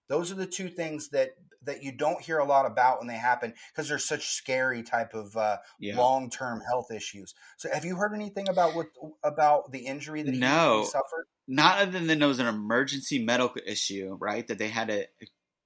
Those 0.10 0.32
are 0.32 0.36
the 0.36 0.46
two 0.46 0.70
things 0.70 1.10
that 1.10 1.30
that 1.66 1.82
you 1.82 1.92
don't 1.92 2.22
hear 2.22 2.40
a 2.40 2.46
lot 2.46 2.66
about 2.66 3.00
when 3.00 3.08
they 3.08 3.16
happen 3.16 3.54
because 3.72 3.88
they're 3.88 3.98
such 3.98 4.28
scary 4.28 4.84
type 4.84 5.14
of 5.14 5.36
uh, 5.38 5.58
yeah. 5.80 5.98
long 5.98 6.30
term 6.30 6.62
health 6.62 6.92
issues. 6.92 7.34
So, 7.58 7.70
have 7.74 7.86
you 7.86 7.96
heard 7.96 8.14
anything 8.14 8.50
about 8.50 8.76
what 8.76 8.88
about 9.24 9.72
the 9.72 9.80
injury 9.80 10.24
that 10.24 10.34
he, 10.34 10.40
no, 10.40 10.84
suffered? 10.84 11.28
Not 11.48 11.80
other 11.80 12.00
than 12.00 12.22
it 12.22 12.26
was 12.26 12.40
an 12.40 12.48
emergency 12.48 13.24
medical 13.24 13.62
issue, 13.66 14.18
right? 14.20 14.46
That 14.48 14.58
they 14.58 14.70
had 14.70 14.90
to 14.90 15.08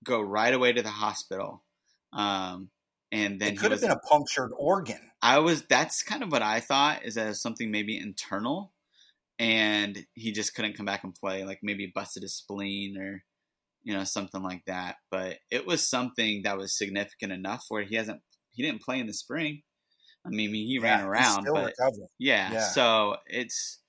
go 0.03 0.21
right 0.21 0.53
away 0.53 0.73
to 0.73 0.81
the 0.81 0.89
hospital. 0.89 1.63
Um, 2.13 2.69
and 3.11 3.39
then 3.39 3.53
it 3.53 3.59
could 3.59 3.71
have 3.71 3.81
been 3.81 3.91
a 3.91 3.99
punctured 3.99 4.51
organ. 4.57 4.99
I 5.21 5.39
was 5.39 5.63
that's 5.63 6.03
kind 6.03 6.23
of 6.23 6.31
what 6.31 6.41
I 6.41 6.59
thought 6.59 7.05
is 7.05 7.15
that 7.15 7.35
something 7.35 7.71
maybe 7.71 7.97
internal, 7.97 8.73
and 9.39 9.97
he 10.13 10.31
just 10.31 10.53
couldn't 10.53 10.75
come 10.75 10.85
back 10.85 11.03
and 11.03 11.15
play. 11.15 11.43
Like 11.45 11.59
maybe 11.63 11.91
busted 11.93 12.23
his 12.23 12.35
spleen 12.35 12.97
or 12.97 13.23
you 13.87 13.93
know, 13.93 14.03
something 14.03 14.43
like 14.43 14.63
that. 14.67 14.97
But 15.09 15.37
it 15.49 15.65
was 15.65 15.89
something 15.89 16.41
that 16.43 16.57
was 16.57 16.77
significant 16.77 17.31
enough 17.31 17.63
where 17.69 17.83
he 17.83 17.95
hasn't 17.95 18.21
he 18.51 18.61
didn't 18.61 18.81
play 18.81 18.99
in 18.99 19.07
the 19.07 19.13
spring. 19.13 19.61
I 20.25 20.29
mean, 20.29 20.53
he 20.53 20.77
yeah, 20.81 20.83
ran 20.83 21.05
around, 21.05 21.47
but 21.49 21.73
yeah, 22.19 22.51
yeah, 22.51 22.61
so 22.61 23.15
it's 23.27 23.79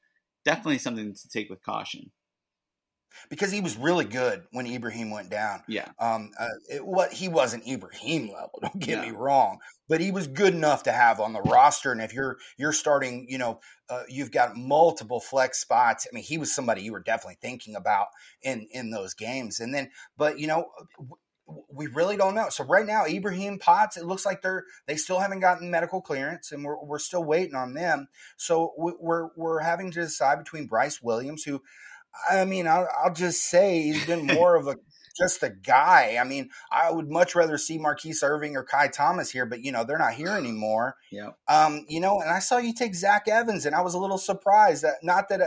definitely 0.45 0.79
something 0.79 1.13
to 1.13 1.29
take 1.29 1.51
with 1.51 1.65
caution 1.65 2.13
because 3.31 3.53
he 3.53 3.61
was 3.61 3.77
really 3.77 4.05
good 4.05 4.45
when 4.53 4.67
Ibrahim 4.67 5.11
went 5.11 5.31
down. 5.31 5.63
Yeah. 5.69 5.89
Um, 5.99 6.31
uh, 6.39 6.49
it, 6.69 6.87
what 6.87 7.13
he 7.13 7.29
wasn't 7.29 7.67
Ibrahim 7.67 8.29
level. 8.29 8.59
Don't 8.63 8.79
get 8.79 9.01
no. 9.01 9.11
me 9.11 9.17
wrong, 9.17 9.59
but 9.89 10.01
he 10.01 10.11
was 10.11 10.27
good 10.27 10.55
enough 10.55 10.85
to 10.85 10.93
have 10.93 11.21
on 11.21 11.33
the 11.33 11.43
roster. 11.43 11.93
And 11.93 12.01
if 12.01 12.13
you're 12.13 12.39
you're 12.57 12.73
starting, 12.73 13.27
you 13.29 13.39
know, 13.39 13.61
uh, 13.89 14.03
you've 14.09 14.33
got 14.33 14.57
multiple 14.57 15.21
flex 15.21 15.61
spots. 15.61 16.07
I 16.11 16.15
mean, 16.15 16.25
he 16.25 16.39
was 16.39 16.55
somebody 16.55 16.83
you 16.83 16.93
were 16.93 17.03
definitely 17.03 17.39
thinking 17.41 17.75
about 17.75 18.09
in 18.43 18.69
in 18.73 18.91
those 18.91 19.15
games. 19.15 19.61
And 19.61 19.75
then, 19.75 19.91
but 20.17 20.39
you 20.39 20.47
know, 20.47 20.67
we 21.73 21.87
really 21.87 22.17
don't 22.17 22.35
know. 22.35 22.49
So 22.51 22.65
right 22.65 22.87
now, 22.87 23.07
Ibrahim 23.07 23.59
Potts, 23.59 23.97
it 23.97 24.05
looks 24.05 24.27
like 24.27 24.43
they're 24.43 24.65
they 24.87 24.97
still 24.97 25.19
haven't 25.19 25.41
gotten 25.41 25.71
medical 25.71 26.01
clearance, 26.01 26.53
and 26.53 26.65
we're 26.65 26.83
we're 26.83 26.99
still 26.99 27.25
waiting 27.25 27.55
on 27.55 27.75
them. 27.75 28.09
So 28.37 28.73
we're 28.77 29.29
we're 29.37 29.61
having 29.61 29.91
to 29.93 30.01
decide 30.01 30.39
between 30.39 30.67
Bryce 30.67 31.03
Williams, 31.03 31.45
who, 31.45 31.63
I 32.31 32.45
mean, 32.45 32.67
I'll, 32.67 32.89
I'll 33.03 33.15
just 33.15 33.43
say 33.45 33.83
he's 33.83 34.07
been 34.07 34.27
more 34.35 34.57
of 34.57 34.67
a 34.67 34.77
just 35.19 35.43
a 35.43 35.51
guy. 35.51 36.17
I 36.21 36.25
mean, 36.25 36.51
I 36.71 36.91
would 36.91 37.11
much 37.11 37.35
rather 37.35 37.59
see 37.59 37.79
Mar'Keise 37.79 38.23
Irving 38.23 38.57
or 38.57 38.63
Ky 38.63 38.89
Thomas 38.93 39.31
here, 39.31 39.45
but 39.45 39.63
you 39.63 39.73
know 39.73 39.85
they're 39.85 39.99
not 39.99 40.15
here 40.15 40.31
anymore. 40.31 40.95
Yeah. 41.11 41.31
Um, 41.49 41.85
you 41.89 42.01
know, 42.01 42.21
and 42.21 42.31
I 42.31 42.39
saw 42.39 42.59
you 42.59 42.73
take 42.73 42.95
Zach 42.95 43.27
Evans, 43.27 43.67
and 43.67 43.75
I 43.75 43.81
was 43.81 43.95
a 43.95 43.99
little 43.99 44.19
surprised 44.19 44.85
that 44.85 44.95
not 45.03 45.29
that 45.29 45.43
I, 45.43 45.47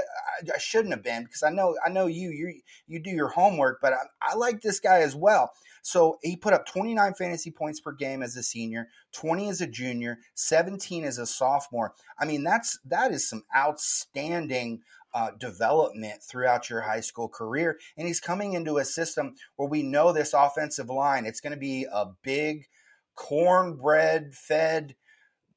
I 0.53 0.57
shouldn't 0.57 0.93
have 0.93 1.03
been 1.03 1.23
because 1.23 1.43
I 1.43 1.49
know 1.49 1.77
I 1.85 1.89
know 1.89 2.07
you 2.07 2.29
you 2.29 2.61
you 2.87 2.99
do 3.01 3.11
your 3.11 3.29
homework, 3.29 3.79
but 3.81 3.93
I, 3.93 3.99
I 4.21 4.35
like 4.35 4.61
this 4.61 4.79
guy 4.79 4.99
as 4.99 5.15
well. 5.15 5.51
So 5.83 6.19
he 6.21 6.35
put 6.35 6.53
up 6.53 6.67
29 6.67 7.15
fantasy 7.15 7.49
points 7.49 7.79
per 7.79 7.91
game 7.91 8.21
as 8.21 8.35
a 8.35 8.43
senior, 8.43 8.89
20 9.13 9.49
as 9.49 9.61
a 9.61 9.67
junior, 9.67 10.19
17 10.35 11.03
as 11.03 11.17
a 11.17 11.25
sophomore. 11.25 11.93
I 12.19 12.25
mean, 12.25 12.43
that's 12.43 12.79
that 12.85 13.11
is 13.11 13.27
some 13.27 13.43
outstanding 13.55 14.81
uh, 15.13 15.31
development 15.39 16.21
throughout 16.23 16.69
your 16.69 16.81
high 16.81 17.01
school 17.01 17.27
career. 17.27 17.77
And 17.97 18.07
he's 18.07 18.19
coming 18.19 18.53
into 18.53 18.77
a 18.77 18.85
system 18.85 19.35
where 19.55 19.69
we 19.69 19.83
know 19.83 20.11
this 20.11 20.33
offensive 20.33 20.89
line, 20.89 21.25
it's 21.25 21.41
going 21.41 21.53
to 21.53 21.59
be 21.59 21.85
a 21.91 22.05
big 22.23 22.67
cornbread 23.15 24.33
fed 24.33 24.95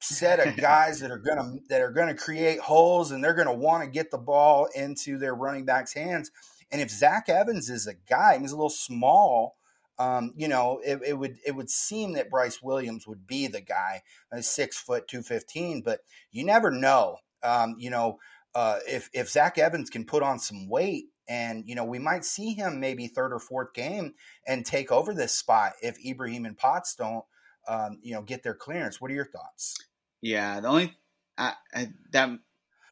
set 0.01 0.45
of 0.45 0.55
guys 0.61 0.99
that 0.99 1.11
are 1.11 1.17
going 1.17 1.37
to 1.37 1.59
that 1.69 1.81
are 1.81 1.91
going 1.91 2.07
to 2.07 2.13
create 2.13 2.59
holes 2.59 3.11
and 3.11 3.23
they're 3.23 3.33
going 3.33 3.47
to 3.47 3.53
want 3.53 3.83
to 3.83 3.89
get 3.89 4.11
the 4.11 4.17
ball 4.17 4.67
into 4.75 5.17
their 5.17 5.33
running 5.33 5.65
backs 5.65 5.93
hands 5.93 6.31
and 6.71 6.81
if 6.81 6.89
zach 6.89 7.29
evans 7.29 7.69
is 7.69 7.87
a 7.87 7.93
guy 8.09 8.37
he's 8.37 8.51
a 8.51 8.55
little 8.55 8.69
small 8.69 9.55
um, 9.97 10.33
you 10.35 10.47
know 10.47 10.81
it, 10.83 10.99
it, 11.05 11.13
would 11.13 11.37
it 11.45 11.55
would 11.55 11.69
seem 11.69 12.13
that 12.13 12.29
bryce 12.29 12.61
williams 12.61 13.07
would 13.07 13.25
be 13.25 13.47
the 13.47 13.61
guy 13.61 14.01
six 14.41 14.77
foot 14.77 15.07
215 15.07 15.81
but 15.81 16.01
you 16.31 16.43
never 16.45 16.69
know 16.69 17.17
um, 17.43 17.75
you 17.79 17.89
know 17.89 18.19
uh, 18.55 18.79
if 18.87 19.09
if 19.13 19.29
Zach 19.29 19.57
Evans 19.57 19.89
can 19.89 20.05
put 20.05 20.23
on 20.23 20.39
some 20.39 20.69
weight, 20.69 21.05
and 21.27 21.63
you 21.67 21.75
know 21.75 21.83
we 21.83 21.99
might 21.99 22.23
see 22.23 22.53
him 22.53 22.79
maybe 22.79 23.07
third 23.07 23.33
or 23.33 23.39
fourth 23.39 23.73
game 23.73 24.13
and 24.47 24.65
take 24.65 24.91
over 24.91 25.13
this 25.13 25.33
spot 25.33 25.73
if 25.81 25.97
Ibrahim 26.03 26.45
and 26.45 26.57
Potts 26.57 26.95
don't, 26.95 27.25
um, 27.67 27.99
you 28.01 28.13
know, 28.13 28.21
get 28.21 28.43
their 28.43 28.55
clearance. 28.55 29.01
What 29.01 29.11
are 29.11 29.15
your 29.15 29.25
thoughts? 29.25 29.75
Yeah, 30.21 30.61
the 30.61 30.69
only 30.69 30.97
I, 31.37 31.53
I, 31.73 31.89
that 32.11 32.29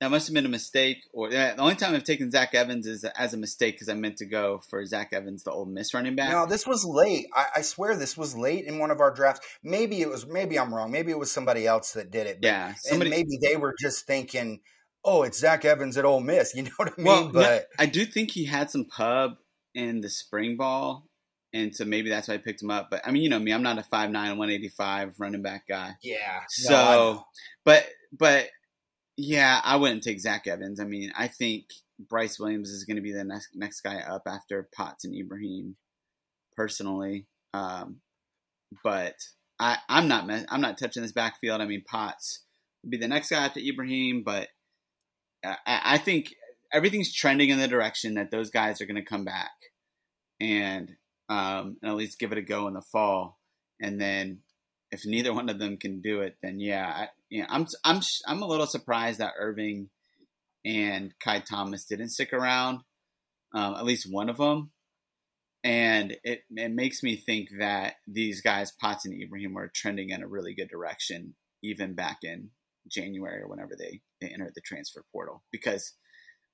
that 0.02 0.12
must 0.12 0.28
have 0.28 0.34
been 0.34 0.46
a 0.46 0.50
mistake, 0.50 0.98
or 1.14 1.32
yeah, 1.32 1.56
the 1.56 1.62
only 1.62 1.76
time 1.76 1.96
I've 1.96 2.04
taken 2.04 2.30
Zach 2.30 2.54
Evans 2.54 2.86
is 2.86 3.06
as 3.06 3.34
a 3.34 3.38
mistake 3.38 3.76
because 3.76 3.88
I 3.88 3.94
meant 3.94 4.18
to 4.18 4.26
go 4.26 4.62
for 4.70 4.86
Zach 4.86 5.14
Evans, 5.14 5.44
the 5.44 5.52
Ole 5.52 5.66
Miss 5.66 5.94
running 5.94 6.16
back. 6.16 6.30
No, 6.30 6.46
this 6.46 6.68
was 6.68 6.84
late. 6.84 7.28
I, 7.34 7.46
I, 7.58 7.62
swear 7.62 7.96
this 7.96 8.18
was 8.18 8.36
late 8.36 8.66
in 8.66 8.80
one 8.80 8.92
of 8.92 9.00
our 9.00 9.14
drafts. 9.14 9.48
Maybe 9.64 10.02
it 10.02 10.10
was. 10.10 10.28
Maybe 10.28 10.60
I'm 10.60 10.76
wrong. 10.76 10.92
Maybe 10.92 11.12
it 11.12 11.20
was 11.20 11.32
somebody 11.32 11.66
else 11.66 11.94
that 11.94 12.12
did 12.12 12.28
it. 12.28 12.42
But, 12.42 12.48
yeah, 12.48 12.74
somebody, 12.80 13.12
and 13.12 13.18
maybe 13.18 13.40
they 13.42 13.56
were 13.56 13.74
just 13.80 14.06
thinking 14.06 14.60
oh, 15.04 15.24
it's 15.24 15.40
Zach 15.40 15.66
Evans 15.66 15.98
at 15.98 16.06
Ole 16.06 16.22
Miss. 16.22 16.54
You 16.56 16.64
know 16.64 16.72
what 16.78 16.94
I 16.98 17.02
mean? 17.02 17.06
Well, 17.06 17.30
but 17.30 17.68
I 17.78 17.86
do 17.86 18.06
think 18.06 18.32
he 18.32 18.46
had 18.46 18.70
some 18.70 18.86
pub 18.86 19.38
in 19.76 20.02
the 20.02 20.10
spring 20.10 20.58
ball, 20.58 21.08
and 21.54 21.76
so 21.76 21.86
maybe 21.86 22.10
that's 22.10 22.28
why 22.28 22.36
I 22.36 22.38
picked 22.38 22.62
him 22.62 22.72
up. 22.72 22.90
But 22.90 23.02
I 23.06 23.12
mean, 23.12 23.24
you 23.24 23.30
know 23.30 23.40
me, 23.40 23.54
I'm 23.54 23.64
not 23.64 23.78
a 23.78 23.82
5'9", 23.82 24.14
185 24.14 25.16
running 25.20 25.42
back 25.42 25.68
guy. 25.68 25.96
Yeah. 26.02 26.42
So, 26.50 26.72
no, 26.72 27.26
but 27.66 27.86
but 28.18 28.50
yeah, 29.18 29.60
I 29.64 29.76
wouldn't 29.76 30.04
take 30.04 30.20
Zach 30.20 30.48
Evans. 30.48 30.80
I 30.80 30.86
mean, 30.86 31.12
I 31.16 31.28
think 31.28 31.66
Bryce 32.00 32.40
Williams 32.40 32.70
is 32.70 32.86
going 32.86 32.98
to 32.98 33.02
be 33.02 33.14
the 33.14 33.24
next 33.24 33.50
next 33.56 33.82
guy 33.82 33.98
up 33.98 34.24
after 34.28 34.68
Potts 34.76 35.06
and 35.06 35.16
Ibrahim, 35.16 35.76
personally. 36.56 37.28
Um, 37.54 37.98
but 38.84 39.16
I, 39.60 39.78
I'm 39.88 40.08
not 40.08 40.30
I'm 40.50 40.62
not 40.62 40.78
touching 40.78 41.04
this 41.04 41.12
backfield. 41.12 41.62
I 41.62 41.66
mean, 41.66 41.84
Potts 41.86 42.44
would 42.84 42.92
be 42.92 42.98
the 42.98 43.08
next 43.08 43.30
guy 43.30 43.46
after 43.46 43.60
Ibrahim, 43.60 44.24
but 44.24 44.50
I, 45.44 45.58
I 45.66 45.98
think 45.98 46.34
everything's 46.72 47.14
trending 47.14 47.50
in 47.50 47.60
the 47.60 47.68
direction 47.68 48.16
that 48.16 48.32
those 48.32 48.50
guys 48.50 48.82
are 48.82 48.86
going 48.86 48.96
to 48.96 49.04
come 49.04 49.26
back 49.26 49.52
and 50.40 50.92
um, 51.30 51.78
and 51.82 51.92
at 51.92 51.96
least 51.96 52.20
give 52.20 52.32
it 52.32 52.38
a 52.38 52.42
go 52.42 52.68
in 52.68 52.74
the 52.74 52.82
fall. 52.82 53.40
And 53.82 54.00
then 54.00 54.40
if 54.92 55.06
neither 55.06 55.34
one 55.34 55.50
of 55.50 55.60
them 55.60 55.78
can 55.78 56.02
do 56.02 56.22
it, 56.22 56.38
then 56.42 56.60
yeah, 56.60 56.88
I, 56.88 57.08
yeah, 57.30 57.46
I'm 57.50 57.68
I'm 57.84 58.02
I'm 58.28 58.42
a 58.42 58.48
little 58.48 58.68
surprised 58.68 59.20
that 59.20 59.34
Irving 59.40 59.90
and 60.66 61.14
Ky 61.20 61.42
Thomas 61.42 61.86
didn't 61.86 62.10
stick 62.10 62.34
around. 62.34 62.82
Um, 63.56 63.76
at 63.76 63.86
least 63.86 64.12
one 64.12 64.30
of 64.30 64.38
them, 64.38 64.72
and 65.64 66.18
it 66.24 66.42
it 66.50 66.72
makes 66.72 67.04
me 67.04 67.16
think 67.16 67.50
that 67.60 67.96
these 68.08 68.42
guys 68.42 68.72
Potts 68.72 69.06
and 69.06 69.20
Ibrahim 69.22 69.54
were 69.54 69.72
trending 69.74 70.10
in 70.10 70.24
a 70.24 70.28
really 70.28 70.56
good 70.56 70.70
direction 70.70 71.36
even 71.62 71.94
back 71.94 72.20
in 72.24 72.50
January 72.90 73.42
or 73.42 73.48
whenever 73.48 73.76
they, 73.78 74.02
they 74.22 74.28
entered 74.28 74.54
the 74.56 74.62
transfer 74.62 75.04
portal 75.12 75.44
because 75.52 75.94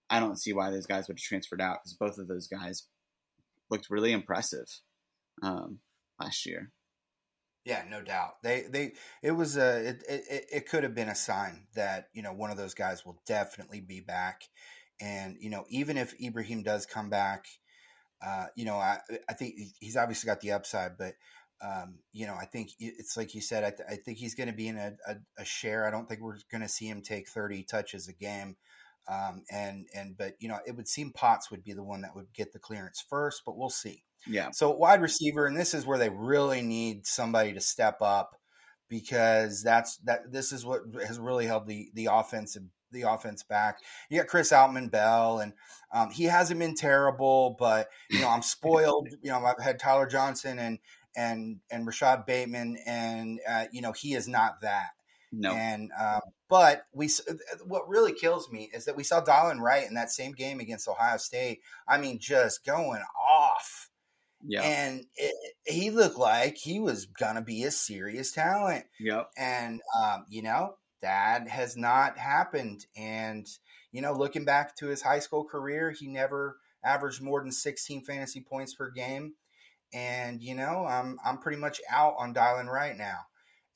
I 0.09 0.19
don't 0.19 0.39
see 0.39 0.53
why 0.53 0.71
those 0.71 0.87
guys 0.87 1.07
would 1.07 1.17
have 1.17 1.23
transferred 1.23 1.61
out 1.61 1.79
because 1.83 1.93
both 1.93 2.17
of 2.17 2.27
those 2.27 2.47
guys 2.47 2.87
looked 3.69 3.89
really 3.89 4.11
impressive 4.11 4.67
um, 5.43 5.79
last 6.19 6.45
year. 6.45 6.71
Yeah, 7.65 7.83
no 7.89 8.01
doubt. 8.01 8.41
They 8.41 8.63
they 8.69 8.93
it 9.21 9.31
was 9.31 9.57
a 9.57 9.89
it, 9.89 10.03
it 10.09 10.45
it 10.51 10.69
could 10.69 10.83
have 10.83 10.95
been 10.95 11.09
a 11.09 11.15
sign 11.15 11.67
that 11.75 12.07
you 12.13 12.23
know 12.23 12.33
one 12.33 12.51
of 12.51 12.57
those 12.57 12.73
guys 12.73 13.05
will 13.05 13.21
definitely 13.27 13.81
be 13.81 13.99
back, 13.99 14.41
and 14.99 15.35
you 15.39 15.49
know 15.49 15.65
even 15.69 15.97
if 15.97 16.19
Ibrahim 16.19 16.63
does 16.63 16.85
come 16.85 17.09
back, 17.09 17.45
uh, 18.25 18.47
you 18.55 18.65
know 18.65 18.77
I 18.77 18.99
I 19.29 19.33
think 19.33 19.55
he's 19.79 19.97
obviously 19.97 20.27
got 20.27 20.41
the 20.41 20.53
upside, 20.53 20.97
but 20.97 21.13
um, 21.61 21.99
you 22.13 22.25
know, 22.25 22.35
I 22.35 22.45
think 22.45 22.71
it's 22.79 23.17
like 23.17 23.35
you 23.35 23.41
said. 23.41 23.63
I, 23.63 23.69
th- 23.71 23.89
I 23.89 23.95
think 23.95 24.17
he's 24.17 24.35
going 24.35 24.47
to 24.47 24.55
be 24.55 24.67
in 24.67 24.77
a, 24.77 24.93
a, 25.07 25.15
a, 25.39 25.45
share. 25.45 25.85
I 25.85 25.91
don't 25.91 26.07
think 26.07 26.21
we're 26.21 26.37
going 26.49 26.61
to 26.61 26.69
see 26.69 26.87
him 26.87 27.01
take 27.01 27.27
thirty 27.27 27.63
touches 27.63 28.07
a 28.07 28.13
game. 28.13 28.55
Um, 29.09 29.43
and 29.51 29.87
and 29.93 30.17
but 30.17 30.35
you 30.39 30.47
know, 30.47 30.59
it 30.65 30.75
would 30.75 30.87
seem 30.87 31.11
Potts 31.11 31.51
would 31.51 31.63
be 31.63 31.73
the 31.73 31.83
one 31.83 32.01
that 32.01 32.15
would 32.15 32.31
get 32.33 32.53
the 32.53 32.59
clearance 32.59 33.03
first, 33.09 33.41
but 33.45 33.57
we'll 33.57 33.69
see. 33.69 34.03
Yeah. 34.27 34.51
So 34.51 34.71
wide 34.71 35.01
receiver, 35.01 35.45
and 35.45 35.57
this 35.57 35.73
is 35.73 35.85
where 35.85 35.97
they 35.97 36.09
really 36.09 36.61
need 36.61 37.05
somebody 37.05 37.53
to 37.53 37.61
step 37.61 38.01
up 38.01 38.39
because 38.87 39.63
that's 39.63 39.97
that. 40.05 40.31
This 40.31 40.51
is 40.51 40.65
what 40.65 40.81
has 41.05 41.19
really 41.19 41.45
held 41.45 41.67
the 41.67 41.89
the 41.93 42.09
offensive 42.11 42.63
the 42.91 43.03
offense 43.03 43.43
back. 43.43 43.79
You 44.09 44.19
got 44.19 44.27
Chris 44.27 44.51
Autman-Bell, 44.51 45.39
and 45.39 45.53
um, 45.93 46.09
he 46.09 46.25
hasn't 46.25 46.59
been 46.59 46.75
terrible, 46.75 47.55
but 47.59 47.89
you 48.09 48.21
know 48.21 48.29
I'm 48.29 48.41
spoiled. 48.43 49.09
You 49.21 49.31
know 49.31 49.43
I've 49.45 49.63
had 49.63 49.79
Tyler 49.79 50.07
Johnson 50.07 50.59
and 50.59 50.79
and 51.15 51.59
and 51.69 51.85
Rashod 51.85 52.25
Bateman, 52.25 52.77
and 52.85 53.39
uh, 53.47 53.65
you 53.71 53.81
know 53.81 53.91
he 53.91 54.13
is 54.13 54.27
not 54.27 54.61
that. 54.61 54.89
No. 55.31 55.53
And 55.53 55.91
uh, 55.97 56.21
but 56.49 56.85
we 56.93 57.09
what 57.65 57.87
really 57.87 58.13
kills 58.13 58.51
me 58.51 58.69
is 58.73 58.85
that 58.85 58.97
we 58.97 59.03
saw 59.03 59.23
Dylan 59.23 59.59
Wright 59.59 59.87
in 59.87 59.93
that 59.95 60.11
same 60.11 60.31
game 60.31 60.59
against 60.59 60.87
Ohio 60.87 61.17
State. 61.17 61.59
I 61.87 61.99
mean, 61.99 62.19
just 62.19 62.65
going 62.65 63.03
off. 63.29 63.89
Yeah. 64.41 64.63
And 64.63 65.05
it, 65.15 65.35
he 65.65 65.91
looked 65.91 66.17
like 66.17 66.57
he 66.57 66.79
was 66.79 67.05
gonna 67.05 67.41
be 67.41 67.63
a 67.63 67.71
serious 67.71 68.31
talent. 68.31 68.85
Yep. 68.99 69.29
And 69.37 69.81
um, 70.01 70.25
you 70.29 70.41
know 70.41 70.75
that 71.01 71.47
has 71.47 71.77
not 71.77 72.17
happened. 72.17 72.85
And 72.97 73.47
you 73.91 74.01
know, 74.01 74.13
looking 74.13 74.45
back 74.45 74.75
to 74.77 74.87
his 74.87 75.01
high 75.01 75.19
school 75.19 75.43
career, 75.43 75.91
he 75.91 76.07
never 76.07 76.57
averaged 76.83 77.21
more 77.21 77.41
than 77.41 77.51
16 77.51 78.03
fantasy 78.03 78.41
points 78.41 78.73
per 78.73 78.89
game 78.89 79.33
and 79.93 80.41
you 80.41 80.55
know 80.55 80.85
I'm 80.85 81.17
I'm 81.25 81.37
pretty 81.37 81.59
much 81.59 81.81
out 81.89 82.15
on 82.17 82.33
Dylan 82.33 82.67
right 82.67 82.97
now. 82.97 83.19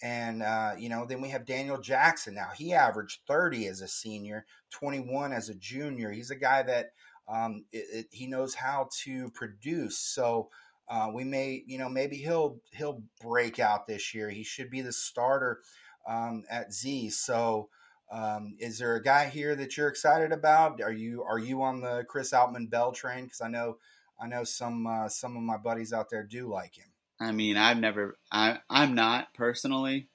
And 0.02 0.44
uh, 0.44 0.74
you 0.78 0.90
know, 0.90 1.06
then 1.06 1.22
we 1.22 1.30
have 1.30 1.46
Daniel 1.46 1.80
Jackson. 1.80 2.36
Now 2.36 2.50
he 2.56 2.74
averaged 2.74 3.22
30 3.28 3.68
as 3.68 3.82
a 3.82 3.88
senior, 3.88 4.46
21 4.72 5.32
as 5.32 5.48
a 5.48 5.56
junior. 5.56 6.12
He's 6.12 6.30
a 6.30 6.36
guy 6.36 6.62
that 6.64 6.92
um, 7.28 7.64
it, 7.72 7.86
it, 7.94 8.08
he 8.12 8.28
knows 8.28 8.54
how 8.54 8.90
to 9.04 9.30
produce. 9.30 9.98
So 9.98 10.50
uh, 10.90 11.10
we 11.14 11.24
may, 11.24 11.64
you 11.66 11.78
know, 11.78 11.88
maybe 11.88 12.18
he'll 12.18 12.60
he'll 12.74 13.02
break 13.22 13.60
out 13.60 13.88
this 13.88 14.14
year. 14.14 14.30
He 14.30 14.44
should 14.44 14.70
be 14.70 14.82
the 14.82 14.92
starter 14.92 15.62
um, 16.08 16.44
at 16.50 16.74
Z. 16.74 17.10
So. 17.12 17.70
Um, 18.12 18.58
is 18.60 18.78
there 18.78 18.96
a 18.96 19.02
guy 19.02 19.28
here 19.28 19.56
that 19.56 19.76
you're 19.76 19.88
excited 19.88 20.32
about? 20.32 20.82
Are 20.82 20.92
you 20.92 21.24
are 21.24 21.40
you 21.40 21.64
on 21.64 21.82
the 21.82 22.04
Chris 22.08 22.32
Autman-Bell 22.32 22.92
train? 22.92 23.24
Because 23.24 23.42
I 23.42 23.48
know 23.48 23.78
I 24.24 24.28
know 24.28 24.46
some 24.46 24.88
uh, 24.88 25.10
some 25.10 25.36
of 25.36 25.44
my 25.44 25.58
buddies 25.58 25.92
out 25.92 26.10
there 26.10 26.24
do 26.24 26.48
like 26.48 26.78
him. 26.78 26.88
I 27.20 27.32
mean, 27.32 27.58
I've 27.58 27.78
never, 27.78 28.18
I, 28.32 28.60
I'm 28.70 28.96
not 28.96 29.34
personally. 29.34 30.08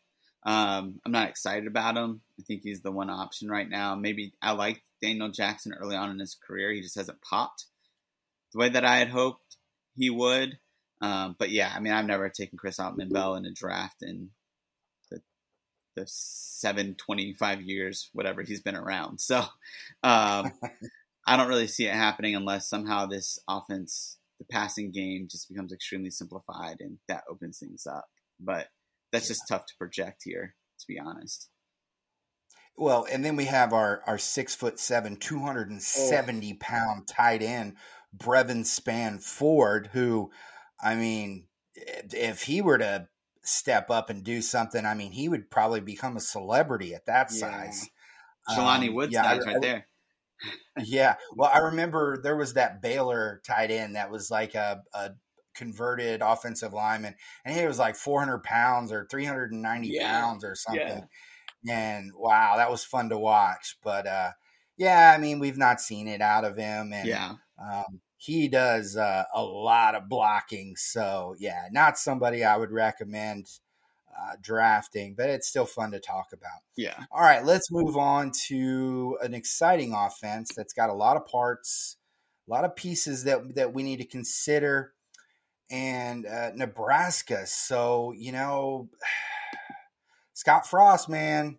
Um, 0.44 1.00
I'm 1.04 1.12
not 1.12 1.28
excited 1.28 1.66
about 1.66 1.96
him. 1.96 2.22
I 2.38 2.42
think 2.42 2.62
he's 2.62 2.80
the 2.80 2.90
one 2.90 3.10
option 3.10 3.48
right 3.48 3.68
now. 3.68 3.94
Maybe 3.94 4.32
I 4.40 4.52
liked 4.52 4.80
Daniel 5.02 5.28
Jackson 5.28 5.74
early 5.74 5.94
on 5.94 6.10
in 6.10 6.18
his 6.18 6.34
career. 6.34 6.72
He 6.72 6.80
just 6.80 6.96
hasn't 6.96 7.20
popped 7.20 7.66
the 8.52 8.58
way 8.58 8.68
that 8.70 8.84
I 8.84 8.96
had 8.96 9.10
hoped 9.10 9.56
he 9.94 10.10
would. 10.10 10.58
Um, 11.00 11.36
but 11.38 11.50
yeah, 11.50 11.70
I 11.74 11.80
mean, 11.80 11.92
I've 11.92 12.06
never 12.06 12.28
taken 12.28 12.58
Chris 12.58 12.78
Autman-Bell 12.78 13.34
in 13.36 13.46
a 13.46 13.52
draft 13.52 14.02
in 14.02 14.30
the 15.10 15.20
the 15.96 16.04
seven, 16.06 16.94
25 16.94 17.62
years, 17.62 18.08
whatever 18.12 18.42
he's 18.42 18.62
been 18.62 18.76
around. 18.76 19.20
So, 19.20 19.44
um, 20.02 20.52
I 21.28 21.36
don't 21.36 21.48
really 21.48 21.66
see 21.66 21.86
it 21.86 21.94
happening 21.94 22.34
unless 22.34 22.68
somehow 22.68 23.06
this 23.06 23.38
offense 23.48 24.18
the 24.38 24.44
passing 24.50 24.92
game 24.92 25.26
just 25.30 25.48
becomes 25.48 25.72
extremely 25.72 26.10
simplified, 26.10 26.76
and 26.80 26.98
that 27.08 27.24
opens 27.28 27.58
things 27.58 27.86
up. 27.86 28.06
But 28.40 28.68
that's 29.12 29.26
yeah. 29.26 29.34
just 29.34 29.48
tough 29.48 29.66
to 29.66 29.76
project 29.76 30.22
here, 30.24 30.54
to 30.78 30.86
be 30.86 30.98
honest. 30.98 31.48
Well, 32.76 33.06
and 33.10 33.24
then 33.24 33.36
we 33.36 33.46
have 33.46 33.72
our 33.72 34.02
our 34.06 34.18
six 34.18 34.54
foot 34.54 34.78
seven, 34.78 35.16
two 35.16 35.40
hundred 35.40 35.70
and 35.70 35.82
seventy 35.82 36.52
oh. 36.54 36.58
pound 36.60 37.08
tight 37.08 37.42
end, 37.42 37.74
Brevyn 38.12 38.62
Spann-Ford, 38.62 39.90
who, 39.92 40.30
I 40.80 40.94
mean, 40.94 41.46
if 41.74 42.42
he 42.42 42.62
were 42.62 42.78
to 42.78 43.08
step 43.42 43.90
up 43.90 44.10
and 44.10 44.22
do 44.22 44.40
something, 44.40 44.86
I 44.86 44.94
mean, 44.94 45.12
he 45.12 45.28
would 45.28 45.50
probably 45.50 45.80
become 45.80 46.16
a 46.16 46.20
celebrity 46.20 46.94
at 46.94 47.06
that 47.06 47.28
yeah. 47.32 47.38
size. 47.38 47.90
Jelani 48.50 48.88
um, 48.88 48.94
Woods 48.94 49.12
yeah, 49.12 49.26
I, 49.26 49.38
right 49.38 49.60
there. 49.60 49.86
Yeah. 50.84 51.16
Well, 51.34 51.50
I 51.52 51.58
remember 51.58 52.20
there 52.22 52.36
was 52.36 52.54
that 52.54 52.82
Baylor 52.82 53.40
tight 53.46 53.70
end 53.70 53.96
that 53.96 54.10
was 54.10 54.30
like 54.30 54.54
a, 54.54 54.82
a 54.94 55.10
converted 55.54 56.22
offensive 56.22 56.72
lineman, 56.72 57.14
and 57.44 57.56
he 57.56 57.66
was 57.66 57.78
like 57.78 57.96
400 57.96 58.42
pounds 58.42 58.92
or 58.92 59.06
390 59.10 59.88
yeah. 59.88 60.20
pounds 60.20 60.44
or 60.44 60.54
something. 60.54 61.06
Yeah. 61.64 61.94
And 61.96 62.12
wow, 62.14 62.54
that 62.56 62.70
was 62.70 62.84
fun 62.84 63.08
to 63.10 63.18
watch. 63.18 63.76
But 63.82 64.06
uh, 64.06 64.30
yeah, 64.76 65.12
I 65.14 65.20
mean, 65.20 65.40
we've 65.40 65.58
not 65.58 65.80
seen 65.80 66.06
it 66.06 66.20
out 66.20 66.44
of 66.44 66.56
him, 66.56 66.92
and 66.92 67.08
yeah. 67.08 67.34
Um, 67.60 68.00
he 68.18 68.48
does 68.48 68.96
uh, 68.96 69.24
a 69.32 69.42
lot 69.42 69.94
of 69.94 70.08
blocking. 70.08 70.74
So 70.76 71.34
yeah, 71.38 71.68
not 71.70 71.98
somebody 71.98 72.44
I 72.44 72.56
would 72.56 72.72
recommend 72.72 73.46
uh, 74.20 74.32
drafting, 74.40 75.14
but 75.16 75.30
it's 75.30 75.48
still 75.48 75.66
fun 75.66 75.90
to 75.92 76.00
talk 76.00 76.32
about. 76.32 76.60
Yeah. 76.76 77.04
All 77.10 77.20
right, 77.20 77.44
let's 77.44 77.70
move 77.70 77.96
on 77.96 78.32
to 78.48 79.18
an 79.22 79.34
exciting 79.34 79.94
offense 79.94 80.50
that's 80.56 80.72
got 80.72 80.90
a 80.90 80.94
lot 80.94 81.16
of 81.16 81.26
parts, 81.26 81.96
a 82.48 82.50
lot 82.50 82.64
of 82.64 82.76
pieces 82.76 83.24
that 83.24 83.54
that 83.54 83.74
we 83.74 83.82
need 83.82 83.98
to 83.98 84.06
consider, 84.06 84.92
and 85.70 86.26
uh, 86.26 86.50
Nebraska. 86.54 87.46
So 87.46 88.12
you 88.16 88.32
know, 88.32 88.88
Scott 90.34 90.66
Frost, 90.66 91.08
man, 91.08 91.58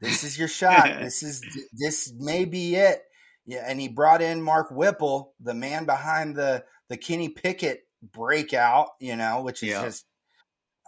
this 0.00 0.24
is 0.24 0.38
your 0.38 0.48
shot. 0.48 0.88
this 1.00 1.22
is 1.22 1.42
this 1.72 2.12
may 2.18 2.44
be 2.44 2.76
it. 2.76 3.02
Yeah, 3.46 3.64
and 3.66 3.78
he 3.78 3.88
brought 3.88 4.22
in 4.22 4.40
Mark 4.40 4.70
Whipple, 4.70 5.34
the 5.38 5.54
man 5.54 5.84
behind 5.84 6.36
the 6.36 6.64
the 6.88 6.96
Kenny 6.96 7.28
Pickett 7.28 7.80
breakout, 8.02 8.90
you 9.00 9.16
know, 9.16 9.42
which 9.42 9.62
is 9.62 9.70
yeah. 9.70 9.84
just 9.84 10.06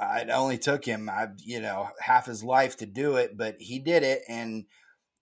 it 0.01 0.31
only 0.31 0.59
took 0.59 0.85
him, 0.85 1.09
I, 1.09 1.29
you 1.39 1.61
know, 1.61 1.89
half 2.01 2.27
his 2.27 2.45
life 2.45 2.77
to 2.79 2.87
do 2.87 3.17
it, 3.17 3.37
but 3.37 3.57
he 3.61 3.79
did 3.79 4.03
it, 4.03 4.23
and 4.29 4.67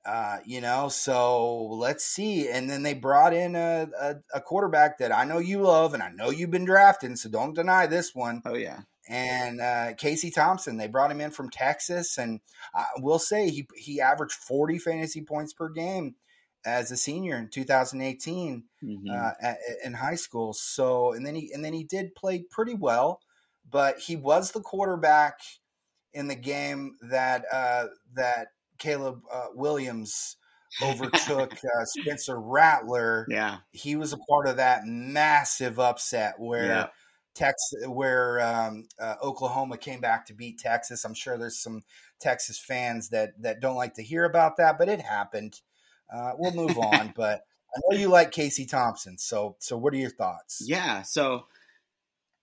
uh, 0.07 0.39
you 0.45 0.61
know, 0.61 0.89
so 0.89 1.63
let's 1.65 2.05
see. 2.05 2.49
And 2.49 2.69
then 2.69 2.83
they 2.83 2.95
brought 2.95 3.33
in 3.33 3.57
a, 3.57 3.89
a, 3.99 4.17
a 4.35 4.41
quarterback 4.41 4.99
that 4.99 5.13
I 5.13 5.25
know 5.25 5.39
you 5.39 5.63
love, 5.63 5.95
and 5.95 6.03
I 6.03 6.11
know 6.11 6.31
you've 6.31 6.51
been 6.51 6.67
drafting, 6.67 7.17
so 7.17 7.31
don't 7.31 7.55
deny 7.55 7.87
this 7.87 8.15
one. 8.15 8.43
Oh 8.45 8.55
yeah. 8.55 8.81
And 9.09 9.61
uh, 9.61 9.95
Casey 9.99 10.31
Thompson, 10.31 10.79
they 10.79 10.89
brought 10.89 11.11
him 11.11 11.21
in 11.21 11.31
from 11.31 11.51
Texas, 11.51 12.17
and 12.17 12.41
I 12.75 12.85
will 12.99 13.19
say 13.19 13.51
he 13.51 13.67
he 13.77 14.01
averaged 14.01 14.35
forty 14.35 14.79
fantasy 14.79 15.23
points 15.23 15.53
per 15.53 15.69
game 15.69 16.17
as 16.67 16.91
a 16.91 16.97
senior 16.97 17.37
in 17.37 17.49
2018 17.49 18.65
mm-hmm. 18.83 19.11
uh, 19.11 19.31
at, 19.41 19.59
in 19.85 19.95
high 19.95 20.15
school. 20.15 20.55
So, 20.55 21.13
and 21.13 21.27
then 21.27 21.35
he 21.35 21.51
and 21.53 21.65
then 21.65 21.75
he 21.75 21.85
did 21.85 22.15
play 22.15 22.45
pretty 22.51 22.75
well, 22.75 23.21
but 23.71 23.99
he 23.99 24.17
was 24.17 24.51
the 24.51 24.61
quarterback 24.61 25.41
in 26.13 26.29
the 26.29 26.35
game 26.35 26.97
that 27.03 27.45
uh, 27.53 27.87
that 28.15 28.49
Caleb 28.79 29.23
uh, 29.33 29.47
Williams 29.55 30.37
overtook 30.83 31.53
uh, 31.79 31.85
Spencer 31.85 32.39
Rattler. 32.39 33.27
Yeah, 33.29 33.59
he 33.73 33.97
was 33.97 34.13
a 34.13 34.19
part 34.29 34.49
of 34.49 34.57
that 34.57 34.87
massive 34.87 35.79
upset 35.79 36.35
where. 36.39 36.67
Yeah. 36.67 36.87
Texas, 37.35 37.89
where 37.89 38.41
um, 38.41 38.87
uh, 38.97 39.17
Oklahoma 39.21 39.77
came 39.77 40.01
back 40.01 40.25
to 40.27 40.35
beat 40.35 40.57
Texas. 40.57 41.05
I'm 41.05 41.15
sure 41.15 41.37
there's 41.37 41.59
some 41.59 41.83
Texas 42.21 42.61
fans 42.61 43.09
that 43.09 43.33
that 43.43 43.59
don't 43.59 43.75
like 43.75 43.95
to 43.95 44.05
hear 44.05 44.25
about 44.25 44.57
that, 44.59 44.79
but 44.79 44.89
it 44.89 45.01
happened. 45.01 45.61
Uh, 46.15 46.35
we'll 46.39 46.55
move 46.55 46.79
on, 46.79 47.13
but 47.17 47.45
I 47.75 47.81
know 47.91 47.99
you 47.99 48.09
like 48.09 48.31
Casey 48.31 48.67
Thompson. 48.67 49.19
So, 49.19 49.57
so 49.59 49.77
what 49.77 49.93
are 49.95 49.99
your 49.99 50.11
thoughts? 50.11 50.63
Yeah. 50.65 51.03
So, 51.03 51.47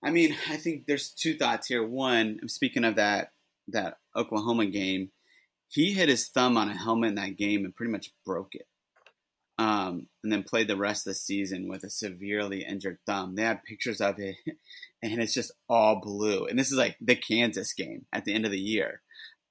I 0.03 0.11
mean, 0.11 0.35
I 0.49 0.57
think 0.57 0.85
there's 0.87 1.11
two 1.11 1.37
thoughts 1.37 1.67
here. 1.67 1.85
One, 1.85 2.39
I'm 2.41 2.49
speaking 2.49 2.83
of 2.83 2.95
that 2.95 3.31
that 3.67 3.97
Oklahoma 4.15 4.65
game. 4.65 5.11
He 5.67 5.93
hit 5.93 6.09
his 6.09 6.27
thumb 6.27 6.57
on 6.57 6.69
a 6.69 6.77
helmet 6.77 7.09
in 7.09 7.15
that 7.15 7.37
game 7.37 7.63
and 7.63 7.75
pretty 7.75 7.91
much 7.91 8.11
broke 8.25 8.55
it. 8.55 8.67
Um, 9.57 10.07
and 10.23 10.31
then 10.31 10.43
played 10.43 10.67
the 10.67 10.75
rest 10.75 11.05
of 11.05 11.11
the 11.11 11.19
season 11.19 11.69
with 11.69 11.83
a 11.83 11.89
severely 11.89 12.65
injured 12.65 12.97
thumb. 13.05 13.35
They 13.35 13.43
have 13.43 13.63
pictures 13.63 14.01
of 14.01 14.15
it, 14.17 14.35
and 15.03 15.21
it's 15.21 15.33
just 15.33 15.51
all 15.69 16.01
blue. 16.01 16.45
And 16.45 16.57
this 16.57 16.71
is 16.71 16.77
like 16.77 16.97
the 16.99 17.15
Kansas 17.15 17.73
game 17.73 18.05
at 18.11 18.25
the 18.25 18.33
end 18.33 18.45
of 18.45 18.51
the 18.51 18.59
year. 18.59 19.01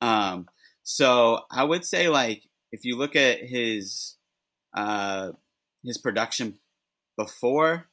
Um, 0.02 0.48
so 0.82 1.40
I 1.50 1.64
would 1.64 1.84
say 1.84 2.08
like 2.08 2.42
if 2.72 2.84
you 2.84 2.96
look 2.96 3.14
at 3.14 3.40
his 3.40 4.16
uh, 4.74 5.30
his 5.84 5.98
production 5.98 6.58
before 7.16 7.86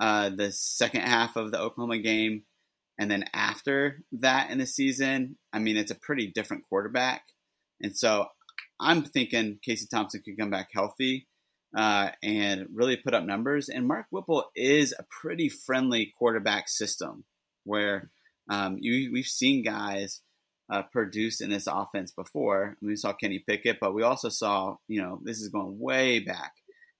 uh, 0.00 0.30
the 0.30 0.50
second 0.50 1.02
half 1.02 1.36
of 1.36 1.52
the 1.52 1.60
Oklahoma 1.60 1.98
game, 1.98 2.42
and 2.98 3.10
then 3.10 3.24
after 3.32 4.02
that 4.12 4.50
in 4.50 4.58
the 4.58 4.66
season, 4.66 5.36
I 5.52 5.58
mean, 5.58 5.76
it's 5.76 5.90
a 5.90 5.94
pretty 5.94 6.26
different 6.26 6.64
quarterback. 6.68 7.22
And 7.82 7.96
so 7.96 8.26
I'm 8.80 9.02
thinking 9.02 9.58
Casey 9.62 9.86
Thompson 9.90 10.22
could 10.24 10.38
come 10.38 10.50
back 10.50 10.70
healthy 10.72 11.26
uh, 11.76 12.10
and 12.22 12.66
really 12.74 12.96
put 12.96 13.14
up 13.14 13.24
numbers. 13.24 13.68
And 13.68 13.86
Mark 13.86 14.06
Whipple 14.10 14.50
is 14.56 14.94
a 14.98 15.04
pretty 15.22 15.48
friendly 15.48 16.12
quarterback 16.18 16.68
system 16.68 17.24
where 17.64 18.10
um, 18.50 18.76
you, 18.80 19.10
we've 19.12 19.26
seen 19.26 19.62
guys 19.62 20.22
uh, 20.70 20.82
produced 20.82 21.40
in 21.40 21.50
this 21.50 21.66
offense 21.66 22.10
before. 22.10 22.76
we 22.80 22.96
saw 22.96 23.12
Kenny 23.12 23.42
Pickett, 23.46 23.78
but 23.80 23.94
we 23.94 24.02
also 24.02 24.28
saw, 24.28 24.76
you 24.88 25.00
know, 25.02 25.20
this 25.22 25.40
is 25.40 25.48
going 25.48 25.78
way 25.78 26.20
back. 26.20 26.52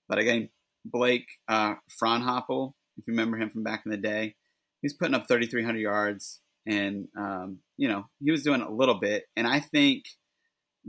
But 0.09 0.19
again, 0.19 0.49
Blake 0.85 1.27
uh, 1.49 1.75
if 3.01 3.07
you 3.07 3.13
remember 3.13 3.37
him 3.37 3.51
from 3.51 3.63
back 3.63 3.83
in 3.85 3.91
the 3.91 3.97
day, 3.97 4.37
he's 4.83 4.95
putting 4.95 5.15
up 5.15 5.27
3,300 5.29 5.79
yards, 5.79 6.41
and 6.67 7.09
um, 7.17 7.59
you 7.77 7.89
know 7.89 8.07
he 8.23 8.31
was 8.31 8.43
doing 8.43 8.61
a 8.61 8.71
little 8.71 8.97
bit. 9.01 9.25
And 9.37 9.47
I 9.47 9.61
think 9.61 10.05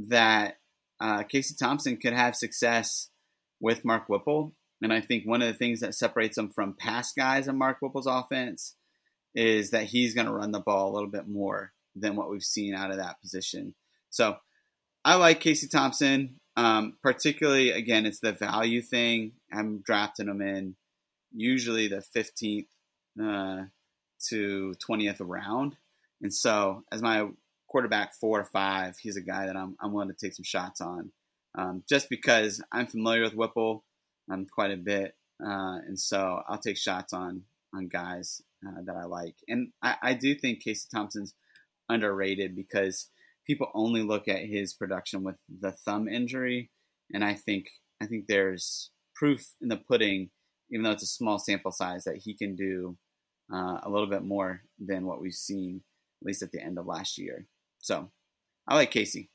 that 0.10 0.58
uh, 1.00 1.24
Casey 1.24 1.56
Thompson 1.60 1.98
could 1.98 2.14
have 2.14 2.36
success 2.36 3.10
with 3.60 3.86
Mark 3.86 4.08
Whipple. 4.08 4.54
And 4.82 4.92
I 4.92 5.02
think 5.02 5.26
one 5.26 5.42
of 5.42 5.48
the 5.48 5.54
things 5.54 5.82
that 5.82 5.96
separates 5.96 6.38
him 6.38 6.50
from 6.50 6.76
past 6.78 7.16
guys 7.16 7.48
in 7.48 7.58
Mark 7.58 7.78
Whipple's 7.82 8.08
offense 8.08 8.76
is 9.36 9.72
that 9.72 9.86
he's 9.86 10.14
going 10.14 10.28
to 10.28 10.34
run 10.34 10.52
the 10.52 10.60
ball 10.60 10.92
a 10.92 10.94
little 10.94 11.10
bit 11.10 11.28
more 11.28 11.72
than 11.96 12.16
what 12.16 12.30
we've 12.30 12.44
seen 12.44 12.74
out 12.74 12.92
of 12.92 12.98
that 12.98 13.22
position. 13.22 13.76
So 14.10 14.38
I 15.06 15.16
like 15.16 15.40
Casey 15.40 15.68
Thompson. 15.68 16.38
Um, 16.58 16.98
particularly, 17.02 17.72
again, 17.72 18.06
it's 18.06 18.20
the 18.20 18.34
value 18.34 18.82
thing. 18.82 19.32
I'm 19.54 19.82
drafting 19.82 20.28
him 20.28 20.42
in 20.42 20.76
usually 21.34 21.88
the 21.88 22.04
15th 22.16 22.68
uh, 23.22 23.66
to 24.30 24.74
20th 24.88 25.18
round. 25.20 25.78
And 26.22 26.34
so, 26.34 26.84
as 26.92 27.02
my 27.02 27.28
quarterback 27.68 28.14
four 28.14 28.40
or 28.40 28.46
five, 28.46 28.98
he's 28.98 29.16
a 29.18 29.22
guy 29.22 29.48
that 29.48 29.56
I'm, 29.56 29.76
I'm 29.80 29.94
willing 29.94 30.10
to 30.10 30.16
take 30.16 30.34
some 30.34 30.44
shots 30.44 30.82
on 30.82 31.12
um, 31.56 31.84
just 31.88 32.10
because 32.10 32.62
I'm 32.72 32.88
familiar 32.88 33.24
with 33.24 33.36
Whipple 33.36 33.84
um, 34.32 34.46
quite 34.46 34.72
a 34.72 34.78
bit. 34.78 35.16
Uh, 35.44 35.80
and 35.88 36.00
so 36.00 36.42
I'll 36.48 36.60
take 36.60 36.78
shots 36.78 37.14
on 37.14 37.44
on 37.74 37.88
guys 37.88 38.42
uh, 38.68 38.82
that 38.86 38.96
I 38.96 39.06
like. 39.06 39.36
And 39.48 39.72
I, 39.82 39.96
I 40.02 40.14
do 40.14 40.36
think 40.36 40.62
Casey 40.62 40.88
Thompson's 40.94 41.34
underrated 41.90 42.56
because 42.56 43.08
people 43.46 43.72
only 43.74 44.04
look 44.04 44.28
at 44.28 44.46
his 44.46 44.74
production 44.74 45.24
with 45.24 45.36
the 45.50 45.72
thumb 45.72 46.08
injury, 46.08 46.70
and 47.14 47.24
I 47.24 47.34
think 47.34 47.70
I 48.02 48.06
think 48.06 48.28
there's 48.28 48.92
proof 49.16 49.54
in 49.62 49.70
the 49.70 49.78
pudding, 49.78 50.30
even 50.72 50.84
though 50.84 50.92
it's 50.92 51.04
a 51.04 51.08
small 51.08 51.40
sample 51.40 51.72
size, 51.72 52.04
that 52.06 52.18
he 52.18 52.34
can 52.34 52.56
do 52.56 52.98
uh, 53.54 53.80
a 53.84 53.90
little 53.90 54.08
bit 54.08 54.24
more 54.24 54.62
than 54.80 55.06
what 55.06 55.22
we've 55.22 55.34
seen, 55.34 55.82
at 56.22 56.28
least 56.28 56.42
at 56.42 56.52
the 56.52 56.62
end 56.62 56.78
of 56.78 56.86
last 56.86 57.18
year. 57.18 57.48
So, 57.80 58.12
I 58.68 58.76
like 58.76 58.92
Casey. 58.92 59.30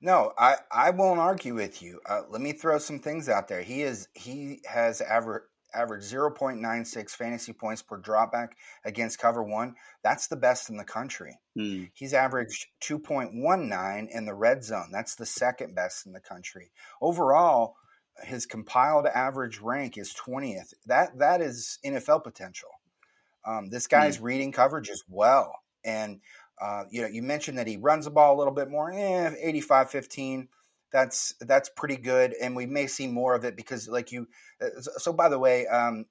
No, 0.00 0.32
I, 0.38 0.56
I 0.70 0.90
won't 0.90 1.20
argue 1.20 1.54
with 1.54 1.82
you. 1.82 2.00
Uh, 2.06 2.22
let 2.28 2.42
me 2.42 2.52
throw 2.52 2.78
some 2.78 2.98
things 2.98 3.28
out 3.28 3.48
there. 3.48 3.62
He 3.62 3.82
is 3.82 4.08
he 4.14 4.60
has 4.66 5.00
aver- 5.00 5.48
averaged 5.74 6.12
0.96 6.12 7.10
fantasy 7.10 7.52
points 7.52 7.82
per 7.82 8.00
dropback 8.00 8.48
against 8.84 9.18
cover 9.18 9.42
one. 9.42 9.74
That's 10.02 10.26
the 10.26 10.36
best 10.36 10.70
in 10.70 10.76
the 10.76 10.84
country. 10.84 11.38
Hmm. 11.58 11.84
He's 11.94 12.14
averaged 12.14 12.66
2.19 12.82 14.08
in 14.10 14.26
the 14.26 14.34
red 14.34 14.62
zone. 14.62 14.90
That's 14.92 15.14
the 15.16 15.26
second 15.26 15.74
best 15.74 16.06
in 16.06 16.12
the 16.12 16.20
country. 16.20 16.70
Overall, 17.00 17.74
his 18.22 18.46
compiled 18.46 19.06
average 19.06 19.60
rank 19.60 19.98
is 19.98 20.14
20th. 20.14 20.72
That 20.86 21.18
that 21.18 21.40
is 21.40 21.78
NFL 21.84 22.24
potential. 22.24 22.70
Um, 23.46 23.68
this 23.68 23.86
guy's 23.86 24.16
hmm. 24.16 24.24
reading 24.24 24.52
coverage 24.52 24.90
as 24.90 25.02
well. 25.08 25.54
And 25.84 26.20
uh, 26.60 26.84
you 26.90 27.02
know, 27.02 27.08
you 27.08 27.22
mentioned 27.22 27.58
that 27.58 27.66
he 27.66 27.76
runs 27.76 28.04
the 28.04 28.10
ball 28.10 28.36
a 28.36 28.38
little 28.38 28.54
bit 28.54 28.70
more, 28.70 28.92
eh, 28.92 29.34
85 29.40 29.90
15 29.90 30.48
that's 30.94 31.34
that's 31.40 31.68
pretty 31.70 31.96
good, 31.96 32.34
and 32.40 32.54
we 32.54 32.66
may 32.66 32.86
see 32.86 33.08
more 33.08 33.34
of 33.34 33.44
it 33.44 33.56
because, 33.56 33.88
like 33.88 34.12
you. 34.12 34.28
Uh, 34.62 34.80
so, 34.80 35.12
by 35.12 35.28
the 35.28 35.38
way, 35.40 35.66
um, 35.66 36.06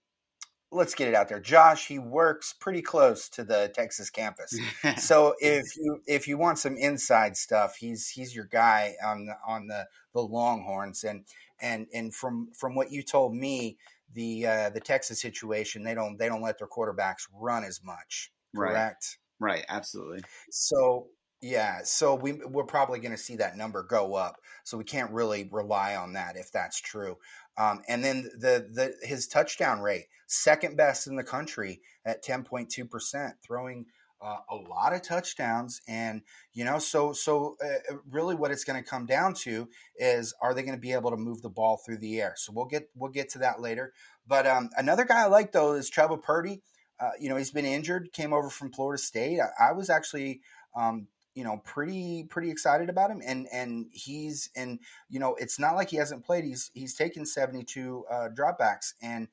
let's 0.72 0.94
get 0.94 1.08
it 1.08 1.16
out 1.16 1.30
there. 1.30 1.40
Josh, 1.40 1.88
he 1.88 2.00
works 2.00 2.54
pretty 2.60 2.82
close 2.82 3.30
to 3.30 3.46
the 3.46 3.72
Texas 3.74 4.10
campus. 4.10 4.54
so 4.98 5.36
if 5.40 5.78
you 5.78 6.02
if 6.06 6.28
you 6.28 6.38
want 6.38 6.60
some 6.60 6.76
inside 6.76 7.38
stuff, 7.38 7.78
he's 7.78 8.10
he's 8.10 8.36
your 8.36 8.44
guy 8.44 8.96
on 9.04 9.26
the 9.26 9.36
on 9.48 9.68
the 9.68 9.88
the 10.14 10.22
Longhorns 10.22 11.06
and 11.06 11.24
and 11.64 11.88
and 11.94 12.14
from 12.14 12.50
from 12.54 12.76
what 12.76 12.92
you 12.92 13.02
told 13.02 13.34
me, 13.34 13.78
the 14.14 14.46
uh, 14.46 14.70
the 14.70 14.80
Texas 14.80 15.20
situation, 15.20 15.84
they 15.84 15.96
don't 15.96 16.18
they 16.20 16.28
don't 16.28 16.44
let 16.44 16.60
their 16.60 16.68
quarterbacks 16.68 17.28
run 17.34 17.64
as 17.64 17.82
much. 17.84 18.32
Correct. 18.56 19.18
Right. 19.40 19.56
right 19.56 19.66
absolutely. 19.70 20.22
So 20.52 21.08
yeah, 21.42 21.80
so 21.84 22.14
we 22.16 22.34
we're 22.34 22.64
probably 22.64 23.00
going 23.00 23.12
to 23.12 23.18
see 23.18 23.38
that 23.38 23.58
number 23.58 23.82
go 23.84 24.14
up. 24.14 24.38
So 24.64 24.78
we 24.78 24.84
can't 24.84 25.12
really 25.12 25.50
rely 25.52 25.96
on 25.96 26.14
that 26.14 26.38
if 26.38 26.52
that's 26.52 26.80
true. 26.80 27.18
Um, 27.58 27.82
and 27.88 28.04
then 28.04 28.30
the 28.38 28.68
the 28.72 29.08
his 29.08 29.28
touchdown 29.28 29.82
rate, 29.82 30.06
second 30.28 30.78
best 30.78 31.08
in 31.08 31.16
the 31.16 31.24
country 31.24 31.82
at 32.06 32.24
ten 32.24 32.44
point 32.44 32.70
two 32.70 32.86
percent, 32.86 33.36
throwing 33.42 33.86
uh, 34.24 34.38
a 34.50 34.56
lot 34.56 34.94
of 34.94 35.02
touchdowns. 35.02 35.82
And 35.88 36.22
you 36.54 36.66
know, 36.66 36.80
so 36.80 37.14
so 37.14 37.58
uh, 37.64 37.96
really, 38.10 38.36
what 38.36 38.52
it's 38.52 38.64
going 38.64 38.82
to 38.82 38.90
come 38.90 39.06
down 39.06 39.34
to 39.36 39.68
is 39.98 40.34
are 40.42 40.54
they 40.54 40.64
going 40.64 40.76
to 40.76 40.82
be 40.82 40.94
able 40.94 41.12
to 41.12 41.18
move 41.18 41.42
the 41.42 41.50
ball 41.50 41.78
through 41.78 41.98
the 41.98 42.22
air? 42.22 42.34
So 42.38 42.54
we'll 42.54 42.66
get 42.66 42.90
we'll 42.96 43.12
get 43.12 43.30
to 43.32 43.40
that 43.40 43.60
later. 43.60 43.94
But 44.26 44.48
um, 44.48 44.70
another 44.78 45.06
guy 45.06 45.24
I 45.24 45.28
like 45.28 45.52
though 45.52 45.74
is 45.74 45.90
trevor 45.90 46.18
Purdy. 46.18 46.62
Uh, 47.00 47.12
you 47.20 47.28
know, 47.28 47.36
he's 47.36 47.52
been 47.52 47.66
injured, 47.66 48.14
came 48.14 48.34
over 48.34 48.50
from 48.50 48.72
Florida 48.72 49.02
State. 49.02 49.40
I, 49.40 49.70
I 49.70 49.72
was 49.74 49.90
actually 49.90 50.42
um, 50.76 51.08
you 51.36 51.44
know 51.44 51.58
pretty 51.64 52.26
pretty 52.30 52.50
excited 52.50 52.90
about 52.90 53.10
him 53.10 53.22
and 53.26 53.48
and 53.52 53.88
he's 53.92 54.50
and 54.56 54.80
you 55.10 55.20
know 55.20 55.36
it's 55.36 55.60
not 55.60 55.76
like 55.76 55.90
he 55.90 55.98
hasn't 55.98 56.24
played 56.24 56.44
he's 56.44 56.70
he's 56.74 56.94
taken 56.94 57.26
72 57.26 58.06
uh, 58.10 58.30
dropbacks 58.34 58.94
and 59.02 59.28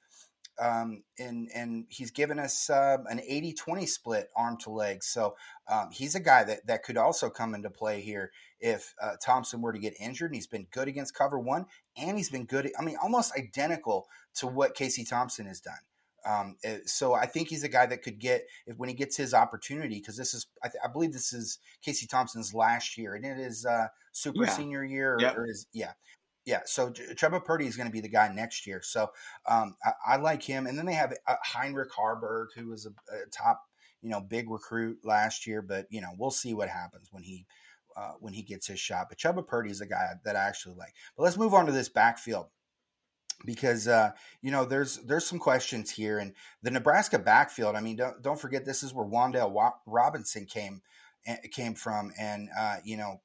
um, 0.60 1.02
and 1.18 1.48
and 1.54 1.86
he's 1.88 2.10
given 2.10 2.38
us 2.38 2.68
uh, 2.68 2.98
an 3.08 3.18
80-20 3.18 3.88
split 3.88 4.28
arm 4.36 4.56
to 4.58 4.70
leg 4.70 5.02
so 5.02 5.34
um, 5.68 5.90
he's 5.90 6.14
a 6.14 6.20
guy 6.20 6.44
that 6.44 6.66
that 6.66 6.82
could 6.82 6.96
also 6.96 7.30
come 7.30 7.54
into 7.54 7.70
play 7.70 8.00
here 8.00 8.30
if 8.60 8.94
uh, 9.02 9.12
Thompson 9.24 9.62
were 9.62 9.72
to 9.72 9.78
get 9.78 9.94
injured 9.98 10.30
and 10.30 10.36
he's 10.36 10.46
been 10.46 10.66
good 10.70 10.86
against 10.86 11.14
cover 11.14 11.38
one 11.38 11.66
and 11.96 12.16
he's 12.16 12.30
been 12.30 12.44
good 12.44 12.70
I 12.78 12.84
mean 12.84 12.96
almost 13.02 13.32
identical 13.36 14.06
to 14.34 14.46
what 14.46 14.74
Casey 14.74 15.04
Thompson 15.04 15.46
has 15.46 15.60
done 15.60 15.78
um, 16.26 16.56
eh, 16.64 16.78
so 16.84 17.14
I 17.14 17.26
think 17.26 17.48
he's 17.48 17.64
a 17.64 17.68
guy 17.68 17.86
that 17.86 18.02
could 18.02 18.18
get 18.18 18.46
if 18.66 18.76
when 18.76 18.88
he 18.88 18.94
gets 18.94 19.16
his 19.16 19.32
opportunity 19.32 19.96
because 19.96 20.16
this 20.16 20.34
is 20.34 20.46
I, 20.62 20.68
th- 20.68 20.82
I, 20.84 20.88
believe 20.88 21.12
this 21.12 21.32
is 21.32 21.58
Casey 21.82 22.06
Thompson's 22.06 22.52
last 22.52 22.98
year 22.98 23.14
and 23.14 23.24
it 23.24 23.38
is 23.38 23.64
uh, 23.64 23.86
super 24.12 24.44
yeah. 24.44 24.50
senior 24.50 24.84
year 24.84 25.14
or, 25.14 25.20
yep. 25.20 25.36
or 25.36 25.46
is 25.46 25.66
yeah 25.72 25.92
yeah 26.44 26.60
so 26.64 26.90
Trevor 26.90 27.40
Purdy 27.40 27.66
is 27.66 27.76
going 27.76 27.88
to 27.88 27.92
be 27.92 28.00
the 28.00 28.08
guy 28.08 28.32
next 28.32 28.66
year 28.66 28.80
so 28.82 29.10
um, 29.48 29.76
I, 29.84 30.14
I, 30.14 30.16
like 30.16 30.42
him 30.42 30.66
and 30.66 30.78
then 30.78 30.86
they 30.86 30.94
have 30.94 31.14
uh, 31.26 31.36
Heinrich 31.42 31.90
Haarberg, 31.92 32.46
who 32.56 32.68
was 32.68 32.86
a, 32.86 32.90
a, 33.14 33.26
top 33.30 33.62
you 34.02 34.10
know 34.10 34.20
big 34.20 34.50
recruit 34.50 34.98
last 35.04 35.46
year 35.46 35.62
but 35.62 35.86
you 35.90 36.00
know 36.00 36.10
we'll 36.18 36.30
see 36.30 36.54
what 36.54 36.68
happens 36.68 37.08
when 37.10 37.22
he 37.22 37.46
uh, 37.96 38.12
when 38.20 38.32
he 38.32 38.42
gets 38.42 38.66
his 38.66 38.80
shot 38.80 39.06
but 39.08 39.18
Chubba 39.18 39.46
Purdy 39.46 39.70
is 39.70 39.80
a 39.80 39.86
guy 39.86 40.08
that 40.24 40.36
I 40.36 40.46
actually 40.46 40.76
like 40.76 40.94
but 41.16 41.24
let's 41.24 41.36
move 41.36 41.54
on 41.54 41.66
to 41.66 41.72
this 41.72 41.88
backfield 41.88 42.46
because 43.44 43.88
uh, 43.88 44.10
you 44.42 44.50
know 44.50 44.64
there's 44.64 44.98
there's 44.98 45.26
some 45.26 45.38
questions 45.38 45.90
here, 45.90 46.18
and 46.18 46.34
the 46.62 46.70
Nebraska 46.70 47.18
backfield. 47.18 47.76
I 47.76 47.80
mean, 47.80 47.96
don't 47.96 48.22
don't 48.22 48.40
forget 48.40 48.64
this 48.64 48.82
is 48.82 48.94
where 48.94 49.06
Wan'Dale 49.06 49.72
Robinson 49.86 50.46
came 50.46 50.82
eh, 51.26 51.36
came 51.50 51.74
from, 51.74 52.12
and 52.18 52.48
uh, 52.58 52.76
you 52.84 52.96
know, 52.96 53.20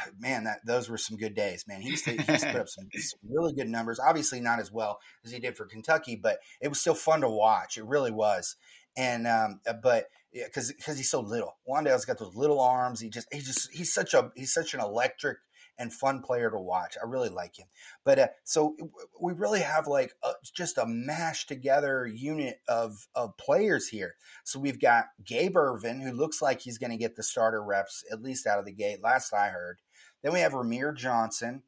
man, 0.18 0.44
that 0.44 0.60
those 0.64 0.88
were 0.88 0.98
some 0.98 1.16
good 1.16 1.34
days, 1.34 1.64
man. 1.66 1.80
He's 1.80 2.04
he's 2.04 2.24
put 2.24 2.56
up 2.56 2.68
some, 2.68 2.88
some, 2.94 3.20
really 3.28 3.52
good 3.52 3.68
numbers. 3.68 4.00
Obviously, 4.00 4.40
not 4.40 4.60
as 4.60 4.70
well 4.70 4.98
as 5.24 5.32
he 5.32 5.38
did 5.38 5.56
for 5.56 5.66
Kentucky, 5.66 6.16
but 6.16 6.38
it 6.60 6.68
was 6.68 6.80
still 6.80 6.94
fun 6.94 7.20
to 7.20 7.28
watch. 7.28 7.76
It 7.76 7.84
really 7.84 8.10
was, 8.10 8.56
and 8.96 9.26
um, 9.26 9.60
uh, 9.66 9.74
but 9.82 10.06
because 10.32 10.72
because 10.72 10.96
he's 10.96 11.10
so 11.10 11.20
little, 11.20 11.56
Wan'Dale's 11.68 12.04
got 12.04 12.18
those 12.18 12.34
little 12.34 12.60
arms. 12.60 13.00
He 13.00 13.08
just 13.08 13.28
he 13.32 13.40
just 13.40 13.70
he's 13.72 13.92
such 13.92 14.14
a 14.14 14.30
he's 14.34 14.52
such 14.52 14.74
an 14.74 14.80
electric 14.80 15.38
and 15.78 15.92
fun 15.92 16.22
player 16.22 16.50
to 16.50 16.58
watch. 16.58 16.96
I 17.02 17.06
really 17.06 17.28
like 17.28 17.58
him. 17.58 17.66
But 18.04 18.18
uh, 18.18 18.28
so 18.44 18.76
we 19.20 19.32
really 19.32 19.60
have 19.60 19.86
like 19.86 20.12
a, 20.22 20.32
just 20.54 20.78
a 20.78 20.86
mashed 20.86 21.48
together 21.48 22.06
unit 22.06 22.60
of 22.68 23.06
of 23.14 23.36
players 23.36 23.88
here. 23.88 24.14
So 24.44 24.60
we've 24.60 24.80
got 24.80 25.06
Gabe 25.24 25.56
Ervin, 25.56 26.00
who 26.00 26.12
looks 26.12 26.42
like 26.42 26.60
he's 26.60 26.78
going 26.78 26.92
to 26.92 26.96
get 26.96 27.16
the 27.16 27.22
starter 27.22 27.62
reps 27.62 28.04
at 28.10 28.22
least 28.22 28.46
out 28.46 28.58
of 28.58 28.64
the 28.64 28.72
gate. 28.72 29.02
Last 29.02 29.32
I 29.32 29.48
heard. 29.48 29.78
Then 30.22 30.32
we 30.32 30.40
have 30.40 30.52
Rahmir 30.52 30.96
Johnson. 30.96 31.62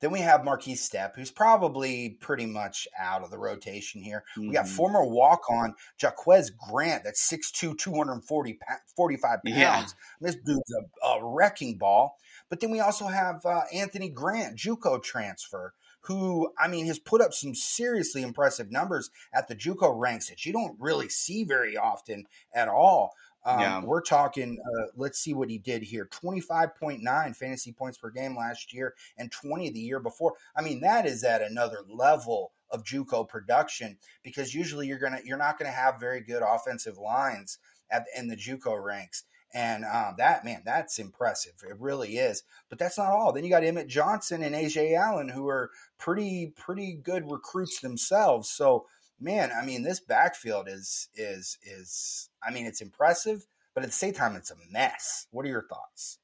Then 0.00 0.10
we 0.10 0.20
have 0.20 0.42
Markese 0.42 0.86
Stepp, 0.86 1.14
who's 1.14 1.30
probably 1.30 2.18
pretty 2.20 2.44
much 2.44 2.86
out 2.98 3.22
of 3.22 3.30
the 3.30 3.38
rotation 3.38 4.02
here. 4.02 4.24
Mm-hmm. 4.36 4.48
We 4.48 4.52
got 4.52 4.66
mm-hmm. 4.66 4.74
former 4.74 5.02
walk 5.02 5.48
on 5.50 5.74
Jaquez 5.98 6.52
Yant, 6.70 7.04
that's 7.04 7.26
6'2, 7.32 7.78
240, 7.78 8.58
45 8.96 9.30
pounds. 9.30 9.44
Yeah. 9.46 9.86
This 10.20 10.36
dude's 10.44 10.74
a, 11.02 11.06
a, 11.06 11.24
wrecking 11.24 11.78
ball. 11.78 12.18
But 12.54 12.60
then 12.60 12.70
we 12.70 12.78
also 12.78 13.08
have 13.08 13.44
uh, 13.44 13.62
Anthony 13.72 14.08
Grant, 14.08 14.56
JUCO 14.56 15.02
transfer, 15.02 15.74
who 16.02 16.52
I 16.56 16.68
mean 16.68 16.86
has 16.86 17.00
put 17.00 17.20
up 17.20 17.34
some 17.34 17.52
seriously 17.52 18.22
impressive 18.22 18.70
numbers 18.70 19.10
at 19.34 19.48
the 19.48 19.56
JUCO 19.56 19.92
ranks 19.98 20.28
that 20.28 20.46
you 20.46 20.52
don't 20.52 20.76
really 20.78 21.08
see 21.08 21.42
very 21.42 21.76
often 21.76 22.26
at 22.54 22.68
all. 22.68 23.10
Um, 23.44 23.58
yeah. 23.58 23.82
We're 23.82 24.02
talking, 24.02 24.60
uh, 24.64 24.86
let's 24.94 25.18
see 25.18 25.34
what 25.34 25.50
he 25.50 25.58
did 25.58 25.82
here 25.82 26.08
25.9 26.12 27.34
fantasy 27.34 27.72
points 27.72 27.98
per 27.98 28.10
game 28.10 28.36
last 28.36 28.72
year 28.72 28.94
and 29.18 29.32
20 29.32 29.70
the 29.70 29.80
year 29.80 29.98
before. 29.98 30.34
I 30.56 30.62
mean, 30.62 30.78
that 30.82 31.06
is 31.06 31.24
at 31.24 31.42
another 31.42 31.78
level 31.88 32.52
of 32.70 32.84
JUCO 32.84 33.28
production 33.28 33.98
because 34.22 34.54
usually 34.54 34.86
you're 34.86 35.00
gonna 35.00 35.22
you're 35.24 35.38
not 35.38 35.58
gonna 35.58 35.72
have 35.72 35.98
very 35.98 36.20
good 36.20 36.44
offensive 36.46 36.98
lines 36.98 37.58
at 37.90 38.04
in 38.16 38.28
the 38.28 38.36
JUCO 38.36 38.80
ranks. 38.80 39.24
And 39.54 39.84
um, 39.84 40.16
that 40.18 40.44
man, 40.44 40.62
that's 40.64 40.98
impressive. 40.98 41.52
It 41.62 41.76
really 41.78 42.16
is. 42.18 42.42
But 42.68 42.80
that's 42.80 42.98
not 42.98 43.12
all. 43.12 43.32
Then 43.32 43.44
you 43.44 43.50
got 43.50 43.62
Emmett 43.62 43.86
Johnson 43.86 44.42
and 44.42 44.54
Ajay 44.54 44.98
Allen, 44.98 45.28
who 45.28 45.48
are 45.48 45.70
pretty 45.96 46.52
pretty 46.56 46.92
good 46.92 47.30
recruits 47.30 47.80
themselves. 47.80 48.50
So 48.50 48.86
man, 49.20 49.50
I 49.56 49.64
mean, 49.64 49.82
this 49.82 50.00
backfield 50.00 50.68
is 50.68 51.08
is 51.14 51.58
is 51.62 52.28
I 52.42 52.52
mean, 52.52 52.66
it's 52.66 52.80
impressive, 52.80 53.46
but 53.74 53.82
at 53.82 53.90
the 53.90 53.96
same 53.96 54.12
time, 54.12 54.36
it's 54.36 54.50
a 54.50 54.56
mess. 54.70 55.26
What 55.30 55.46
are 55.46 55.50
your 55.50 55.66
thoughts? 55.68 56.18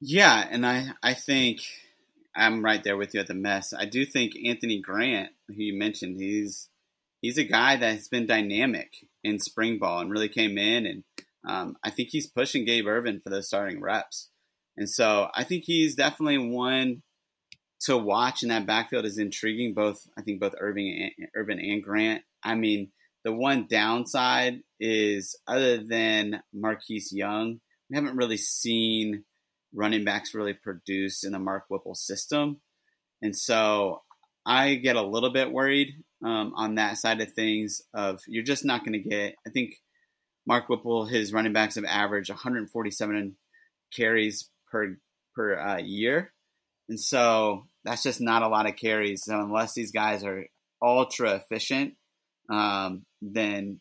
Yeah, 0.00 0.46
and 0.50 0.66
I 0.66 0.92
I 1.02 1.14
think 1.14 1.60
I'm 2.34 2.64
right 2.64 2.82
there 2.82 2.96
with 2.96 3.14
you 3.14 3.20
at 3.20 3.26
the 3.26 3.34
mess. 3.34 3.72
I 3.76 3.84
do 3.84 4.04
think 4.04 4.32
Anthony 4.44 4.80
Grant, 4.80 5.30
who 5.48 5.62
you 5.62 5.78
mentioned, 5.78 6.20
he's 6.20 6.68
he's 7.20 7.38
a 7.38 7.44
guy 7.44 7.76
that's 7.76 8.08
been 8.08 8.26
dynamic 8.26 9.06
in 9.22 9.38
spring 9.38 9.78
ball 9.78 10.00
and 10.00 10.10
really 10.10 10.28
came 10.28 10.58
in 10.58 10.86
and 10.86 11.04
um, 11.46 11.76
I 11.82 11.90
think 11.90 12.10
he's 12.10 12.26
pushing 12.26 12.64
Gabe 12.64 12.86
Ervin 12.86 13.20
for 13.20 13.30
those 13.30 13.48
starting 13.48 13.80
reps. 13.80 14.30
And 14.76 14.88
so 14.88 15.28
I 15.34 15.44
think 15.44 15.64
he's 15.64 15.94
definitely 15.94 16.38
one 16.38 17.02
to 17.82 17.96
watch 17.96 18.42
in 18.42 18.48
that 18.50 18.66
backfield 18.66 19.04
is 19.04 19.18
intriguing. 19.18 19.74
Both 19.74 20.06
I 20.16 20.22
think 20.22 20.40
both 20.40 20.54
Irving 20.58 21.12
and, 21.18 21.28
Ervin 21.36 21.58
and 21.58 21.82
Grant. 21.82 22.22
I 22.42 22.54
mean, 22.54 22.92
the 23.24 23.32
one 23.32 23.66
downside 23.68 24.60
is 24.80 25.38
other 25.46 25.78
than 25.78 26.42
Marquis 26.52 27.04
Young, 27.10 27.60
we 27.90 27.96
haven't 27.96 28.16
really 28.16 28.36
seen 28.36 29.24
running 29.74 30.04
backs 30.04 30.34
really 30.34 30.54
produce 30.54 31.24
in 31.24 31.32
the 31.32 31.38
Mark 31.38 31.64
Whipple 31.68 31.94
system. 31.94 32.60
And 33.20 33.36
so 33.36 34.02
I 34.44 34.74
get 34.74 34.96
a 34.96 35.02
little 35.02 35.32
bit 35.32 35.52
worried 35.52 35.94
um, 36.24 36.52
on 36.56 36.76
that 36.76 36.98
side 36.98 37.20
of 37.20 37.32
things. 37.32 37.82
Of 37.94 38.20
you're 38.26 38.44
just 38.44 38.64
not 38.64 38.84
going 38.84 38.94
to 38.94 39.08
get. 39.08 39.34
I 39.46 39.50
think 39.50 39.74
Mark 40.46 40.68
Whipple, 40.68 41.06
his 41.06 41.32
running 41.32 41.52
backs 41.52 41.76
have 41.76 41.84
averaged 41.84 42.30
147 42.30 43.36
carries 43.94 44.50
per 44.70 44.96
per 45.34 45.58
uh, 45.58 45.78
year, 45.78 46.32
and 46.88 47.00
so 47.00 47.66
that's 47.84 48.02
just 48.02 48.20
not 48.20 48.42
a 48.42 48.48
lot 48.48 48.66
of 48.66 48.76
carries. 48.76 49.24
So 49.24 49.40
unless 49.40 49.74
these 49.74 49.92
guys 49.92 50.24
are 50.24 50.46
ultra 50.82 51.34
efficient, 51.34 51.94
um, 52.50 53.04
then 53.20 53.80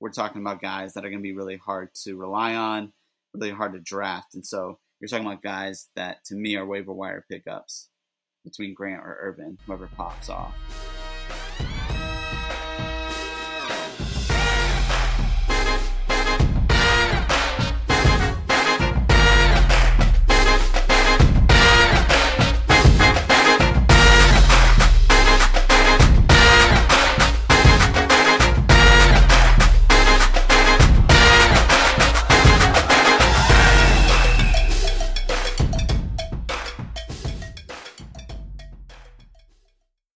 we're 0.00 0.10
talking 0.10 0.40
about 0.40 0.62
guys 0.62 0.94
that 0.94 1.04
are 1.04 1.10
going 1.10 1.20
to 1.20 1.28
be 1.28 1.34
really 1.34 1.56
hard 1.56 1.90
to 2.04 2.16
rely 2.16 2.54
on, 2.54 2.92
really 3.34 3.50
hard 3.50 3.74
to 3.74 3.80
draft. 3.80 4.34
And 4.34 4.44
so 4.44 4.78
you're 5.00 5.08
talking 5.08 5.26
about 5.26 5.42
guys 5.42 5.88
that 5.96 6.24
to 6.26 6.34
me 6.34 6.56
are 6.56 6.66
waiver 6.66 6.92
wire 6.92 7.24
pickups 7.30 7.88
between 8.44 8.74
Grant 8.74 9.02
or 9.02 9.18
Ervin, 9.20 9.58
whoever 9.66 9.86
pops 9.86 10.28
off. 10.28 10.54